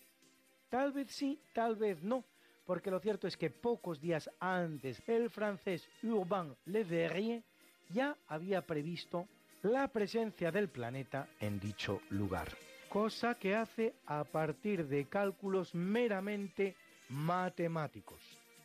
Tal 0.70 0.90
vez 0.90 1.12
sí, 1.12 1.38
tal 1.54 1.76
vez 1.76 2.02
no, 2.02 2.24
porque 2.66 2.90
lo 2.90 2.98
cierto 2.98 3.28
es 3.28 3.36
que 3.36 3.50
pocos 3.50 4.00
días 4.00 4.28
antes 4.40 5.00
el 5.06 5.30
francés 5.30 5.88
Urbain 6.02 6.56
Le 6.64 6.82
Verrier 6.82 7.44
ya 7.90 8.16
había 8.26 8.66
previsto 8.66 9.28
la 9.62 9.86
presencia 9.86 10.50
del 10.50 10.68
planeta 10.68 11.28
en 11.38 11.60
dicho 11.60 12.00
lugar, 12.10 12.48
cosa 12.88 13.34
que 13.34 13.54
hace 13.54 13.94
a 14.06 14.24
partir 14.24 14.86
de 14.86 15.06
cálculos 15.06 15.74
meramente 15.74 16.74
matemáticos. 17.08 18.20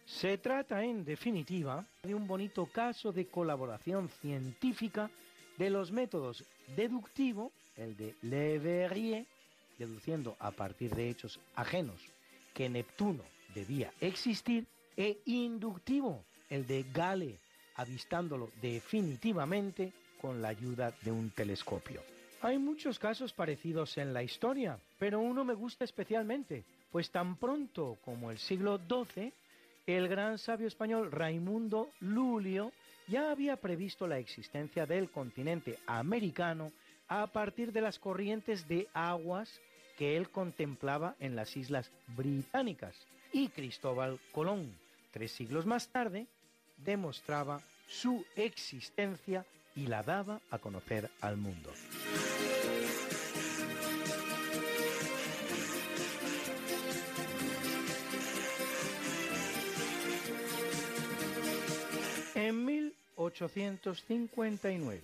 Se 0.05 0.37
trata, 0.37 0.83
en 0.83 1.05
definitiva, 1.05 1.85
de 2.03 2.15
un 2.15 2.27
bonito 2.27 2.65
caso 2.65 3.11
de 3.11 3.27
colaboración 3.27 4.09
científica 4.09 5.09
de 5.57 5.69
los 5.69 5.91
métodos 5.91 6.43
deductivo, 6.75 7.51
el 7.77 7.95
de 7.95 8.15
Le 8.21 8.59
Verrier, 8.59 9.25
deduciendo 9.77 10.35
a 10.39 10.51
partir 10.51 10.93
de 10.93 11.09
hechos 11.09 11.39
ajenos 11.55 12.01
que 12.53 12.69
Neptuno 12.69 13.23
debía 13.55 13.93
existir, 14.01 14.65
e 14.97 15.21
inductivo, 15.25 16.23
el 16.49 16.67
de 16.67 16.85
Gale, 16.93 17.39
avistándolo 17.75 18.49
definitivamente 18.61 19.93
con 20.19 20.41
la 20.41 20.49
ayuda 20.49 20.93
de 21.01 21.11
un 21.11 21.31
telescopio. 21.31 22.01
Hay 22.43 22.57
muchos 22.57 22.97
casos 22.97 23.33
parecidos 23.33 23.99
en 23.99 24.13
la 24.13 24.23
historia, 24.23 24.79
pero 24.97 25.19
uno 25.19 25.45
me 25.45 25.53
gusta 25.53 25.83
especialmente, 25.83 26.63
pues 26.91 27.11
tan 27.11 27.35
pronto 27.35 27.99
como 28.03 28.31
el 28.31 28.39
siglo 28.39 28.79
XII, 28.79 29.31
el 29.85 30.07
gran 30.07 30.39
sabio 30.39 30.67
español 30.67 31.11
Raimundo 31.11 31.89
Lulio 31.99 32.71
ya 33.07 33.29
había 33.29 33.57
previsto 33.57 34.07
la 34.07 34.17
existencia 34.17 34.87
del 34.87 35.11
continente 35.11 35.77
americano 35.85 36.71
a 37.07 37.27
partir 37.27 37.71
de 37.71 37.81
las 37.81 37.99
corrientes 37.99 38.67
de 38.67 38.87
aguas 38.93 39.61
que 39.99 40.17
él 40.17 40.29
contemplaba 40.29 41.15
en 41.19 41.35
las 41.35 41.55
islas 41.55 41.91
británicas. 42.07 42.95
Y 43.31 43.49
Cristóbal 43.49 44.19
Colón, 44.31 44.73
tres 45.11 45.31
siglos 45.31 45.67
más 45.67 45.89
tarde, 45.89 46.25
demostraba 46.77 47.61
su 47.87 48.25
existencia 48.35 49.45
y 49.75 49.87
la 49.87 50.03
daba 50.03 50.41
a 50.49 50.57
conocer 50.57 51.09
al 51.21 51.37
mundo. 51.37 51.71
En 62.51 62.65
1859, 62.65 65.01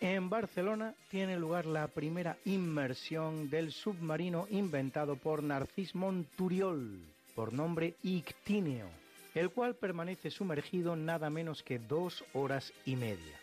en 0.00 0.30
Barcelona 0.30 0.94
tiene 1.10 1.38
lugar 1.38 1.66
la 1.66 1.86
primera 1.88 2.38
inmersión 2.46 3.50
del 3.50 3.70
submarino 3.70 4.46
inventado 4.48 5.16
por 5.16 5.42
Narcís 5.42 5.94
Monturiol, 5.94 6.98
por 7.34 7.52
nombre 7.52 7.96
Ictíneo, 8.02 8.88
el 9.34 9.50
cual 9.50 9.74
permanece 9.74 10.30
sumergido 10.30 10.96
nada 10.96 11.28
menos 11.28 11.62
que 11.62 11.78
dos 11.78 12.24
horas 12.32 12.72
y 12.86 12.96
media. 12.96 13.38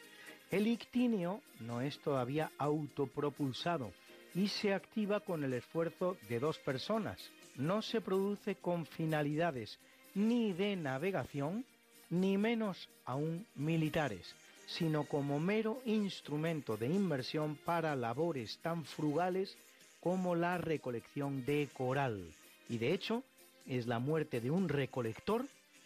El 0.50 0.66
Ictíneo 0.66 1.42
no 1.60 1.82
es 1.82 2.00
todavía 2.00 2.50
autopropulsado 2.58 3.92
y 4.34 4.48
se 4.48 4.74
activa 4.74 5.20
con 5.20 5.44
el 5.44 5.54
esfuerzo 5.54 6.18
de 6.28 6.40
dos 6.40 6.58
personas. 6.58 7.20
No 7.56 7.84
se 7.84 8.02
produce 8.02 8.56
con 8.56 8.88
finalidades 8.88 9.78
ni 10.16 10.54
de 10.54 10.76
navegación 10.76 11.66
ni 12.10 12.38
menos 12.38 12.90
aún 13.06 13.46
militares, 13.56 14.36
sino 14.68 15.06
como 15.06 15.40
mero 15.40 15.82
instrumento 15.86 16.78
de 16.78 16.88
inversión 16.88 17.58
para 17.66 17.96
labores 17.96 18.60
tan 18.62 18.86
frugales 18.86 19.58
como 20.00 20.36
la 20.36 20.58
recolección 20.58 21.46
de 21.46 21.70
coral. 21.74 22.32
Y 22.70 22.78
de 22.78 22.94
hecho, 22.94 23.24
es 23.66 23.88
la 23.88 24.00
muerte 24.00 24.42
de 24.42 24.52
un 24.52 24.70
recolector 24.70 25.46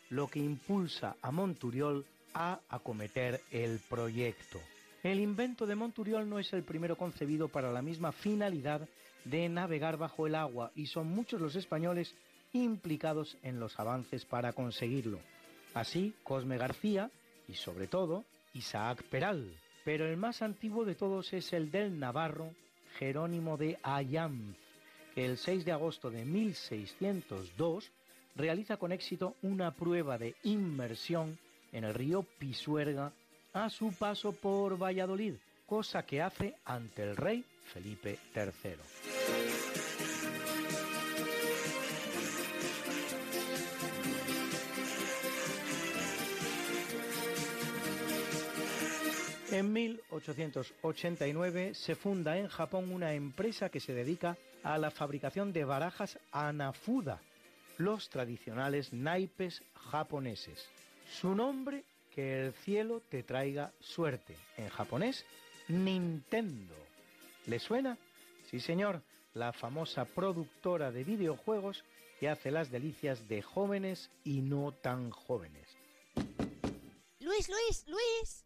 lo 0.09 0.28
que 0.28 0.39
impulsa 0.39 1.15
a 1.22 1.32
Monturiol 1.32 2.05
a 2.34 2.59
acometer 2.69 3.41
el 3.51 3.80
proyecto. 3.89 4.59
El 5.03 5.19
invento 5.19 5.65
de 5.65 5.76
Monturiol 5.76 6.30
no 6.30 6.38
es 6.38 6.53
el 6.53 6.63
primero 6.63 6.95
concebido 6.95 7.47
para 7.47 7.72
la 7.72 7.82
misma 7.82 8.11
finalidad 8.11 8.88
de 9.26 9.49
navegar 9.49 9.97
bajo 9.97 10.28
el 10.28 10.36
agua 10.36 10.72
y 10.76 10.88
son 10.88 11.07
muchos 11.07 11.41
los 11.41 11.55
españoles 11.55 12.13
implicados 12.53 13.38
en 13.43 13.59
los 13.59 13.80
avances 13.80 14.26
para 14.26 14.53
conseguirlo. 14.53 15.19
Así, 15.74 16.13
Cosme 16.24 16.57
García 16.57 17.09
y 17.47 17.53
sobre 17.53 17.88
todo 17.88 18.26
Isaac 18.53 19.03
Peral. 19.03 19.55
Pero 19.84 20.05
el 20.05 20.17
más 20.17 20.41
antiguo 20.41 20.86
de 20.86 20.95
todos 20.95 21.34
es 21.34 21.53
el 21.53 21.72
del 21.72 21.99
navarro 21.99 22.53
Jerónimo 22.97 23.57
de 23.57 23.80
Ayam, 23.84 24.55
que 25.15 25.26
el 25.26 25.38
6 25.38 25.65
de 25.65 25.72
agosto 25.72 26.11
de 26.11 26.26
1602 26.26 27.91
realiza 28.36 28.78
con 28.78 28.91
éxito 28.91 29.36
una 29.41 29.72
prueba 29.74 30.17
de 30.17 30.36
inmersión 30.43 31.38
en 31.72 31.84
el 31.84 31.93
río 31.93 32.24
Pisuerga 32.24 33.11
a 33.53 33.69
su 33.69 33.93
paso 33.93 34.34
por 34.34 34.78
Valladolid, 34.82 35.36
cosa 35.65 36.05
que 36.05 36.22
hace 36.22 36.55
ante 36.65 37.03
el 37.03 37.17
rey 37.17 37.43
Felipe 37.74 38.19
III. 38.36 39.20
En 49.51 49.73
1889 49.73 51.75
se 51.75 51.95
funda 51.95 52.37
en 52.37 52.47
Japón 52.47 52.89
una 52.89 53.13
empresa 53.13 53.67
que 53.67 53.81
se 53.81 53.93
dedica 53.93 54.37
a 54.63 54.77
la 54.77 54.91
fabricación 54.91 55.51
de 55.51 55.65
barajas 55.65 56.17
Anafuda, 56.31 57.19
los 57.77 58.09
tradicionales 58.09 58.93
naipes 58.93 59.61
japoneses. 59.75 60.69
Su 61.19 61.35
nombre, 61.35 61.83
que 62.15 62.45
el 62.45 62.53
cielo 62.53 63.01
te 63.09 63.23
traiga 63.23 63.73
suerte. 63.81 64.37
En 64.55 64.69
japonés, 64.69 65.25
Nintendo. 65.67 66.75
¿Le 67.45 67.59
suena? 67.59 67.97
Sí, 68.49 68.61
señor, 68.61 69.01
la 69.33 69.51
famosa 69.51 70.05
productora 70.05 70.93
de 70.93 71.03
videojuegos 71.03 71.83
que 72.21 72.29
hace 72.29 72.51
las 72.51 72.71
delicias 72.71 73.27
de 73.27 73.41
jóvenes 73.41 74.09
y 74.23 74.39
no 74.39 74.71
tan 74.71 75.09
jóvenes. 75.09 75.67
Luis, 77.19 77.49
Luis, 77.49 77.85
Luis. 77.87 78.45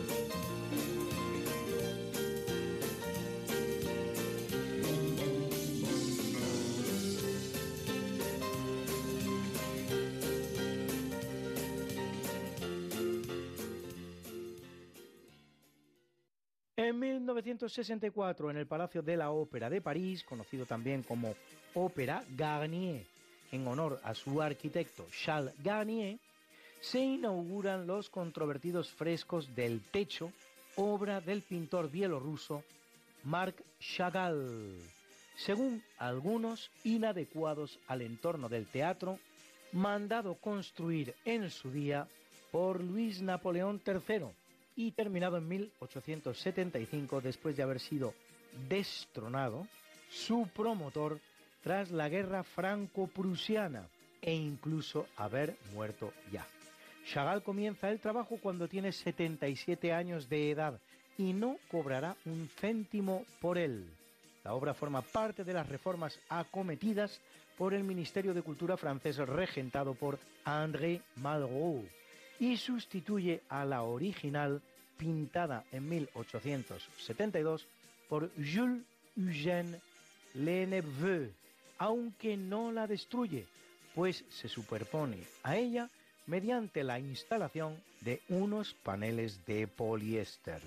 1964, 17.61 18.49
en 18.49 18.57
el 18.57 18.65
Palacio 18.65 19.03
de 19.03 19.15
la 19.15 19.29
Ópera 19.29 19.69
de 19.69 19.81
París, 19.81 20.23
conocido 20.23 20.65
también 20.65 21.03
como 21.03 21.35
Ópera 21.75 22.23
Garnier, 22.35 23.05
en 23.51 23.67
honor 23.67 23.99
a 24.03 24.15
su 24.15 24.41
arquitecto 24.41 25.05
Charles 25.11 25.53
Garnier, 25.63 26.17
se 26.79 26.99
inauguran 26.99 27.85
los 27.85 28.09
controvertidos 28.09 28.89
frescos 28.89 29.53
del 29.55 29.81
techo, 29.91 30.31
obra 30.75 31.21
del 31.21 31.43
pintor 31.43 31.91
bielorruso 31.91 32.63
Marc 33.25 33.61
Chagall, 33.79 34.81
según 35.35 35.83
algunos 35.99 36.71
inadecuados 36.83 37.77
al 37.87 38.01
entorno 38.01 38.49
del 38.49 38.65
teatro, 38.65 39.19
mandado 39.71 40.33
construir 40.33 41.13
en 41.25 41.51
su 41.51 41.69
día 41.69 42.07
por 42.51 42.81
Luis 42.81 43.21
Napoleón 43.21 43.79
III 43.85 44.40
y 44.75 44.91
terminado 44.91 45.37
en 45.37 45.47
1875 45.47 47.21
después 47.21 47.55
de 47.55 47.63
haber 47.63 47.79
sido 47.79 48.13
destronado 48.69 49.67
su 50.09 50.47
promotor 50.53 51.19
tras 51.63 51.91
la 51.91 52.09
guerra 52.09 52.43
franco-prusiana 52.43 53.87
e 54.21 54.33
incluso 54.33 55.07
haber 55.17 55.55
muerto 55.73 56.13
ya. 56.31 56.45
Chagall 57.05 57.43
comienza 57.43 57.89
el 57.89 57.99
trabajo 57.99 58.37
cuando 58.41 58.67
tiene 58.67 58.91
77 58.91 59.93
años 59.93 60.29
de 60.29 60.51
edad 60.51 60.79
y 61.17 61.33
no 61.33 61.57
cobrará 61.69 62.15
un 62.25 62.47
céntimo 62.59 63.25
por 63.39 63.57
él. 63.57 63.85
La 64.43 64.53
obra 64.53 64.73
forma 64.73 65.01
parte 65.01 65.43
de 65.43 65.53
las 65.53 65.67
reformas 65.67 66.19
acometidas 66.29 67.19
por 67.57 67.73
el 67.73 67.83
Ministerio 67.83 68.33
de 68.33 68.41
Cultura 68.41 68.77
francés 68.77 69.17
regentado 69.17 69.93
por 69.93 70.19
André 70.45 71.01
Malraux 71.17 72.00
y 72.41 72.57
sustituye 72.57 73.43
a 73.49 73.63
la 73.65 73.83
original 73.83 74.63
pintada 74.97 75.63
en 75.71 75.87
1872 75.87 77.67
por 78.09 78.31
Jules 78.35 78.81
Eugène 79.15 79.79
Leneveux, 80.33 81.31
aunque 81.77 82.35
no 82.37 82.71
la 82.71 82.87
destruye, 82.87 83.45
pues 83.93 84.25
se 84.29 84.47
superpone 84.47 85.19
a 85.43 85.55
ella 85.55 85.87
mediante 86.25 86.83
la 86.83 86.99
instalación 86.99 87.77
de 88.01 88.21
unos 88.29 88.73
paneles 88.73 89.45
de 89.45 89.67
poliéster. 89.67 90.61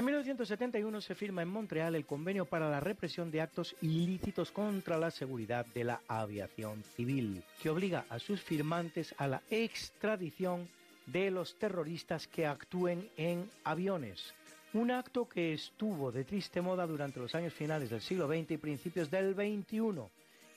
En 0.00 0.06
1971 0.06 1.02
se 1.02 1.14
firma 1.14 1.42
en 1.42 1.50
Montreal 1.50 1.94
el 1.94 2.06
Convenio 2.06 2.46
para 2.46 2.70
la 2.70 2.80
Represión 2.80 3.30
de 3.30 3.42
Actos 3.42 3.76
Ilícitos 3.82 4.50
contra 4.50 4.96
la 4.96 5.10
Seguridad 5.10 5.66
de 5.74 5.84
la 5.84 6.00
Aviación 6.08 6.82
Civil, 6.96 7.42
que 7.62 7.68
obliga 7.68 8.06
a 8.08 8.18
sus 8.18 8.40
firmantes 8.40 9.14
a 9.18 9.28
la 9.28 9.42
extradición 9.50 10.70
de 11.04 11.30
los 11.30 11.58
terroristas 11.58 12.26
que 12.26 12.46
actúen 12.46 13.10
en 13.18 13.50
aviones. 13.62 14.32
Un 14.72 14.90
acto 14.90 15.28
que 15.28 15.52
estuvo 15.52 16.10
de 16.10 16.24
triste 16.24 16.62
moda 16.62 16.86
durante 16.86 17.20
los 17.20 17.34
años 17.34 17.52
finales 17.52 17.90
del 17.90 18.00
siglo 18.00 18.26
XX 18.26 18.52
y 18.52 18.56
principios 18.56 19.10
del 19.10 19.34
XXI 19.34 20.00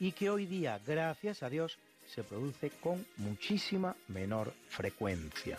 y 0.00 0.12
que 0.12 0.30
hoy 0.30 0.46
día, 0.46 0.80
gracias 0.86 1.42
a 1.42 1.50
Dios, 1.50 1.78
se 2.06 2.24
produce 2.24 2.70
con 2.80 3.04
muchísima 3.18 3.94
menor 4.08 4.54
frecuencia. 4.68 5.58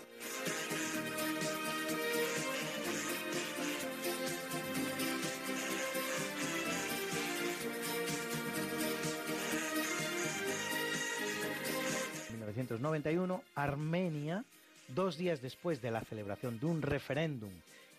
1991, 12.66 13.44
Armenia, 13.54 14.44
dos 14.88 15.18
días 15.18 15.42
después 15.42 15.82
de 15.82 15.92
la 15.92 16.02
celebración 16.02 16.60
de 16.60 16.66
un 16.66 16.82
referéndum 16.82 17.52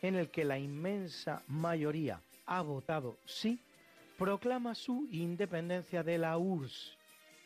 en 0.03 0.17
el 0.17 0.29
que 0.29 0.45
la 0.45 0.59
inmensa 0.59 1.43
mayoría 1.49 2.21
ha 2.47 2.63
votado 2.63 3.17
sí, 3.25 3.59
proclama 4.19 4.75
su 4.75 5.07
independencia 5.11 6.03
de 6.03 6.19
la 6.19 6.37
URSS. 6.37 6.97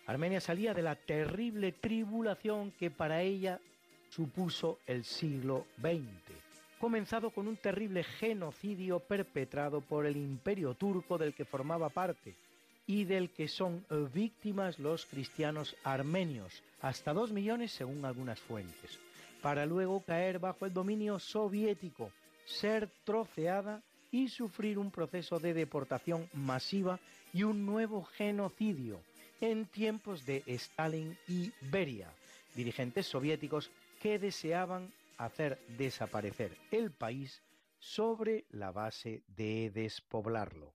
Armenia 0.07 0.41
salía 0.41 0.75
de 0.75 0.83
la 0.83 0.95
terrible 0.95 1.73
tribulación 1.73 2.73
que 2.73 2.91
para 2.91 3.23
ella 3.23 3.61
supuso 4.09 4.79
el 4.87 5.05
siglo 5.05 5.67
XX, 5.79 6.03
comenzado 6.81 7.31
con 7.31 7.47
un 7.49 7.57
terrible 7.57 8.03
genocidio 8.03 8.99
perpetrado 8.99 9.81
por 9.81 10.07
el 10.07 10.17
imperio 10.17 10.75
turco 10.75 11.19
del 11.19 11.35
que 11.35 11.45
formaba 11.45 11.91
parte 11.91 12.35
y 12.91 13.05
del 13.05 13.31
que 13.31 13.47
son 13.47 13.87
víctimas 14.13 14.81
los 14.81 15.07
cristianos 15.07 15.77
armenios, 15.85 16.61
hasta 16.81 17.13
dos 17.13 17.31
millones 17.31 17.71
según 17.71 18.05
algunas 18.05 18.41
fuentes, 18.41 18.99
para 19.41 19.65
luego 19.65 20.01
caer 20.01 20.41
bajo 20.41 20.67
el 20.67 20.73
dominio 20.75 21.21
soviético, 21.21 22.11
ser 22.45 22.91
troceada 23.05 23.81
y 24.11 24.29
sufrir 24.29 24.77
un 24.77 24.91
proceso 24.91 25.39
de 25.39 25.55
deportación 25.55 26.29
masiva 26.33 26.99
y 27.33 27.45
un 27.45 27.65
nuevo 27.65 28.03
genocidio 28.03 29.01
en 29.41 29.67
tiempos 29.67 30.27
de 30.27 30.43
Stalin 30.49 31.17
y 31.29 31.53
Beria, 31.61 32.13
dirigentes 32.57 33.07
soviéticos 33.07 33.71
que 34.01 34.19
deseaban 34.19 34.93
hacer 35.17 35.61
desaparecer 35.79 36.57
el 36.73 36.91
país 36.91 37.41
sobre 37.79 38.47
la 38.51 38.73
base 38.73 39.23
de 39.29 39.71
despoblarlo. 39.71 40.75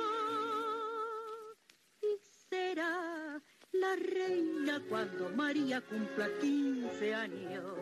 la 3.81 3.95
reina 3.95 4.79
cuando 4.87 5.29
María 5.31 5.81
cumpla 5.81 6.27
15 6.39 7.15
años. 7.15 7.75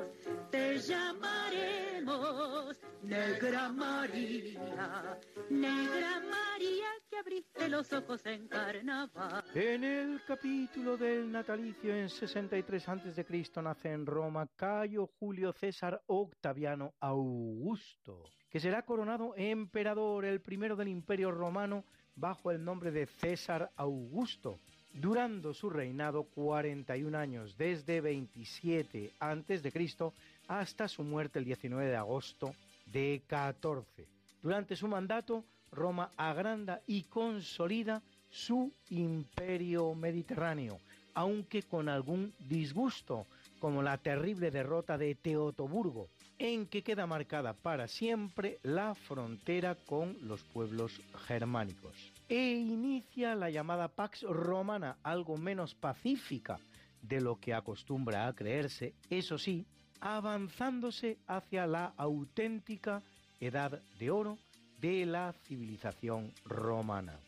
Te 0.50 0.80
llamaremos 0.80 2.78
Negra 3.04 3.68
María, 3.70 5.20
Negra 5.50 6.22
María 6.22 6.88
que 7.10 7.18
abriste 7.18 7.68
los 7.68 7.91
ojos 7.91 8.26
en 8.26 8.47
carnaval. 8.47 9.43
En 9.54 9.84
el 9.84 10.22
capítulo 10.26 10.95
del 10.95 11.30
natalicio 11.30 11.93
en 11.93 12.08
63 12.08 12.88
a.C. 12.88 13.52
nace 13.62 13.91
en 13.91 14.06
Roma 14.06 14.47
Cayo 14.56 15.10
Julio 15.20 15.52
César 15.52 16.02
Octaviano 16.08 16.93
Augusto, 17.02 18.24
que 18.50 18.62
será 18.62 18.84
coronado 18.84 19.34
emperador, 19.36 20.24
el 20.24 20.39
primero 20.39 20.78
del 20.78 20.88
Imperio 20.88 21.32
Romano, 21.32 21.84
bajo 22.16 22.52
el 22.52 22.64
nombre 22.64 22.91
de 22.91 23.06
César 23.06 23.72
Augusto, 23.76 24.60
durando 24.94 25.54
su 25.54 25.70
reinado 25.70 26.24
41 26.24 27.18
años, 27.18 27.58
desde 27.58 28.02
27 28.02 29.12
a.C. 29.20 30.12
hasta 30.48 30.88
su 30.88 31.04
muerte 31.04 31.40
el 31.40 31.46
19 31.46 31.90
de 31.90 31.96
agosto 31.96 32.54
de 32.86 33.22
14. 33.28 34.08
Durante 34.42 34.76
su 34.76 34.88
mandato, 34.88 35.44
Roma 35.72 36.12
agranda 36.18 36.82
y 36.88 37.04
consolida 37.04 38.02
su 38.30 38.72
imperio 38.90 39.94
mediterráneo, 39.96 40.80
aunque 41.14 41.64
con 41.64 41.90
algún 41.90 42.34
disgusto, 42.40 43.26
como 43.60 43.82
la 43.84 43.98
terrible 43.98 44.52
derrota 44.52 44.98
de 44.98 45.16
Teotoburgo, 45.16 46.10
en 46.38 46.68
que 46.68 46.82
queda 46.84 47.06
marcada 47.06 47.54
para 47.54 47.88
siempre 47.88 48.60
la 48.64 48.96
frontera 48.96 49.76
con 49.76 50.18
los 50.22 50.42
pueblos 50.44 51.02
germánicos. 51.28 51.94
E 52.30 52.51
inicia 52.51 53.34
la 53.34 53.49
llamada 53.49 53.88
Pax 53.88 54.21
Romana, 54.21 54.97
algo 55.01 55.36
menos 55.36 55.73
pacífica 55.73 56.59
de 57.01 57.21
lo 57.21 57.39
que 57.39 57.55
acostumbra 57.55 58.27
a 58.27 58.34
creerse, 58.34 58.93
eso 59.09 59.39
sí, 59.39 59.65
avanzándose 59.99 61.17
hacia 61.25 61.65
la 61.65 61.93
auténtica 61.97 63.01
edad 63.39 63.82
de 63.97 64.11
oro 64.11 64.38
de 64.80 65.07
la 65.07 65.34
civilización 65.34 66.32
romana. 66.45 67.19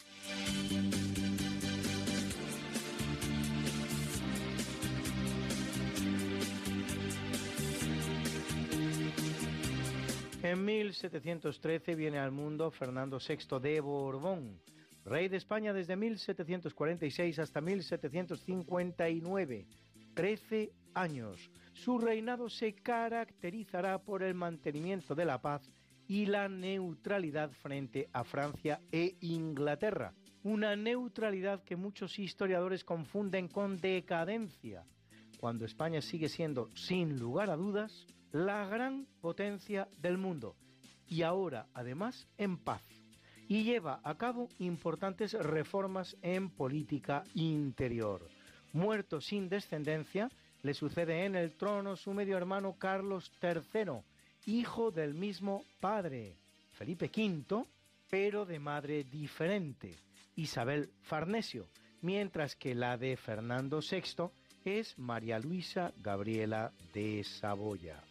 En 10.43 10.65
1713 10.65 11.95
viene 11.95 12.19
al 12.19 12.31
mundo 12.31 12.71
Fernando 12.71 13.19
VI 13.19 13.59
de 13.59 13.79
Borbón, 13.79 14.59
rey 15.05 15.27
de 15.27 15.37
España 15.37 15.73
desde 15.73 15.95
1746 15.95 17.39
hasta 17.39 17.61
1759, 17.61 19.65
13 20.13 20.71
años. 20.93 21.49
Su 21.73 21.99
reinado 21.99 22.49
se 22.49 22.73
caracterizará 22.73 23.99
por 23.99 24.23
el 24.23 24.35
mantenimiento 24.35 25.15
de 25.15 25.25
la 25.25 25.41
paz 25.41 25.61
y 26.07 26.25
la 26.25 26.49
neutralidad 26.49 27.51
frente 27.51 28.09
a 28.11 28.23
Francia 28.23 28.81
e 28.91 29.15
Inglaterra. 29.21 30.13
Una 30.43 30.75
neutralidad 30.75 31.63
que 31.63 31.75
muchos 31.75 32.19
historiadores 32.19 32.83
confunden 32.83 33.47
con 33.47 33.77
decadencia, 33.77 34.83
cuando 35.39 35.65
España 35.65 36.01
sigue 36.01 36.29
siendo, 36.29 36.69
sin 36.75 37.19
lugar 37.19 37.49
a 37.49 37.55
dudas, 37.55 38.05
la 38.31 38.65
gran 38.65 39.07
potencia 39.21 39.87
del 39.99 40.17
mundo 40.17 40.55
y 41.07 41.23
ahora 41.23 41.67
además 41.73 42.27
en 42.37 42.57
paz 42.57 43.00
y 43.51 43.65
lleva 43.65 43.99
a 44.05 44.15
cabo 44.15 44.47
importantes 44.59 45.33
reformas 45.33 46.15
en 46.21 46.49
política 46.51 47.25
interior. 47.35 48.25
Muerto 48.71 49.19
sin 49.19 49.49
descendencia, 49.49 50.29
le 50.61 50.73
sucede 50.73 51.25
en 51.25 51.35
el 51.35 51.51
trono 51.57 51.97
su 51.97 52.13
medio 52.13 52.37
hermano 52.37 52.77
Carlos 52.79 53.29
III, 53.43 54.03
hijo 54.45 54.91
del 54.91 55.13
mismo 55.13 55.65
padre, 55.81 56.37
Felipe 56.71 57.11
V, 57.13 57.65
pero 58.09 58.45
de 58.45 58.57
madre 58.57 59.03
diferente, 59.03 59.97
Isabel 60.37 60.89
Farnesio, 61.01 61.67
mientras 61.99 62.55
que 62.55 62.73
la 62.73 62.95
de 62.95 63.17
Fernando 63.17 63.81
VI 63.81 64.29
es 64.63 64.97
María 64.97 65.39
Luisa 65.39 65.91
Gabriela 65.97 66.71
de 66.93 67.21
Saboya 67.25 68.01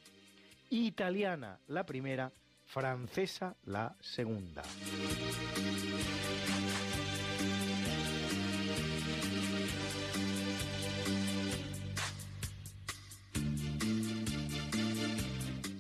italiana 0.71 1.59
la 1.67 1.85
primera, 1.85 2.33
francesa 2.71 3.57
la 3.65 3.97
segunda. 4.01 4.63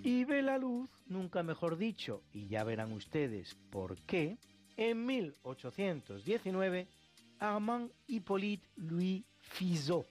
Y 0.02 0.24
ve 0.24 0.42
la 0.42 0.58
luz, 0.58 0.90
nunca 1.06 1.44
mejor 1.44 1.78
dicho, 1.78 2.24
y 2.32 2.48
ya 2.48 2.64
verán 2.64 2.90
ustedes 2.90 3.54
por 3.70 3.96
qué, 3.98 4.38
en 4.76 5.06
1819, 5.06 6.88
Armand 7.38 7.92
Hippolyte 8.08 8.66
Louis 8.74 9.22
Fizeau, 9.38 10.04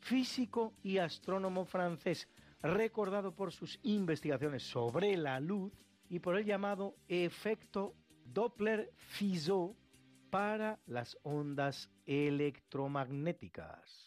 físico 0.00 0.74
y 0.82 0.98
astrónomo 0.98 1.64
francés, 1.64 2.28
recordado 2.60 3.32
por 3.32 3.52
sus 3.52 3.80
investigaciones 3.84 4.64
sobre 4.64 5.16
la 5.16 5.40
luz 5.40 5.72
y 6.08 6.18
por 6.18 6.36
el 6.36 6.44
llamado 6.44 6.96
efecto 7.08 7.94
Doppler-Fizeau 8.24 9.76
para 10.30 10.78
las 10.86 11.16
ondas 11.22 11.90
electromagnéticas. 12.06 14.06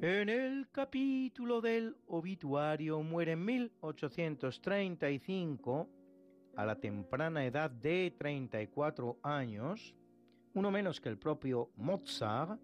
En 0.00 0.28
el 0.28 0.68
capítulo 0.70 1.60
del 1.60 1.96
obituario 2.06 3.02
muere 3.02 3.32
en 3.32 3.44
1835, 3.44 5.88
a 6.54 6.64
la 6.64 6.76
temprana 6.76 7.44
edad 7.44 7.68
de 7.68 8.14
34 8.16 9.18
años, 9.24 9.96
uno 10.54 10.70
menos 10.70 11.00
que 11.00 11.08
el 11.08 11.18
propio 11.18 11.72
Mozart, 11.74 12.60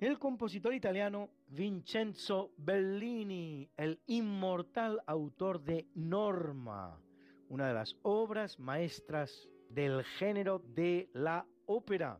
el 0.00 0.18
compositor 0.18 0.74
italiano 0.74 1.30
Vincenzo 1.46 2.52
Bellini, 2.56 3.70
el 3.76 4.00
inmortal 4.06 5.00
autor 5.06 5.62
de 5.62 5.86
Norma, 5.94 7.00
una 7.48 7.68
de 7.68 7.74
las 7.74 7.96
obras 8.02 8.58
maestras 8.58 9.48
del 9.70 10.02
género 10.02 10.58
de 10.58 11.08
la 11.12 11.46
ópera. 11.66 12.18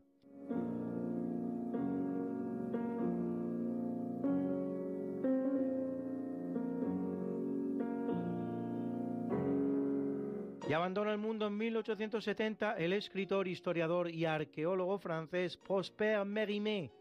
Abandona 10.83 11.13
el 11.13 11.17
mundo 11.17 11.47
en 11.47 11.55
1870 11.55 12.73
el 12.73 12.91
escritor, 12.91 13.47
historiador 13.47 14.09
y 14.09 14.25
arqueólogo 14.25 14.99
francés 14.99 15.55
Prosper 15.55 16.25
Mérimée, 16.25 16.91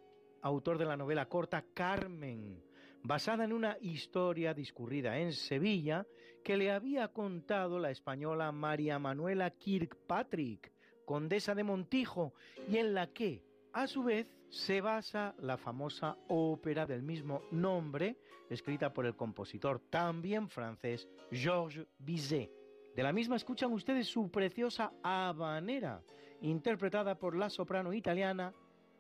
autor 0.43 0.79
de 0.79 0.85
la 0.85 0.97
novela 0.97 1.29
corta 1.29 1.65
Carmen, 1.75 2.63
basada 3.03 3.43
en 3.43 3.53
una 3.53 3.77
historia 3.81 4.55
discurrida 4.55 5.19
en 5.19 5.33
Sevilla 5.33 6.07
que 6.45 6.57
le 6.57 6.71
había 6.71 7.09
contado 7.09 7.81
la 7.81 7.91
española 7.91 8.53
María 8.53 9.01
Manuela 9.01 9.51
Kirkpatrick, 9.51 10.71
condesa 11.05 11.53
de 11.57 11.65
Montijo, 11.65 12.35
y 12.69 12.77
en 12.77 12.95
la 12.95 13.09
que, 13.09 13.43
a 13.73 13.89
su 13.89 14.05
vez, 14.05 14.33
se 14.49 14.81
basa 14.81 15.35
la 15.41 15.57
famosa 15.57 16.17
ópera 16.29 16.87
del 16.87 17.03
mismo 17.03 17.43
nombre, 17.51 18.17
escrita 18.49 18.93
por 18.93 19.07
el 19.07 19.17
compositor 19.17 19.81
también 19.91 20.49
francés 20.49 21.09
Georges 21.33 21.89
Bizet. 21.99 22.62
De 22.95 23.03
la 23.03 23.13
misma 23.13 23.37
escuchan 23.37 23.73
ustedes 23.73 24.07
su 24.07 24.31
preciosa 24.31 24.93
habanera, 25.03 26.03
interpretada 26.43 27.19
por 27.19 27.35
la 27.37 27.49
soprano 27.49 27.93
italiana 27.93 28.53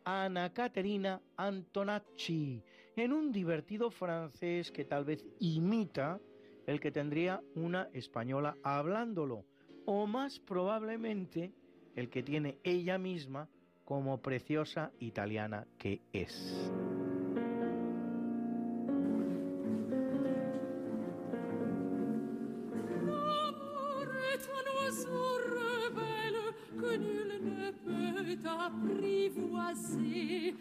Ana 0.04 0.52
Caterina 0.52 1.20
Antonacci, 1.36 2.62
en 2.96 3.12
un 3.12 3.32
divertido 3.32 3.90
francés 3.90 4.70
que 4.70 4.84
tal 4.84 5.04
vez 5.04 5.24
imita 5.40 6.18
el 6.66 6.80
que 6.80 6.90
tendría 6.90 7.42
una 7.54 7.88
española 7.92 8.56
hablándolo, 8.62 9.44
o 9.84 10.06
más 10.06 10.38
probablemente 10.40 11.52
el 11.94 12.08
que 12.08 12.22
tiene 12.22 12.58
ella 12.62 12.98
misma 12.98 13.48
como 13.84 14.22
preciosa 14.22 14.92
italiana 15.00 15.66
que 15.78 16.00
es. 16.12 16.72
voici. 29.36 30.54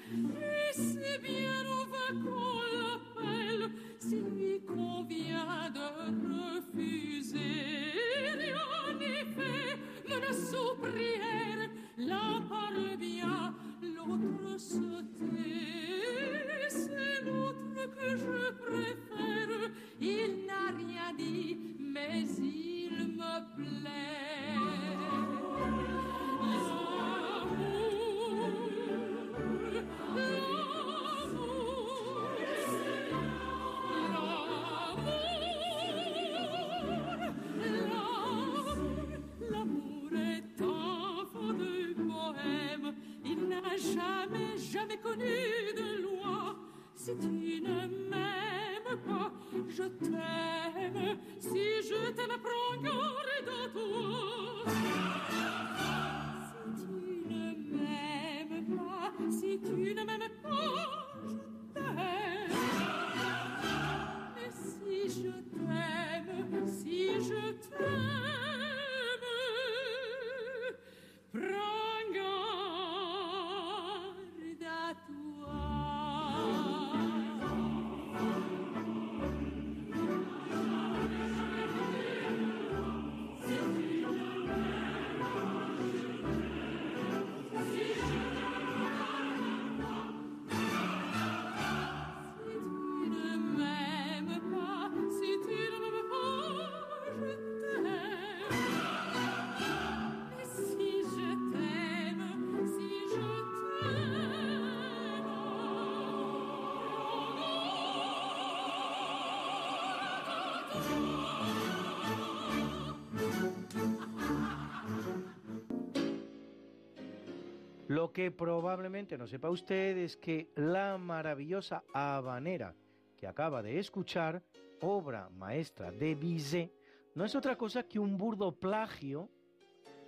Lo 117.88 118.14
que 118.14 118.31
probablemente 118.31 119.18
no 119.18 119.27
sepa 119.27 119.49
usted 119.49 119.98
es 119.98 120.15
que 120.15 120.49
la 120.56 120.98
maravillosa 120.98 121.84
habanera 121.93 122.73
que 123.18 123.27
acaba 123.27 123.61
de 123.61 123.80
escuchar, 123.80 124.41
obra 124.80 125.30
maestra 125.30 125.91
de 125.91 126.15
Bizet, 126.15 126.72
no 127.15 127.26
es 127.26 127.35
otra 127.35 127.57
cosa 127.57 127.84
que 127.84 127.99
un 127.99 128.18
burdo 128.18 128.53
plagio 128.53 129.30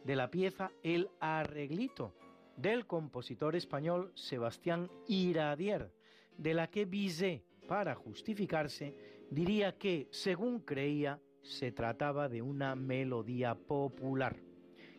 de 0.05 0.15
la 0.15 0.31
pieza 0.31 0.71
El 0.81 1.09
arreglito 1.19 2.15
del 2.55 2.87
compositor 2.87 3.55
español 3.55 4.13
Sebastián 4.15 4.89
Iradier, 5.07 5.91
de 6.37 6.53
la 6.53 6.67
que 6.67 6.85
Bizet, 6.85 7.43
para 7.67 7.95
justificarse, 7.95 8.95
diría 9.33 9.77
que, 9.77 10.07
según 10.11 10.59
creía, 10.59 11.19
se 11.41 11.71
trataba 11.71 12.29
de 12.29 12.41
una 12.41 12.75
melodía 12.75 13.55
popular. 13.55 14.37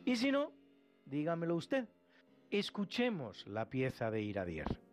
Y 0.04 0.16
si 0.16 0.30
no, 0.30 0.52
dígamelo 1.06 1.56
usted. 1.56 1.88
Escuchemos 2.50 3.46
la 3.46 3.68
pieza 3.70 4.10
de 4.10 4.22
Iradier. 4.22 4.83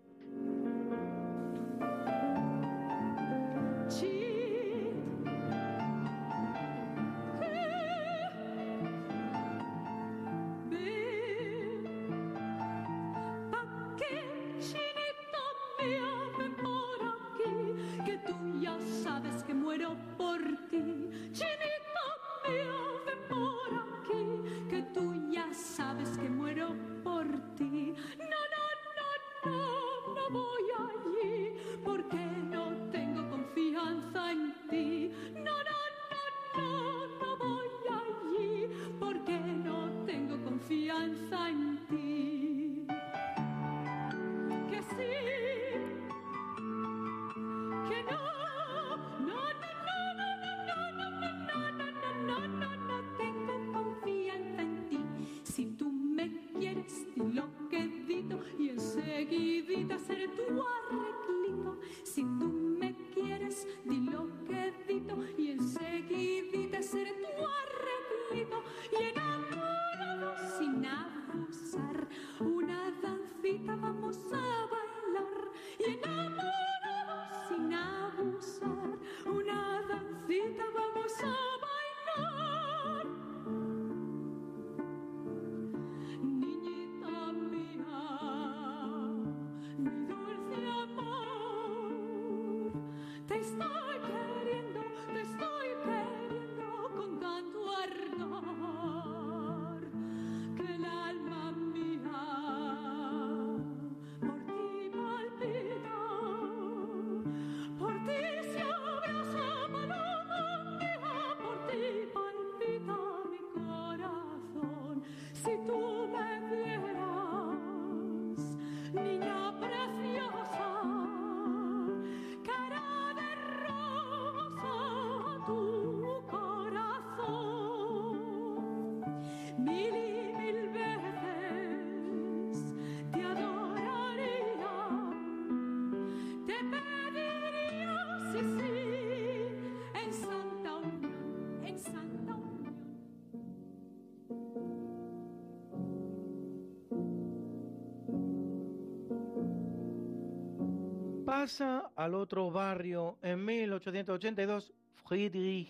al 152.04 152.16
otro 152.16 152.50
barrio 152.50 153.18
en 153.22 153.46
1882 153.46 154.74
Friedrich 155.08 155.70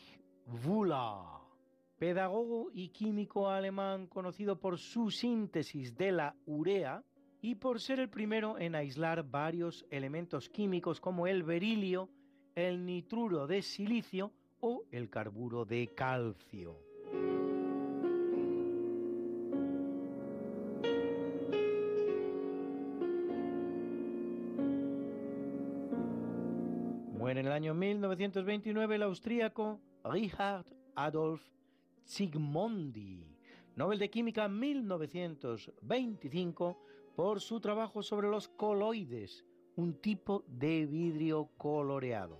Wühler, 0.65 1.41
pedagogo 1.97 2.69
y 2.73 2.89
químico 2.89 3.49
alemán 3.49 4.07
conocido 4.07 4.57
por 4.57 4.77
su 4.77 5.11
síntesis 5.11 5.95
de 5.97 6.13
la 6.13 6.35
urea 6.45 7.03
y 7.41 7.55
por 7.55 7.81
ser 7.81 7.99
el 7.99 8.09
primero 8.09 8.57
en 8.57 8.75
aislar 8.75 9.23
varios 9.23 9.85
elementos 9.89 10.47
químicos 10.47 11.01
como 11.01 11.27
el 11.27 11.43
berilio, 11.43 12.09
el 12.55 12.85
nitruro 12.85 13.45
de 13.45 13.61
silicio 13.61 14.31
o 14.61 14.83
el 14.91 15.09
carburo 15.09 15.65
de 15.65 15.87
calcio. 15.87 16.90
el 27.51 27.55
año 27.55 27.73
1929 27.73 28.95
el 28.95 29.03
austríaco 29.03 29.81
Richard 30.05 30.65
Adolf 30.95 31.43
Zsigmondy, 32.07 33.27
Nobel 33.75 33.99
de 33.99 34.09
Química 34.09 34.47
1925, 34.47 36.81
por 37.13 37.41
su 37.41 37.59
trabajo 37.59 38.03
sobre 38.03 38.29
los 38.29 38.47
coloides, 38.47 39.43
un 39.75 39.95
tipo 39.95 40.45
de 40.47 40.85
vidrio 40.85 41.49
coloreado. 41.57 42.39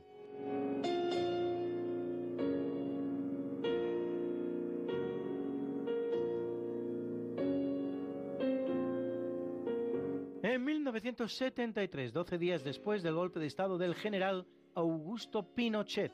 En 10.41 10.63
1973, 10.63 12.13
12 12.13 12.37
días 12.37 12.63
después 12.63 13.03
del 13.03 13.15
golpe 13.15 13.41
de 13.41 13.47
Estado 13.47 13.77
del 13.77 13.95
general 13.95 14.47
Augusto 14.75 15.43
Pinochet, 15.53 16.13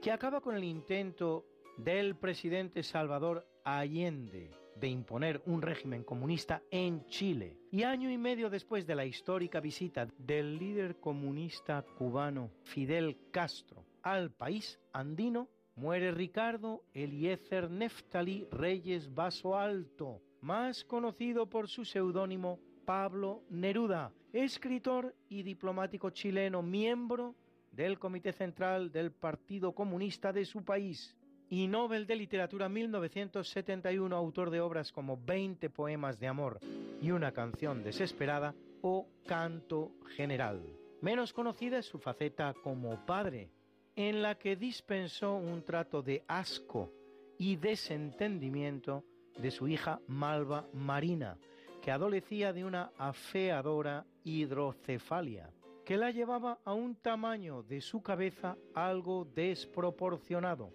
que 0.00 0.10
acaba 0.10 0.40
con 0.40 0.54
el 0.54 0.64
intento 0.64 1.44
del 1.76 2.16
presidente 2.16 2.82
Salvador 2.82 3.46
Allende 3.64 4.50
de 4.82 4.88
imponer 4.88 5.42
un 5.46 5.62
régimen 5.62 6.02
comunista 6.02 6.62
en 6.70 7.06
Chile. 7.06 7.56
Y 7.70 7.84
año 7.84 8.10
y 8.10 8.18
medio 8.18 8.50
después 8.50 8.86
de 8.86 8.96
la 8.96 9.06
histórica 9.06 9.60
visita 9.60 10.08
del 10.18 10.58
líder 10.58 10.98
comunista 10.98 11.84
cubano 11.96 12.50
Fidel 12.64 13.16
Castro 13.30 13.84
al 14.02 14.32
país 14.32 14.80
andino, 14.92 15.48
muere 15.76 16.10
Ricardo 16.10 16.82
Eliezer 16.92 17.70
Neftali 17.70 18.46
Reyes 18.50 19.14
Vaso 19.14 19.56
Alto, 19.56 20.20
más 20.40 20.84
conocido 20.84 21.48
por 21.48 21.68
su 21.68 21.84
seudónimo 21.84 22.58
Pablo 22.84 23.44
Neruda, 23.48 24.12
escritor 24.32 25.14
y 25.28 25.44
diplomático 25.44 26.10
chileno, 26.10 26.62
miembro 26.62 27.36
del 27.72 27.98
Comité 27.98 28.32
Central 28.32 28.92
del 28.92 29.10
Partido 29.10 29.72
Comunista 29.72 30.32
de 30.32 30.44
su 30.44 30.64
país 30.64 31.16
y 31.48 31.66
Nobel 31.66 32.06
de 32.06 32.16
Literatura 32.16 32.68
1971, 32.68 34.16
autor 34.16 34.50
de 34.50 34.60
obras 34.60 34.90
como 34.92 35.18
20 35.18 35.68
poemas 35.70 36.18
de 36.18 36.28
amor 36.28 36.60
y 37.00 37.10
una 37.10 37.32
canción 37.32 37.82
desesperada 37.82 38.54
o 38.80 39.06
Canto 39.26 39.92
General. 40.16 40.62
Menos 41.02 41.32
conocida 41.32 41.78
es 41.78 41.86
su 41.86 41.98
faceta 41.98 42.54
como 42.62 43.04
padre, 43.04 43.50
en 43.96 44.22
la 44.22 44.36
que 44.36 44.56
dispensó 44.56 45.34
un 45.34 45.62
trato 45.62 46.00
de 46.00 46.24
asco 46.26 46.90
y 47.38 47.56
desentendimiento 47.56 49.04
de 49.36 49.50
su 49.50 49.68
hija 49.68 50.00
Malva 50.06 50.66
Marina, 50.72 51.36
que 51.82 51.90
adolecía 51.90 52.52
de 52.52 52.64
una 52.64 52.92
afeadora 52.96 54.06
hidrocefalia, 54.24 55.50
que 55.84 55.96
la 55.96 56.10
llevaba 56.10 56.60
a 56.64 56.72
un 56.74 56.94
tamaño 56.94 57.62
de 57.64 57.80
su 57.80 58.02
cabeza 58.02 58.56
algo 58.74 59.24
desproporcionado, 59.24 60.72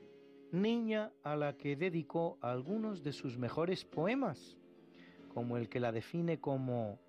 niña 0.52 1.12
a 1.24 1.36
la 1.36 1.58
que 1.58 1.76
dedicó 1.76 2.38
algunos 2.42 3.04
de 3.04 3.14
sus 3.14 3.38
mejores 3.38 3.86
poemas, 3.86 4.58
como 5.34 5.58
el 5.58 5.70
que 5.70 5.80
la 5.80 5.92
define 5.92 6.40
como 6.40 7.00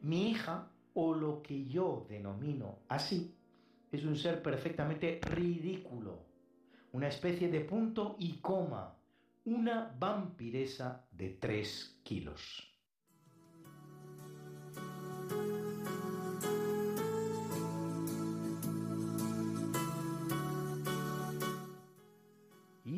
mi 0.00 0.30
hija 0.30 0.70
o 0.94 1.14
lo 1.14 1.42
que 1.42 1.66
yo 1.66 2.06
denomino 2.08 2.80
así, 2.88 3.34
es 3.90 4.04
un 4.04 4.16
ser 4.16 4.42
perfectamente 4.42 5.20
ridículo, 5.22 6.18
una 6.92 7.08
especie 7.08 7.48
de 7.48 7.60
punto 7.60 8.16
y 8.18 8.38
coma, 8.40 8.94
una 9.44 9.94
vampiresa 9.98 11.06
de 11.12 11.30
tres 11.30 11.98
kilos. 12.02 12.75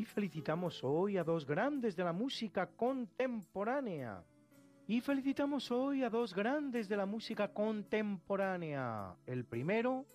Felicitamos 0.08 0.82
hoy 0.82 1.16
a 1.16 1.24
dos 1.24 1.46
grandes 1.46 1.94
de 1.94 2.04
la 2.04 2.12
música 2.12 2.66
contemporánea. 2.66 4.24
Y 4.86 5.00
felicitamos 5.00 5.70
hoy 5.70 6.02
a 6.02 6.10
dos 6.10 6.34
grandes 6.34 6.88
de 6.88 6.96
la 6.96 7.06
música 7.06 7.52
contemporánea. 7.52 9.14
El 9.26 9.44
primero, 9.44 10.06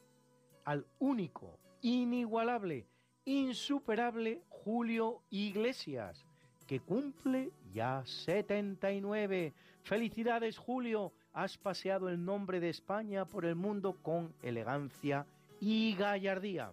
al 0.65 0.85
único, 0.99 1.59
inigualable, 1.81 2.87
insuperable 3.25 4.41
Julio 4.49 5.21
Iglesias, 5.29 6.25
que 6.65 6.79
cumple 6.79 7.51
ya 7.71 8.03
79. 8.05 9.53
Felicidades 9.83 10.57
Julio, 10.57 11.13
has 11.33 11.57
paseado 11.57 12.09
el 12.09 12.23
nombre 12.23 12.59
de 12.59 12.69
España 12.69 13.25
por 13.25 13.45
el 13.45 13.55
mundo 13.55 13.97
con 14.01 14.33
elegancia 14.41 15.25
y 15.59 15.95
gallardía. 15.95 16.71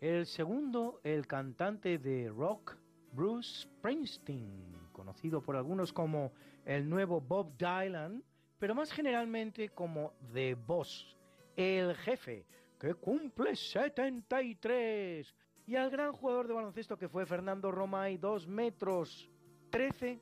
El 0.00 0.26
segundo, 0.26 1.00
el 1.02 1.26
cantante 1.26 1.98
de 1.98 2.28
rock 2.28 2.76
Bruce 3.12 3.62
Springsteen, 3.62 4.90
conocido 4.92 5.42
por 5.42 5.56
algunos 5.56 5.92
como 5.92 6.32
el 6.64 6.88
nuevo 6.88 7.20
Bob 7.20 7.56
Dylan, 7.58 8.22
pero 8.60 8.76
más 8.76 8.92
generalmente 8.92 9.70
como 9.70 10.12
The 10.32 10.54
Boss, 10.54 11.16
el 11.56 11.96
jefe, 11.96 12.46
que 12.78 12.94
cumple 12.94 13.56
73, 13.56 15.34
y 15.66 15.74
al 15.74 15.90
gran 15.90 16.12
jugador 16.12 16.46
de 16.46 16.54
baloncesto 16.54 16.96
que 16.96 17.08
fue 17.08 17.26
Fernando 17.26 17.72
Romay, 17.72 18.18
2 18.18 18.46
metros 18.46 19.28
13, 19.70 20.20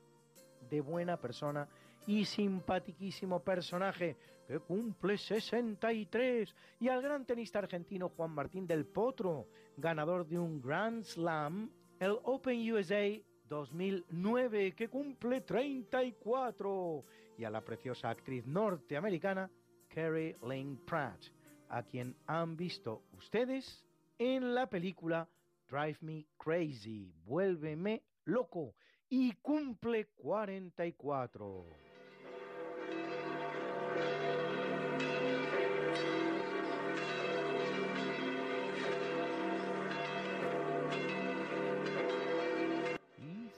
de 0.69 0.81
buena 0.81 1.17
persona 1.17 1.67
y 2.07 2.25
simpaticísimo 2.25 3.43
personaje, 3.43 4.17
que 4.47 4.59
cumple 4.59 5.17
63, 5.17 6.55
y 6.79 6.87
al 6.87 7.01
gran 7.01 7.25
tenista 7.25 7.59
argentino 7.59 8.09
Juan 8.09 8.31
Martín 8.31 8.65
del 8.65 8.85
Potro, 8.85 9.49
ganador 9.75 10.25
de 10.25 10.39
un 10.39 10.61
Grand 10.61 11.03
Slam, 11.03 11.69
el 11.99 12.17
Open 12.23 12.71
USA 12.71 13.11
2009, 13.49 14.73
que 14.73 14.87
cumple 14.87 15.41
34, 15.41 17.01
y 17.37 17.43
a 17.43 17.49
la 17.49 17.61
preciosa 17.61 18.09
actriz 18.09 18.45
norteamericana 18.47 19.51
Carrie 19.89 20.37
Lane 20.41 20.77
Pratt, 20.85 21.19
a 21.67 21.83
quien 21.83 22.15
han 22.25 22.55
visto 22.55 23.03
ustedes 23.17 23.85
en 24.17 24.55
la 24.55 24.67
película 24.67 25.27
Drive 25.69 25.97
Me 26.01 26.25
Crazy, 26.37 27.11
Vuélveme 27.25 28.01
Loco, 28.23 28.75
y 29.09 29.33
cumple 29.33 30.07
44. 30.15 31.86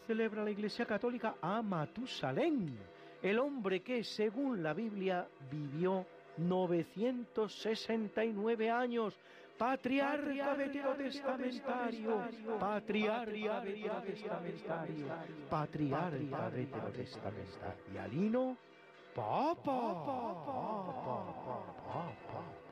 Celebra 0.10 0.44
la 0.44 0.49
Iglesia 0.49 0.88
Católica 0.88 1.36
a 1.40 1.61
Matusalén, 1.61 2.76
el 3.22 3.38
hombre 3.38 3.81
que, 3.81 4.03
según 4.03 4.64
la 4.64 4.73
Biblia, 4.73 5.27
vivió 5.52 6.03
969 6.38 8.72
años, 8.72 9.15
patriarca 9.56 10.56
veterotestamentario, 10.56 12.23
patriarca 12.60 13.60
veterotestamentario, 13.60 15.06
patriarca 15.48 16.49
veterotestamentario. 16.49 17.84
Y 17.94 17.98
Alino, 17.98 18.57
papa, 19.14 19.69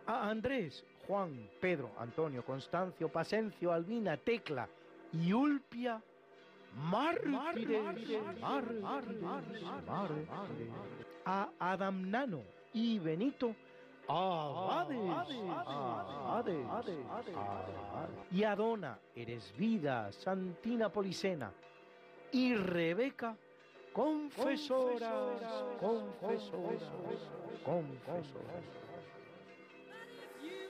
a 0.08 0.28
Andrés, 0.28 0.84
Juan, 1.06 1.48
Pedro, 1.62 1.92
Antonio, 2.00 2.44
Constancio, 2.44 3.10
Pasencio, 3.10 3.72
Albina, 3.72 4.18
Tecla 4.18 4.68
y 5.14 5.34
Ulpia, 5.34 6.02
mártires, 6.76 7.86
a 11.26 11.50
Adam 11.60 12.10
Nano 12.10 12.44
y 12.74 13.00
Benito, 13.00 13.56
abades, 14.08 15.00
y 18.32 18.44
a 18.44 18.56
Dona, 18.56 19.00
eres 19.16 19.54
vida, 19.58 20.12
Santina 20.12 20.90
Policena, 20.90 21.52
y 22.32 22.56
Rebeca, 22.56 23.36
confesoras, 23.94 25.64
confesoras, 25.80 26.84
confesoras. 27.64 28.87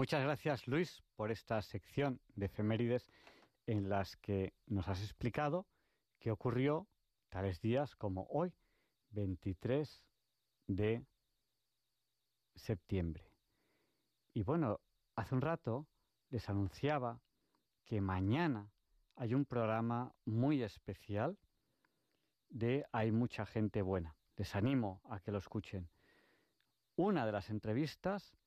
Muchas 0.00 0.22
gracias, 0.22 0.66
Luis, 0.66 1.04
por 1.14 1.30
esta 1.30 1.60
sección 1.60 2.22
de 2.34 2.46
efemérides 2.46 3.06
en 3.66 3.90
las 3.90 4.16
que 4.16 4.54
nos 4.64 4.88
has 4.88 5.02
explicado 5.02 5.66
qué 6.18 6.30
ocurrió 6.30 6.88
tales 7.28 7.60
días 7.60 7.96
como 7.96 8.26
hoy, 8.30 8.54
23 9.10 10.06
de 10.68 11.04
septiembre. 12.54 13.30
Y 14.32 14.42
bueno, 14.42 14.80
hace 15.16 15.34
un 15.34 15.42
rato 15.42 15.86
les 16.30 16.48
anunciaba 16.48 17.20
que 17.84 18.00
mañana 18.00 18.72
hay 19.16 19.34
un 19.34 19.44
programa 19.44 20.14
muy 20.24 20.62
especial 20.62 21.38
de 22.48 22.86
Hay 22.92 23.12
mucha 23.12 23.44
gente 23.44 23.82
buena. 23.82 24.16
Les 24.36 24.56
animo 24.56 25.02
a 25.10 25.20
que 25.20 25.30
lo 25.30 25.36
escuchen. 25.36 25.90
Una 26.96 27.26
de 27.26 27.32
las 27.32 27.50
entrevistas 27.50 28.39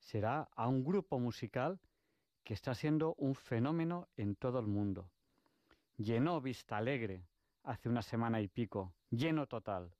será 0.00 0.48
a 0.56 0.66
un 0.66 0.84
grupo 0.84 1.18
musical 1.18 1.78
que 2.42 2.54
está 2.54 2.74
siendo 2.74 3.14
un 3.18 3.34
fenómeno 3.34 4.08
en 4.16 4.34
todo 4.34 4.58
el 4.58 4.66
mundo. 4.66 5.10
Llenó 5.96 6.40
Vista 6.40 6.78
Alegre 6.78 7.22
hace 7.62 7.88
una 7.88 8.02
semana 8.02 8.40
y 8.40 8.48
pico, 8.48 8.94
lleno 9.10 9.46
total. 9.46 9.94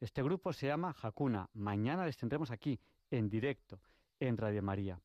Este 0.00 0.22
grupo 0.22 0.52
se 0.52 0.66
llama 0.66 0.94
Hakuna. 1.00 1.48
Mañana 1.54 2.04
les 2.04 2.16
tendremos 2.16 2.50
aquí, 2.50 2.78
en 3.10 3.30
directo, 3.30 3.80
en 4.18 4.36
Radio 4.36 4.62
María. 4.62 5.00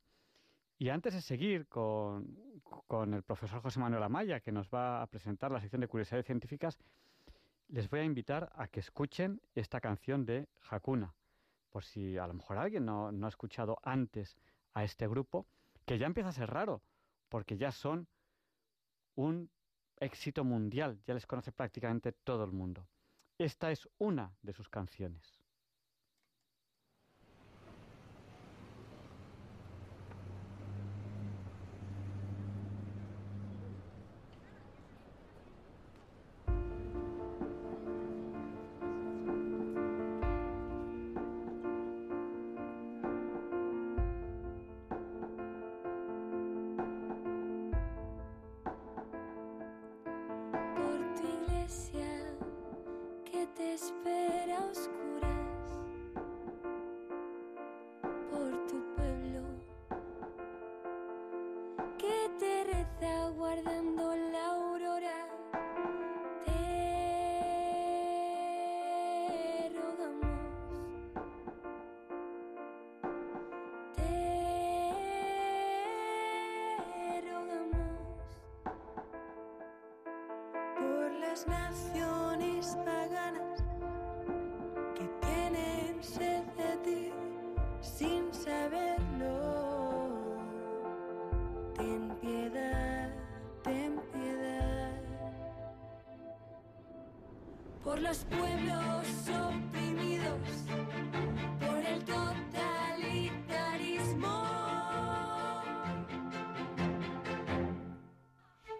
Y 0.77 0.90
antes 0.90 1.14
de 1.14 1.22
seguir 1.22 1.68
con, 1.68 2.61
con, 2.88 3.14
el 3.14 3.23
profesor 3.23 3.61
José 3.61 3.80
Manuel 3.80 4.03
Amaya, 4.03 4.40
que 4.40 4.52
nos 4.52 4.68
va 4.69 5.02
a 5.02 5.07
presentar 5.07 5.52
la 5.52 5.61
sección 5.61 5.81
de 5.81 5.88
curiosidades 5.88 6.26
científicas, 6.26 6.80
les 7.68 7.90
voy 7.90 7.99
a 7.99 8.03
invitar 8.03 8.52
a 8.56 8.68
que 8.68 8.80
escuchen 8.80 9.41
esta 9.53 9.80
canción 9.80 10.26
de 10.26 10.48
Hakuna, 10.69 11.14
por 11.71 11.83
si 11.83 12.17
a 12.17 12.27
lo 12.27 12.33
mejor 12.33 12.57
alguien 12.57 12.85
no, 12.85 13.11
no 13.11 13.25
ha 13.25 13.29
escuchado 13.29 13.77
antes 13.83 14.35
a 14.73 14.83
este 14.83 15.07
grupo, 15.07 15.47
que 15.85 15.97
ya 15.97 16.05
empieza 16.05 16.29
a 16.29 16.33
ser 16.33 16.49
raro, 16.49 16.81
porque 17.29 17.57
ya 17.57 17.71
son 17.71 18.07
un 19.15 19.49
éxito 19.99 20.43
mundial, 20.43 21.01
ya 21.05 21.13
les 21.13 21.25
conoce 21.25 21.51
prácticamente 21.51 22.11
todo 22.11 22.43
el 22.43 22.51
mundo. 22.51 22.87
Esta 23.37 23.71
es 23.71 23.87
una 23.97 24.35
de 24.41 24.53
sus 24.53 24.69
canciones. 24.69 25.39
las 81.40 81.48
naciones 81.48 82.76
paganas 82.86 83.64
que 84.95 85.06
tienen 85.26 86.03
sed 86.03 86.44
de 86.57 86.76
ti 86.84 87.14
sin 87.82 88.34
saberlo. 88.34 90.20
Ten 91.76 92.10
piedad, 92.22 93.10
ten 93.64 94.02
piedad. 94.11 95.02
Por 97.84 97.99
los 97.99 98.26
pueblos 98.26 99.30
oprimidos, 99.30 100.66
por 101.60 101.86
el 101.86 102.03
totalitarismo. 102.03 104.44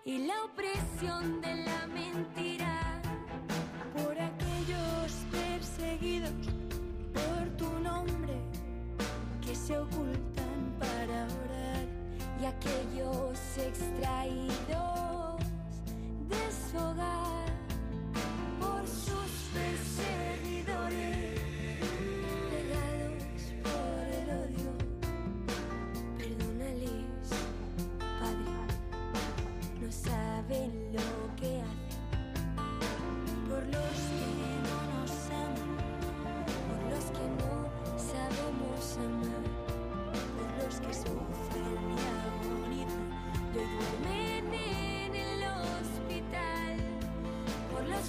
Y 0.04 0.26
la 0.26 0.44
opresión 0.44 1.39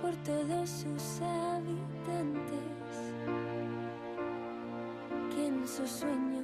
por 0.00 0.14
todos 0.24 0.68
sus 0.68 1.20
habitantes, 1.22 2.96
que 5.34 5.46
en 5.46 5.66
sus 5.66 5.90
sueños 5.90 6.42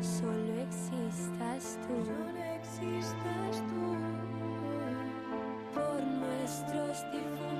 solo 0.00 0.54
existas 0.60 1.78
tú. 1.86 2.04
Solo 2.04 2.44
existas 2.56 3.62
tú. 3.68 3.96
Por 5.74 6.02
nuestros 6.02 7.04
difuntos 7.12 7.53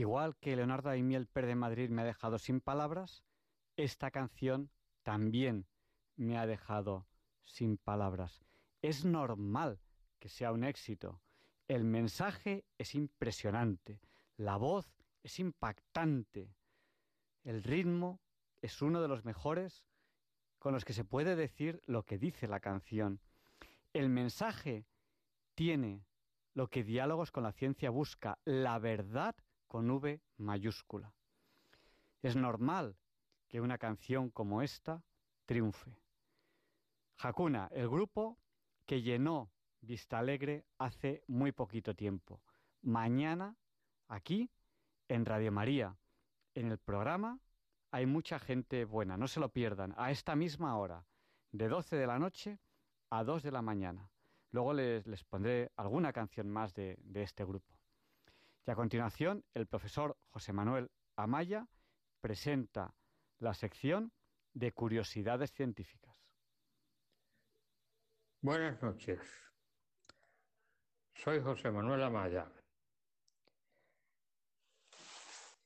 Igual 0.00 0.34
que 0.38 0.56
Leonardo 0.56 0.88
Daimiel 0.88 1.26
Per 1.26 1.44
de 1.44 1.54
Madrid 1.54 1.90
me 1.90 2.00
ha 2.00 2.06
dejado 2.06 2.38
sin 2.38 2.62
palabras, 2.62 3.22
esta 3.76 4.10
canción 4.10 4.70
también 5.02 5.66
me 6.16 6.38
ha 6.38 6.46
dejado 6.46 7.06
sin 7.42 7.76
palabras. 7.76 8.40
Es 8.80 9.04
normal 9.04 9.78
que 10.18 10.30
sea 10.30 10.52
un 10.52 10.64
éxito. 10.64 11.20
El 11.68 11.84
mensaje 11.84 12.64
es 12.78 12.94
impresionante, 12.94 14.00
la 14.38 14.56
voz 14.56 14.90
es 15.22 15.38
impactante, 15.38 16.56
el 17.44 17.62
ritmo 17.62 18.22
es 18.62 18.80
uno 18.80 19.02
de 19.02 19.08
los 19.08 19.26
mejores 19.26 19.84
con 20.58 20.72
los 20.72 20.86
que 20.86 20.94
se 20.94 21.04
puede 21.04 21.36
decir 21.36 21.82
lo 21.84 22.04
que 22.04 22.16
dice 22.16 22.48
la 22.48 22.60
canción. 22.60 23.20
El 23.92 24.08
mensaje 24.08 24.86
tiene 25.54 26.06
lo 26.54 26.68
que 26.68 26.84
Diálogos 26.84 27.30
con 27.30 27.42
la 27.42 27.52
Ciencia 27.52 27.90
busca, 27.90 28.38
la 28.46 28.78
verdad 28.78 29.36
con 29.70 29.88
V 29.88 30.20
mayúscula. 30.38 31.14
Es 32.22 32.34
normal 32.34 32.96
que 33.46 33.60
una 33.60 33.78
canción 33.78 34.28
como 34.28 34.62
esta 34.62 35.04
triunfe. 35.46 35.96
Hakuna, 37.18 37.68
el 37.70 37.88
grupo 37.88 38.36
que 38.84 39.00
llenó 39.00 39.52
Vista 39.80 40.18
Alegre 40.18 40.66
hace 40.78 41.22
muy 41.28 41.52
poquito 41.52 41.94
tiempo. 41.94 42.42
Mañana, 42.82 43.56
aquí, 44.08 44.50
en 45.06 45.24
Radio 45.24 45.52
María, 45.52 45.96
en 46.54 46.72
el 46.72 46.78
programa, 46.78 47.38
hay 47.92 48.06
mucha 48.06 48.40
gente 48.40 48.84
buena, 48.84 49.16
no 49.16 49.28
se 49.28 49.38
lo 49.38 49.50
pierdan, 49.50 49.94
a 49.96 50.10
esta 50.10 50.34
misma 50.34 50.76
hora, 50.78 51.06
de 51.52 51.68
12 51.68 51.94
de 51.94 52.06
la 52.08 52.18
noche 52.18 52.58
a 53.10 53.22
2 53.22 53.44
de 53.44 53.52
la 53.52 53.62
mañana. 53.62 54.10
Luego 54.50 54.74
les, 54.74 55.24
pondré 55.24 55.70
alguna 55.76 56.12
canción 56.12 56.50
más 56.50 56.74
de 56.74 56.98
este 57.14 57.44
grupo. 57.44 57.79
Y 58.66 58.70
a 58.70 58.74
continuación, 58.74 59.44
el 59.54 59.66
profesor 59.66 60.16
José 60.30 60.52
Manuel 60.52 60.90
Amaya 61.16 61.66
presenta 62.20 62.94
la 63.38 63.54
sección 63.54 64.12
de 64.52 64.72
curiosidades 64.72 65.52
científicas. 65.52 66.14
Buenas 68.42 68.82
noches. 68.82 69.20
Soy 71.14 71.40
José 71.40 71.70
Manuel 71.70 72.02
Amaya 72.02 72.50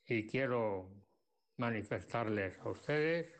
y 0.06 0.26
quiero 0.26 0.90
manifestarles 1.56 2.58
a 2.58 2.70
ustedes 2.70 3.32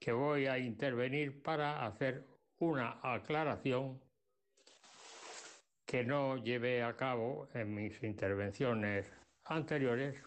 que 0.00 0.12
voy 0.12 0.46
a 0.46 0.58
intervenir 0.58 1.42
para 1.42 1.84
hacer 1.84 2.26
una 2.58 2.98
aclaración 3.02 4.02
que 5.90 6.04
no 6.04 6.36
llevé 6.36 6.84
a 6.84 6.94
cabo 6.94 7.48
en 7.52 7.74
mis 7.74 8.00
intervenciones 8.04 9.10
anteriores 9.46 10.22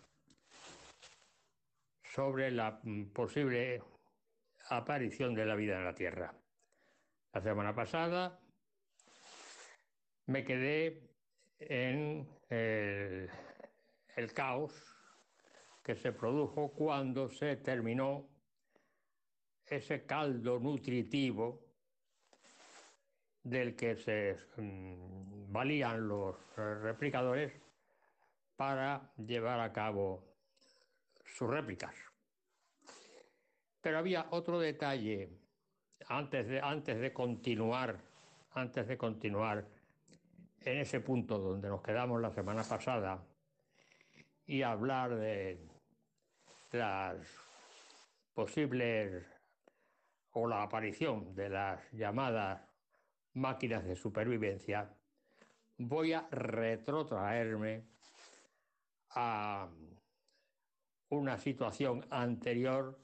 sobre 2.03 2.51
la 2.51 2.81
posible 3.13 3.81
aparición 4.71 5.33
de 5.33 5.45
la 5.45 5.55
vida 5.55 5.77
en 5.77 5.85
la 5.85 5.95
Tierra. 5.95 6.35
La 7.31 7.41
semana 7.41 7.73
pasada 7.73 8.41
me 10.25 10.43
quedé 10.43 11.01
en 11.59 12.27
el, 12.49 13.29
el 14.17 14.33
caos 14.33 14.73
que 15.81 15.95
se 15.95 16.11
produjo 16.11 16.73
cuando 16.73 17.29
se 17.29 17.55
terminó 17.55 18.27
ese 19.65 20.05
caldo 20.05 20.59
nutritivo 20.59 21.62
del 23.43 23.75
que 23.75 23.95
se 23.97 24.37
mm, 24.57 25.51
valían 25.51 26.07
los 26.07 26.35
eh, 26.57 26.75
replicadores 26.75 27.53
para 28.55 29.11
llevar 29.17 29.59
a 29.59 29.73
cabo 29.73 30.23
sus 31.25 31.49
réplicas. 31.49 31.93
Pero 33.81 33.97
había 33.97 34.27
otro 34.29 34.59
detalle 34.59 35.29
antes 36.07 36.47
de, 36.47 36.61
antes 36.61 36.99
de 36.99 37.11
continuar, 37.11 37.99
antes 38.51 38.87
de 38.87 38.97
continuar 38.97 39.67
en 40.61 40.77
ese 40.77 41.01
punto 41.01 41.37
donde 41.37 41.67
nos 41.67 41.81
quedamos 41.81 42.21
la 42.21 42.31
semana 42.31 42.63
pasada 42.63 43.25
y 44.45 44.61
hablar 44.61 45.15
de 45.15 45.67
las 46.71 47.17
posibles 48.33 49.25
o 50.31 50.47
la 50.47 50.63
aparición 50.63 51.35
de 51.35 51.49
las 51.49 51.91
llamadas 51.91 52.61
máquinas 53.33 53.83
de 53.85 53.95
supervivencia, 53.95 54.95
voy 55.77 56.13
a 56.13 56.27
retrotraerme 56.29 57.85
a 59.11 59.69
una 61.09 61.37
situación 61.37 62.05
anterior 62.09 62.99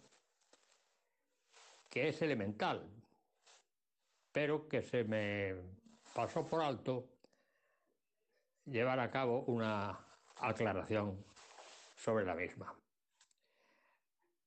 que 1.89 2.09
es 2.09 2.21
elemental, 2.21 2.87
pero 4.31 4.67
que 4.67 4.81
se 4.81 5.03
me 5.03 5.55
pasó 6.13 6.45
por 6.47 6.61
alto 6.61 7.09
llevar 8.65 8.99
a 8.99 9.09
cabo 9.09 9.41
una 9.45 9.99
aclaración 10.37 11.23
sobre 11.95 12.25
la 12.25 12.35
misma. 12.35 12.75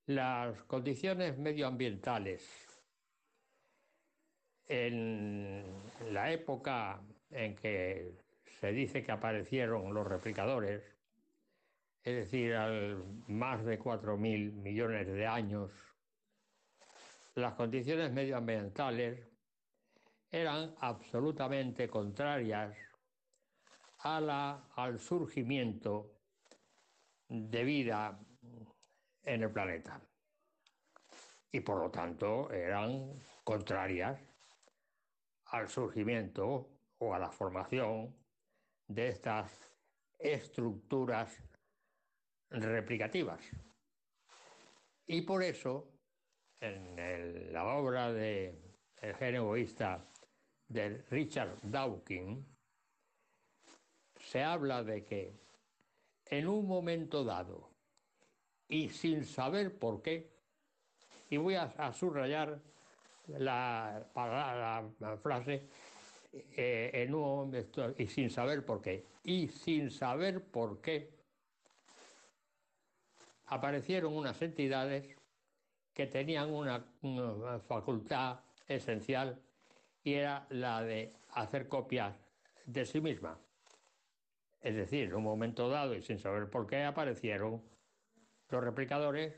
Las 0.06 0.62
condiciones 0.64 1.38
medioambientales 1.38 2.72
en 4.73 5.66
la 6.12 6.32
época 6.32 7.03
en 7.31 7.55
que 7.55 8.16
se 8.59 8.73
dice 8.73 9.03
que 9.03 9.12
aparecieron 9.12 9.93
los 9.93 10.07
replicadores, 10.07 10.82
es 12.03 12.16
decir, 12.16 12.55
al 12.55 13.05
más 13.28 13.66
de 13.66 13.78
4.000 13.78 14.53
millones 14.53 15.07
de 15.09 15.27
años, 15.27 15.70
las 17.35 17.53
condiciones 17.53 18.12
medioambientales 18.12 19.28
eran 20.31 20.74
absolutamente 20.81 21.86
contrarias 21.89 22.74
a 23.99 24.23
la, 24.23 24.69
al 24.74 24.99
surgimiento 24.99 26.15
de 27.28 27.62
vida 27.62 28.19
en 29.23 29.43
el 29.43 29.51
planeta. 29.51 30.01
Y 31.53 31.61
por 31.61 31.78
lo 31.78 31.90
tanto 31.90 32.51
eran 32.51 33.12
contrarias 33.44 34.31
al 35.52 35.68
surgimiento 35.68 36.68
o 36.98 37.14
a 37.14 37.18
la 37.18 37.30
formación 37.30 38.14
de 38.88 39.08
estas 39.08 39.60
estructuras 40.18 41.42
replicativas. 42.50 43.40
Y 45.06 45.22
por 45.22 45.42
eso, 45.42 45.88
en 46.60 47.52
la 47.52 47.64
obra 47.64 48.12
de 48.12 48.58
El 49.00 49.34
egoísta 49.34 50.06
de 50.68 51.02
Richard 51.10 51.58
Dawkins, 51.62 52.46
se 54.16 54.42
habla 54.42 54.82
de 54.82 55.04
que 55.04 55.42
en 56.26 56.48
un 56.48 56.66
momento 56.66 57.24
dado 57.24 57.72
y 58.68 58.88
sin 58.88 59.24
saber 59.26 59.78
por 59.78 60.00
qué, 60.00 60.32
y 61.28 61.36
voy 61.36 61.56
a, 61.56 61.92
subrayar 61.92 62.62
la, 63.28 64.05
la 64.15 65.16
frase 65.19 65.66
eh, 66.32 66.90
en 66.94 67.15
un 67.15 67.20
momento, 67.20 67.94
y 67.99 68.07
sin 68.07 68.31
saber 68.31 68.65
por 68.65 68.81
qué, 68.81 69.05
y 69.23 69.49
sin 69.49 69.90
saber 69.90 70.43
por 70.43 70.81
qué, 70.81 71.11
aparecieron 73.47 74.16
unas 74.16 74.40
entidades 74.40 75.15
que 75.93 76.07
tenían 76.07 76.51
una, 76.51 76.86
facultad 77.69 78.40
esencial 78.66 79.39
y 80.03 80.15
era 80.15 80.47
la 80.49 80.82
de 80.82 81.15
hacer 81.35 81.69
copias 81.69 82.16
de 82.65 82.86
sí 82.86 83.03
misma. 83.03 83.39
Es 84.62 84.74
decir, 84.74 85.09
en 85.09 85.15
un 85.16 85.24
momento 85.24 85.69
dado 85.69 85.94
y 85.94 86.01
sin 86.01 86.19
saber 86.19 86.49
por 86.49 86.66
qué 86.66 86.85
aparecieron 86.85 87.62
los 88.49 88.65
replicadores 88.65 89.35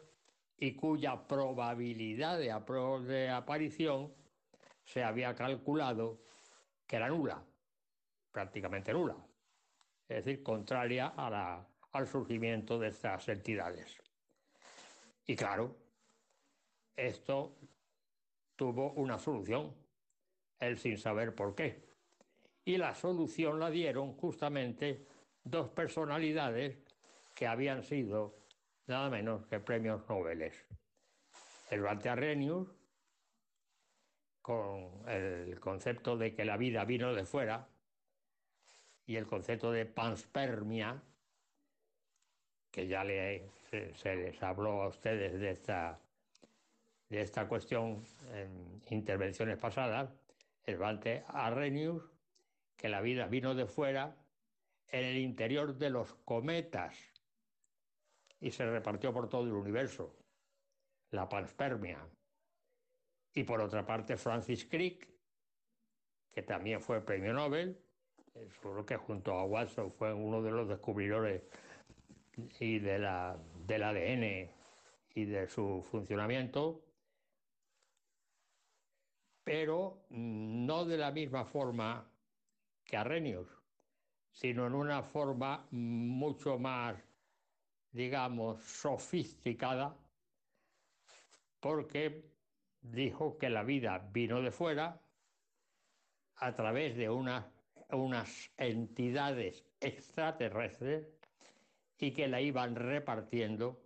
y 0.59 0.75
cuya 0.75 1.27
probabilidad 1.27 2.39
de, 2.39 3.31
aparición 3.31 4.15
se 4.85 5.03
había 5.03 5.35
calculado 5.35 6.21
que 6.87 6.97
era 6.97 7.09
nula, 7.09 7.43
prácticamente 8.31 8.93
nula, 8.93 9.17
es 10.09 10.25
decir, 10.25 10.43
contraria 10.43 11.09
al 11.93 12.07
surgimiento 12.07 12.79
de 12.79 12.89
estas 12.89 13.29
entidades. 13.29 13.99
Y 15.27 15.35
claro, 15.37 15.77
esto 16.97 17.57
tuvo 18.57 18.93
una 18.93 19.19
solución, 19.19 19.75
él 20.61 20.79
sin 20.79 20.99
saber 20.99 21.35
por 21.35 21.55
qué. 21.55 21.83
Y 22.65 22.77
la 22.77 22.95
solución 22.95 23.59
la 23.59 23.71
dieron 23.71 24.13
justamente 24.15 25.07
dos 25.43 25.69
personalidades 25.71 26.79
que 27.35 27.47
habían 27.47 27.83
sido 27.83 28.44
nada 28.87 29.11
menos 29.11 29.47
que 29.47 29.61
premios 29.61 30.03
Nobel. 30.09 30.53
El 31.71 31.87
Arrhenius, 31.87 32.69
con 34.43 35.09
el 35.09 35.59
concepto 35.59 36.17
de 36.17 36.35
que 36.35 36.45
la 36.45 36.57
vida 36.57 36.85
vino 36.85 37.15
de 37.15 37.25
fuera, 37.25 37.69
y 39.07 39.17
el 39.17 39.27
concepto 39.27 39.71
de 39.73 39.87
panspermia, 39.87 41.03
que 42.71 42.87
ya 42.87 43.05
se, 43.05 44.17
les 44.17 44.43
habló 44.43 44.83
a 44.83 44.89
ustedes 44.89 45.39
de 45.41 45.51
esta, 45.51 46.01
de 47.09 47.21
esta 47.21 47.47
cuestión 47.47 48.05
en 48.33 48.83
intervenciones 48.91 49.59
pasadas, 49.59 50.11
el 50.65 50.79
Vante 50.79 51.25
Arrhenius, 51.29 52.03
que 52.77 52.89
la 52.89 53.01
vida 53.01 53.27
vino 53.27 53.55
de 53.55 53.67
fuera 53.67 54.17
en 54.89 55.05
el 55.05 55.19
interior 55.19 55.77
de 55.77 55.91
los 55.91 56.15
cometas 56.25 57.14
y 58.45 58.51
se 58.51 58.71
repartió 58.71 59.11
por 59.11 59.27
todo 59.27 59.45
el 59.45 59.55
universo, 59.55 60.15
la 61.13 61.27
panspermia. 61.27 62.07
Y 63.33 63.43
por 63.43 63.63
otra 63.63 63.87
parte, 63.87 64.19
Francis 64.19 64.67
Crick, 64.67 65.09
que 66.31 66.43
también 66.43 66.83
fue 66.83 67.01
premio 67.01 67.33
Nobel, 67.33 67.83
solo 68.61 68.85
que 68.85 68.99
junto 68.99 69.33
a 69.33 69.45
Watson 69.45 69.91
fue 69.91 70.13
uno 70.13 70.43
de 70.43 70.51
los 70.51 70.69
descubridores 70.69 71.43
y 72.61 72.81
de 72.81 72.99
la, 72.99 73.39
del 73.67 73.83
ADN 73.83 74.51
y 75.15 75.25
de 75.25 75.49
su 75.49 75.83
funcionamiento, 75.91 76.85
pero 79.43 80.05
no 80.11 80.85
de 80.85 80.99
la 80.99 81.13
misma 81.13 81.47
forma 81.47 82.07
que 82.85 82.99
Arrhenius, 82.99 83.49
sino 84.33 84.67
en 84.67 84.75
una 84.75 85.03
forma 85.03 85.67
mucho 85.71 86.59
más 86.59 87.03
digamos, 87.95 88.61
sofisticada, 88.61 89.97
porque 91.61 92.29
dijo 92.83 93.39
que 93.39 93.49
la 93.49 93.63
vida 93.63 94.11
vino 94.13 94.43
de 94.43 94.51
fuera 94.51 95.01
a 96.37 96.53
través 96.55 96.97
de 96.97 97.09
unas 97.09 98.51
entidades 98.59 99.65
extraterrestres 99.81 101.07
y 101.97 102.11
que 102.13 102.27
la 102.27 102.41
iban 102.41 102.75
repartiendo 102.75 103.81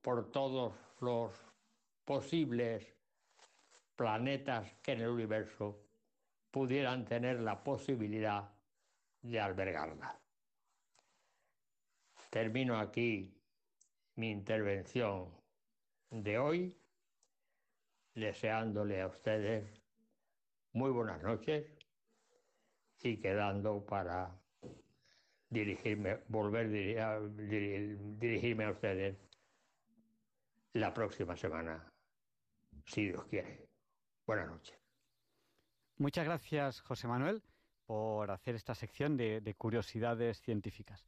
por 0.00 0.30
todos 0.30 0.72
los 1.00 1.32
posibles 2.04 2.94
planetas 3.96 4.72
que 4.82 4.92
en 4.92 5.00
el 5.00 5.08
universo 5.08 5.82
pudieran 6.52 7.04
tener 7.04 7.40
la 7.40 7.62
posibilidad 7.64 8.48
de 9.20 9.40
albergarla. 9.40 10.27
Termino 12.30 12.78
aquí 12.78 13.34
mi 14.16 14.30
intervención 14.30 15.32
de 16.10 16.38
hoy, 16.38 16.78
deseándole 18.14 19.00
a 19.00 19.06
ustedes 19.06 19.80
muy 20.72 20.90
buenas 20.90 21.22
noches 21.22 21.66
y 23.02 23.16
quedando 23.16 23.84
para 23.86 24.38
dirigirme, 25.48 26.18
volver 26.28 27.00
a 27.00 27.20
dirigirme 27.20 28.64
a 28.64 28.72
ustedes 28.72 29.16
la 30.74 30.92
próxima 30.92 31.34
semana, 31.34 31.90
si 32.84 33.06
Dios 33.06 33.24
quiere. 33.24 33.68
Buenas 34.26 34.48
noches. 34.48 34.78
Muchas 35.96 36.26
gracias, 36.26 36.80
José 36.82 37.08
Manuel, 37.08 37.42
por 37.86 38.30
hacer 38.30 38.54
esta 38.54 38.74
sección 38.74 39.16
de 39.16 39.54
curiosidades 39.56 40.42
científicas. 40.42 41.06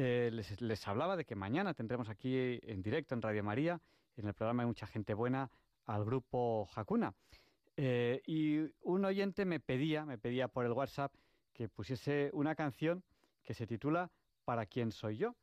Eh, 0.00 0.30
les, 0.30 0.86
hablaba 0.86 1.16
de 1.16 1.24
que 1.24 1.34
mañana 1.34 1.74
tendremos 1.74 2.08
aquí 2.08 2.60
en 2.62 2.82
directo 2.82 3.16
en 3.16 3.20
Radio 3.20 3.42
María, 3.42 3.80
en 4.14 4.28
el 4.28 4.32
programa 4.32 4.62
de 4.62 4.68
Mucha 4.68 4.86
Gente 4.86 5.12
Buena, 5.12 5.50
al 5.86 6.04
grupo 6.04 6.68
Hakuna. 6.72 7.16
Eh, 7.76 8.22
y 8.24 8.58
un 8.82 9.04
oyente 9.04 9.44
me 9.44 9.58
pedía, 9.58 10.04
me 10.04 10.16
pedía 10.16 10.46
por 10.46 10.64
el 10.64 10.70
WhatsApp 10.70 11.12
que 11.52 11.68
pusiese 11.68 12.30
una 12.32 12.54
canción 12.54 13.02
que 13.42 13.54
se 13.54 13.66
titula 13.66 14.12
¿Para 14.44 14.66
quién 14.66 14.92
soy 14.92 15.16
yo? 15.16 15.34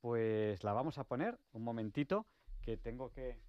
Pues 0.00 0.62
la 0.62 0.72
vamos 0.72 0.98
a 0.98 1.02
poner 1.02 1.36
un 1.50 1.64
momentito, 1.64 2.24
que 2.62 2.76
tengo 2.76 3.10
que, 3.10 3.40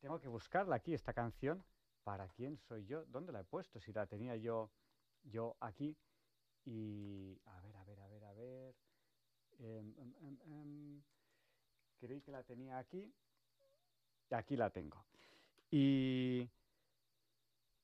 tengo 0.00 0.18
que 0.18 0.28
buscarla 0.28 0.76
aquí, 0.76 0.94
esta 0.94 1.12
canción. 1.12 1.62
¿Para 2.04 2.28
quién 2.28 2.56
soy 2.56 2.86
yo? 2.86 3.04
¿Dónde 3.04 3.32
la 3.32 3.40
he 3.40 3.44
puesto? 3.44 3.78
Si 3.80 3.92
la 3.92 4.06
tenía 4.06 4.34
yo, 4.36 4.70
yo 5.24 5.58
aquí. 5.60 5.94
Y 6.64 7.38
a 7.44 7.60
ver, 7.60 7.76
a 7.76 7.84
ver, 7.84 8.00
a 8.00 8.08
ver, 8.08 8.24
a 8.24 8.32
ver. 8.32 8.74
Em, 9.60 11.02
creí 11.98 12.20
que 12.20 12.32
la 12.32 12.42
tenía 12.42 12.78
aquí. 12.78 13.12
Aquí 14.30 14.56
la 14.56 14.70
tengo. 14.70 15.04
Y, 15.70 16.48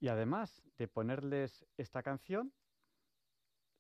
y 0.01 0.09
además 0.09 0.63
de 0.79 0.89
ponerles 0.89 1.65
esta 1.77 2.03
canción, 2.03 2.53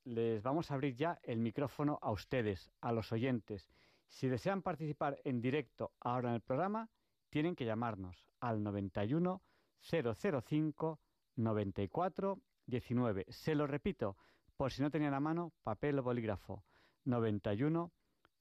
les 0.05 0.43
vamos 0.43 0.71
a 0.71 0.75
abrir 0.75 0.95
ya 0.95 1.19
el 1.23 1.39
micrófono 1.39 1.99
a 2.03 2.11
ustedes, 2.11 2.71
a 2.81 2.93
los 2.93 3.13
oyentes. 3.13 3.71
Si 4.09 4.29
desean 4.29 4.63
participar 4.63 5.21
en 5.25 5.41
directo 5.41 5.93
ahora 6.01 6.31
en 6.31 6.37
el 6.37 6.41
programa, 6.41 6.89
tienen 7.29 7.55
que 7.55 7.65
llamarnos 7.65 8.27
al 8.41 8.63
91 8.63 9.43
005 9.81 11.01
94 11.37 12.41
19. 12.67 13.27
Se 13.29 13.55
lo 13.55 13.67
repito, 13.67 14.17
por 14.57 14.73
si 14.73 14.83
no 14.83 14.91
tenían 14.91 15.15
a 15.15 15.21
mano 15.21 15.53
papel 15.63 15.99
o 15.99 16.03
bolígrafo. 16.03 16.65
91 17.05 17.93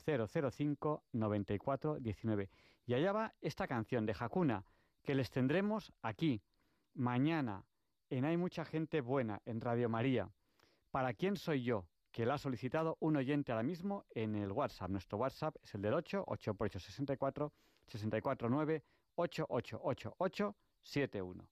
005 0.05 1.03
94 1.11 1.99
19. 1.99 2.49
Y 2.85 2.93
allá 2.93 3.11
va 3.11 3.33
esta 3.41 3.67
canción 3.67 4.05
de 4.05 4.15
Hakuna, 4.17 4.65
que 5.03 5.15
les 5.15 5.29
tendremos 5.29 5.93
aquí, 6.01 6.41
mañana, 6.93 7.65
en 8.09 8.25
Hay 8.25 8.37
mucha 8.37 8.65
gente 8.65 9.01
buena, 9.01 9.41
en 9.45 9.61
Radio 9.61 9.87
María. 9.89 10.31
¿Para 10.91 11.13
quién 11.13 11.37
soy 11.37 11.63
yo? 11.63 11.85
que 12.11 12.25
la 12.25 12.35
ha 12.35 12.37
solicitado 12.37 12.97
un 13.01 13.17
oyente 13.17 13.51
ahora 13.51 13.63
mismo 13.63 14.05
en 14.09 14.35
el 14.35 14.51
WhatsApp. 14.51 14.89
Nuestro 14.89 15.17
WhatsApp 15.17 15.55
es 15.61 15.75
el 15.75 15.81
del 15.81 15.93
8, 15.93 16.23
8 16.25 16.53
por 16.55 16.65
8, 16.65 16.79
64, 16.79 17.53
64 17.85 18.49
9, 18.49 18.83
8, 19.15 19.45
8, 19.47 19.79
8, 19.83 20.15
8, 20.17 20.55
7, 20.81 21.21
1. 21.21 21.49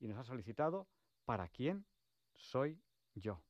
Y 0.00 0.08
nos 0.08 0.18
ha 0.18 0.24
solicitado 0.24 0.88
¿Para 1.24 1.48
quién 1.48 1.86
soy 2.34 2.80
yo? 3.14 3.40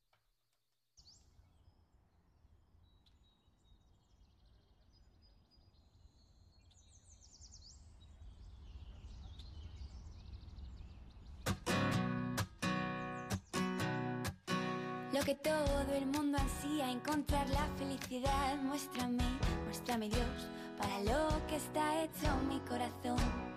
Que 15.25 15.35
todo 15.35 15.93
el 15.95 16.05
mundo 16.07 16.37
ansía, 16.37 16.91
encontrar 16.91 17.47
la 17.49 17.65
felicidad. 17.77 18.57
Muéstrame, 18.61 19.23
muéstrame 19.63 20.09
Dios, 20.09 20.49
para 20.77 20.99
lo 20.99 21.47
que 21.47 21.55
está 21.55 22.03
hecho 22.03 22.35
mi 22.49 22.59
corazón. 22.61 23.52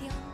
Mi 0.00 0.31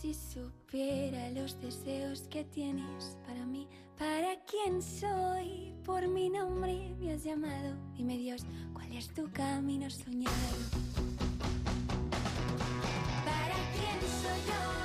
Si 0.00 0.14
supiera 0.14 1.28
los 1.32 1.60
deseos 1.60 2.22
que 2.30 2.42
tienes 2.44 3.18
para 3.26 3.44
mí, 3.44 3.68
¿para 3.98 4.34
quién 4.46 4.80
soy? 4.80 5.74
Por 5.84 6.08
mi 6.08 6.30
nombre 6.30 6.94
me 6.98 7.12
has 7.12 7.22
llamado. 7.22 7.76
Dime 7.94 8.16
Dios, 8.16 8.46
¿cuál 8.72 8.90
es 8.92 9.12
tu 9.12 9.30
camino 9.30 9.90
soñado? 9.90 10.32
¿Para 13.26 13.56
quién 13.74 14.00
soy 14.22 14.40
yo? 14.48 14.79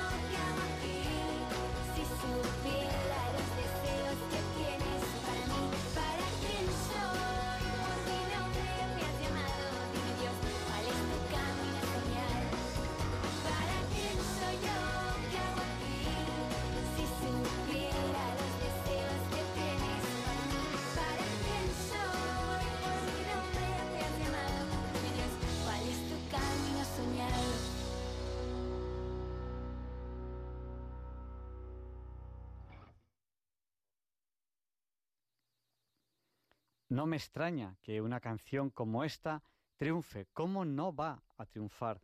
No 36.96 37.04
me 37.04 37.18
extraña 37.18 37.76
que 37.82 38.00
una 38.00 38.20
canción 38.20 38.70
como 38.70 39.04
esta 39.04 39.42
triunfe. 39.76 40.28
¿Cómo 40.32 40.64
no 40.64 40.96
va 40.96 41.22
a 41.36 41.44
triunfar 41.44 42.00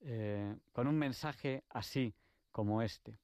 eh, 0.00 0.54
con 0.70 0.86
un 0.86 0.98
mensaje 0.98 1.64
así 1.70 2.14
como 2.52 2.82
este? 2.82 3.18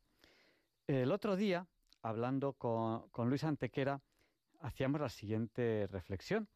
El 0.86 1.12
otro 1.12 1.36
día, 1.36 1.66
hablando 2.00 2.54
con, 2.54 3.28
Luis 3.28 3.44
Antequera, 3.44 4.00
hacíamos 4.60 4.98
la 4.98 5.10
siguiente 5.10 5.86
reflexión. 5.90 6.48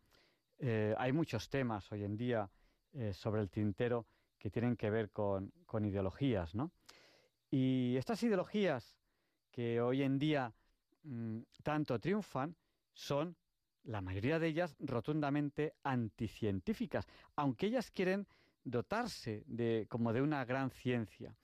Eh, 0.58 0.94
hay 0.96 1.12
muchos 1.12 1.50
temas 1.50 1.92
hoy 1.92 2.04
en 2.04 2.16
día 2.16 2.50
eh, 2.94 3.12
sobre 3.12 3.42
el 3.42 3.50
tintero 3.50 4.06
que 4.38 4.48
tienen 4.48 4.76
que 4.76 4.88
ver 4.88 5.10
con, 5.10 5.52
con 5.66 5.84
ideologías, 5.84 6.54
¿no? 6.54 6.72
Y 7.50 7.96
estas 7.98 8.22
ideologías 8.22 8.96
que 9.50 9.82
hoy 9.82 10.02
en 10.02 10.18
día 10.18 10.54
mm, 11.02 11.40
tanto 11.62 12.00
triunfan 12.00 12.56
son 12.94 13.36
la 13.84 14.00
mayoría 14.00 14.38
de 14.38 14.48
ellas 14.48 14.76
rotundamente 14.80 15.74
anticientíficas, 15.82 17.06
aunque 17.36 17.66
ellas 17.66 17.90
quieren 17.90 18.26
dotarse 18.64 19.44
de 19.46 19.86
como 19.88 20.12
de 20.12 20.22
una 20.22 20.44
gran 20.44 20.70
ciencia. 20.70 21.34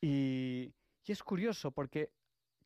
Y, 0.00 0.72
y 1.04 1.12
es 1.12 1.22
curioso 1.22 1.70
porque 1.70 2.12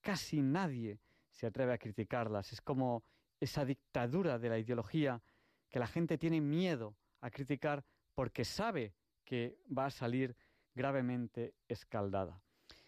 casi 0.01 0.43
nadie 0.43 1.01
se 1.31 1.47
atreve 1.47 1.73
a 1.73 1.79
criticarlas. 1.79 2.53
Es 2.53 2.61
como 2.61 3.05
esa 3.41 3.65
dictadura 3.65 4.39
de 4.39 4.49
la 4.49 4.59
ideología 4.59 5.23
que 5.69 5.79
la 5.79 5.87
gente 5.87 6.19
tiene 6.19 6.41
miedo 6.41 6.97
a 7.21 7.31
criticar 7.31 7.85
porque 8.15 8.45
sabe 8.45 8.95
que 9.25 9.59
va 9.77 9.87
a 9.87 9.91
salir 9.91 10.37
gravemente 10.75 11.55
escaldada. 11.69 12.41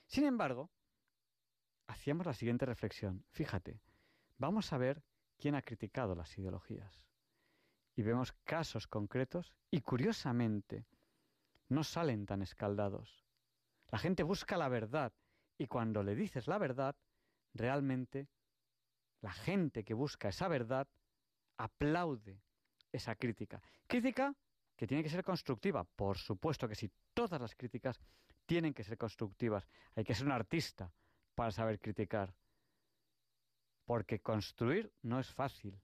Sin 0.06 0.24
embargo, 0.24 0.70
hacíamos 1.86 2.26
la 2.26 2.34
siguiente 2.34 2.66
reflexión. 2.66 3.24
Fíjate, 3.30 3.80
vamos 4.38 4.72
a 4.72 4.78
ver 4.78 5.02
quién 5.38 5.54
ha 5.54 5.62
criticado 5.62 6.14
las 6.14 6.36
ideologías. 6.36 7.04
Y 7.96 8.02
vemos 8.02 8.32
casos 8.44 8.86
concretos 8.86 9.52
y 9.70 9.80
curiosamente 9.80 10.86
no 11.68 11.84
salen 11.84 12.26
tan 12.26 12.42
escaldados. 12.42 13.24
La 13.90 13.98
gente 13.98 14.22
busca 14.22 14.56
la 14.56 14.68
verdad 14.68 15.12
y 15.56 15.66
cuando 15.66 16.02
le 16.02 16.14
dices 16.14 16.46
la 16.46 16.58
verdad, 16.58 16.96
realmente 17.54 18.28
la 19.20 19.32
gente 19.32 19.84
que 19.84 19.94
busca 19.94 20.28
esa 20.28 20.48
verdad 20.48 20.86
aplaude 21.56 22.40
esa 22.92 23.14
crítica. 23.16 23.60
Crítica 23.86 24.34
que 24.76 24.86
tiene 24.86 25.02
que 25.02 25.10
ser 25.10 25.24
constructiva. 25.24 25.84
Por 25.84 26.16
supuesto 26.18 26.68
que 26.68 26.76
sí, 26.76 26.90
todas 27.12 27.40
las 27.40 27.54
críticas 27.54 27.98
tienen 28.46 28.72
que 28.72 28.84
ser 28.84 28.96
constructivas. 28.96 29.66
Hay 29.96 30.04
que 30.04 30.14
ser 30.14 30.26
un 30.26 30.32
artista 30.32 30.92
para 31.34 31.50
saber 31.50 31.80
criticar. 31.80 32.32
Porque 33.88 34.20
construir 34.20 34.92
no 35.00 35.18
es 35.18 35.32
fácil. 35.32 35.80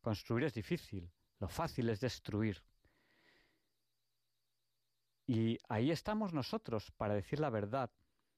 Construir 0.00 0.44
es 0.44 0.54
difícil. 0.54 1.12
Lo 1.38 1.46
fácil 1.46 1.90
es 1.90 2.00
destruir. 2.00 2.64
Y 5.26 5.58
ahí 5.68 5.90
estamos 5.90 6.32
nosotros 6.32 6.90
para 6.92 7.12
decir 7.12 7.38
la 7.38 7.50
verdad, 7.50 7.90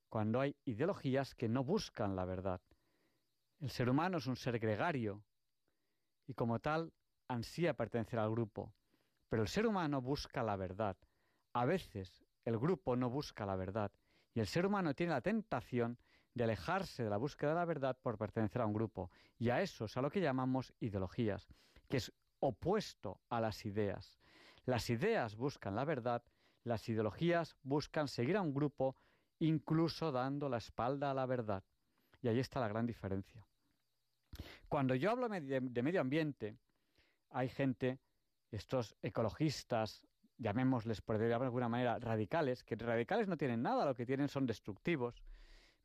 cuando 0.09 0.41
hay 0.41 0.57
ideologías 0.65 1.37
que 1.37 1.49
no 1.49 1.63
buscan 1.63 2.17
la 2.17 2.25
verdad. 2.25 2.61
El 3.61 3.71
ser 3.71 3.89
humano 3.89 4.19
es 4.19 4.27
un 4.27 4.35
ser 4.35 4.59
gregario 4.59 5.23
y 6.27 6.35
como 6.35 6.59
tal 6.59 6.93
ansía 7.29 7.75
pertenecer 7.75 8.19
al 8.19 8.33
grupo. 8.33 8.75
Pero 9.29 9.43
el 9.43 9.49
ser 9.49 9.69
humano 9.69 10.03
busca 10.03 10.43
la 10.43 10.57
verdad. 10.57 10.97
A 11.53 11.65
veces 11.65 12.25
el 12.45 12.59
grupo 12.59 12.97
no 12.97 13.09
busca 13.09 13.47
la 13.47 13.55
verdad 13.55 13.93
y 14.35 14.41
el 14.41 14.49
ser 14.49 14.67
humano 14.67 14.95
tiene 14.95 15.13
la 15.13 15.21
tentación 15.21 15.97
de 16.37 16.45
alejarse 16.45 17.03
de 17.03 17.09
la 17.09 17.17
búsqueda 17.17 17.51
de 17.51 17.57
la 17.57 17.65
verdad 17.65 17.97
por 18.03 18.19
pertenecer 18.19 18.61
a 18.61 18.67
un 18.67 18.75
grupo. 18.75 19.11
Y 19.39 19.49
a 19.49 19.63
eso 19.63 19.87
es 19.87 19.97
a 19.97 20.03
lo 20.03 20.11
que 20.11 20.21
llamamos 20.21 20.75
ideologías, 20.81 21.49
que 21.89 21.97
es 21.97 22.13
opuesto 22.41 23.23
a 23.31 23.41
las 23.41 23.65
ideas. 23.65 24.19
Las 24.67 24.91
ideas 24.91 25.35
buscan 25.35 25.75
la 25.75 25.87
verdad, 25.87 26.23
las 26.63 26.87
ideologías 26.91 27.57
buscan 27.63 28.07
seguir 28.07 28.37
a 28.37 28.43
un 28.43 28.53
grupo 28.53 28.97
incluso 29.39 30.13
dando 30.13 30.51
la 30.51 30.59
espalda 30.59 31.11
a 31.11 31.15
la 31.15 31.25
verdad. 31.25 31.65
Y 32.21 32.29
ahí 32.29 32.39
está 32.39 32.61
la 32.61 32.69
gran 32.69 32.87
diferencia. 32.87 33.47
Cuando 34.69 34.95
yo 34.95 35.13
hablo 35.13 35.31
de 35.31 35.83
medio 35.83 36.03
ambiente, 36.03 36.59
hay 37.31 37.49
gente, 37.49 37.99
estos 38.51 38.95
ecologistas, 39.01 40.07
llamémosles 40.37 41.01
por 41.01 41.17
de 41.17 41.33
alguna 41.33 41.71
manera 41.71 41.99
radicales, 41.99 42.63
que 42.63 42.77
radicales 42.77 43.27
no 43.27 43.39
tienen 43.39 43.63
nada, 43.63 43.87
lo 43.87 43.95
que 43.95 44.05
tienen 44.05 44.29
son 44.29 44.45
destructivos, 44.45 45.23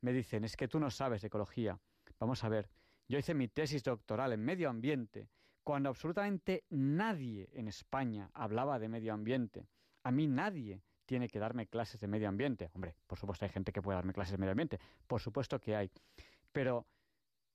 me 0.02 0.12
dicen, 0.12 0.44
es 0.44 0.56
que 0.56 0.68
tú 0.68 0.78
no 0.78 0.90
sabes 0.90 1.24
ecología. 1.24 1.78
Vamos 2.18 2.44
a 2.44 2.48
ver, 2.48 2.68
yo 3.08 3.18
hice 3.18 3.34
mi 3.34 3.48
tesis 3.48 3.82
doctoral 3.82 4.32
en 4.32 4.44
medio 4.44 4.68
ambiente 4.68 5.28
cuando 5.62 5.88
absolutamente 5.88 6.64
nadie 6.70 7.48
en 7.54 7.68
España 7.68 8.30
hablaba 8.34 8.78
de 8.78 8.88
medio 8.88 9.14
ambiente. 9.14 9.66
A 10.02 10.10
mí 10.10 10.26
nadie 10.26 10.82
tiene 11.06 11.28
que 11.28 11.38
darme 11.38 11.66
clases 11.66 12.00
de 12.00 12.08
medio 12.08 12.28
ambiente. 12.28 12.70
Hombre, 12.74 12.96
por 13.06 13.18
supuesto 13.18 13.44
hay 13.44 13.50
gente 13.50 13.72
que 13.72 13.82
puede 13.82 13.96
darme 13.96 14.12
clases 14.12 14.32
de 14.32 14.38
medio 14.38 14.52
ambiente, 14.52 14.80
por 15.06 15.20
supuesto 15.20 15.58
que 15.60 15.76
hay. 15.76 15.90
Pero 16.52 16.86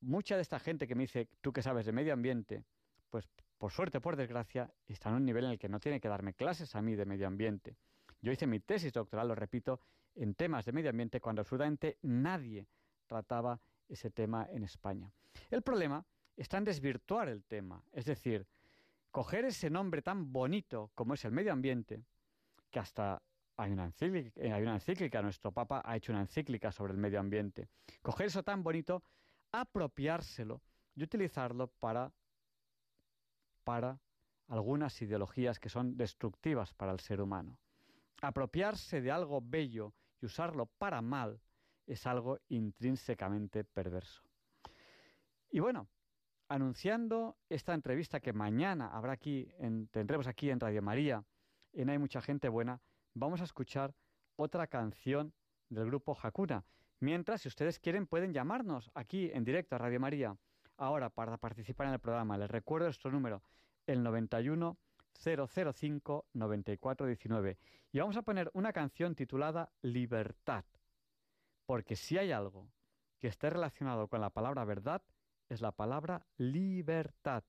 mucha 0.02 0.36
de 0.36 0.42
esta 0.42 0.60
gente 0.60 0.88
que 0.88 0.96
me 0.96 1.04
dice, 1.04 1.30
tú 1.42 1.52
que 1.52 1.62
sabes 1.62 1.86
de 1.86 1.92
medio 1.92 2.14
ambiente, 2.14 2.64
pues 3.10 3.28
por 3.58 3.72
suerte, 3.72 4.00
por 4.00 4.16
desgracia, 4.16 4.72
está 4.88 5.10
en 5.10 5.16
un 5.16 5.26
nivel 5.26 5.46
en 5.46 5.52
el 5.52 5.60
que 5.60 5.70
no 5.70 5.80
tiene 5.80 6.00
que 6.00 6.08
darme 6.08 6.34
clases 6.34 6.76
a 6.76 6.82
mí 6.82 6.96
de 6.96 7.06
medio 7.06 7.28
ambiente. 7.28 7.76
Yo 8.22 8.32
hice 8.32 8.48
mi 8.48 8.60
tesis 8.60 8.94
doctoral, 8.94 9.28
lo 9.28 9.36
repito, 9.36 9.82
en 10.18 10.36
temas 10.36 10.66
de 10.66 10.72
medio 10.72 10.90
ambiente 10.90 11.22
cuando 11.22 11.42
absolutamente 11.42 11.98
nadie 12.02 12.68
trataba 13.06 13.60
ese 13.88 14.10
tema 14.10 14.48
en 14.52 14.64
España. 14.64 15.12
El 15.50 15.62
problema 15.62 16.06
está 16.36 16.58
en 16.58 16.66
desvirtuar 16.66 17.30
el 17.30 17.44
tema, 17.44 17.82
es 17.92 18.06
decir, 18.06 18.46
coger 19.12 19.46
ese 19.46 19.70
nombre 19.70 20.02
tan 20.02 20.32
bonito 20.32 20.92
como 20.94 21.14
es 21.14 21.24
el 21.26 21.32
medio 21.32 21.54
ambiente, 21.54 22.04
que 22.70 22.80
hasta 22.80 23.22
hay 23.56 23.72
una, 23.72 23.86
encíclica, 23.86 24.42
hay 24.42 24.62
una 24.62 24.76
encíclica, 24.76 25.22
nuestro 25.22 25.52
Papa 25.52 25.82
ha 25.84 25.96
hecho 25.96 26.12
una 26.12 26.22
encíclica 26.22 26.72
sobre 26.72 26.94
el 26.94 27.00
medio 27.00 27.20
ambiente, 27.20 27.70
coger 28.02 28.28
eso 28.28 28.44
tan 28.44 28.62
bonito, 28.64 29.04
apropiárselo 29.52 30.62
y 30.96 31.04
utilizarlo 31.04 31.68
para 31.68 32.12
para 33.68 34.00
algunas 34.48 35.02
ideologías 35.02 35.60
que 35.60 35.68
son 35.68 35.98
destructivas 35.98 36.74
para 36.74 36.94
el 36.94 37.02
ser 37.02 37.20
humano. 37.20 37.60
Apropiarse 38.22 39.02
de 39.02 39.12
algo 39.12 39.42
bello 39.44 39.94
y 40.22 40.26
usarlo 40.26 40.66
para 40.66 41.02
mal 41.02 41.42
es 41.86 42.06
algo 42.06 42.40
intrínsecamente 42.50 43.64
perverso. 43.64 44.24
Y 45.50 45.60
bueno, 45.60 45.88
anunciando 46.50 47.38
esta 47.50 47.74
entrevista 47.74 48.20
que 48.20 48.34
mañana 48.34 48.90
habrá 48.90 49.14
aquí, 49.14 49.50
tendremos 49.92 50.28
aquí 50.28 50.50
en 50.50 50.60
Radio 50.60 50.82
María, 50.82 51.24
en 51.74 51.90
Hay 51.90 51.98
mucha 51.98 52.22
gente 52.22 52.50
buena, 52.50 52.82
vamos 53.14 53.42
a 53.42 53.46
escuchar 53.46 53.94
otra 54.36 54.68
canción 54.68 55.34
del 55.70 55.86
grupo 55.86 56.18
Hakuna. 56.22 56.66
Mientras, 57.00 57.42
si 57.42 57.48
ustedes 57.48 57.80
quieren, 57.80 58.08
pueden 58.08 58.34
llamarnos 58.34 58.92
aquí 58.96 59.30
en 59.34 59.44
directo 59.44 59.76
a 59.76 59.80
Radio 59.80 60.00
María 60.00 60.38
ahora 60.78 61.10
para 61.10 61.38
participar 61.38 61.88
en 61.88 61.94
el 61.94 62.00
programa. 62.00 62.38
Les 62.38 62.50
recuerdo 62.50 62.88
nuestro 62.88 63.12
número, 63.12 63.44
el 63.86 64.04
91 64.04 64.78
005 65.18 66.26
9419. 66.34 67.58
Y 67.92 68.00
vamos 68.00 68.18
a 68.18 68.22
poner 68.22 68.50
una 68.54 68.74
canción 68.74 69.16
titulada 69.16 69.72
Libertad. 69.82 70.66
Porque 71.66 71.96
si 71.96 72.18
hay 72.18 72.32
algo 72.32 72.70
que 73.20 73.28
esté 73.28 73.50
relacionado 73.50 74.08
con 74.08 74.22
la 74.22 74.30
palabra 74.30 74.64
verdad, 74.66 75.02
es 75.50 75.62
la 75.62 75.72
palabra 75.72 76.26
libertad. 76.38 77.44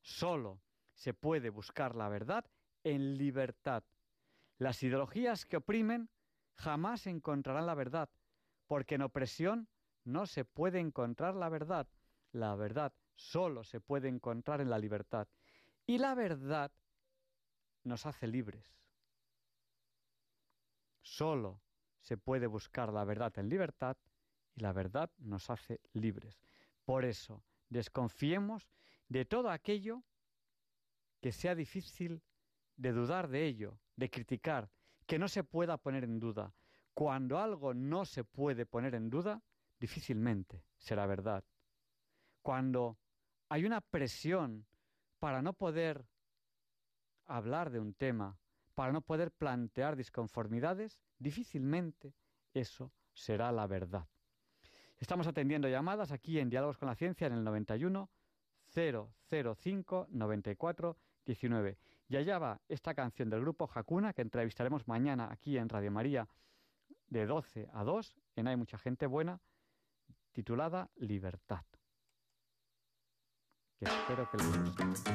Solo 0.00 0.60
se 0.92 1.14
puede 1.14 1.50
buscar 1.50 1.94
la 1.94 2.08
verdad 2.08 2.44
en 2.82 3.16
libertad. 3.16 3.84
Las 4.58 4.82
ideologías 4.82 5.46
que 5.46 5.56
oprimen 5.56 6.10
jamás 6.54 7.06
encontrarán 7.06 7.66
la 7.66 7.74
verdad, 7.74 8.08
porque 8.66 8.94
en 8.94 9.02
opresión 9.02 9.68
no 10.04 10.26
se 10.26 10.44
puede 10.44 10.78
encontrar 10.78 11.34
la 11.34 11.48
verdad. 11.48 11.88
La 12.32 12.54
verdad 12.54 12.92
solo 13.14 13.64
se 13.64 13.80
puede 13.80 14.08
encontrar 14.08 14.60
en 14.60 14.70
la 14.70 14.78
libertad. 14.78 15.28
Y 15.86 15.98
la 15.98 16.14
verdad 16.14 16.72
nos 17.84 18.06
hace 18.06 18.26
libres. 18.26 18.78
Solo 21.02 21.60
se 22.00 22.16
puede 22.16 22.46
buscar 22.46 22.92
la 22.92 23.04
verdad 23.04 23.32
en 23.38 23.48
libertad 23.48 23.96
y 24.54 24.60
la 24.60 24.72
verdad 24.72 25.10
nos 25.18 25.50
hace 25.50 25.80
libres. 25.92 26.42
Por 26.84 27.04
eso, 27.04 27.42
desconfiemos 27.68 28.68
de 29.08 29.24
todo 29.24 29.50
aquello 29.50 30.02
que 31.20 31.32
sea 31.32 31.54
difícil 31.54 32.22
de 32.76 32.92
dudar 32.92 33.28
de 33.28 33.46
ello, 33.46 33.78
de 33.96 34.10
criticar, 34.10 34.70
que 35.06 35.18
no 35.18 35.28
se 35.28 35.44
pueda 35.44 35.76
poner 35.76 36.04
en 36.04 36.18
duda. 36.18 36.54
Cuando 36.92 37.38
algo 37.38 37.74
no 37.74 38.04
se 38.04 38.24
puede 38.24 38.66
poner 38.66 38.94
en 38.94 39.10
duda, 39.10 39.42
difícilmente 39.78 40.64
será 40.78 41.06
verdad 41.06 41.44
cuando 42.44 42.98
hay 43.48 43.64
una 43.64 43.80
presión 43.80 44.66
para 45.18 45.40
no 45.40 45.54
poder 45.54 46.06
hablar 47.26 47.70
de 47.70 47.80
un 47.80 47.94
tema, 47.94 48.38
para 48.74 48.92
no 48.92 49.00
poder 49.00 49.30
plantear 49.30 49.96
disconformidades, 49.96 50.98
difícilmente 51.18 52.14
eso 52.52 52.92
será 53.12 53.52
la 53.52 53.66
verdad. 53.66 54.08
Estamos 54.98 55.26
atendiendo 55.26 55.68
llamadas 55.68 56.12
aquí 56.12 56.38
en 56.38 56.50
Diálogos 56.50 56.78
con 56.78 56.88
la 56.88 56.94
Ciencia 56.94 57.26
en 57.26 57.34
el 57.34 57.44
91 57.44 58.10
005 58.66 60.06
94 60.10 60.96
19. 61.26 61.78
Y 62.08 62.16
allá 62.16 62.38
va 62.38 62.60
esta 62.68 62.94
canción 62.94 63.30
del 63.30 63.40
grupo 63.40 63.68
Hakuna 63.72 64.12
que 64.12 64.22
entrevistaremos 64.22 64.86
mañana 64.86 65.28
aquí 65.30 65.56
en 65.56 65.68
Radio 65.68 65.90
María 65.90 66.28
de 67.08 67.26
12 67.26 67.68
a 67.72 67.84
2 67.84 68.16
en 68.36 68.48
Hay 68.48 68.56
mucha 68.56 68.78
gente 68.78 69.06
buena, 69.06 69.40
titulada 70.32 70.90
Libertad 70.96 71.64
que 73.78 73.86
espero 73.86 74.28
que 74.30 74.36
les 74.38 74.46
guste. 74.80 75.12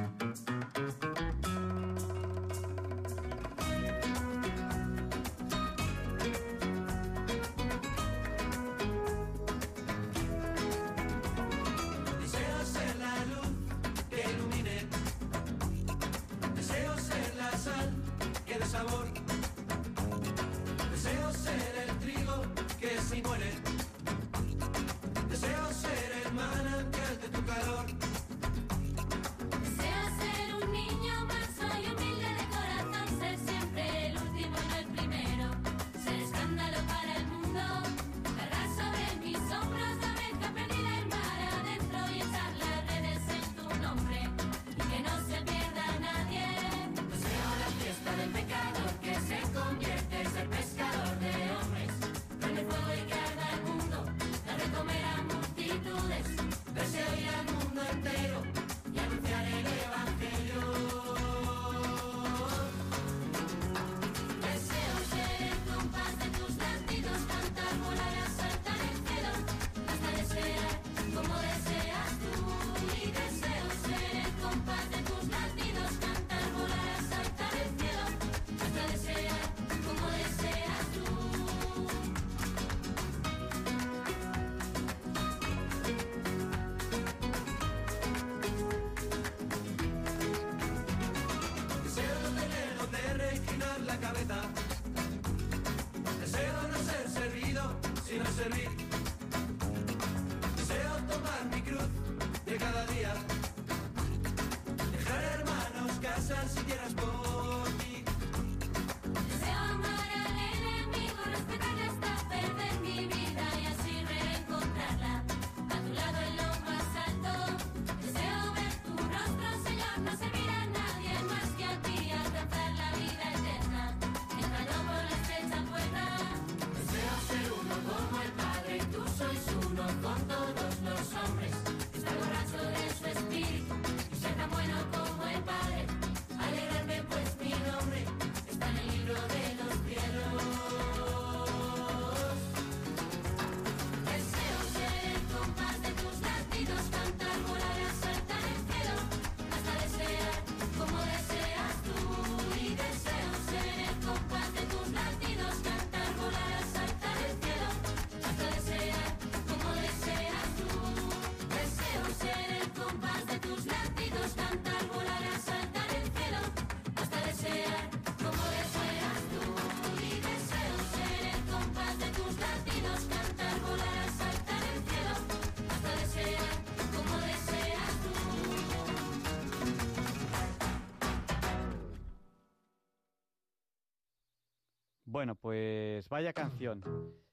Bueno, 185.11 185.33
pues 185.33 186.07
vaya 186.07 186.33
canción. 186.33 186.83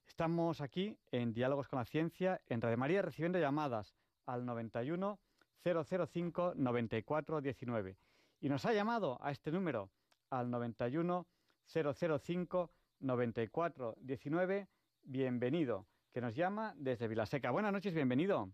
Estamos 0.06 0.62
aquí 0.62 0.96
en 1.10 1.34
Diálogos 1.34 1.68
con 1.68 1.78
la 1.78 1.84
Ciencia, 1.84 2.40
en 2.46 2.62
Radio 2.62 2.78
María, 2.78 3.02
recibiendo 3.02 3.38
llamadas 3.38 3.94
al 4.24 4.46
91 4.46 5.20
005 5.62 6.54
94 6.56 7.40
19. 7.42 7.98
Y 8.40 8.48
nos 8.48 8.64
ha 8.64 8.72
llamado 8.72 9.18
a 9.20 9.30
este 9.30 9.52
número, 9.52 9.90
al 10.30 10.50
91 10.50 11.26
005 11.66 12.70
94 13.00 13.94
19, 14.00 14.68
bienvenido, 15.02 15.86
que 16.14 16.22
nos 16.22 16.34
llama 16.34 16.72
desde 16.78 17.08
Vilaseca. 17.08 17.50
Buenas 17.50 17.74
noches, 17.74 17.92
bienvenido. 17.92 18.52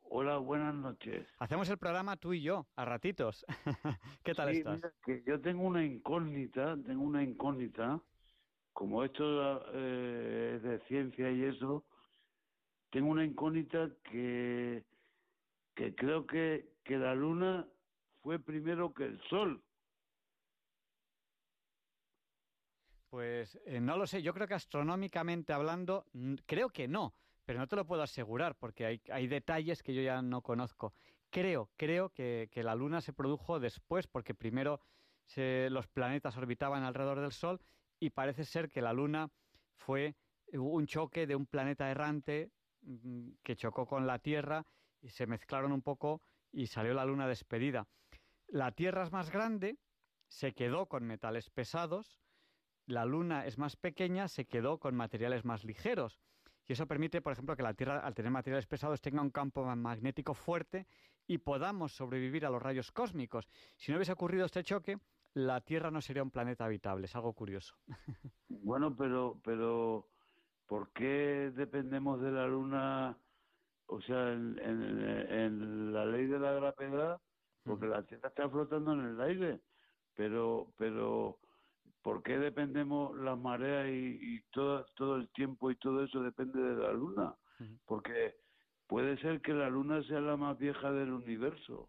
Hola, 0.00 0.38
buenas 0.38 0.74
noches. 0.74 1.28
Hacemos 1.40 1.68
el 1.68 1.76
programa 1.76 2.16
tú 2.16 2.32
y 2.32 2.40
yo, 2.40 2.66
a 2.74 2.86
ratitos. 2.86 3.44
¿Qué 4.24 4.32
tal 4.32 4.50
Sí, 4.52 4.58
estás? 4.60 4.76
mira, 4.76 4.92
que 5.04 5.22
yo 5.26 5.38
tengo 5.42 5.62
una 5.66 5.84
incógnita, 5.84 6.74
tengo 6.86 7.02
una 7.02 7.22
incógnita, 7.22 8.00
como 8.76 9.02
esto 9.02 9.24
eh, 9.72 10.52
es 10.56 10.62
de 10.62 10.78
ciencia 10.80 11.30
y 11.30 11.44
eso, 11.44 11.82
tengo 12.90 13.08
una 13.08 13.24
incógnita 13.24 13.88
que, 14.04 14.84
creo 15.96 16.26
que, 16.26 16.68
que 16.84 16.98
la 16.98 17.14
luna 17.14 17.66
fue 18.22 18.38
primero 18.38 18.92
que 18.92 19.04
el 19.04 19.20
sol. 19.30 19.62
Pues 23.08 23.58
eh, 23.64 23.80
no 23.80 23.96
lo 23.96 24.06
sé, 24.06 24.20
yo 24.20 24.34
creo 24.34 24.46
que 24.46 24.52
astronómicamente 24.52 25.54
hablando, 25.54 26.04
creo 26.44 26.68
que 26.68 26.86
no, 26.86 27.14
pero 27.46 27.58
no 27.58 27.68
te 27.68 27.76
lo 27.76 27.86
puedo 27.86 28.02
asegurar 28.02 28.56
porque 28.58 28.84
hay, 28.84 29.00
hay 29.10 29.26
detalles 29.26 29.82
que 29.82 29.94
yo 29.94 30.02
ya 30.02 30.20
no 30.20 30.42
conozco. 30.42 30.92
Creo, 31.30 31.70
creo 31.78 32.10
que, 32.10 32.50
que 32.52 32.62
la 32.62 32.74
Luna 32.74 33.00
se 33.00 33.14
produjo 33.14 33.58
después 33.58 34.06
porque 34.06 34.34
primero 34.34 34.82
se- 35.24 35.70
los 35.70 35.86
planetas 35.86 36.36
orbitaban 36.36 36.82
alrededor 36.82 37.20
del 37.20 37.32
Sol 37.32 37.58
y 37.98 38.10
parece 38.10 38.44
ser 38.44 38.68
que 38.68 38.82
la 38.82 38.92
Luna 38.92 39.28
fue 39.74 40.16
un 40.52 40.86
choque 40.86 41.26
de 41.26 41.34
un 41.36 41.46
planeta 41.46 41.90
errante 41.90 42.50
mm, 42.82 43.30
que 43.42 43.56
chocó 43.56 43.86
con 43.86 44.06
la 44.06 44.18
Tierra 44.18 44.64
y 45.00 45.08
se 45.08 45.26
mezclaron 45.26 45.72
un 45.72 45.82
poco 45.82 46.22
y 46.52 46.66
salió 46.66 46.94
la 46.94 47.04
Luna 47.04 47.26
despedida. 47.28 47.86
La 48.48 48.72
Tierra 48.72 49.02
es 49.02 49.12
más 49.12 49.30
grande, 49.30 49.78
se 50.28 50.52
quedó 50.52 50.86
con 50.86 51.04
metales 51.04 51.50
pesados, 51.50 52.20
la 52.86 53.04
Luna 53.04 53.46
es 53.46 53.58
más 53.58 53.76
pequeña, 53.76 54.28
se 54.28 54.46
quedó 54.46 54.78
con 54.78 54.94
materiales 54.94 55.44
más 55.44 55.64
ligeros. 55.64 56.20
Y 56.68 56.72
eso 56.72 56.86
permite, 56.86 57.22
por 57.22 57.32
ejemplo, 57.32 57.56
que 57.56 57.62
la 57.62 57.74
Tierra, 57.74 58.00
al 58.00 58.14
tener 58.14 58.30
materiales 58.30 58.66
pesados, 58.66 59.00
tenga 59.00 59.22
un 59.22 59.30
campo 59.30 59.64
ma- 59.64 59.76
magnético 59.76 60.34
fuerte 60.34 60.86
y 61.26 61.38
podamos 61.38 61.92
sobrevivir 61.92 62.46
a 62.46 62.50
los 62.50 62.62
rayos 62.62 62.92
cósmicos. 62.92 63.48
Si 63.76 63.90
no 63.90 63.98
hubiese 63.98 64.12
ocurrido 64.12 64.46
este 64.46 64.62
choque, 64.62 64.98
la 65.36 65.60
Tierra 65.60 65.90
no 65.90 66.00
sería 66.00 66.22
un 66.22 66.30
planeta 66.30 66.64
habitable. 66.64 67.04
Es 67.04 67.14
algo 67.14 67.34
curioso. 67.34 67.74
Bueno, 68.48 68.94
pero, 68.96 69.40
pero, 69.44 70.06
¿por 70.66 70.92
qué 70.92 71.50
dependemos 71.54 72.20
de 72.22 72.30
la 72.30 72.46
luna? 72.46 73.18
O 73.86 74.00
sea, 74.00 74.32
en, 74.32 74.56
en- 74.60 75.00
en 75.30 75.92
la 75.92 76.06
ley 76.06 76.26
de 76.26 76.38
la 76.38 76.52
gravedad, 76.52 77.20
porque 77.64 77.86
la 77.86 78.04
Tierra 78.04 78.28
está 78.28 78.48
flotando 78.48 78.92
en 78.92 79.00
el 79.00 79.20
aire, 79.20 79.60
pero, 80.14 80.72
pero, 80.78 81.38
¿por 82.02 82.22
qué 82.22 82.38
dependemos 82.38 83.16
las 83.18 83.36
mareas 83.36 83.88
y, 83.88 84.36
y 84.36 84.40
todo, 84.52 84.86
todo 84.94 85.16
el 85.16 85.28
tiempo 85.30 85.70
y 85.72 85.76
todo 85.76 86.04
eso 86.04 86.22
depende 86.22 86.60
de 86.60 86.76
la 86.76 86.92
luna? 86.92 87.34
Porque 87.84 88.36
puede 88.86 89.18
ser 89.18 89.40
que 89.42 89.52
la 89.54 89.68
luna 89.68 90.02
sea 90.04 90.20
la 90.20 90.36
más 90.36 90.56
vieja 90.56 90.92
del 90.92 91.12
universo. 91.12 91.88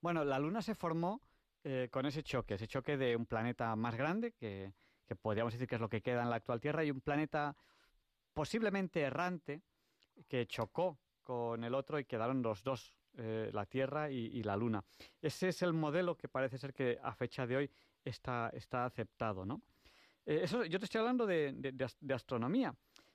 Bueno, 0.00 0.24
la 0.24 0.38
Luna 0.38 0.62
se 0.62 0.76
formó 0.76 1.20
eh, 1.64 1.88
con 1.90 2.06
ese 2.06 2.22
choque, 2.22 2.54
ese 2.54 2.66
choque 2.66 2.96
de 2.96 3.16
un 3.16 3.26
planeta 3.26 3.74
más 3.76 3.96
grande, 3.96 4.32
que, 4.32 4.72
que 5.06 5.16
podríamos 5.16 5.52
decir 5.52 5.66
que 5.68 5.74
es 5.76 5.80
lo 5.80 5.88
que 5.88 6.00
queda 6.02 6.22
en 6.22 6.30
la 6.30 6.36
actual 6.36 6.60
Tierra, 6.60 6.84
y 6.84 6.90
un 6.90 7.00
planeta 7.00 7.56
posiblemente 8.32 9.00
errante 9.00 9.62
que 10.28 10.46
chocó 10.46 10.98
con 11.22 11.62
el 11.64 11.74
otro 11.74 11.98
y 11.98 12.04
quedaron 12.04 12.42
los 12.42 12.62
dos, 12.62 12.94
eh, 13.16 13.50
la 13.52 13.66
Tierra 13.66 14.10
y, 14.10 14.42
la 14.42 14.56
Luna. 14.56 14.82
Ese 15.20 15.48
es 15.48 15.62
el 15.62 15.72
modelo 15.72 16.16
que 16.16 16.28
parece 16.28 16.58
ser 16.58 16.72
que 16.72 16.98
a 17.02 17.14
fecha 17.14 17.46
de 17.46 17.56
hoy 17.56 17.70
está, 18.04 18.50
está 18.54 18.84
aceptado, 18.84 19.44
¿no? 19.44 19.60
Eh, 20.24 20.40
eso, 20.44 20.64
yo 20.64 20.78
te 20.78 20.84
estoy 20.84 21.00
hablando 21.00 21.26
de, 21.26 21.52
de- 21.54 21.72
de 21.72 21.84
as- 21.84 21.98
de 22.00 22.14
astronomía. 22.14 22.74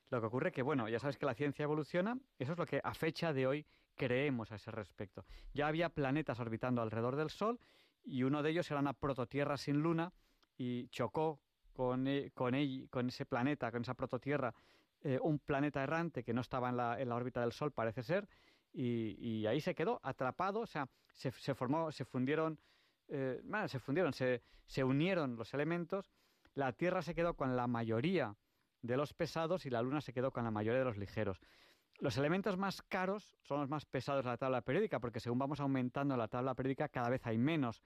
Lo 0.09 0.19
que 0.19 0.27
ocurre 0.27 0.51
que, 0.51 0.61
bueno, 0.61 0.87
ya 0.89 0.99
sabes 0.99 1.17
que 1.17 1.25
la 1.25 1.33
ciencia 1.33 1.63
evoluciona, 1.63 2.17
eso 2.37 2.51
es 2.51 2.57
lo 2.57 2.65
que 2.65 2.79
a 2.83 2.93
fecha 2.93 3.33
de 3.33 3.47
hoy 3.47 3.65
creemos 3.95 4.51
a 4.51 4.55
ese 4.55 4.69
respecto. 4.69 5.25
Ya 5.53 5.67
había 5.67 5.89
planetas 5.89 6.39
orbitando 6.39 6.81
alrededor 6.81 7.15
del 7.15 7.31
Sol 7.31 7.59
y 8.03 8.23
uno 8.23 8.43
de 8.43 8.51
ellos 8.51 8.69
era 8.69 8.79
una 8.79 8.93
prototierra 8.93 9.57
sin 9.57 9.81
luna 9.81 10.11
y 10.57 10.87
chocó 10.89 11.39
con, 11.73 12.07
e- 12.07 12.31
con, 12.31 12.53
con 12.89 13.07
ese 13.07 13.25
planeta, 13.25 13.71
con 13.71 13.81
esa 13.81 13.93
prototierra, 13.93 14.53
eh, 15.01 15.19
un 15.21 15.39
planeta 15.39 15.83
errante 15.83 16.23
que 16.23 16.33
no 16.33 16.41
estaba 16.41 16.69
en 16.69 16.77
la, 16.77 16.99
en 16.99 17.09
la 17.09 17.15
órbita 17.15 17.41
del 17.41 17.51
Sol, 17.51 17.71
parece 17.71 18.03
ser, 18.03 18.27
y, 18.71 19.45
ahí 19.45 19.61
se 19.61 19.75
quedó 19.75 19.99
atrapado, 20.01 20.61
o 20.61 20.65
sea, 20.65 20.89
se, 21.11 21.31
se 21.31 21.53
formó, 21.53 21.91
se 21.91 22.05
fundieron, 22.05 22.59
eh, 23.07 23.41
se 23.67 23.79
fundieron, 23.79 24.13
se, 24.13 24.41
se 24.65 24.83
unieron 24.83 25.35
los 25.35 25.53
elementos, 25.53 26.11
la 26.55 26.71
Tierra 26.73 27.01
se 27.01 27.13
quedó 27.13 27.35
con 27.35 27.55
la 27.55 27.67
mayoría 27.67 28.35
de 28.81 28.97
los 28.97 29.13
pesados 29.13 29.65
y 29.65 29.69
la 29.69 29.81
Luna 29.81 30.01
se 30.01 30.13
quedó 30.13 30.31
con 30.31 30.43
la 30.43 30.51
mayoría 30.51 30.79
de 30.79 30.85
los 30.85 30.97
ligeros. 30.97 31.39
Los 31.99 32.17
elementos 32.17 32.57
más 32.57 32.81
caros 32.81 33.37
son 33.43 33.59
los 33.59 33.69
más 33.69 33.85
pesados 33.85 34.25
de 34.25 34.31
la 34.31 34.37
tabla 34.37 34.61
periódica, 34.61 34.99
porque 34.99 35.19
según 35.19 35.39
vamos 35.39 35.59
aumentando 35.59 36.17
la 36.17 36.27
tabla 36.27 36.55
periódica 36.55 36.89
cada 36.89 37.09
vez 37.09 37.25
hay 37.25 37.37
menos. 37.37 37.83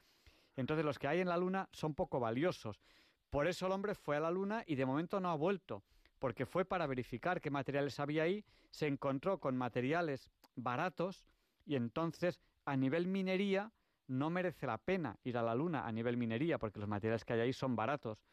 Entonces 0.56 0.86
los 0.86 0.98
que 0.98 1.08
hay 1.08 1.22
en 1.22 1.30
la 1.30 1.38
Luna 1.38 1.70
son 1.72 1.94
poco 1.94 2.20
valiosos. 2.20 2.82
Por 3.30 3.48
eso 3.48 3.68
el 3.68 3.74
hombre 3.74 3.94
fue 3.94 4.18
a 4.18 4.20
la 4.20 4.32
Luna 4.32 4.64
y 4.66 4.76
de 4.76 4.86
momento 4.86 5.20
no 5.20 5.30
ha 5.30 5.36
vuelto, 5.36 5.84
porque 6.20 6.46
fue 6.46 6.66
para 6.66 6.88
verificar 6.88 7.42
qué 7.42 7.52
materiales 7.52 8.00
había 8.00 8.24
ahí, 8.24 8.44
se 8.72 8.88
encontró 8.88 9.40
con 9.40 9.56
materiales 9.56 10.32
baratos 10.56 11.26
y 11.66 11.76
entonces 11.76 12.40
a 12.66 12.76
nivel 12.76 13.08
minería 13.08 13.72
no 14.08 14.30
merece 14.30 14.66
la 14.66 14.78
pena 14.78 15.18
ir 15.24 15.38
a 15.38 15.44
la 15.44 15.54
Luna 15.54 15.86
a 15.86 15.92
nivel 15.92 16.18
minería, 16.18 16.58
porque 16.58 16.80
los 16.80 16.90
materiales 16.90 17.26
que 17.26 17.34
hay 17.34 17.42
ahí 17.42 17.54
son 17.54 17.76
baratos. 17.76 18.24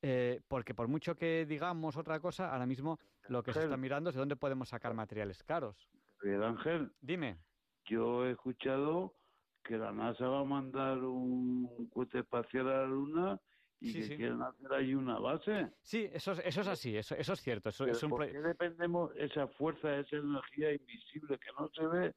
Eh, 0.00 0.40
porque 0.46 0.74
por 0.74 0.86
mucho 0.86 1.16
que 1.16 1.44
digamos 1.44 1.96
otra 1.96 2.20
cosa, 2.20 2.52
ahora 2.52 2.66
mismo 2.66 3.00
lo 3.28 3.42
que 3.42 3.52
se 3.52 3.62
está 3.64 3.76
mirando 3.76 4.10
es 4.10 4.14
de 4.16 4.20
dónde 4.20 4.36
podemos 4.36 4.68
sacar 4.68 4.94
materiales 4.94 5.42
caros. 5.44 5.90
Miguel 6.22 6.42
Ángel. 6.42 6.92
Dime. 7.00 7.38
Yo 7.84 8.26
he 8.26 8.32
escuchado 8.32 9.14
que 9.62 9.76
la 9.78 9.92
NASA 9.92 10.26
va 10.28 10.40
a 10.40 10.44
mandar 10.44 10.98
un 10.98 11.88
cohete 11.90 12.20
espacial 12.20 12.68
a 12.68 12.82
la 12.82 12.86
Luna 12.86 13.40
y 13.80 13.90
Sí, 13.92 13.98
que 13.98 14.04
sí. 14.04 14.16
quieren 14.16 14.42
hacer 14.42 14.72
ahí 14.72 14.94
una 14.94 15.18
base. 15.18 15.70
Sí, 15.82 16.08
eso, 16.12 16.32
es- 16.32 16.40
eso 16.44 16.60
es 16.62 16.66
así, 16.68 16.96
eso, 16.96 17.14
eso 17.14 17.32
es 17.34 17.40
cierto. 17.40 17.68
Eso, 17.68 17.86
es 17.86 18.02
un 18.02 18.10
¿por 18.10 18.26
qué 18.26 18.40
dependemos 18.40 19.12
esa 19.16 19.46
fuerza, 19.48 19.98
esa 19.98 20.16
energía 20.16 20.72
invisible 20.72 21.38
que 21.38 21.50
no 21.58 21.70
se 21.72 21.86
ve, 21.86 22.14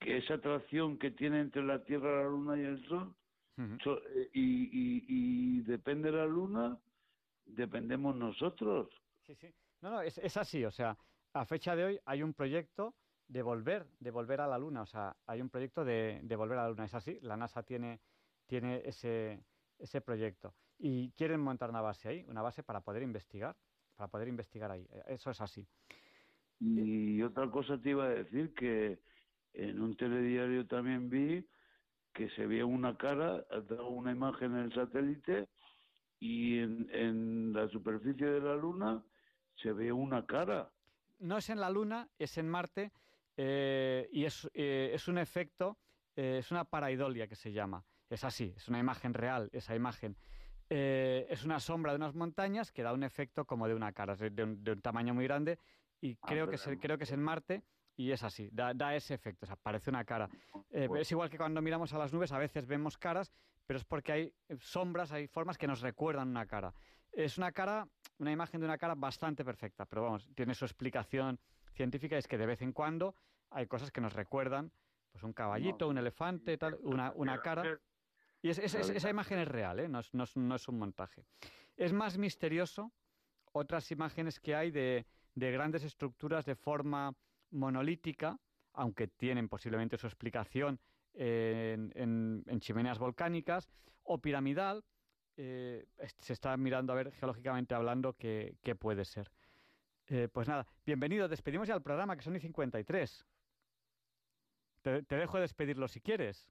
que 0.00 0.18
esa 0.18 0.34
atracción 0.34 0.98
que 0.98 1.10
tiene 1.12 1.40
entre 1.40 1.62
la 1.62 1.84
Tierra, 1.84 2.22
la 2.24 2.28
Luna 2.28 2.56
y 2.56 2.62
el 2.64 2.88
Sol, 2.88 3.14
so- 3.84 3.98
eh, 4.08 4.30
y, 4.32 4.64
y, 4.64 5.04
y 5.08 5.60
depende 5.62 6.10
la 6.10 6.26
Luna, 6.26 6.78
dependemos 7.44 8.16
nosotros. 8.16 8.88
Sí, 9.26 9.34
sí. 9.36 9.54
No, 9.80 9.90
no, 9.90 10.00
es, 10.02 10.18
es 10.18 10.36
así. 10.36 10.64
O 10.64 10.70
sea, 10.70 10.96
a 11.32 11.44
fecha 11.44 11.74
de 11.76 11.84
hoy 11.84 12.00
hay 12.04 12.22
un 12.22 12.34
proyecto 12.34 12.94
de 13.28 13.42
volver, 13.42 13.86
de 14.00 14.10
volver 14.10 14.40
a 14.40 14.48
la 14.48 14.58
Luna. 14.58 14.82
O 14.82 14.86
sea, 14.86 15.16
hay 15.26 15.40
un 15.40 15.48
proyecto 15.48 15.84
de, 15.84 16.20
volver 16.36 16.58
a 16.58 16.62
la 16.64 16.68
Luna. 16.70 16.84
Es 16.84 16.94
así. 16.94 17.18
La 17.22 17.36
NASA 17.36 17.62
tiene, 17.62 18.00
tiene 18.46 18.82
ese, 18.84 19.44
ese 19.78 20.00
proyecto. 20.00 20.54
Y 20.78 21.12
quieren 21.12 21.40
montar 21.40 21.70
una 21.70 21.80
base 21.80 22.08
ahí, 22.08 22.24
una 22.28 22.42
base 22.42 22.62
para 22.62 22.80
poder 22.80 23.02
investigar, 23.02 23.56
para 23.96 24.08
poder 24.08 24.28
investigar 24.28 24.70
ahí. 24.70 24.86
Eh, 24.90 25.02
Eso 25.08 25.30
es 25.30 25.40
así. 25.40 25.66
Y 26.58 27.22
otra 27.22 27.50
cosa 27.50 27.80
te 27.80 27.90
iba 27.90 28.04
a 28.04 28.10
decir 28.10 28.52
que 28.54 28.98
en 29.54 29.80
un 29.80 29.96
telediario 29.96 30.66
también 30.66 31.08
vi 31.08 31.48
que 32.12 32.28
se 32.30 32.46
veía 32.46 32.66
una 32.66 32.96
cara, 32.98 33.46
una 33.88 34.10
imagen 34.10 34.52
en 34.52 34.64
el 34.64 34.74
satélite 34.74 35.48
y 36.18 36.58
en 36.58 37.52
la 37.52 37.68
superficie 37.68 38.26
de 38.26 38.40
la 38.40 38.56
Luna 38.56 39.02
se 39.60 39.72
ve 39.72 39.92
una 39.92 40.24
cara. 40.24 40.70
No 41.18 41.36
es 41.38 41.50
en 41.50 41.60
la 41.60 41.70
Luna, 41.70 42.08
es 42.18 42.38
en 42.38 42.48
Marte 42.48 42.92
eh, 43.36 44.08
y 44.12 44.24
es, 44.24 44.48
eh, 44.54 44.90
es 44.94 45.06
un 45.08 45.18
efecto, 45.18 45.76
eh, 46.16 46.38
es 46.38 46.50
una 46.50 46.64
paraidolia 46.64 47.26
que 47.26 47.36
se 47.36 47.52
llama. 47.52 47.84
Es 48.08 48.24
así, 48.24 48.52
es 48.56 48.68
una 48.68 48.78
imagen 48.78 49.14
real, 49.14 49.50
esa 49.52 49.74
imagen. 49.74 50.16
Es 50.72 51.44
una 51.44 51.58
sombra 51.58 51.90
de 51.92 51.96
unas 51.96 52.14
montañas 52.14 52.70
que 52.70 52.84
da 52.84 52.92
un 52.92 53.02
efecto 53.02 53.44
como 53.44 53.66
de 53.66 53.74
una 53.74 53.92
cara, 53.92 54.14
de, 54.14 54.44
un, 54.44 54.62
de 54.62 54.72
un 54.72 54.80
tamaño 54.80 55.12
muy 55.14 55.24
grande 55.24 55.58
y 56.00 56.16
Ah, 56.22 56.26
creo, 56.28 56.48
que 56.48 56.54
es, 56.54 56.68
creo 56.80 56.96
que 56.96 57.04
es 57.04 57.10
en 57.10 57.20
Marte 57.22 57.64
y 57.96 58.12
es 58.12 58.22
así, 58.22 58.48
da, 58.52 58.72
da 58.72 58.94
ese 58.94 59.14
efecto, 59.14 59.44
o 59.44 59.48
sea, 59.48 59.56
parece 59.56 59.90
una 59.90 60.04
cara. 60.04 60.28
Eh, 60.70 60.86
Pues 60.86 61.02
es 61.02 61.10
igual 61.10 61.28
que 61.28 61.36
cuando 61.38 61.60
miramos 61.60 61.92
a 61.92 61.98
las 61.98 62.12
nubes, 62.12 62.30
a 62.30 62.38
veces 62.38 62.66
vemos 62.66 62.96
caras, 62.98 63.32
pero 63.66 63.78
es 63.78 63.84
porque 63.84 64.12
hay 64.12 64.34
sombras, 64.60 65.10
hay 65.10 65.26
formas 65.26 65.58
que 65.58 65.66
nos 65.66 65.80
recuerdan 65.80 66.28
una 66.28 66.46
cara. 66.46 66.72
Es 67.12 67.36
una 67.36 67.50
cara, 67.50 67.88
una 68.20 68.30
imagen 68.30 68.60
de 68.60 68.66
una 68.66 68.76
cara 68.78 68.94
bastante 68.94 69.44
perfecta, 69.44 69.86
pero 69.86 70.02
vamos, 70.02 70.28
tiene 70.34 70.54
su 70.54 70.64
explicación 70.66 71.40
científica, 71.72 72.18
es 72.18 72.28
que 72.28 72.36
de 72.36 72.46
vez 72.46 72.60
en 72.62 72.72
cuando 72.72 73.14
hay 73.50 73.66
cosas 73.66 73.90
que 73.90 74.00
nos 74.00 74.12
recuerdan, 74.12 74.70
pues 75.10 75.24
un 75.24 75.32
caballito, 75.32 75.88
un 75.88 75.98
elefante, 75.98 76.56
tal, 76.58 76.74
una, 76.82 77.12
una 77.16 77.32
cara. 77.42 77.62
Y 78.42 78.50
es- 78.50 78.58
es- 78.58 78.74
es- 78.74 78.90
esa 78.90 79.10
imagen 79.10 79.38
es 79.38 79.48
real, 79.48 79.80
¿eh? 79.80 79.88
no, 79.88 80.00
es, 80.00 80.12
no 80.14 80.24
es- 80.24 80.36
no 80.36 80.54
es 80.54 80.68
un 80.68 80.78
montaje. 80.78 81.24
Es 81.76 81.92
más 81.92 82.18
misterioso 82.18 82.92
otras 83.52 83.90
imágenes 83.90 84.38
que 84.38 84.54
hay 84.54 84.70
de, 84.70 85.06
de 85.34 85.50
grandes 85.52 85.82
estructuras 85.84 86.44
de 86.44 86.54
forma 86.56 87.14
monolítica, 87.50 88.38
aunque 88.74 89.08
tienen 89.08 89.48
posiblemente 89.48 89.96
su 89.96 90.06
explicación 90.06 90.78
en, 91.14 91.90
en- 91.96 92.44
en 92.46 92.60
chimeneas 92.60 92.98
volcánicas, 92.98 93.68
o 94.02 94.18
piramidal. 94.18 94.84
Eh, 95.36 95.86
se 96.18 96.32
está 96.32 96.56
mirando 96.56 96.92
a 96.92 96.96
ver 96.96 97.12
geológicamente 97.12 97.74
hablando 97.74 98.14
qué, 98.14 98.56
puede 98.78 99.04
ser. 99.04 99.30
Eh, 100.08 100.28
pues 100.32 100.48
nada, 100.48 100.66
bienvenido, 100.84 101.28
despedimos 101.28 101.68
ya 101.68 101.74
el 101.74 101.82
programa, 101.82 102.16
que 102.16 102.22
son 102.22 102.36
y 102.36 102.40
53. 102.40 103.26
Te, 104.82 105.02
te 105.02 105.16
dejo 105.16 105.38
despedirlo 105.38 105.88
si 105.88 106.00
quieres. 106.00 106.48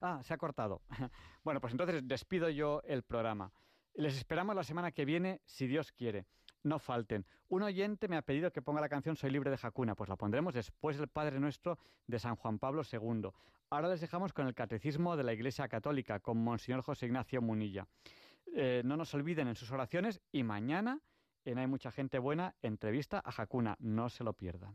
Ah, 0.00 0.20
se 0.22 0.32
ha 0.32 0.38
cortado. 0.38 0.82
bueno, 1.44 1.60
pues 1.60 1.72
entonces 1.72 2.06
despido 2.06 2.48
yo 2.48 2.80
el 2.84 3.02
programa. 3.02 3.52
Les 3.94 4.16
esperamos 4.16 4.56
la 4.56 4.64
semana 4.64 4.92
que 4.92 5.04
viene, 5.04 5.40
si 5.44 5.66
Dios 5.66 5.92
quiere. 5.92 6.26
No 6.62 6.78
falten. 6.78 7.24
Un 7.48 7.62
oyente 7.62 8.08
me 8.08 8.16
ha 8.16 8.22
pedido 8.22 8.52
que 8.52 8.62
ponga 8.62 8.80
la 8.80 8.88
canción 8.88 9.16
Soy 9.16 9.30
libre 9.30 9.50
de 9.50 9.58
Hakuna, 9.60 9.94
pues 9.94 10.08
la 10.08 10.16
pondremos 10.16 10.54
después 10.54 10.98
del 10.98 11.08
Padre 11.08 11.40
Nuestro 11.40 11.78
de 12.06 12.18
San 12.18 12.36
Juan 12.36 12.58
Pablo 12.58 12.82
II. 12.90 13.30
Ahora 13.70 13.88
les 13.88 14.00
dejamos 14.00 14.32
con 14.32 14.46
el 14.46 14.54
Catecismo 14.54 15.16
de 15.16 15.24
la 15.24 15.32
Iglesia 15.32 15.68
Católica, 15.68 16.20
con 16.20 16.42
Monseñor 16.42 16.82
José 16.82 17.06
Ignacio 17.06 17.40
Munilla. 17.40 17.86
Eh, 18.54 18.82
no 18.84 18.96
nos 18.96 19.14
olviden 19.14 19.48
en 19.48 19.54
sus 19.54 19.70
oraciones 19.70 20.20
y 20.32 20.42
mañana 20.42 21.00
en 21.44 21.58
Hay 21.58 21.66
Mucha 21.66 21.90
Gente 21.90 22.18
Buena, 22.18 22.54
entrevista 22.62 23.22
a 23.24 23.30
Hakuna. 23.42 23.76
No 23.78 24.08
se 24.08 24.24
lo 24.24 24.32
pierdan. 24.34 24.74